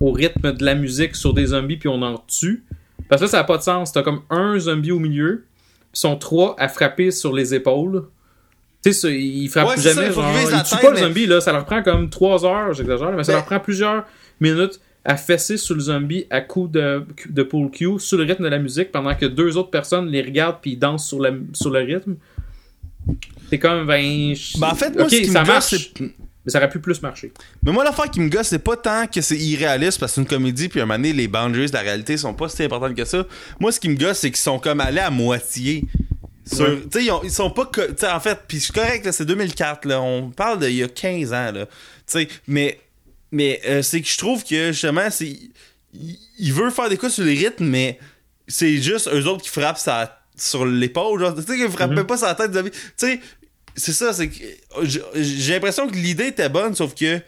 au 0.00 0.10
rythme 0.10 0.52
de 0.52 0.64
la 0.64 0.74
musique 0.74 1.14
sur 1.14 1.32
des 1.32 1.46
zombies, 1.46 1.76
puis 1.76 1.88
on 1.88 2.02
en 2.02 2.18
tue. 2.18 2.64
Parce 3.08 3.20
que 3.20 3.26
là, 3.26 3.30
ça 3.30 3.36
n'a 3.38 3.44
pas 3.44 3.58
de 3.58 3.62
sens. 3.62 3.92
T'as 3.92 4.02
comme 4.02 4.22
un 4.30 4.58
zombie 4.58 4.90
au 4.90 4.98
milieu, 4.98 5.44
puis 5.92 6.00
sont 6.00 6.16
trois 6.16 6.56
à 6.58 6.68
frapper 6.68 7.12
sur 7.12 7.32
les 7.32 7.54
épaules. 7.54 8.08
Tu 8.84 8.92
sais, 8.92 9.16
ils 9.16 9.48
frappent 9.48 9.68
Ouais, 9.76 9.80
jamais. 9.80 10.06
ça, 10.06 10.10
genre, 10.12 10.34
ils 10.40 10.48
tête, 10.68 10.80
pas 10.80 10.90
le 10.90 10.96
zombie, 10.96 11.26
là. 11.26 11.40
Ça 11.40 11.52
leur 11.52 11.64
prend 11.64 11.82
comme 11.82 12.10
3 12.10 12.44
heures, 12.44 12.72
j'exagère, 12.74 13.12
mais 13.12 13.22
ça 13.24 13.32
Ben- 13.32 13.38
leur 13.38 13.44
prend 13.44 13.60
plusieurs 13.60 14.04
minutes 14.40 14.80
à 15.04 15.16
fesser 15.16 15.56
sur 15.56 15.74
le 15.74 15.80
zombie 15.80 16.26
à 16.30 16.40
coups 16.40 16.72
de, 16.72 17.04
de 17.28 17.42
pull 17.42 17.70
cue 17.70 17.98
sur 17.98 18.18
le 18.18 18.24
rythme 18.24 18.44
de 18.44 18.48
la 18.48 18.58
musique 18.58 18.90
pendant 18.92 19.14
que 19.14 19.26
deux 19.26 19.56
autres 19.56 19.70
personnes 19.70 20.08
les 20.08 20.22
regardent 20.22 20.58
puis 20.60 20.72
ils 20.72 20.78
dansent 20.78 21.06
sur, 21.06 21.20
la, 21.20 21.30
sur 21.52 21.70
le 21.70 21.80
rythme. 21.80 22.14
C'est 23.50 23.58
comme, 23.58 23.86
ben. 23.86 24.34
Ben, 24.58 24.68
en 24.68 24.74
fait, 24.74 24.94
moi, 24.96 25.08
ce 25.08 25.16
qui 25.16 25.28
me 25.28 25.32
ça 25.32 25.40
gosse, 25.44 25.48
marche, 25.72 25.92
mais 26.00 26.50
ça 26.50 26.58
aurait 26.58 26.68
pu 26.68 26.78
plus 26.80 27.00
marcher. 27.02 27.32
Mais 27.62 27.72
moi, 27.72 27.84
l'affaire 27.84 28.10
qui 28.10 28.20
me 28.20 28.28
gosse, 28.28 28.48
c'est 28.48 28.58
pas 28.58 28.76
tant 28.76 29.06
que 29.06 29.20
c'est 29.20 29.36
irréaliste 29.36 30.00
parce 30.00 30.12
que 30.12 30.14
c'est 30.16 30.20
une 30.22 30.26
comédie, 30.26 30.68
puis 30.68 30.80
à 30.80 30.84
un 30.84 30.86
moment 30.86 30.98
donné, 30.98 31.12
les 31.12 31.28
boundaries 31.28 31.66
de 31.68 31.72
la 31.74 31.80
réalité 31.82 32.16
sont 32.16 32.34
pas 32.34 32.48
si 32.48 32.62
importantes 32.62 32.94
que 32.96 33.04
ça. 33.04 33.26
Moi, 33.60 33.70
ce 33.72 33.78
qui 33.80 33.88
me 33.88 33.96
gosse, 33.96 34.18
c'est 34.18 34.30
qu'ils 34.30 34.36
sont 34.38 34.58
comme 34.58 34.80
allés 34.80 35.00
à 35.00 35.10
moitié. 35.10 35.84
Sur, 36.44 36.68
Ouais. 36.68 36.80
Tu 36.90 36.98
sais, 36.98 37.04
ils, 37.04 37.10
ont- 37.12 37.22
ils 37.22 37.30
sont 37.30 37.50
pas. 37.50 37.70
en 38.14 38.20
fait, 38.20 38.38
puis 38.48 38.60
c'est 38.60 38.72
correct, 38.74 39.04
là, 39.06 39.12
c'est 39.12 39.24
2004, 39.24 39.84
là. 39.86 40.00
On 40.00 40.30
parle 40.30 40.58
d'il 40.60 40.74
y 40.76 40.82
a 40.82 40.88
15 40.88 41.32
ans, 41.32 41.52
là. 41.52 41.66
Mais. 42.46 42.78
Mais 43.34 43.60
euh, 43.66 43.80
c'est 43.80 44.02
que 44.02 44.08
je 44.08 44.18
trouve 44.18 44.44
que 44.44 44.72
justement, 44.72 45.08
c'est. 45.10 45.28
Il, 45.94 46.18
il 46.38 46.52
veut 46.52 46.70
faire 46.70 46.88
des 46.90 46.96
coups 46.98 47.12
sur 47.14 47.24
les 47.24 47.34
rythmes, 47.34 47.64
mais 47.66 47.98
c'est 48.48 48.76
juste 48.82 49.08
eux 49.12 49.24
autres 49.26 49.42
qui 49.42 49.48
frappent 49.48 49.78
sa- 49.78 50.20
sur 50.36 50.66
l'épaule. 50.66 51.18
Genre, 51.20 51.34
tu 51.34 51.42
sais, 51.42 51.56
qu'ils 51.56 51.70
frappent 51.70 51.90
Mhm. 51.90 51.96
même 51.96 52.06
pas 52.06 52.16
sur 52.18 52.26
la 52.26 52.34
tête 52.34 52.50
de 52.50 52.60
Tu 52.62 52.70
sais, 52.96 53.20
c'est 53.74 53.92
ça, 53.92 54.12
c'est 54.12 54.28
que. 54.28 54.44
J'ai 55.14 55.54
l'impression 55.54 55.88
que 55.88 55.94
l'idée 55.94 56.26
était 56.26 56.48
bonne, 56.50 56.74
sauf 56.74 56.94
que 56.94 57.20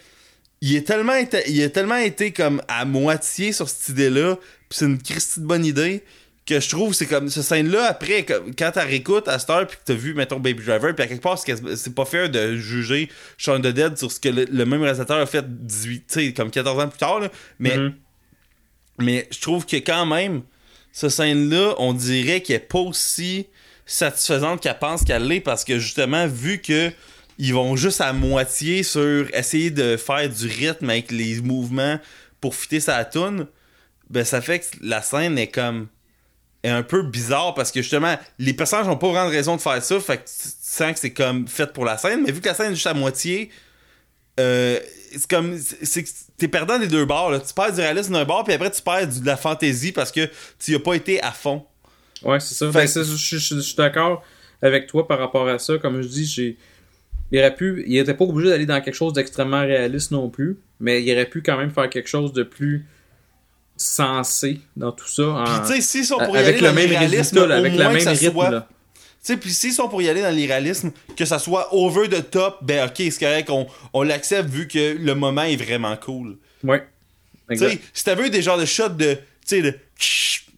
il 0.60 0.76
est 0.76 0.82
tellement 0.86 1.14
été, 1.14 1.42
il 1.48 1.62
a 1.62 1.68
tellement 1.70 1.96
été 1.96 2.32
comme 2.32 2.60
à 2.68 2.84
moitié 2.84 3.52
sur 3.52 3.68
cette 3.68 3.90
idée-là, 3.90 4.36
puis 4.68 4.78
c'est 4.78 4.84
une 4.86 5.00
Christie 5.00 5.40
de 5.40 5.46
bonne 5.46 5.64
idée 5.64 6.02
que 6.46 6.60
je 6.60 6.68
trouve 6.68 6.92
c'est 6.92 7.06
comme 7.06 7.28
ce 7.30 7.40
scène 7.42 7.70
là 7.70 7.86
après 7.86 8.24
quand 8.24 8.70
t'as 8.72 8.84
réécoutes 8.84 9.28
à 9.28 9.38
cette 9.38 9.48
heure 9.50 9.66
puis 9.66 9.78
que 9.78 9.82
t'as 9.84 9.94
vu 9.94 10.12
mettons 10.14 10.38
Baby 10.40 10.62
Driver 10.64 10.94
puis 10.94 11.04
à 11.04 11.08
quelque 11.08 11.22
part 11.22 11.38
c'est 11.38 11.94
pas 11.94 12.04
fair 12.04 12.28
de 12.28 12.56
juger 12.56 13.08
Shaun 13.38 13.60
the 13.60 13.68
Dead 13.68 13.96
sur 13.96 14.12
ce 14.12 14.20
que 14.20 14.28
le, 14.28 14.44
le 14.44 14.66
même 14.66 14.82
réalisateur 14.82 15.18
a 15.18 15.26
fait 15.26 15.44
18 15.66 16.06
tu 16.06 16.14
sais 16.26 16.32
comme 16.34 16.50
14 16.50 16.82
ans 16.82 16.88
plus 16.88 16.98
tard 16.98 17.20
là. 17.20 17.30
mais 17.58 17.76
Mhm. 17.78 17.94
mais 18.98 19.28
je 19.30 19.40
trouve 19.40 19.66
que 19.66 19.76
quand 19.76 20.06
même, 20.06 20.42
ce 20.92 21.08
scène-là, 21.08 21.74
on 21.78 21.92
dirait 21.92 22.40
qu'elle 22.42 22.56
est 22.56 22.60
pas 22.60 22.78
aussi 22.78 23.46
satisfaisante 23.86 24.62
qu'elle 24.62 24.78
pense 24.78 25.02
qu'elle 25.02 25.26
l'est 25.26 25.40
parce 25.40 25.64
que 25.64 25.78
justement, 25.78 26.26
vu 26.26 26.60
que 26.60 26.92
ils 27.38 27.52
vont 27.52 27.74
juste 27.74 28.00
à 28.00 28.12
moitié 28.12 28.82
sur 28.84 29.26
essayer 29.34 29.70
de 29.70 29.96
faire 29.96 30.28
du 30.28 30.46
rythme 30.46 30.88
avec 30.90 31.10
les 31.10 31.40
mouvements 31.40 31.98
pour 32.40 32.54
fitter 32.54 32.78
sa 32.78 33.04
tune, 33.04 33.46
ben 34.08 34.24
ça 34.24 34.40
fait 34.40 34.60
que 34.60 34.66
la 34.82 35.02
scène 35.02 35.36
est 35.38 35.48
comme 35.48 35.88
est 36.64 36.70
un 36.70 36.82
peu 36.82 37.02
bizarre 37.02 37.54
parce 37.54 37.70
que 37.70 37.82
justement 37.82 38.16
les 38.38 38.54
personnages 38.54 38.86
n'ont 38.86 38.96
pas 38.96 39.08
vraiment 39.08 39.28
de 39.28 39.34
raison 39.34 39.56
de 39.56 39.60
faire 39.60 39.82
ça 39.82 40.00
fait 40.00 40.18
que 40.18 40.22
tu 40.22 40.48
sens 40.60 40.92
que 40.92 40.98
c'est 40.98 41.12
comme 41.12 41.46
fait 41.46 41.72
pour 41.72 41.84
la 41.84 41.98
scène 41.98 42.22
mais 42.24 42.32
vu 42.32 42.40
que 42.40 42.48
la 42.48 42.54
scène 42.54 42.72
est 42.72 42.74
juste 42.74 42.86
à 42.86 42.94
moitié 42.94 43.50
euh, 44.40 44.78
c'est 45.12 45.30
comme 45.30 45.56
c'est 45.58 46.04
t'es 46.36 46.48
perdant 46.48 46.78
des 46.78 46.88
deux 46.88 47.04
bords 47.04 47.30
là. 47.30 47.38
tu 47.38 47.54
perds 47.54 47.72
du 47.74 47.80
réalisme 47.80 48.14
d'un 48.14 48.24
bord 48.24 48.44
puis 48.44 48.54
après 48.54 48.70
tu 48.70 48.82
perds 48.82 49.06
de 49.06 49.26
la 49.26 49.36
fantaisie 49.36 49.92
parce 49.92 50.10
que 50.10 50.28
tu 50.58 50.72
y 50.72 50.74
as 50.74 50.80
pas 50.80 50.94
été 50.94 51.22
à 51.22 51.30
fond 51.30 51.64
Ouais, 52.24 52.40
c'est 52.40 52.54
ça. 52.54 52.66
Fait 52.72 52.86
Ben, 52.94 53.04
je 53.04 53.60
suis 53.60 53.76
d'accord 53.76 54.24
avec 54.62 54.86
toi 54.86 55.06
par 55.06 55.18
rapport 55.18 55.46
à 55.48 55.58
ça. 55.58 55.78
Comme 55.78 56.00
je 56.02 56.08
dis, 56.08 56.26
j'ai. 56.26 56.56
Il 57.30 57.38
aurait 57.38 57.54
pu. 57.54 57.84
Il 57.86 57.96
était 57.96 58.14
pas 58.14 58.24
obligé 58.24 58.50
d'aller 58.50 58.66
dans 58.66 58.80
quelque 58.80 58.94
chose 58.94 59.12
d'extrêmement 59.12 59.60
réaliste 59.60 60.10
non 60.10 60.28
plus. 60.28 60.58
Mais 60.80 61.02
il 61.02 61.12
aurait 61.12 61.28
pu 61.28 61.42
quand 61.42 61.56
même 61.56 61.70
faire 61.70 61.88
quelque 61.90 62.08
chose 62.08 62.32
de 62.32 62.42
plus 62.42 62.86
sensé 63.76 64.60
dans 64.76 64.92
tout 64.92 65.08
ça. 65.08 65.22
en- 65.24 65.44
puis 65.44 65.54
tu 65.68 65.74
sais 65.74 65.80
s'ils 65.80 66.04
sont 66.04 66.18
pour 66.18 66.36
y 66.36 66.40
avec 66.40 66.56
aller 66.56 66.66
le 66.66 66.72
même 66.72 66.90
résultat, 66.96 67.46
là, 67.46 67.56
avec 67.56 67.72
le 67.72 67.78
que 67.78 67.82
même 67.82 67.96
rythme. 68.08 68.32
soit- 68.32 68.50
là. 68.50 68.68
Tu 69.24 69.32
sais, 69.32 69.36
puis 69.38 69.52
s'ils 69.54 69.72
sont 69.72 69.88
pour 69.88 70.02
y 70.02 70.08
aller 70.08 70.20
dans 70.20 70.30
l'irréalisme, 70.34 70.90
que 71.16 71.24
ça 71.24 71.38
soit 71.38 71.72
over 71.74 72.08
the 72.10 72.30
top, 72.30 72.58
ben 72.62 72.86
ok, 72.86 72.94
c'est 72.96 73.18
correct, 73.18 73.48
on, 73.50 73.66
on 73.94 74.02
l'accepte 74.02 74.50
vu 74.50 74.68
que 74.68 74.96
le 74.98 75.14
moment 75.14 75.42
est 75.44 75.56
vraiment 75.56 75.96
cool. 75.96 76.36
Ouais. 76.62 76.86
Tu 77.50 77.56
sais, 77.58 77.80
si 77.94 78.04
t'avais 78.04 78.26
eu 78.26 78.30
des 78.30 78.42
genres 78.42 78.58
de 78.58 78.66
shots 78.66 78.90
de, 78.90 79.14
tu 79.14 79.20
sais, 79.46 79.62
de, 79.62 79.74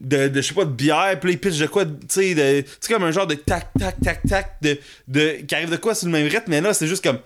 de, 0.00 0.28
de, 0.28 0.40
je 0.42 0.48
sais 0.48 0.54
pas, 0.54 0.64
de 0.64 0.70
bière, 0.70 1.18
puis 1.20 1.30
là, 1.30 1.34
ils 1.34 1.38
pitchent 1.38 1.58
de 1.58 1.66
quoi, 1.66 1.84
tu 1.84 1.92
sais, 2.08 2.34
de- 2.34 2.64
comme 2.88 3.04
un 3.04 3.12
genre 3.12 3.26
de 3.28 3.34
tac, 3.34 3.68
tac, 3.78 3.96
tac, 4.02 4.22
tac, 4.28 4.56
de, 4.62 4.78
de, 5.08 5.30
qui 5.46 5.54
arrive 5.54 5.70
de 5.70 5.76
quoi 5.76 5.94
sur 5.94 6.06
le 6.06 6.12
même 6.12 6.26
rythme, 6.26 6.44
mais 6.48 6.60
là, 6.60 6.74
c'est 6.74 6.86
juste 6.88 7.04
comme, 7.04 7.18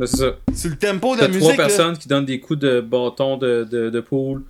c'est 0.00 0.06
ça. 0.16 0.36
sur 0.54 0.70
le 0.70 0.76
tempo 0.76 1.16
de 1.16 1.20
la 1.22 1.28
musique, 1.28 1.40
trois 1.42 1.52
là, 1.56 1.66
personnes 1.66 1.96
qui 1.96 2.08
donnent 2.08 2.26
des 2.26 2.40
coups 2.40 2.58
de 2.58 2.80
bâton 2.80 3.36
de, 3.36 3.66
de, 3.70 3.90
de 3.90 4.00
poule 4.00 4.42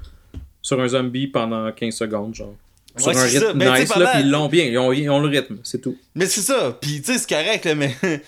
sur 0.63 0.81
un 0.81 0.89
zombie 0.89 1.29
pendant 1.29 1.71
15 1.71 1.95
secondes, 1.95 2.35
genre. 2.35 2.55
Sur 2.97 3.09
Ouais, 3.09 3.17
un 3.17 3.27
c'est 3.29 3.39
ça. 3.39 3.47
rythme 3.49 3.59
Ben, 3.59 3.79
nice, 3.79 3.89
pendant- 3.93 4.05
là, 4.07 4.13
pis 4.17 4.21
ils 4.23 4.31
l'ont 4.31 4.49
bien. 4.49 4.65
Ils 4.65 4.79
ont, 4.79 4.93
ils 4.93 5.09
ont 5.11 5.21
le 5.21 5.29
rythme, 5.29 5.59
c'est 5.63 5.81
tout. 5.81 5.97
mais 6.15 6.27
c'est 6.27 6.41
ça, 6.41 6.77
puis 6.81 7.01
tu 7.03 7.13
sais, 7.13 7.19
c'est 7.19 7.29
correct, 7.29 7.65
là, 7.67 7.75
mais 7.75 7.95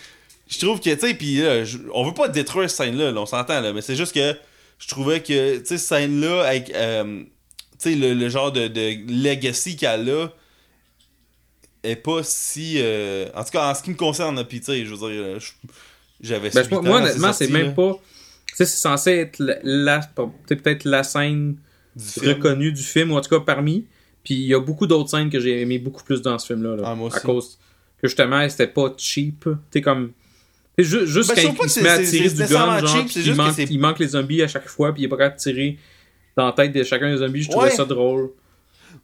je 0.48 0.58
trouve 0.58 0.78
que, 0.80 0.90
tu 0.94 1.00
sais, 1.00 1.14
puis 1.14 1.36
là, 1.38 1.64
je- 1.64 1.78
on 1.94 2.04
veut 2.04 2.14
pas 2.14 2.28
détruire 2.28 2.68
cette 2.70 2.76
scène-là, 2.86 3.10
là, 3.10 3.20
on 3.20 3.26
s'entend, 3.26 3.60
là, 3.60 3.72
mais 3.72 3.80
c'est 3.80 3.96
juste 3.96 4.14
que 4.14 4.34
je 4.78 4.86
trouvais 4.88 5.20
que, 5.22 5.56
tu 5.58 5.64
sais, 5.66 5.78
cette 5.78 5.88
scène-là, 5.88 6.42
avec, 6.46 6.70
euh, 6.74 7.22
tu 7.80 7.90
sais, 7.90 7.94
le, 7.94 8.12
le 8.14 8.28
genre 8.28 8.52
de, 8.52 8.68
de 8.68 8.98
legacy 9.24 9.76
qu'elle 9.76 10.08
a, 10.10 10.28
est 11.82 11.96
pas 11.96 12.22
si. 12.22 12.74
euh, 12.76 13.26
en 13.34 13.44
tout 13.44 13.50
cas, 13.50 13.70
en 13.70 13.74
ce 13.74 13.82
qui 13.82 13.90
me 13.90 13.96
concerne, 13.96 14.44
puis 14.44 14.58
tu 14.60 14.66
sais, 14.66 14.84
je 14.84 14.90
veux 14.94 14.96
dire, 15.10 15.22
euh, 15.22 15.38
je- 15.40 15.52
j'avais 16.20 16.50
Ben, 16.50 16.66
moi, 16.82 17.00
honnêtement, 17.00 17.32
c'est 17.32 17.48
même 17.48 17.74
pas. 17.74 17.94
Tu 18.48 18.54
sais, 18.56 18.64
c'est 18.64 18.78
censé 18.80 19.10
être 19.12 19.38
la, 19.38 19.56
la- 19.62 20.10
peut-être 20.48 20.84
la 20.84 21.02
scène 21.04 21.56
du 21.94 22.28
reconnue 22.28 22.72
du 22.72 22.82
film, 22.82 23.12
ou 23.12 23.16
en 23.16 23.20
tout 23.20 23.30
cas 23.30 23.40
parmi. 23.44 23.86
Puis 24.24 24.34
il 24.34 24.46
y 24.46 24.54
a 24.54 24.60
beaucoup 24.60 24.86
d'autres 24.86 25.10
scènes 25.10 25.30
que 25.30 25.40
j'ai 25.40 25.60
aimé 25.60 25.78
beaucoup 25.78 26.02
plus 26.02 26.20
dans 26.22 26.38
ce 26.38 26.46
film-là. 26.48 26.76
là. 26.76 26.82
Ah, 26.86 26.94
moi 26.94 27.08
à 27.12 27.16
aussi. 27.16 27.24
cause 27.26 27.58
que 28.02 28.08
justement, 28.08 28.46
c'était 28.48 28.66
pas 28.66 28.92
cheap. 28.96 29.48
Tu 29.72 29.80
comme. 29.80 30.12
tu 30.76 30.84
sais, 30.84 30.90
ju- 30.90 31.06
juste 31.06 31.34
Ben, 31.34 31.54
quand 31.56 31.64
il 31.64 31.70
se 31.70 31.80
met 31.80 31.88
à 31.88 31.98
tirer 32.02 32.28
du 32.28 32.36
gun, 32.36 32.78
genre, 32.80 32.88
cheap, 32.88 33.06
il, 33.16 33.22
juste 33.22 33.30
que 33.30 33.36
manque, 33.36 33.54
c'est- 33.54 33.64
il 33.70 33.78
manque 33.80 33.98
les 34.00 34.08
zombies 34.08 34.42
à 34.42 34.48
chaque 34.48 34.68
fois, 34.68 34.92
puis 34.92 35.02
il 35.02 35.04
est 35.06 35.08
pas 35.08 35.16
capable 35.16 35.36
de 35.36 35.40
tirer 35.40 35.78
dans 36.36 36.46
la 36.46 36.52
tête 36.52 36.72
de 36.72 36.82
chacun 36.82 37.10
des 37.10 37.18
zombies. 37.18 37.42
Je 37.42 37.50
trouvais 37.50 37.70
Ouais. 37.70 37.74
ça 37.76 37.84
drôle. 37.84 38.30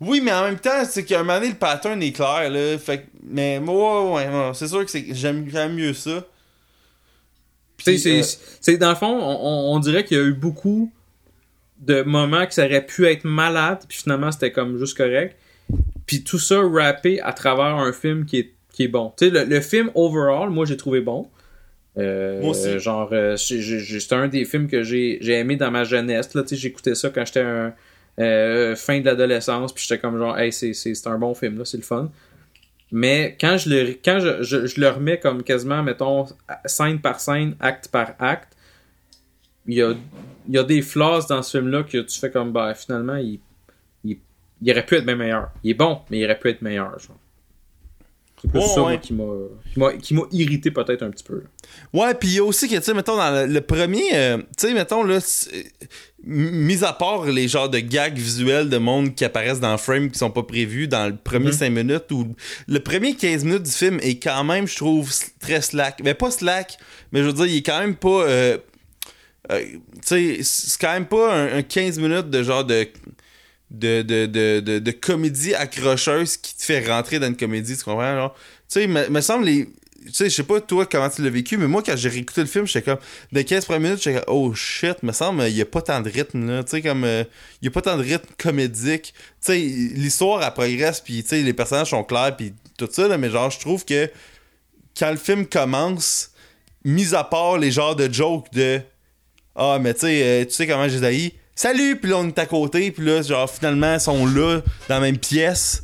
Oui, 0.00 0.20
mais 0.20 0.32
en 0.32 0.44
même 0.44 0.58
temps, 0.58 0.84
c'est 0.88 1.04
qu'à 1.04 1.20
un 1.20 1.22
moment 1.22 1.38
donné, 1.38 1.50
le 1.50 1.56
pattern 1.58 2.02
est 2.02 2.12
clair, 2.12 2.50
là. 2.50 2.76
Fait 2.78 3.06
mais 3.28 3.60
moi, 3.60 4.14
ouais, 4.14 4.26
ouais, 4.28 4.50
c'est 4.54 4.68
sûr 4.68 4.84
que 4.84 4.90
j'aime 5.12 5.74
mieux 5.74 5.94
ça. 5.94 6.24
Puis, 7.92 7.98
c'est- 7.98 8.20
euh, 8.20 8.56
c'est 8.60 8.76
dans 8.78 8.90
le 8.90 8.94
fond, 8.96 9.06
on, 9.20 9.74
on- 9.74 9.78
dirait 9.80 10.04
qu'il 10.04 10.16
y 10.16 10.20
a 10.20 10.24
eu 10.24 10.32
beaucoup 10.34 10.90
de 11.80 12.02
moments 12.02 12.46
que 12.46 12.54
ça 12.54 12.64
aurait 12.64 12.84
pu 12.86 13.06
être 13.06 13.24
malade, 13.24 13.78
puis 13.88 13.98
finalement 13.98 14.32
c'était 14.32 14.52
comme 14.52 14.78
juste 14.78 14.96
correct. 14.96 15.36
Puis 16.06 16.22
tout 16.22 16.38
ça 16.38 16.60
rappé 16.62 17.20
à 17.20 17.32
travers 17.32 17.76
un 17.76 17.92
film 17.92 18.24
qui 18.26 18.38
est, 18.38 18.50
qui 18.72 18.84
est 18.84 18.88
bon. 18.88 19.12
Tu 19.16 19.26
sais, 19.26 19.30
le, 19.30 19.44
le 19.44 19.60
film 19.60 19.90
overall, 19.94 20.50
moi 20.50 20.64
j'ai 20.66 20.76
trouvé 20.76 21.00
bon. 21.00 21.28
Euh, 21.96 22.40
Moi 22.40 22.50
aussi. 22.50 22.78
Genre, 22.78 23.08
euh, 23.12 23.36
un 24.12 24.28
des 24.28 24.44
films 24.44 24.66
que 24.68 24.82
j'ai 24.82 25.18
aimé 25.32 25.56
dans 25.56 25.70
ma 25.70 25.84
jeunesse. 25.84 26.34
Là, 26.34 26.42
tu 26.42 26.48
sais, 26.50 26.56
j'écoutais 26.56 26.94
ça 26.94 27.10
quand 27.10 27.24
j'étais 27.24 27.40
un, 27.40 27.72
euh, 28.18 28.74
fin 28.76 29.00
de 29.00 29.04
l'adolescence, 29.04 29.72
puis 29.72 29.84
j'étais 29.86 30.00
comme 30.00 30.18
genre, 30.18 30.38
hey, 30.38 30.52
c'est 30.52 31.06
un 31.06 31.18
bon 31.18 31.34
film, 31.34 31.58
là, 31.58 31.64
c'est 31.64 31.76
le 31.76 31.82
fun. 31.82 32.10
Mais 32.96 33.36
quand 33.40 33.58
je 33.58 33.70
le, 33.70 33.98
quand 34.04 34.20
je, 34.20 34.44
je, 34.44 34.80
le 34.80 34.88
remets 34.88 35.18
comme 35.18 35.42
quasiment, 35.42 35.82
mettons, 35.82 36.26
scène 36.64 37.00
par 37.00 37.18
scène, 37.18 37.56
acte 37.58 37.88
par 37.88 38.14
acte, 38.20 38.56
il 39.66 39.74
y 39.74 39.82
a, 39.82 39.94
y 40.48 40.56
a 40.56 40.62
des 40.62 40.80
flaws 40.80 41.26
dans 41.28 41.42
ce 41.42 41.58
film-là 41.58 41.82
que 41.82 41.98
tu 41.98 42.20
fais 42.20 42.30
comme, 42.30 42.52
bah, 42.52 42.72
finalement, 42.74 43.16
il, 43.16 43.40
il, 44.04 44.18
il 44.62 44.70
aurait 44.70 44.86
pu 44.86 44.94
être 44.94 45.04
bien 45.04 45.16
meilleur. 45.16 45.50
Il 45.64 45.72
est 45.72 45.74
bon, 45.74 46.02
mais 46.08 46.20
il 46.20 46.24
aurait 46.24 46.38
pu 46.38 46.50
être 46.50 46.62
meilleur. 46.62 46.96
genre. 47.00 47.18
C'est 48.44 48.50
plus 48.50 48.60
Ouais, 48.60 48.66
ça 48.66 48.82
ouais. 48.82 49.00
qui 49.00 49.12
m'a 49.14 49.92
qui 49.94 50.14
irrité 50.32 50.70
peut-être 50.70 51.02
un 51.02 51.10
petit 51.10 51.24
peu. 51.24 51.42
Ouais, 51.92 52.14
puis 52.14 52.28
il 52.28 52.34
y 52.34 52.38
a 52.38 52.44
aussi 52.44 52.68
que, 52.68 52.76
tu 52.76 52.82
sais, 52.82 52.94
mettons, 52.94 53.16
dans 53.16 53.30
le, 53.30 53.52
le 53.52 53.60
premier, 53.62 54.02
euh, 54.14 54.36
tu 54.56 54.68
sais, 54.68 54.74
mettons, 54.74 55.02
là, 55.02 55.18
mis 56.26 56.84
à 56.84 56.92
part 56.92 57.24
les 57.26 57.48
genres 57.48 57.68
de 57.68 57.78
gags 57.78 58.16
visuels 58.16 58.68
de 58.70 58.78
monde 58.78 59.14
qui 59.14 59.24
apparaissent 59.24 59.60
dans 59.60 59.72
le 59.72 59.78
frame 59.78 60.10
qui 60.10 60.18
sont 60.18 60.30
pas 60.30 60.42
prévus 60.42 60.88
dans 60.88 61.08
le 61.08 61.16
premier 61.16 61.46
Mhm. 61.46 61.52
5 61.52 61.70
minutes 61.70 62.12
ou 62.12 62.34
le 62.66 62.80
premier 62.80 63.14
15 63.14 63.44
minutes 63.44 63.62
du 63.64 63.70
film 63.70 63.98
est 64.02 64.18
quand 64.22 64.42
même, 64.44 64.66
je 64.66 64.76
trouve, 64.76 65.12
très 65.40 65.60
slack. 65.60 66.00
Mais 66.04 66.14
pas 66.14 66.30
slack, 66.30 66.76
mais 67.12 67.20
je 67.20 67.26
veux 67.26 67.32
dire, 67.32 67.46
il 67.46 67.56
est 67.58 67.62
quand 67.62 67.78
même 67.80 67.96
pas. 67.96 68.24
euh, 68.24 68.58
euh, 69.52 69.60
tu 69.64 69.80
sais, 70.02 70.38
c'est 70.42 70.80
quand 70.80 70.92
même 70.94 71.06
pas 71.06 71.34
un, 71.34 71.58
un 71.58 71.62
15 71.62 71.98
minutes 71.98 72.30
de 72.30 72.42
genre 72.42 72.64
de. 72.64 72.86
De, 73.74 74.02
de, 74.02 74.26
de, 74.26 74.60
de, 74.60 74.78
de 74.78 74.90
comédie 74.92 75.54
accrocheuse 75.54 76.36
qui 76.36 76.56
te 76.56 76.62
fait 76.62 76.86
rentrer 76.86 77.18
dans 77.18 77.26
une 77.26 77.36
comédie, 77.36 77.76
tu 77.76 77.82
comprends? 77.82 78.28
Tu 78.28 78.34
sais, 78.68 78.86
me, 78.86 79.08
me 79.08 79.20
semble 79.20 79.46
les, 79.46 79.68
tu 80.06 80.12
sais, 80.12 80.28
je 80.28 80.34
sais 80.34 80.42
pas 80.42 80.60
toi 80.60 80.84
comment 80.86 81.08
tu 81.08 81.22
l'as 81.22 81.30
vécu, 81.30 81.56
mais 81.56 81.66
moi 81.66 81.82
quand 81.82 81.96
j'ai 81.96 82.10
réécouté 82.10 82.42
le 82.42 82.46
film, 82.46 82.66
j'étais 82.66 82.82
comme, 82.82 82.98
les 83.32 83.44
15 83.44 83.64
premières 83.64 83.80
minutes, 83.80 84.02
j'étais 84.02 84.20
comme, 84.20 84.34
oh 84.34 84.54
shit, 84.54 85.02
me 85.02 85.12
semble, 85.12 85.42
il 85.44 85.56
y 85.56 85.62
a 85.62 85.66
pas 85.66 85.80
tant 85.80 86.00
de 86.00 86.10
rythme, 86.10 86.46
là, 86.46 86.62
tu 86.62 86.70
sais, 86.70 86.82
comme, 86.82 87.04
euh, 87.04 87.24
il 87.62 87.66
y 87.66 87.68
a 87.68 87.70
pas 87.70 87.80
tant 87.80 87.96
de 87.96 88.02
rythme 88.02 88.28
comédique, 88.38 89.14
tu 89.14 89.52
sais, 89.52 89.58
l'histoire, 89.58 90.42
elle 90.42 90.52
progresse, 90.52 91.00
puis 91.00 91.22
tu 91.22 91.30
sais, 91.30 91.42
les 91.42 91.54
personnages 91.54 91.90
sont 91.90 92.04
clairs, 92.04 92.36
puis 92.36 92.52
tout 92.76 92.88
ça, 92.90 93.08
là, 93.08 93.16
mais 93.16 93.30
genre, 93.30 93.50
je 93.50 93.60
trouve 93.60 93.84
que 93.84 94.10
quand 94.98 95.10
le 95.10 95.16
film 95.16 95.46
commence, 95.46 96.32
mis 96.84 97.14
à 97.14 97.24
part 97.24 97.56
les 97.56 97.70
genres 97.70 97.96
de 97.96 98.12
jokes 98.12 98.52
de, 98.52 98.80
ah, 99.56 99.78
mais 99.80 99.94
tu 99.94 100.00
sais, 100.00 100.22
euh, 100.22 100.44
tu 100.44 100.52
sais 100.52 100.66
comment 100.66 100.84
les 100.84 101.02
haïs, 101.02 101.32
salut, 101.54 101.96
puis 101.96 102.10
là, 102.10 102.18
on 102.18 102.28
est 102.28 102.38
à 102.38 102.46
côté, 102.46 102.90
puis 102.90 103.04
là, 103.04 103.22
genre, 103.22 103.50
finalement, 103.50 103.94
ils 103.94 104.00
sont 104.00 104.26
là, 104.26 104.60
dans 104.88 104.94
la 104.96 105.00
même 105.00 105.18
pièce, 105.18 105.82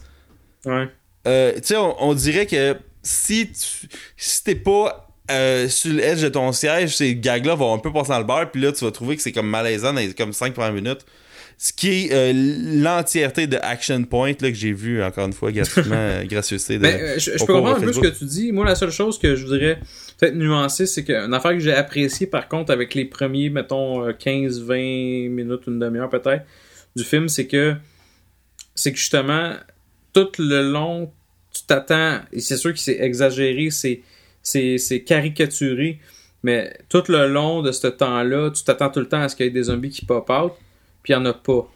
Ouais. 0.67 0.89
euh, 1.27 1.53
tu 1.55 1.61
sais, 1.65 1.77
on, 1.77 2.03
on 2.03 2.15
dirait 2.15 2.47
que 2.47 2.77
si 3.03 3.49
tu 3.51 3.89
si 4.17 4.45
t'es 4.45 4.55
pas 4.55 5.09
euh, 5.31 5.69
sur 5.69 5.93
le 5.93 6.01
edge 6.05 6.21
de 6.23 6.29
ton 6.29 6.53
siège, 6.53 6.97
ces 6.97 7.15
gags-là 7.17 7.55
vont 7.55 7.73
un 7.75 7.79
peu 7.79 7.93
passer 7.93 8.11
dans 8.11 8.19
le 8.19 8.25
bar, 8.25 8.51
puis 8.51 8.61
là, 8.61 8.73
tu 8.73 8.85
vas 8.85 8.91
trouver 8.91 9.17
que 9.17 9.23
c'est 9.23 9.33
comme 9.33 9.49
malaisant 9.49 9.93
dans 9.95 10.01
les 10.01 10.13
comme 10.13 10.33
5 10.33 10.53
premières 10.53 10.73
minutes. 10.73 11.07
Ce 11.57 11.73
qui 11.75 12.07
est 12.07 12.13
euh, 12.13 12.33
l'entièreté 12.35 13.47
de 13.47 13.59
Action 13.61 14.03
Point 14.05 14.33
là, 14.41 14.49
que 14.51 14.55
j'ai 14.55 14.73
vu, 14.73 15.03
encore 15.03 15.27
une 15.27 15.33
fois, 15.35 15.53
gratuitement, 15.53 15.95
euh, 15.95 16.25
gracieuseté 16.25 16.79
de. 16.79 16.83
Ben, 16.83 17.19
je, 17.21 17.33
je 17.33 17.45
peux 17.45 17.53
comprendre 17.53 17.77
un 17.77 17.81
peu 17.81 17.93
ce 17.93 18.01
que 18.01 18.07
tu 18.09 18.25
dis. 18.25 18.51
Moi, 18.51 18.65
la 18.65 18.75
seule 18.75 18.91
chose 18.91 19.19
que 19.19 19.37
je 19.37 19.45
voudrais 19.45 19.79
peut-être 20.21 20.35
nuancer, 20.35 20.85
c'est 20.85 21.03
qu'une 21.03 21.33
affaire 21.33 21.53
que 21.53 21.61
j'ai 21.61 21.73
appréciée, 21.73 22.27
par 22.27 22.47
contre, 22.49 22.71
avec 22.73 22.95
les 22.95 23.07
premiers, 23.07 23.49
mettons, 23.49 24.07
euh, 24.07 24.13
15, 24.13 24.61
20 24.63 24.77
minutes, 25.31 25.63
une 25.67 25.79
demi-heure 25.79 26.11
peut-être, 26.11 26.45
du 26.95 27.05
film, 27.05 27.29
c'est 27.29 27.47
que 27.47 27.75
c'est 28.75 28.93
que 28.93 28.99
justement, 28.99 29.55
tout 30.13 30.29
le 30.39 30.71
long, 30.71 31.11
tu 31.53 31.63
t'attends, 31.67 32.21
et 32.33 32.41
c'est 32.41 32.57
sûr 32.57 32.73
que 32.73 32.79
c'est 32.79 33.01
exagéré, 33.01 33.71
c'est, 33.71 34.03
c'est, 34.43 34.79
c'est 34.79 35.03
caricaturé, 35.03 35.99
mais 36.43 36.79
tout 36.89 37.03
le 37.09 37.27
long 37.27 37.63
de 37.63 37.73
ce 37.73 37.87
temps-là, 37.87 38.51
tu 38.51 38.63
t'attends 38.63 38.91
tout 38.91 39.01
le 39.01 39.09
temps 39.09 39.23
à 39.23 39.29
ce 39.29 39.37
qu'il 39.37 39.47
y 39.47 39.49
ait 39.49 39.53
des 39.53 39.65
zombies 39.65 39.91
qui 39.91 40.05
pop 40.05 40.29
out, 40.31 40.53
puis 41.03 41.15
il 41.15 41.17
n'y 41.17 41.23
en 41.23 41.27
a 41.27 41.35
pas. 41.35 41.67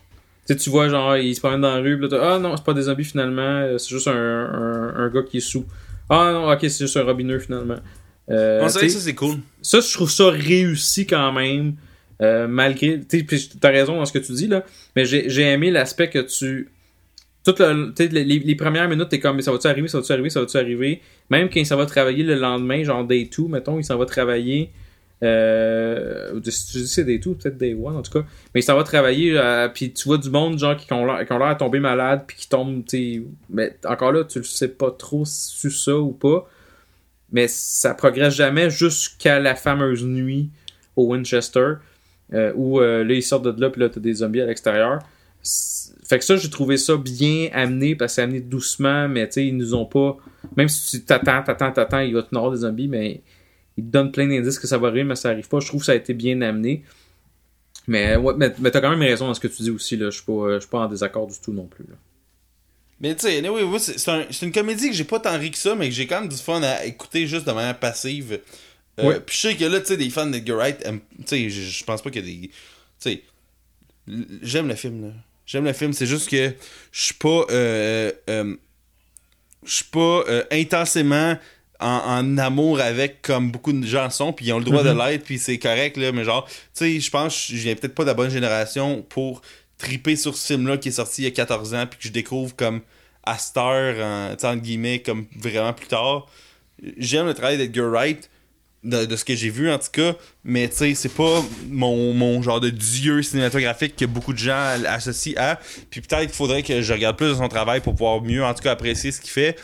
Tu 0.46 0.56
tu 0.56 0.68
vois, 0.68 0.88
genre, 0.90 1.16
ils 1.16 1.34
se 1.34 1.40
promènent 1.40 1.62
dans 1.62 1.74
la 1.74 1.80
rue, 1.80 1.98
pis 1.98 2.08
là, 2.08 2.34
ah 2.34 2.38
non, 2.38 2.56
c'est 2.56 2.64
pas 2.64 2.74
des 2.74 2.82
zombies 2.82 3.04
finalement, 3.04 3.42
euh, 3.42 3.78
c'est 3.78 3.88
juste 3.88 4.08
un, 4.08 4.12
un, 4.12 4.94
un 4.96 5.08
gars 5.08 5.22
qui 5.22 5.38
est 5.38 5.40
sous. 5.40 5.64
Ah 6.10 6.30
non, 6.32 6.52
ok, 6.52 6.60
c'est 6.60 6.80
juste 6.80 6.98
un 6.98 7.04
robineux 7.04 7.38
finalement. 7.38 7.78
Euh, 8.30 8.60
On 8.62 8.66
que 8.66 8.88
ça, 8.88 9.00
c'est 9.00 9.14
cool. 9.14 9.36
ça, 9.60 9.80
je 9.80 9.92
trouve 9.92 10.10
ça 10.10 10.30
réussi 10.30 11.06
quand 11.06 11.32
même, 11.32 11.74
euh, 12.22 12.46
malgré. 12.48 13.00
Tu 13.00 13.26
t'as 13.60 13.70
raison 13.70 13.96
dans 13.96 14.06
ce 14.06 14.12
que 14.12 14.18
tu 14.18 14.32
dis, 14.32 14.46
là, 14.46 14.64
mais 14.96 15.04
j'ai 15.04 15.42
aimé 15.42 15.70
l'aspect 15.70 16.08
que 16.08 16.20
tu. 16.20 16.70
Le, 17.46 17.92
les, 18.06 18.24
les 18.38 18.54
premières 18.54 18.88
minutes, 18.88 19.10
t'es 19.10 19.20
comme, 19.20 19.38
ça 19.42 19.52
va-tu 19.52 19.66
arriver, 19.66 19.88
ça 19.88 19.98
va-tu 19.98 20.12
arriver, 20.12 20.30
ça 20.30 20.40
va-tu 20.40 20.56
arriver? 20.56 21.02
Même 21.28 21.50
quand 21.50 21.60
il 21.60 21.66
s'en 21.66 21.76
va 21.76 21.84
travailler 21.84 22.22
le 22.22 22.36
lendemain, 22.36 22.82
genre 22.84 23.04
day 23.04 23.28
2, 23.36 23.48
mettons, 23.48 23.78
il 23.78 23.84
s'en 23.84 23.98
va 23.98 24.06
travailler. 24.06 24.70
Euh, 25.22 26.40
si 26.44 26.72
tu 26.72 26.78
dis 26.78 26.88
c'est 26.88 27.04
day 27.04 27.18
2, 27.18 27.34
peut-être 27.34 27.58
day 27.58 27.74
1 27.74 27.92
en 27.94 28.00
tout 28.00 28.12
cas. 28.12 28.26
Mais 28.54 28.60
il 28.60 28.62
s'en 28.62 28.76
va 28.76 28.82
travailler, 28.82 29.38
euh, 29.38 29.68
puis 29.68 29.92
tu 29.92 30.04
vois 30.04 30.16
du 30.16 30.30
monde, 30.30 30.58
genre, 30.58 30.74
qui 30.76 30.90
ont 30.94 31.04
l'air 31.04 31.26
qui 31.26 31.32
ont 31.34 31.38
l'air 31.38 31.48
à 31.48 31.54
tomber 31.54 31.80
malade, 31.80 32.22
puis 32.26 32.36
qui 32.38 32.48
tombent, 32.48 32.82
tu. 32.86 33.26
Mais 33.50 33.76
encore 33.84 34.12
là, 34.12 34.24
tu 34.24 34.38
le 34.38 34.44
sais 34.44 34.68
pas 34.68 34.90
trop 34.90 35.26
si 35.26 35.54
c'est 35.58 35.70
ça 35.70 35.98
ou 35.98 36.12
pas 36.12 36.48
mais 37.34 37.48
ça 37.48 37.92
progresse 37.92 38.34
jamais 38.34 38.70
jusqu'à 38.70 39.38
la 39.38 39.54
fameuse 39.54 40.04
nuit 40.04 40.48
au 40.96 41.12
Winchester 41.12 41.74
euh, 42.32 42.52
où 42.56 42.80
euh, 42.80 43.04
là 43.04 43.12
ils 43.12 43.22
sortent 43.22 43.44
de 43.44 43.60
là 43.60 43.68
puis 43.68 43.82
là 43.82 43.90
t'as 43.90 44.00
des 44.00 44.14
zombies 44.14 44.40
à 44.40 44.46
l'extérieur 44.46 45.00
fait 46.06 46.18
que 46.18 46.24
ça 46.24 46.36
j'ai 46.36 46.48
trouvé 46.48 46.78
ça 46.78 46.96
bien 46.96 47.50
amené 47.52 47.94
parce 47.94 48.12
que 48.12 48.14
c'est 48.16 48.22
amené 48.22 48.40
doucement 48.40 49.08
mais 49.08 49.26
tu 49.26 49.34
sais 49.34 49.46
ils 49.46 49.56
nous 49.56 49.74
ont 49.74 49.84
pas 49.84 50.16
même 50.56 50.68
si 50.68 50.98
tu 50.98 51.04
t'attends 51.04 51.42
t'attends 51.42 51.72
t'attends 51.72 51.98
il 51.98 52.14
va 52.14 52.22
te 52.22 52.34
nord 52.34 52.50
des 52.50 52.58
zombies 52.58 52.88
mais 52.88 53.20
il 53.76 53.84
te 53.84 53.90
donne 53.90 54.12
plein 54.12 54.26
d'indices 54.28 54.58
que 54.58 54.66
ça 54.66 54.78
va 54.78 54.88
arriver, 54.88 55.04
mais 55.04 55.16
ça 55.16 55.30
arrive 55.30 55.48
pas. 55.48 55.60
Je 55.60 55.66
trouve 55.66 55.80
que 55.80 55.86
ça 55.86 55.92
a 55.92 55.96
été 55.96 56.14
bien 56.14 56.40
amené. 56.42 56.84
Mais, 57.86 58.16
ouais, 58.16 58.34
mais, 58.36 58.50
t'as 58.70 58.80
quand 58.80 58.90
même 58.90 59.00
raison 59.00 59.26
dans 59.26 59.34
ce 59.34 59.40
que 59.40 59.48
tu 59.48 59.62
dis 59.62 59.70
aussi, 59.70 59.96
là. 59.96 60.10
Je 60.10 60.16
suis 60.16 60.24
pas, 60.24 60.58
pas 60.70 60.78
en 60.86 60.88
désaccord 60.88 61.26
du 61.26 61.38
tout 61.38 61.52
non 61.52 61.66
plus. 61.66 61.84
Mais 63.00 63.14
tu 63.16 63.26
sais, 63.26 63.38
anyway, 63.38 63.62
oui, 63.62 63.78
c'est 63.80 64.08
un- 64.08 64.26
une 64.42 64.52
comédie 64.52 64.88
que 64.90 64.94
j'ai 64.94 65.04
pas 65.04 65.18
tant 65.20 65.38
ri 65.38 65.50
que 65.50 65.58
ça, 65.58 65.74
mais 65.74 65.88
que 65.88 65.94
j'ai 65.94 66.06
quand 66.06 66.20
même 66.20 66.28
du 66.28 66.36
fun 66.36 66.62
à 66.62 66.84
écouter 66.84 67.26
juste 67.26 67.46
de 67.46 67.52
manière 67.52 67.78
passive. 67.78 68.40
Euh, 69.00 69.04
Ouais. 69.08 69.20
Puis 69.20 69.36
je 69.36 69.40
sais 69.48 69.56
que 69.56 69.64
là, 69.64 69.80
tu 69.80 69.86
sais, 69.88 69.96
des 69.96 70.08
fans 70.10 70.26
d'Edgar 70.26 70.56
Wright, 70.58 70.78
tu 71.26 71.26
sais, 71.26 71.50
je 71.50 71.84
pense 71.84 72.00
pas 72.02 72.10
qu'il 72.10 72.24
y 72.24 72.24
a 72.24 72.40
des. 72.42 72.48
Tu 72.48 72.52
sais, 73.00 73.22
j'aime 74.42 74.68
le 74.68 74.74
film, 74.76 75.06
là. 75.06 75.12
J'aime 75.46 75.64
le 75.64 75.72
film, 75.72 75.92
c'est 75.92 76.06
juste 76.06 76.28
que 76.30 76.54
je 76.92 77.04
suis 77.04 77.14
pas. 77.14 77.44
euh, 77.50 78.12
euh, 78.30 78.56
je 79.66 79.74
suis 79.74 79.84
pas 79.86 80.22
intensément 80.50 81.36
en, 81.80 81.86
en 81.88 82.38
amour 82.38 82.80
avec 82.80 83.20
comme 83.22 83.50
beaucoup 83.50 83.72
de 83.72 83.84
gens 83.86 84.08
sont, 84.10 84.32
puis 84.32 84.46
ils 84.46 84.52
ont 84.52 84.58
le 84.58 84.64
droit 84.64 84.82
de 84.84 84.90
l'être, 84.90 85.24
puis 85.24 85.38
c'est 85.38 85.58
correct, 85.58 85.96
là, 85.96 86.12
mais 86.12 86.22
genre, 86.24 86.46
tu 86.46 86.52
sais, 86.74 87.00
je 87.00 87.10
pense 87.10 87.34
que 87.48 87.52
je 87.56 87.62
viens 87.62 87.74
peut-être 87.74 87.94
pas 87.94 88.04
de 88.04 88.08
la 88.08 88.14
bonne 88.14 88.30
génération 88.30 89.02
pour 89.08 89.42
triper 89.78 90.16
sur 90.16 90.36
ce 90.36 90.46
film-là 90.54 90.76
qui 90.78 90.88
est 90.88 90.92
sorti 90.92 91.22
il 91.22 91.24
y 91.24 91.28
a 91.28 91.30
14 91.30 91.74
ans, 91.74 91.86
puis 91.86 91.98
que 91.98 92.04
je 92.08 92.12
découvre 92.12 92.54
comme 92.56 92.80
à 93.24 93.38
Star, 93.38 93.94
en, 93.98 94.32
entre 94.32 94.54
guillemets, 94.56 95.00
comme 95.00 95.26
vraiment 95.36 95.72
plus 95.72 95.86
tard. 95.86 96.26
J'aime 96.98 97.26
le 97.26 97.34
travail 97.34 97.56
d'Edgar 97.56 97.88
Wright, 97.90 98.30
de, 98.82 99.06
de 99.06 99.16
ce 99.16 99.24
que 99.24 99.34
j'ai 99.34 99.48
vu 99.48 99.70
en 99.70 99.78
tout 99.78 99.88
cas, 99.92 100.14
mais 100.44 100.68
tu 100.68 100.76
sais, 100.76 100.94
c'est 100.94 101.14
pas 101.14 101.42
mon, 101.70 102.12
mon 102.12 102.42
genre 102.42 102.60
de 102.60 102.68
dieu 102.68 103.22
cinématographique 103.22 103.96
que 103.96 104.04
beaucoup 104.04 104.34
de 104.34 104.38
gens 104.38 104.76
associent 104.86 105.32
à. 105.38 105.58
Puis 105.88 106.02
peut-être 106.02 106.26
qu'il 106.26 106.34
faudrait 106.34 106.62
que 106.62 106.82
je 106.82 106.92
regarde 106.92 107.16
plus 107.16 107.28
de 107.30 107.34
son 107.34 107.48
travail 107.48 107.80
pour 107.80 107.94
pouvoir 107.94 108.20
mieux, 108.20 108.44
en 108.44 108.52
tout 108.52 108.62
cas, 108.62 108.72
apprécier 108.72 109.10
ce 109.10 109.22
qu'il 109.22 109.30
fait. 109.30 109.56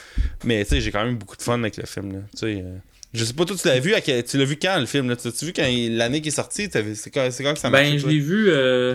Mais 0.45 0.65
tu 0.65 0.71
sais, 0.71 0.81
j'ai 0.81 0.91
quand 0.91 1.05
même 1.05 1.17
beaucoup 1.19 1.37
de 1.37 1.43
fun 1.43 1.59
avec 1.61 1.77
le 1.77 1.85
film. 1.85 2.13
Là. 2.15 2.19
Tu 2.33 2.39
sais, 2.39 2.63
euh, 2.65 2.77
je 3.13 3.25
sais 3.27 3.35
pas, 3.35 3.45
toi, 3.45 3.57
tu 3.61 3.69
l'as 3.69 3.79
vu, 3.79 3.93
à 3.93 4.01
quel- 4.01 4.25
tu 4.25 4.39
l'as 4.39 4.45
vu 4.47 4.57
quand 4.57 4.79
le 4.81 4.87
film 4.87 5.11
là? 5.11 5.17
Tu 5.17 5.29
l'as 5.29 5.47
vu 5.47 5.53
quand 5.53 5.67
l'année 5.99 6.23
qui 6.23 6.29
est 6.29 6.33
sortie? 6.33 6.71
C'est 6.73 7.11
quand, 7.11 7.29
quand 7.43 7.53
que 7.53 7.59
ça 7.61 7.69
Ben, 7.69 7.99
je 7.99 8.07
l'ai 8.07 8.21
vu. 8.21 8.49
euh, 8.49 8.95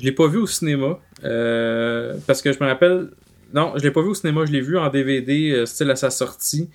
je 0.00 0.04
l'ai 0.04 0.12
pas 0.12 0.26
vu 0.26 0.38
au 0.38 0.46
cinéma. 0.46 0.98
euh, 1.24 2.14
parce 2.26 2.42
que 2.42 2.52
je 2.52 2.58
me 2.60 2.66
rappelle. 2.68 3.08
Non, 3.52 3.72
je 3.76 3.82
l'ai 3.82 3.90
pas 3.90 4.00
vu 4.02 4.08
au 4.08 4.14
cinéma, 4.14 4.44
je 4.46 4.52
l'ai 4.52 4.60
vu 4.60 4.78
en 4.78 4.88
DVD, 4.90 5.50
euh, 5.52 5.66
style 5.66 5.90
à 5.90 5.96
sa 5.96 6.10
sortie. 6.10 6.68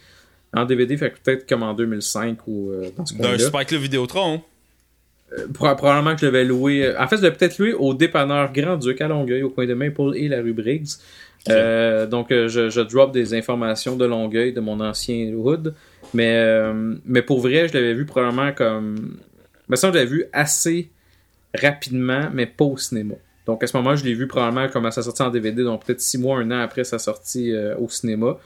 En 0.53 0.65
DVD, 0.65 0.95
fait 0.97 1.13
peut-être 1.21 1.47
comme 1.49 1.63
en 1.63 1.73
2005 1.73 2.37
ou 2.47 2.71
euh, 2.71 2.89
dans 2.95 3.05
ce 3.05 3.13
D'un. 3.15 3.37
Spike 3.37 3.71
le 3.71 3.77
Vidéotron. 3.77 4.41
Euh, 5.37 5.47
pro- 5.53 5.75
probablement 5.75 6.13
que 6.15 6.21
je 6.21 6.25
l'avais 6.27 6.45
loué. 6.45 6.95
En 6.97 7.07
fait, 7.07 7.17
je 7.17 7.23
l'avais 7.23 7.35
peut-être 7.35 7.57
loué 7.59 7.73
au 7.73 7.93
dépanneur 7.93 8.51
Grand 8.53 8.77
Duc 8.77 9.01
à 9.01 9.07
Longueuil, 9.07 9.43
au 9.43 9.49
coin 9.49 9.65
de 9.65 9.73
Maple 9.73 10.11
et 10.15 10.27
la 10.29 10.41
rue 10.41 10.53
Briggs. 10.53 10.87
Donc, 11.47 12.27
je, 12.29 12.69
je 12.69 12.81
drop 12.81 13.11
des 13.11 13.33
informations 13.33 13.95
de 13.95 14.05
Longueuil, 14.05 14.53
de 14.53 14.59
mon 14.61 14.79
ancien 14.79 15.31
hood. 15.33 15.73
Mais, 16.13 16.71
mais 17.05 17.21
pour 17.21 17.39
vrai, 17.41 17.67
je 17.67 17.73
l'avais 17.73 17.93
vu 17.93 18.05
probablement 18.05 18.51
comme. 18.53 19.17
Mais 19.67 19.75
ça, 19.75 19.89
je 19.89 19.93
l'avais 19.95 20.09
vu 20.09 20.25
assez 20.31 20.89
rapidement, 21.55 22.29
mais 22.33 22.45
pas 22.45 22.65
au 22.65 22.77
cinéma. 22.77 23.15
Donc 23.45 23.63
à 23.63 23.67
ce 23.67 23.77
moment, 23.77 23.95
je 23.95 24.03
l'ai 24.03 24.13
vu 24.13 24.27
probablement 24.27 24.67
comme 24.69 24.85
à 24.85 24.91
sa 24.91 25.03
sortie 25.03 25.21
en 25.21 25.29
DVD, 25.29 25.63
donc 25.63 25.85
peut-être 25.85 26.01
six 26.01 26.17
mois, 26.17 26.39
un 26.39 26.51
an 26.51 26.59
après 26.59 26.83
sa 26.83 26.99
sortie 26.99 27.51
euh, 27.51 27.75
au 27.77 27.89
cinéma. 27.89 28.37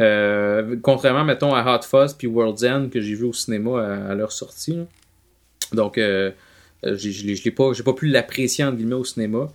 Euh, 0.00 0.76
contrairement, 0.82 1.24
mettons, 1.24 1.54
à 1.54 1.76
Hot 1.76 1.82
Fuzz 1.82 2.14
puis 2.14 2.26
World's 2.26 2.64
End 2.64 2.88
que 2.92 3.00
j'ai 3.00 3.14
vu 3.14 3.24
au 3.24 3.32
cinéma 3.32 4.08
à, 4.08 4.14
leur 4.14 4.32
sortie. 4.32 4.78
Donc, 5.72 5.98
euh, 5.98 6.32
je 6.82 7.26
l'ai 7.44 7.50
pas, 7.50 7.70
pas 7.84 7.92
pu 7.92 8.06
l'apprécier 8.06 8.64
entre 8.64 8.76
guillemets 8.76 8.94
au 8.94 9.04
cinéma. 9.04 9.48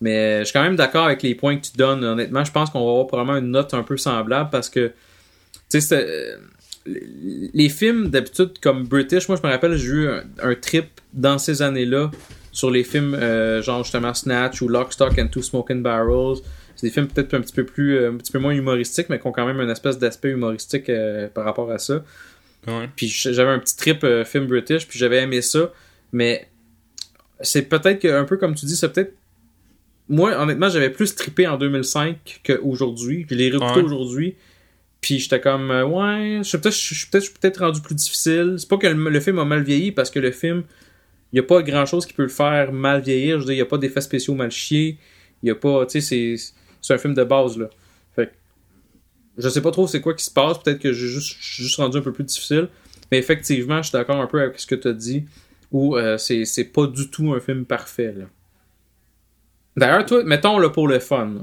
Mais 0.00 0.40
je 0.40 0.44
suis 0.44 0.52
quand 0.52 0.62
même 0.62 0.76
d'accord 0.76 1.06
avec 1.06 1.22
les 1.22 1.34
points 1.34 1.56
que 1.56 1.66
tu 1.66 1.76
donnes. 1.76 2.04
Honnêtement, 2.04 2.44
je 2.44 2.52
pense 2.52 2.70
qu'on 2.70 2.84
va 2.84 2.90
avoir 2.90 3.06
probablement 3.08 3.38
une 3.38 3.50
note 3.50 3.74
un 3.74 3.82
peu 3.82 3.96
semblable 3.96 4.50
parce 4.50 4.68
que, 4.68 4.92
tu 5.68 5.80
sais, 5.80 6.36
les 7.54 7.68
films 7.68 8.08
d'habitude 8.08 8.52
comme 8.60 8.84
British, 8.84 9.28
moi 9.28 9.38
je 9.40 9.46
me 9.46 9.52
rappelle, 9.52 9.76
j'ai 9.76 9.86
eu 9.88 10.08
un, 10.08 10.24
un 10.42 10.54
trip 10.54 10.86
dans 11.12 11.38
ces 11.38 11.62
années-là 11.62 12.10
sur 12.52 12.70
les 12.70 12.84
films 12.84 13.14
euh, 13.14 13.62
genre 13.62 13.82
justement 13.84 14.14
Snatch 14.14 14.62
ou 14.62 14.68
Lock, 14.68 14.92
Stock 14.92 15.18
and 15.18 15.28
Two 15.28 15.42
Smoking 15.42 15.82
Barrels. 15.82 16.38
C'est 16.76 16.86
des 16.86 16.92
films 16.92 17.08
peut-être 17.08 17.34
un 17.34 17.40
petit 17.40 17.52
peu 17.54 17.64
plus, 17.64 17.96
euh, 17.96 18.10
un 18.12 18.16
petit 18.16 18.30
peu 18.32 18.38
moins 18.38 18.52
humoristiques, 18.52 19.08
mais 19.10 19.18
qui 19.18 19.26
ont 19.26 19.32
quand 19.32 19.46
même 19.46 19.60
une 19.60 19.70
espèce 19.70 19.98
d'aspect 19.98 20.30
humoristique 20.30 20.88
euh, 20.88 21.28
par 21.28 21.44
rapport 21.44 21.70
à 21.70 21.78
ça. 21.78 22.04
Ouais. 22.66 22.88
Puis 22.96 23.08
j'avais 23.08 23.50
un 23.50 23.58
petit 23.58 23.76
trip 23.76 24.04
euh, 24.04 24.24
film 24.24 24.46
British, 24.46 24.86
puis 24.86 24.98
j'avais 24.98 25.18
aimé 25.22 25.42
ça, 25.42 25.72
mais 26.12 26.48
c'est 27.40 27.62
peut-être 27.62 28.00
que, 28.00 28.08
un 28.08 28.24
peu 28.24 28.36
comme 28.36 28.54
tu 28.54 28.66
dis, 28.66 28.76
c'est 28.76 28.92
peut-être. 28.92 29.12
Moi, 30.08 30.40
honnêtement, 30.40 30.68
j'avais 30.70 30.90
plus 30.90 31.14
trippé 31.14 31.46
en 31.46 31.58
2005 31.58 32.40
qu'aujourd'hui. 32.46 33.26
Je 33.28 33.34
l'ai 33.34 33.50
réécouté 33.50 33.80
Ouais. 33.80 33.82
aujourd'hui. 33.84 34.34
Puis 35.00 35.18
j'étais 35.20 35.40
comme, 35.40 35.70
euh, 35.70 35.84
ouais, 35.84 36.40
je 36.42 36.48
suis 36.48 36.58
peut-être 36.58 37.38
peut-être 37.38 37.58
rendu 37.64 37.80
plus 37.80 37.94
difficile. 37.94 38.56
C'est 38.58 38.68
pas 38.68 38.76
que 38.78 38.86
le, 38.86 39.10
le 39.10 39.20
film 39.20 39.38
a 39.38 39.44
mal 39.44 39.62
vieilli, 39.62 39.92
parce 39.92 40.10
que 40.10 40.18
le 40.18 40.32
film, 40.32 40.64
il 41.32 41.36
y 41.36 41.40
a 41.40 41.42
pas 41.42 41.62
grand-chose 41.62 42.04
qui 42.06 42.12
peut 42.14 42.22
le 42.22 42.28
faire 42.28 42.72
mal 42.72 43.00
vieillir. 43.00 43.36
Je 43.36 43.40
veux 43.40 43.46
dire, 43.46 43.54
il 43.54 43.58
y 43.58 43.62
a 43.62 43.66
pas 43.66 43.78
d'effets 43.78 44.00
spéciaux 44.00 44.34
mal 44.34 44.50
chiés. 44.50 44.98
Il 45.42 45.48
y 45.48 45.50
a 45.50 45.54
pas, 45.54 45.86
tu 45.86 46.00
sais, 46.00 46.36
c'est 46.80 46.94
un 46.94 46.98
film 46.98 47.14
de 47.14 47.24
base, 47.24 47.56
là. 47.58 47.70
Fait 48.16 48.26
que 48.26 48.32
je 49.38 49.48
sais 49.48 49.60
pas 49.60 49.70
trop 49.70 49.86
c'est 49.86 50.00
quoi 50.00 50.14
qui 50.14 50.24
se 50.24 50.30
passe. 50.32 50.58
Peut-être 50.62 50.80
que 50.80 50.92
j'ai 50.92 51.06
juste, 51.06 51.36
je 51.40 51.54
suis 51.54 51.62
juste 51.62 51.76
rendu 51.76 51.98
un 51.98 52.02
peu 52.02 52.12
plus 52.12 52.24
difficile. 52.24 52.68
Mais 53.10 53.18
effectivement, 53.18 53.78
je 53.78 53.88
suis 53.88 53.92
d'accord 53.92 54.20
un 54.20 54.26
peu 54.26 54.40
avec 54.40 54.58
ce 54.58 54.66
que 54.66 54.74
tu 54.74 54.88
as 54.88 54.92
dit. 54.92 55.24
Où 55.70 55.96
euh, 55.96 56.16
c'est 56.18 56.44
c'est 56.44 56.64
pas 56.64 56.86
du 56.86 57.10
tout 57.10 57.32
un 57.34 57.40
film 57.40 57.66
parfait. 57.66 58.14
là. 58.16 58.24
D'ailleurs, 59.76 60.06
toi, 60.06 60.24
mettons 60.24 60.58
là, 60.58 60.70
pour 60.70 60.88
le 60.88 60.98
fun. 60.98 61.26
là. 61.26 61.40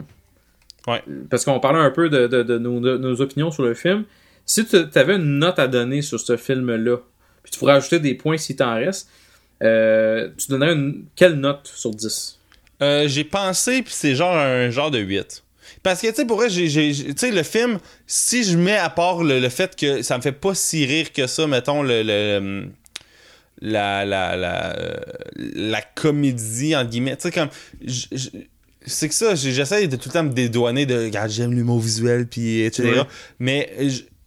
Ouais. 0.87 1.01
Parce 1.29 1.45
qu'on 1.45 1.59
parlait 1.59 1.79
un 1.79 1.91
peu 1.91 2.09
de, 2.09 2.27
de- 2.27 2.43
de 2.43 2.57
nos, 2.57 2.79
de 2.79 2.97
nos 2.97 3.21
opinions 3.21 3.51
sur 3.51 3.63
le 3.63 3.73
film. 3.73 4.03
Si 4.45 4.65
tu 4.65 4.75
avais 4.95 5.15
une 5.15 5.39
note 5.39 5.57
à 5.59 5.67
donner 5.67 6.01
sur 6.03 6.19
ce 6.19 6.37
film-là, 6.37 6.97
puis 7.43 7.51
tu 7.51 7.59
pourrais 7.59 7.73
ajouter 7.73 7.99
des 7.99 8.13
points 8.13 8.37
s'il 8.37 8.55
t'en 8.55 8.75
reste, 8.75 9.09
euh, 9.63 10.29
tu 10.37 10.47
donnerais 10.49 10.73
une, 10.73 11.05
quelle 11.15 11.33
note 11.35 11.67
sur 11.73 11.91
10 11.91 12.39
Euh, 12.81 13.07
j'ai 13.07 13.23
pensé, 13.23 13.81
puis 13.81 13.93
c'est 13.93 14.15
genre 14.15 14.35
un 14.35 14.69
genre 14.69 14.91
de 14.91 14.99
8. 14.99 15.43
Parce 15.81 16.01
que, 16.01 16.07
tu 16.07 16.13
sais, 16.15 16.25
pour 16.25 16.37
vrai, 16.37 16.49
j'ai, 16.49 16.67
j'ai- 16.67 16.93
j'ai- 16.93 17.05
tu 17.13 17.13
sais, 17.17 17.31
le 17.31 17.41
film, 17.43 17.79
si 18.05 18.43
je 18.43 18.57
mets 18.57 18.75
à 18.77 18.89
part 18.89 19.23
le, 19.23 19.39
le 19.39 19.49
fait 19.49 19.75
que 19.75 20.01
ça 20.03 20.17
me 20.17 20.21
fait 20.21 20.31
pas 20.31 20.53
si 20.53 20.85
rire 20.85 21.11
que 21.13 21.25
ça, 21.25 21.47
mettons, 21.47 21.81
le, 21.83 22.03
le- 22.03 22.65
la, 23.61 24.05
la, 24.05 24.35
la, 24.35 24.77
euh, 24.77 24.93
la 25.37 25.81
comédie, 25.81 26.75
entre 26.75 26.89
guillemets, 26.89 27.15
tu 27.15 27.23
sais, 27.23 27.31
comme, 27.31 27.49
j- 27.83 28.07
j- 28.11 28.31
c'est 28.85 29.09
que 29.09 29.15
ça, 29.15 29.35
j'essaie 29.35 29.87
de 29.87 29.95
tout 29.95 30.09
le 30.09 30.13
temps 30.13 30.23
me 30.23 30.31
dédouaner 30.33 30.85
de, 30.85 31.05
regarde, 31.05 31.29
j'aime 31.29 31.53
l'humour 31.53 31.79
visuel, 31.79 32.27
puis 32.27 32.61
etc. 32.61 33.03
Mais 33.39 33.71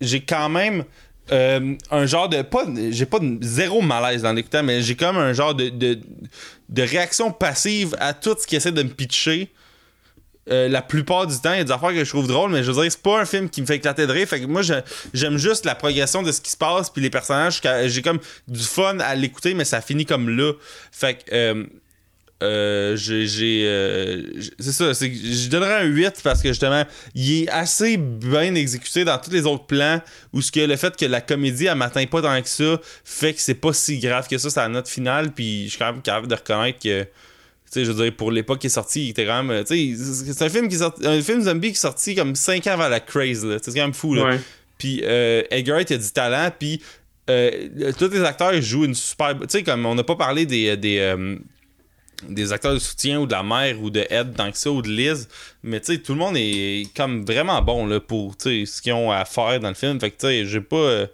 j'ai 0.00 0.20
quand 0.20 0.48
même 0.48 0.84
euh, 1.32 1.74
un 1.90 2.06
genre 2.06 2.28
de, 2.28 2.42
pas, 2.42 2.64
j'ai 2.90 3.06
pas 3.06 3.18
de, 3.18 3.38
zéro 3.42 3.80
malaise 3.82 4.22
dans 4.22 4.32
l'écoutant, 4.32 4.62
mais 4.62 4.82
j'ai 4.82 4.96
comme 4.96 5.16
un 5.16 5.32
genre 5.32 5.54
de, 5.54 5.68
de, 5.68 5.98
de 6.68 6.82
réaction 6.82 7.32
passive 7.32 7.94
à 8.00 8.14
tout 8.14 8.36
ce 8.38 8.46
qui 8.46 8.56
essaie 8.56 8.72
de 8.72 8.82
me 8.82 8.88
pitcher. 8.90 9.50
Euh, 10.50 10.66
la 10.66 10.80
plupart 10.80 11.26
du 11.26 11.38
temps, 11.38 11.52
il 11.52 11.58
y 11.58 11.60
a 11.60 11.64
des 11.64 11.72
affaires 11.72 11.90
que 11.90 12.02
je 12.02 12.08
trouve 12.08 12.26
drôles, 12.26 12.50
mais 12.50 12.64
je 12.64 12.72
veux 12.72 12.82
dire, 12.82 12.90
c'est 12.90 13.02
pas 13.02 13.20
un 13.20 13.26
film 13.26 13.50
qui 13.50 13.60
me 13.60 13.66
fait 13.66 13.76
éclater 13.76 14.06
de 14.06 14.12
rire. 14.12 14.26
Fait 14.26 14.40
que 14.40 14.46
moi, 14.46 14.62
j'aime 15.12 15.36
juste 15.36 15.66
la 15.66 15.74
progression 15.74 16.22
de 16.22 16.32
ce 16.32 16.40
qui 16.40 16.50
se 16.50 16.56
passe, 16.56 16.88
puis 16.88 17.02
les 17.02 17.10
personnages. 17.10 17.60
J'ai 17.84 18.00
comme 18.00 18.18
du 18.46 18.64
fun 18.64 18.98
à 19.00 19.14
l'écouter, 19.14 19.52
mais 19.52 19.66
ça 19.66 19.82
finit 19.82 20.06
comme 20.06 20.30
là. 20.30 20.52
Fait 20.90 21.14
que. 21.14 21.34
euh, 21.34 21.64
euh, 22.42 22.94
j'ai 22.96 23.64
euh, 23.66 24.22
c'est 24.60 24.70
ça 24.72 24.94
c'est 24.94 25.12
je 25.12 25.48
donnerais 25.48 25.82
un 25.82 25.86
8 25.86 26.20
parce 26.22 26.40
que 26.40 26.48
justement 26.50 26.84
il 27.14 27.42
est 27.42 27.48
assez 27.48 27.96
bien 27.96 28.54
exécuté 28.54 29.04
dans 29.04 29.18
tous 29.18 29.32
les 29.32 29.44
autres 29.44 29.66
plans 29.66 30.00
où 30.32 30.40
ce 30.40 30.52
que 30.52 30.60
le 30.60 30.76
fait 30.76 30.96
que 30.96 31.04
la 31.04 31.20
comédie 31.20 31.66
elle 31.66 31.74
m'atteint 31.76 32.06
pas 32.06 32.22
tant 32.22 32.40
que 32.40 32.48
ça 32.48 32.80
fait 33.04 33.34
que 33.34 33.40
c'est 33.40 33.54
pas 33.54 33.72
si 33.72 33.98
grave 33.98 34.28
que 34.28 34.38
ça 34.38 34.50
c'est 34.50 34.60
la 34.60 34.68
note 34.68 34.88
finale 34.88 35.32
puis 35.32 35.64
je 35.64 35.70
suis 35.70 35.78
quand 35.78 35.92
même 35.92 36.00
capable 36.02 36.28
de 36.28 36.34
reconnaître 36.36 36.78
que 36.78 37.02
tu 37.02 37.08
sais 37.70 37.84
je 37.84 37.90
veux 37.90 38.04
dire 38.04 38.14
pour 38.14 38.30
l'époque 38.30 38.60
qui 38.60 38.68
est 38.68 38.70
sorti 38.70 39.06
il 39.06 39.10
était 39.10 39.26
quand 39.26 39.42
même 39.42 39.64
tu 39.64 39.96
sais 39.96 40.32
c'est 40.32 40.44
un 40.44 40.48
film 40.48 40.68
qui 40.68 40.76
est 40.76 40.78
sorti, 40.78 41.04
un 41.06 41.20
film 41.20 41.42
zombie 41.42 41.68
qui 41.68 41.74
est 41.74 41.80
sorti 41.80 42.14
comme 42.14 42.36
5 42.36 42.64
ans 42.68 42.72
avant 42.74 42.88
la 42.88 43.00
craze 43.00 43.44
là 43.44 43.56
c'est 43.60 43.72
quand 43.74 43.80
même 43.82 43.94
fou 43.94 44.14
là 44.14 44.22
Ouais. 44.26 44.40
puis 44.78 45.00
euh, 45.02 45.42
Edgar 45.50 45.74
Wright, 45.74 45.90
il 45.90 45.94
a 45.94 45.98
du 45.98 46.10
talent, 46.12 46.50
puis 46.56 46.80
euh, 47.28 47.92
tous 47.98 48.08
les 48.10 48.22
acteurs 48.22 48.54
ils 48.54 48.62
jouent 48.62 48.84
une 48.84 48.94
super. 48.94 49.36
Tu 49.40 49.46
sais, 49.48 49.62
comme 49.64 49.84
on 49.84 49.94
n'a 49.96 50.04
pas 50.04 50.14
parlé 50.16 50.46
des. 50.46 50.76
des 50.76 50.98
euh, 51.00 51.36
des 52.26 52.52
acteurs 52.52 52.74
de 52.74 52.78
soutien 52.78 53.20
ou 53.20 53.26
de 53.26 53.32
la 53.32 53.42
mère 53.42 53.80
ou 53.82 53.90
de 53.90 54.04
Ed 54.10 54.34
tant 54.36 54.50
que 54.50 54.58
ça 54.58 54.70
ou 54.70 54.82
de 54.82 54.88
Liz. 54.88 55.28
Mais 55.62 55.78
tu 55.80 55.92
sais 55.92 55.98
tout 55.98 56.12
le 56.14 56.18
monde 56.18 56.34
est 56.36 56.88
comme 56.96 57.24
vraiment 57.24 57.60
bon 57.62 57.86
là 57.86 58.00
pour 58.00 58.36
tu 58.36 58.66
sais 58.66 58.72
ce 58.72 58.82
qu'ils 58.82 58.92
ont 58.92 59.10
à 59.12 59.24
faire 59.24 59.60
dans 59.60 59.68
le 59.68 59.74
film. 59.74 60.00
Fait 60.00 60.10
que 60.10 60.16
tu 60.20 60.26
sais 60.26 60.44
j'ai 60.46 60.60
pas 60.60 60.76
euh, 60.76 61.06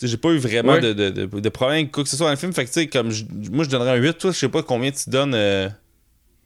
j'ai 0.00 0.16
pas 0.16 0.28
eu 0.30 0.38
vraiment 0.38 0.74
Ouais. 0.74 0.80
de, 0.80 0.92
de, 0.92 1.10
de, 1.10 1.40
de 1.40 1.48
problème 1.48 1.90
quoi 1.90 2.04
que 2.04 2.08
ce 2.10 2.16
soit 2.16 2.26
dans 2.26 2.32
le 2.32 2.36
film. 2.38 2.52
Fait 2.52 2.64
que 2.64 2.68
tu 2.68 2.74
sais 2.74 2.86
comme 2.86 3.08
moi 3.50 3.64
je 3.64 3.70
donnerais 3.70 3.90
un 3.90 3.96
8 3.96 4.18
toi 4.18 4.30
je 4.30 4.38
sais 4.38 4.48
pas 4.48 4.62
combien 4.62 4.90
tu 4.92 5.10
donnes 5.10 5.34
euh, 5.34 5.68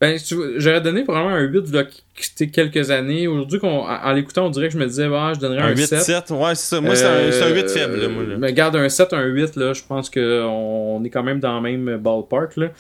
Ben, 0.03 0.19
j'aurais 0.59 0.81
donné 0.81 1.05
probablement 1.05 1.37
un 1.37 1.43
8 1.43 1.65
il 1.69 1.75
y 1.75 1.79
a 1.79 1.85
qu- 1.85 2.51
quelques 2.51 2.91
années. 2.91 3.29
Aujourd'hui, 3.29 3.61
qu'on- 3.61 3.83
en, 3.87 3.89
en 3.89 4.13
l'écoutant, 4.13 4.47
on 4.47 4.51
dirait 4.51 4.67
que 4.67 4.73
je 4.75 4.79
me 4.79 4.87
disais, 4.87 5.09
bah, 5.09 5.31
je 5.35 5.39
donnerais 5.39 5.61
un 5.63 5.67
un, 5.67 5.71
8 5.77 5.87
7. 5.87 6.01
7 6.01 6.31
ouais 6.33 6.55
c'est 6.57 6.75
ça 6.75 6.81
moi 6.81 6.97
c'est 6.97 7.05
un, 7.07 7.47
un 7.47 7.55
8 7.55 7.71
faible 7.71 8.01
là, 8.01 8.09
moi 8.09 8.25
là. 8.25 8.35
Euh, 8.35 8.39
Mais 8.39 8.53
garde 8.53 8.75
un 8.75 8.89
7, 8.89 9.13
un 9.13 9.25
8, 9.25 9.55
là, 9.55 9.73
je 9.73 9.83
pense 9.87 10.11
qu'on 10.11 11.03
est 11.05 11.09
quand 11.11 11.23
même 11.23 11.39
dans 11.39 11.61
le 11.61 11.63
même 11.77 11.97
ballpark. 11.99 12.57
Là. 12.57 12.71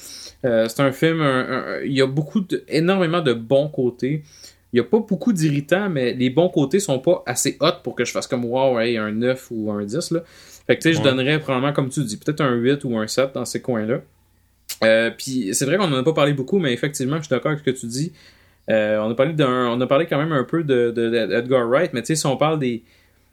Euh, 0.44 0.66
c'est 0.68 0.82
un 0.82 0.90
film, 0.90 1.22
il 1.84 1.92
y 1.92 2.02
a 2.02 2.06
beaucoup 2.06 2.40
de, 2.40 2.64
énormément 2.68 3.20
de 3.20 3.32
bons 3.34 3.68
côtés. 3.68 4.24
Il 4.72 4.80
n'y 4.80 4.80
a 4.80 4.84
pas 4.88 4.98
beaucoup 4.98 5.32
d'irritants, 5.32 5.88
mais 5.90 6.14
les 6.14 6.28
bons 6.30 6.48
côtés 6.48 6.80
sont 6.80 6.98
pas 6.98 7.22
assez 7.26 7.56
hot 7.60 7.82
pour 7.84 7.94
que 7.94 8.04
je 8.04 8.10
fasse 8.10 8.26
comme 8.26 8.44
wow, 8.46 8.80
hey, 8.80 8.96
un 8.98 9.12
9 9.12 9.46
ou 9.52 9.70
un 9.70 9.84
10. 9.84 10.10
Là. 10.10 10.20
Fait 10.66 10.76
que 10.76 10.82
tu 10.82 10.88
sais, 10.88 10.94
je 10.98 11.02
donnerais 11.04 11.38
probablement, 11.38 11.72
comme 11.72 11.88
tu 11.88 12.02
dis, 12.02 12.16
peut-être 12.16 12.40
un 12.40 12.54
8 12.54 12.82
ou 12.84 12.96
un 12.98 13.06
7 13.06 13.30
dans 13.34 13.44
ces 13.44 13.60
coins-là. 13.60 14.00
Euh, 14.84 15.10
puis 15.16 15.50
c'est 15.54 15.64
vrai 15.64 15.76
qu'on 15.76 15.84
en 15.84 15.94
a 15.94 16.02
pas 16.02 16.12
parlé 16.12 16.32
beaucoup, 16.32 16.58
mais 16.58 16.72
effectivement, 16.72 17.16
je 17.18 17.22
suis 17.22 17.30
d'accord 17.30 17.52
avec 17.52 17.64
ce 17.64 17.70
que 17.70 17.76
tu 17.76 17.86
dis. 17.86 18.12
Euh, 18.70 18.98
on 18.98 19.10
a 19.10 19.14
parlé 19.14 19.32
d'un, 19.32 19.68
on 19.68 19.80
a 19.80 19.86
parlé 19.86 20.06
quand 20.06 20.18
même 20.18 20.32
un 20.32 20.44
peu 20.44 20.62
de, 20.64 20.90
de, 20.90 21.08
de 21.10 21.32
Edgar 21.34 21.68
Wright, 21.68 21.92
mais 21.92 22.00
tu 22.02 22.06
sais, 22.08 22.16
si 22.16 22.26
on 22.26 22.36
parle 22.36 22.58
des 22.58 22.82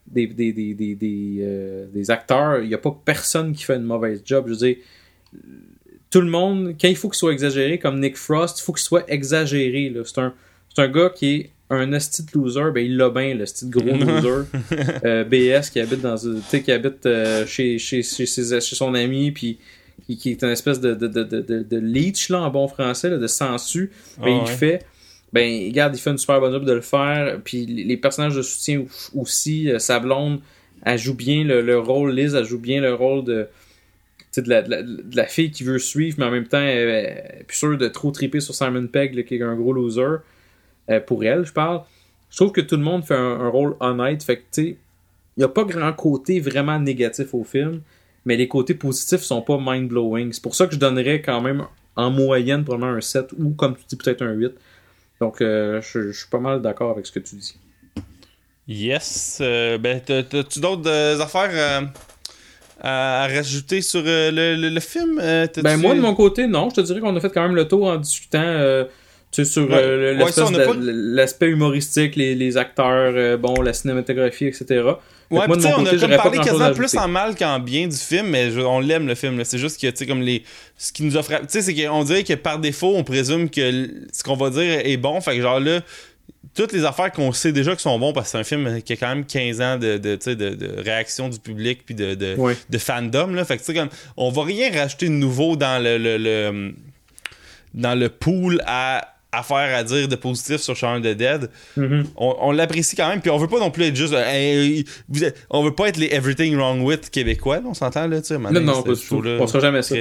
des, 0.08 0.26
des, 0.26 0.52
des, 0.54 0.74
des, 0.74 0.96
des, 0.96 1.38
euh, 1.42 1.86
des 1.94 2.10
acteurs, 2.10 2.62
il 2.64 2.68
n'y 2.68 2.74
a 2.74 2.80
pas 2.80 3.00
personne 3.06 3.54
qui 3.54 3.64
fait 3.64 3.76
une 3.76 3.84
mauvaise 3.84 4.22
job. 4.26 4.46
Je 4.48 4.52
veux 4.54 4.58
dire, 4.58 4.76
tout 6.10 6.22
le 6.22 6.30
monde, 6.30 6.76
quand 6.82 6.88
il 6.88 6.96
faut 6.96 7.10
qu'il 7.10 7.18
soit 7.18 7.32
exagéré, 7.34 7.78
comme 7.78 8.00
Nick 8.00 8.18
Frost, 8.18 8.60
il 8.60 8.64
faut 8.64 8.74
qu'il 8.74 8.84
soit 8.84 9.04
exagéré. 9.08 9.90
là. 9.90 10.02
C'est 10.06 10.20
un, 10.20 10.34
c'est 10.76 10.82
un 10.82 10.88
gars 10.88 11.12
qui 11.16 11.36
est 11.36 11.50
un 11.70 11.92
esti 11.94 12.24
de 12.24 12.30
loser, 12.34 12.72
ben 12.74 12.84
il 12.84 12.98
l'a 12.98 13.12
bien, 13.12 13.36
le 13.36 13.46
style 13.46 13.70
gros 13.70 13.84
loser. 13.96 14.48
Euh, 15.06 15.24
BS 15.24 15.70
qui 15.72 15.80
habite 15.80 16.02
dans, 16.02 16.16
qui 16.16 16.72
habite 16.72 17.06
euh, 17.06 17.46
chez, 17.46 17.78
chez, 17.78 18.02
chez, 18.02 18.26
ses- 18.26 18.60
chez 18.62 18.76
son 18.76 18.96
ami, 18.96 19.30
puis 19.32 19.60
qui, 20.06 20.18
qui 20.18 20.32
est 20.32 20.44
une 20.44 20.50
espèce 20.50 20.80
de, 20.80 20.94
de, 20.94 21.08
de, 21.08 21.24
de, 21.24 21.42
de, 21.64 21.78
leech, 21.78 22.30
là, 22.30 22.42
en 22.42 22.50
bon 22.50 22.68
français, 22.68 23.10
là, 23.10 23.18
de 23.18 23.28
sensu. 23.28 23.92
Ben, 24.18 24.26
Ah 24.26 24.30
il 24.30 24.50
ouais. 24.50 24.56
fait. 24.58 24.86
Ben, 25.34 25.66
regarde, 25.68 25.96
il 25.96 26.00
fait 26.00 26.10
une 26.12 26.18
super 26.18 26.40
bonne 26.40 26.52
job 26.54 26.66
de 26.66 26.74
le 26.74 26.82
faire. 26.82 27.40
Puis 27.44 27.66
les 27.66 27.98
personnages 27.98 28.36
de 28.36 28.42
soutien 28.42 28.80
au- 29.14 29.22
aussi, 29.22 29.70
euh, 29.72 29.80
sa 29.80 30.00
blonde, 30.00 30.40
elle 30.86 30.98
joue 30.98 31.14
bien 31.16 31.44
le, 31.44 31.62
le 31.62 31.78
rôle, 31.78 32.12
Liz, 32.14 32.34
elle 32.36 32.46
joue 32.46 32.58
bien 32.60 32.82
le 32.82 32.94
rôle 32.94 33.24
de, 33.26 33.48
la, 34.46 34.62
de, 34.62 34.70
la, 34.70 34.82
de 34.84 35.16
la 35.16 35.26
fille 35.26 35.52
qui 35.52 35.64
veut 35.64 35.80
suivre, 35.80 36.16
mais 36.20 36.26
en 36.26 36.32
même 36.32 36.48
temps, 36.48 36.62
elle, 36.62 36.90
elle 36.90 37.06
est 37.40 37.44
plus 37.46 37.58
sûre 37.58 37.78
de 37.78 37.88
trop 37.88 38.12
triper 38.12 38.40
sur 38.40 38.56
Simon 38.56 38.88
Pegg, 38.88 39.14
là, 39.16 39.24
qui 39.24 39.36
est 39.36 39.42
un 39.42 39.56
gros 39.56 39.74
loser. 39.74 40.18
Euh, 40.90 41.00
pour 41.00 41.24
elle, 41.24 41.46
je 41.46 41.54
parle. 41.54 41.82
Je 42.32 42.36
trouve 42.38 42.52
que 42.52 42.62
tout 42.62 42.78
le 42.78 42.84
monde 42.84 43.04
fait 43.04 43.16
un, 43.16 43.40
un 43.42 43.50
rôle 43.50 43.76
honnête. 43.80 44.24
Fait 44.24 44.38
que, 44.38 44.42
tu 44.42 44.62
sais, 44.64 44.68
il 45.38 45.40
n'y 45.40 45.44
a 45.44 45.48
pas 45.50 45.64
grand 45.64 45.94
côté 45.94 46.40
vraiment 46.40 46.80
négatif 46.80 47.34
au 47.34 47.44
film, 47.44 47.82
mais 48.26 48.36
les 48.38 48.48
côtés 48.48 48.74
positifs 48.74 49.22
sont 49.22 49.42
pas 49.42 49.58
mind-blowing. 49.60 50.32
C'est 50.34 50.42
pour 50.44 50.56
ça 50.56 50.68
que 50.68 50.74
je 50.74 50.80
donnerais 50.80 51.22
quand 51.22 51.42
même 51.42 51.66
en 51.96 52.12
moyenne 52.12 52.64
probablement 52.64 52.96
un 52.98 53.02
7 53.02 53.34
ou, 53.38 53.50
comme 53.52 53.76
tu 53.76 53.84
dis, 53.90 53.96
peut-être 53.96 54.22
un 54.22 54.32
8. 54.32 54.52
Donc, 55.20 55.42
euh, 55.42 55.82
je, 55.82 56.12
je 56.12 56.18
suis 56.20 56.30
pas 56.30 56.40
mal 56.40 56.62
d'accord 56.62 56.92
avec 56.92 57.06
ce 57.06 57.12
que 57.12 57.20
tu 57.20 57.36
dis. 57.36 57.56
Yes. 58.68 59.40
Euh, 59.42 59.78
ben, 59.78 60.00
t'as- 60.06 60.24
t'as-tu 60.24 60.60
d'autres 60.60 60.90
euh, 60.90 61.20
affaires 61.20 61.92
à, 62.82 63.24
à 63.24 63.28
rajouter 63.28 63.82
sur 63.82 64.02
le, 64.04 64.30
le, 64.32 64.70
le 64.70 64.80
film? 64.80 65.16
Ben, 65.18 65.78
moi, 65.78 65.96
de 65.96 66.00
mon 66.00 66.14
côté, 66.16 66.48
non. 66.48 66.70
Je 66.70 66.76
te 66.76 66.82
dirais 66.82 67.00
qu'on 67.00 67.16
a 67.16 67.20
fait 67.20 67.32
quand 67.32 67.42
même 67.42 67.56
le 67.56 67.68
tour 67.68 67.88
en 67.88 67.98
discutant 67.98 68.42
tu 69.32 69.46
sais, 69.46 69.52
sur 69.52 69.70
Ouais. 69.70 69.76
euh, 69.76 70.18
Ouais, 70.18 70.32
pas- 70.66 70.74
l'aspect 70.82 71.48
humoristique, 71.50 72.16
les, 72.16 72.34
les 72.36 72.58
acteurs, 72.58 73.14
euh, 73.16 73.38
bon, 73.38 73.62
la 73.62 73.74
cinématographie, 73.74 74.46
etc. 74.48 74.66
Ouais, 75.32 75.46
moi, 75.46 75.56
de 75.58 75.62
mon 75.62 75.70
on 75.70 75.86
a 75.86 75.96
comme 75.96 76.16
parlé 76.16 76.40
quasiment 76.40 76.74
plus 76.74 76.96
en 76.98 77.08
mal 77.08 77.36
qu'en 77.36 77.60
bien 77.60 77.88
du 77.88 77.96
film, 77.96 78.28
mais 78.30 78.50
je- 78.50 78.60
on 78.62 78.80
l'aime 78.80 79.06
le 79.08 79.14
film. 79.14 79.40
C'est 79.44 79.60
juste 79.60 79.80
que, 79.80 79.86
tu 79.88 79.96
sais, 79.98 80.08
comme 80.08 80.22
les. 80.22 80.44
Ce 80.78 80.92
qui 80.92 81.04
nous 81.04 81.12
frappé. 81.22 81.46
Tu 81.46 81.52
sais, 81.52 81.62
c'est 81.62 81.76
qu'on 81.76 82.04
dirait 82.04 82.24
que 82.24 82.34
par 82.34 82.58
défaut, 82.58 82.94
on 82.96 83.04
présume 83.04 83.50
que 83.52 83.88
ce 84.12 84.24
qu'on 84.24 84.36
va 84.36 84.50
dire 84.50 84.82
est 84.84 84.98
bon. 84.98 85.22
Fait 85.22 85.36
que, 85.36 85.42
genre 85.44 85.60
là, 85.60 85.82
toutes 86.56 86.74
les 86.74 86.84
affaires 86.84 87.12
qu'on 87.12 87.32
sait 87.32 87.52
déjà 87.52 87.76
qui 87.76 87.84
sont 87.84 88.00
bons, 88.00 88.12
parce 88.12 88.28
que 88.28 88.32
c'est 88.32 88.38
un 88.40 88.44
film 88.44 88.82
qui 88.82 88.94
a 88.94 88.96
quand 88.96 89.10
même 89.10 89.24
15 89.26 89.62
ans 89.62 89.78
de, 89.78 89.98
de, 89.98 90.16
de, 90.16 90.34
de 90.56 90.82
réaction 90.82 91.30
du 91.30 91.38
public 91.38 91.82
puis 91.86 91.94
de, 91.94 92.16
de, 92.16 92.36
fandom, 92.80 93.28
là. 93.28 93.46
Fait 93.46 93.58
que, 93.58 93.60
tu 93.62 93.68
sais, 93.68 93.74
comme. 93.76 93.90
On 94.18 94.32
va 94.32 94.44
rien 94.44 94.72
rajouter 94.74 95.06
de 95.06 95.12
nouveau 95.14 95.56
dans 95.56 95.82
le. 95.84 96.00
le- 96.00 96.18
le- 96.18 96.74
dans 97.76 97.94
le 97.94 98.10
pool 98.10 98.64
à 98.66 99.16
affaires 99.32 99.76
à 99.78 99.84
dire 99.84 100.08
de 100.08 100.16
positif 100.16 100.58
sur 100.58 100.76
Shaun 100.76 101.02
the 101.02 101.16
Dead 101.16 101.50
Mhm. 101.78 102.06
on, 102.18 102.36
on 102.42 102.52
l'apprécie 102.52 102.96
quand 102.96 103.08
même 103.10 103.22
puis 103.22 103.30
on 103.30 103.38
veut 103.38 103.48
pas 103.48 103.60
non 103.60 103.70
plus 103.72 103.84
être 103.86 103.96
juste 103.96 104.14
euh, 104.14 104.24
Hey, 104.26 104.86
vous 105.08 105.24
êtes- 105.24 105.36
on 105.50 105.64
veut 105.64 105.76
pas 105.76 105.88
être 105.90 105.98
les 105.98 106.08
everything 106.14 106.56
wrong 106.56 106.82
with 106.82 107.10
québécois 107.10 107.58
là, 107.58 107.64
on 107.68 107.74
s'entend 107.74 108.08
là 108.08 108.22
tu 108.22 108.28
sais 108.28 108.38
Non, 108.40 108.52
non, 108.62 108.82
pas 108.82 108.94
du 108.94 109.00
tout. 109.02 109.24
On 109.40 109.48
sera 109.48 109.60
jamais 109.60 109.82
ça. 109.84 109.96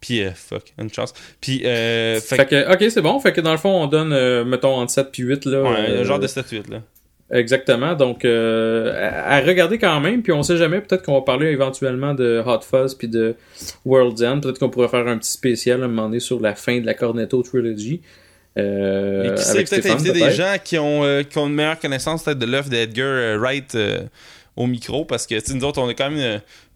puis 0.00 0.22
euh, 0.24 0.30
fuck 0.34 0.72
une 0.80 0.92
chance 0.92 1.12
puis 1.40 1.62
euh, 1.66 2.18
fait, 2.20 2.36
Fait 2.36 2.46
que, 2.46 2.72
ok, 2.72 2.90
c'est 2.90 3.02
bon. 3.02 3.20
Fait 3.20 3.32
que 3.32 3.40
dans 3.40 3.52
le 3.52 3.58
fond, 3.58 3.70
on 3.82 3.86
donne, 3.86 4.12
euh, 4.12 4.44
mettons, 4.44 4.74
entre 4.74 4.90
7 4.90 5.08
puis 5.12 5.22
8. 5.22 5.44
Là, 5.44 5.62
ouais, 5.62 5.98
un 6.00 6.04
genre 6.04 6.18
de 6.18 6.26
statut 6.26 6.62
là 6.70 6.80
Exactement. 7.30 7.94
Donc, 7.94 8.24
euh, 8.26 8.92
à, 9.10 9.36
à 9.36 9.40
regarder 9.40 9.78
quand 9.78 10.00
même. 10.00 10.22
Puis 10.22 10.32
on 10.32 10.42
sait 10.42 10.58
jamais. 10.58 10.80
Peut-être 10.82 11.02
qu'on 11.02 11.14
va 11.14 11.22
parler 11.22 11.46
éventuellement 11.48 12.12
de 12.14 12.42
Hot 12.44 12.60
Fuzz 12.60 12.94
puis 12.94 13.08
de 13.08 13.34
World's 13.86 14.22
End. 14.22 14.40
Peut-être 14.40 14.58
qu'on 14.58 14.68
pourrait 14.68 14.88
faire 14.88 15.06
un 15.08 15.16
petit 15.16 15.30
spécial 15.30 15.80
à 15.82 15.86
un 15.86 15.88
moment 15.88 16.08
donné 16.08 16.20
sur 16.20 16.40
la 16.40 16.54
fin 16.54 16.78
de 16.80 16.84
la 16.86 16.92
Cornetto 16.94 17.42
Trilogy. 17.42 18.02
Euh, 18.58 19.32
et 19.32 19.34
qui 19.34 19.42
sait 19.44 19.64
peut-être 19.64 19.90
inviter 19.90 20.12
des 20.12 20.30
gens 20.32 20.56
qui 20.62 20.78
ont, 20.78 21.02
euh, 21.04 21.22
qui 21.22 21.38
ont 21.38 21.46
une 21.46 21.54
meilleure 21.54 21.78
connaissance 21.78 22.22
peut-être 22.22 22.38
de 22.38 22.44
l'œuvre 22.44 22.68
d'Edgar 22.68 23.06
euh, 23.06 23.38
Wright 23.38 23.74
euh, 23.74 24.00
au 24.56 24.66
micro 24.66 25.06
parce 25.06 25.26
que 25.26 25.36
nous 25.54 25.64
autres 25.64 25.80
on 25.80 25.88
a 25.88 25.94
quand 25.94 26.10
même 26.10 26.18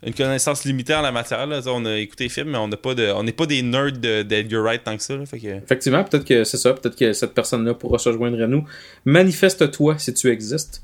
une, 0.03 0.09
une 0.09 0.15
connaissance 0.15 0.65
limitée 0.65 0.94
en 0.94 1.03
la 1.03 1.12
matière 1.12 1.47
là. 1.47 1.61
On 1.66 1.85
a 1.85 1.97
écouté 1.98 2.24
les 2.24 2.31
films 2.31 2.53
mais 2.53 2.57
on 2.59 2.69
n'a 2.69 2.78
pas 2.78 2.94
de 2.94 3.11
on 3.15 3.23
n'est 3.23 3.32
pas 3.32 3.44
des 3.44 3.61
nerds 3.61 3.93
de- 3.93 4.23
d'Edgar 4.23 4.62
Wright 4.62 4.85
tant 4.85 4.97
que 4.97 5.03
ça 5.03 5.16
là. 5.16 5.27
fait 5.27 5.39
que 5.39 5.48
Effectivement, 5.48 6.03
peut-être 6.03 6.24
que 6.24 6.44
c'est 6.44 6.57
ça. 6.57 6.73
Peut-être 6.73 6.97
que 6.97 7.12
cette 7.12 7.35
personne-là 7.35 7.74
pourra 7.74 7.98
se 7.98 8.11
joindre 8.11 8.43
à 8.43 8.47
nous. 8.47 8.65
Manifeste-toi 9.05 9.97
si 9.98 10.15
tu 10.15 10.31
existes. 10.31 10.82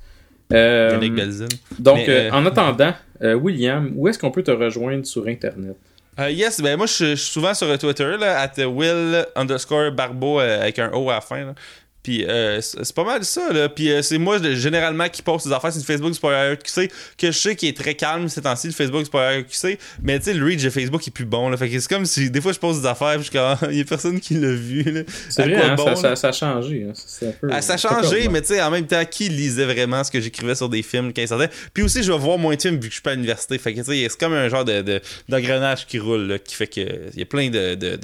Donc, 1.78 2.00
Mais, 2.06 2.30
en 2.30 2.44
attendant, 2.44 2.92
William, 3.22 3.90
où 3.96 4.08
est-ce 4.08 4.18
qu'on 4.18 4.30
peut 4.30 4.42
te 4.42 4.50
rejoindre 4.50 5.06
sur 5.06 5.26
Internet? 5.26 5.76
Euh, 6.20 6.30
yes, 6.30 6.60
ben 6.60 6.76
moi 6.76 6.84
je 6.86 6.92
suis- 6.92 7.16
souvent 7.16 7.54
sur 7.54 7.78
Twitter 7.78 8.16
là, 8.18 8.40
at 8.42 8.52
Will 8.66 9.26
underscore 9.34 9.90
Barbeau 9.92 10.40
euh, 10.40 10.60
avec 10.60 10.78
un 10.78 10.90
O 10.92 11.08
à 11.08 11.14
la 11.14 11.20
fin. 11.22 11.44
Là. 11.46 11.54
Puis 12.02 12.24
euh, 12.26 12.60
c'est 12.60 12.94
pas 12.94 13.04
mal 13.04 13.24
ça 13.24 13.52
là. 13.52 13.68
Puis 13.68 13.90
euh, 13.90 14.02
c'est 14.02 14.18
moi 14.18 14.38
généralement 14.54 15.08
qui 15.08 15.22
poste 15.22 15.46
des 15.46 15.52
affaires 15.52 15.72
sur 15.72 15.82
Facebook 15.84 16.14
Spoiler 16.14 16.56
QC 16.56 16.88
que 17.16 17.28
je 17.28 17.38
sais 17.38 17.54
qui 17.56 17.68
est 17.68 17.76
très 17.76 17.94
calme 17.94 18.28
ces 18.28 18.42
temps-ci 18.42 18.66
le 18.68 18.72
Facebook 18.72 19.06
Spoiler 19.06 19.44
QC. 19.44 19.78
Mais 20.02 20.18
tu 20.18 20.26
sais 20.26 20.34
le 20.34 20.44
reach 20.44 20.62
de 20.62 20.70
Facebook 20.70 21.06
est 21.06 21.10
plus 21.12 21.24
bon 21.24 21.48
là. 21.48 21.56
Fait 21.56 21.68
que 21.68 21.78
c'est 21.78 21.88
comme 21.88 22.04
si 22.06 22.30
des 22.30 22.40
fois 22.40 22.52
je 22.52 22.58
poste 22.58 22.80
des 22.82 22.86
affaires 22.86 23.14
puis 23.16 23.24
je 23.26 23.30
comme 23.30 23.42
Ah, 23.42 23.58
il 23.70 23.78
y 23.78 23.80
a 23.80 23.84
personne 23.84 24.18
qui 24.20 24.34
l'a 24.34 24.52
vu 24.52 24.82
là. 24.82 25.02
C'est 25.28 25.42
vrai, 25.42 25.54
hein, 25.62 25.74
bon, 25.76 25.94
ça, 25.94 26.16
ça- 26.16 26.16
ça 26.16 26.28
a 26.28 26.32
changé. 26.32 26.86
hein. 26.88 27.32
Peu- 27.40 27.48
Ah, 27.52 27.60
ça 27.62 27.74
a 27.74 27.76
changé, 27.76 28.28
mais 28.28 28.40
tu 28.40 28.48
sais, 28.48 28.62
en 28.62 28.70
même 28.70 28.86
temps, 28.86 29.04
qui 29.04 29.28
lisait 29.28 29.64
vraiment 29.66 30.02
ce 30.04 30.10
que 30.10 30.20
j'écrivais 30.20 30.54
sur 30.54 30.68
des 30.68 30.82
films 30.82 31.12
quand 31.12 31.22
ils 31.22 31.28
sortaient? 31.28 31.50
Puis 31.74 31.82
aussi, 31.82 32.02
je 32.02 32.10
vais 32.12 32.18
voir 32.18 32.38
moins 32.38 32.54
de 32.56 32.60
films 32.60 32.74
vu 32.76 32.80
que 32.80 32.86
je 32.86 32.92
suis 32.94 33.02
pas 33.02 33.10
à 33.12 33.14
l'université. 33.14 33.58
Fait 33.58 33.72
que 33.74 33.78
tu 33.80 33.84
sais, 33.84 34.06
c'est 34.08 34.18
comme 34.18 34.32
un 34.32 34.48
genre 34.48 34.64
de, 34.64 34.82
de- 34.82 35.00
d'engrenage 35.28 35.86
qui 35.86 35.98
roule, 35.98 36.22
là, 36.26 36.38
qui 36.38 36.54
fait 36.54 36.66
que 36.66 36.80
il 37.12 37.18
y 37.18 37.22
a 37.22 37.26
plein 37.26 37.48
de, 37.50 37.74
de, 37.74 37.98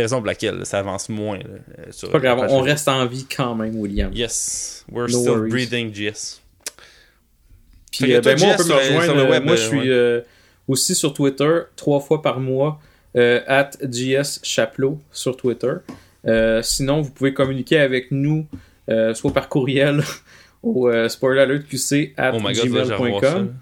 raisons 0.00 0.18
pour 0.18 0.26
lesquelles 0.28 0.64
ça 0.64 0.78
avance 0.78 1.08
moins. 1.08 1.38
Là, 1.38 1.44
euh, 1.78 1.82
sur 1.90 2.10
pas 2.10 2.18
grave, 2.20 2.38
on 2.50 2.60
reste 2.60 2.88
en 2.88 3.04
vie 3.06 3.26
quand 3.34 3.54
même, 3.54 3.76
William. 3.76 4.12
Yes, 4.12 4.84
we're 4.90 5.10
No 5.10 5.20
still 5.20 5.32
worries. 5.32 5.50
breathing, 5.50 5.92
JS. 5.94 6.40
Puis 7.92 8.14
euh, 8.14 8.20
ben, 8.20 8.38
moi, 8.38 8.48
on 8.52 8.56
peut 8.56 8.62
me 8.64 8.68
sur- 8.68 8.76
rejoindre. 8.76 9.04
sur 9.04 9.14
le 9.14 9.20
euh, 9.22 9.30
web, 9.30 9.44
moi, 9.44 9.52
euh, 9.52 9.56
je 9.56 9.62
suis 9.62 9.78
ouais. 9.78 9.88
euh, 9.88 10.20
aussi 10.68 10.94
sur 10.94 11.14
Twitter 11.14 11.60
trois 11.76 12.00
fois 12.00 12.22
par 12.22 12.40
mois, 12.40 12.80
euh, 13.16 13.40
at 13.46 13.70
JS 13.82 14.40
Chaplot 14.42 15.00
sur 15.12 15.36
Twitter. 15.36 15.72
Euh, 16.26 16.62
sinon, 16.62 17.02
vous 17.02 17.10
pouvez 17.10 17.32
communiquer 17.34 17.78
avec 17.78 18.10
nous, 18.10 18.46
euh, 18.88 19.14
soit 19.14 19.32
par 19.32 19.48
courriel 19.48 20.02
au 20.62 20.88
euh, 20.88 21.08
spoileralertqc 21.08 22.14
at 22.16 22.32
Oh 22.34 22.40
gmail.com. 22.40 23.54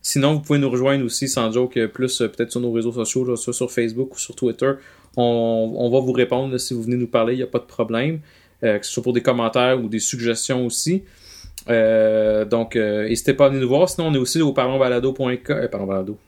Sinon, 0.00 0.34
vous 0.34 0.40
pouvez 0.40 0.58
nous 0.58 0.68
rejoindre 0.70 1.04
aussi, 1.04 1.28
sans 1.28 1.50
joke, 1.50 1.76
euh, 1.78 1.88
plus 1.88 2.20
euh, 2.20 2.28
peut-être 2.28 2.50
sur 2.52 2.60
nos 2.60 2.70
réseaux 2.72 2.92
sociaux, 2.92 3.24
là, 3.24 3.36
soit 3.36 3.54
sur 3.54 3.70
Facebook 3.72 4.14
ou 4.14 4.18
sur 4.18 4.34
Twitter. 4.36 4.72
On, 5.16 5.74
on 5.76 5.90
va 5.90 6.00
vous 6.00 6.12
répondre 6.12 6.52
là, 6.52 6.58
si 6.58 6.74
vous 6.74 6.82
venez 6.82 6.96
nous 6.96 7.06
parler, 7.06 7.34
il 7.34 7.38
n'y 7.38 7.42
a 7.42 7.46
pas 7.46 7.58
de 7.58 7.64
problème. 7.64 8.20
Euh, 8.62 8.78
que 8.78 8.86
ce 8.86 8.92
soit 8.92 9.02
pour 9.02 9.12
des 9.12 9.22
commentaires 9.22 9.82
ou 9.82 9.88
des 9.88 9.98
suggestions 9.98 10.64
aussi. 10.64 11.02
Euh, 11.68 12.44
donc, 12.44 12.76
euh, 12.76 13.08
n'hésitez 13.08 13.34
pas 13.34 13.46
à 13.46 13.48
venir 13.48 13.62
nous 13.62 13.68
voir. 13.68 13.88
Sinon, 13.88 14.08
on 14.08 14.14
est 14.14 14.18
aussi 14.18 14.40
au 14.40 14.52
parlonsbalado.com. 14.52 15.68
Pardon, 15.70 15.86
balado. 15.86 16.18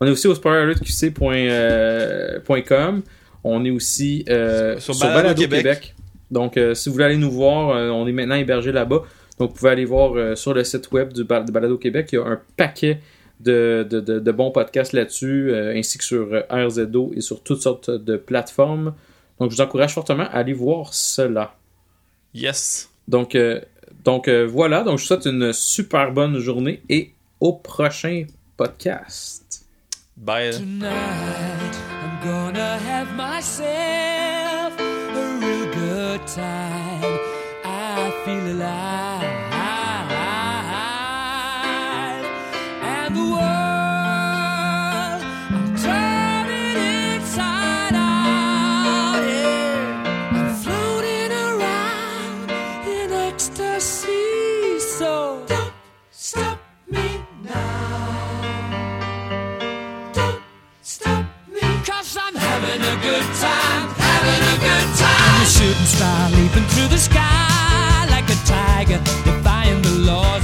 On 0.00 0.06
est 0.06 0.10
aussi 0.10 0.26
au 0.28 0.34
spoileralertqc.com. 0.34 3.02
On 3.44 3.64
est 3.64 3.70
aussi 3.70 4.24
euh, 4.28 4.78
Sur 4.78 4.94
sur, 4.94 5.06
Balado 5.06 5.22
Balado, 5.22 5.40
Québec. 5.42 5.62
Québec. 5.62 5.94
Donc, 6.30 6.56
euh, 6.56 6.74
si 6.74 6.88
vous 6.88 6.94
voulez 6.94 7.06
aller 7.06 7.16
nous 7.16 7.30
voir, 7.30 7.70
euh, 7.70 7.90
on 7.90 8.06
est 8.06 8.12
maintenant 8.12 8.36
hébergé 8.36 8.72
là-bas. 8.72 9.02
Donc, 9.38 9.50
vous 9.50 9.56
pouvez 9.56 9.70
aller 9.70 9.84
voir 9.84 10.36
sur 10.36 10.54
le 10.54 10.62
site 10.62 10.90
web 10.92 11.12
du 11.12 11.24
de 11.24 11.52
Balado 11.52 11.78
Québec. 11.78 12.08
Il 12.12 12.16
y 12.16 12.18
a 12.18 12.24
un 12.24 12.40
paquet 12.56 13.00
de, 13.40 13.84
de, 13.88 14.00
de- 14.00 14.32
bons 14.32 14.52
podcasts 14.52 14.92
là-dessus, 14.92 15.52
ainsi 15.54 15.98
que 15.98 16.04
sur 16.04 16.28
RZO 16.48 17.12
et 17.16 17.20
sur 17.20 17.42
toutes 17.42 17.60
sortes 17.60 17.90
de 17.90 18.16
plateformes. 18.16 18.94
Donc, 19.38 19.50
je 19.50 19.56
vous 19.56 19.60
encourage 19.60 19.94
fortement 19.94 20.24
à 20.24 20.38
aller 20.38 20.52
voir 20.52 20.94
cela. 20.94 21.54
Yes. 22.34 22.90
Donc, 23.08 23.34
euh, 23.34 23.60
donc 24.04 24.28
euh, 24.28 24.46
voilà. 24.46 24.82
Donc, 24.82 24.98
je 24.98 25.02
vous 25.02 25.08
souhaite 25.08 25.26
une 25.26 25.52
super 25.52 26.12
bonne 26.12 26.38
journée 26.38 26.82
et 26.88 27.12
au 27.40 27.52
prochain 27.52 28.24
podcast. 28.56 29.66
Bye. 30.16 30.52
Tonight 30.52 31.76
I'm 32.02 32.20
gonna 32.22 32.78
have 32.78 33.14
myself 33.16 34.78
a 34.78 35.38
real 35.40 35.66
good 35.72 36.26
time. 36.26 37.18
I 37.64 38.12
feel 38.24 38.46
alive. 38.52 39.41
shooting 65.62 65.86
star 65.86 66.30
leaping 66.30 66.66
through 66.72 66.88
the 66.88 66.98
sky 66.98 68.06
like 68.10 68.28
a 68.28 68.38
tiger, 68.44 68.98
defying 69.24 69.80
the 69.82 69.90
laws. 70.10 70.41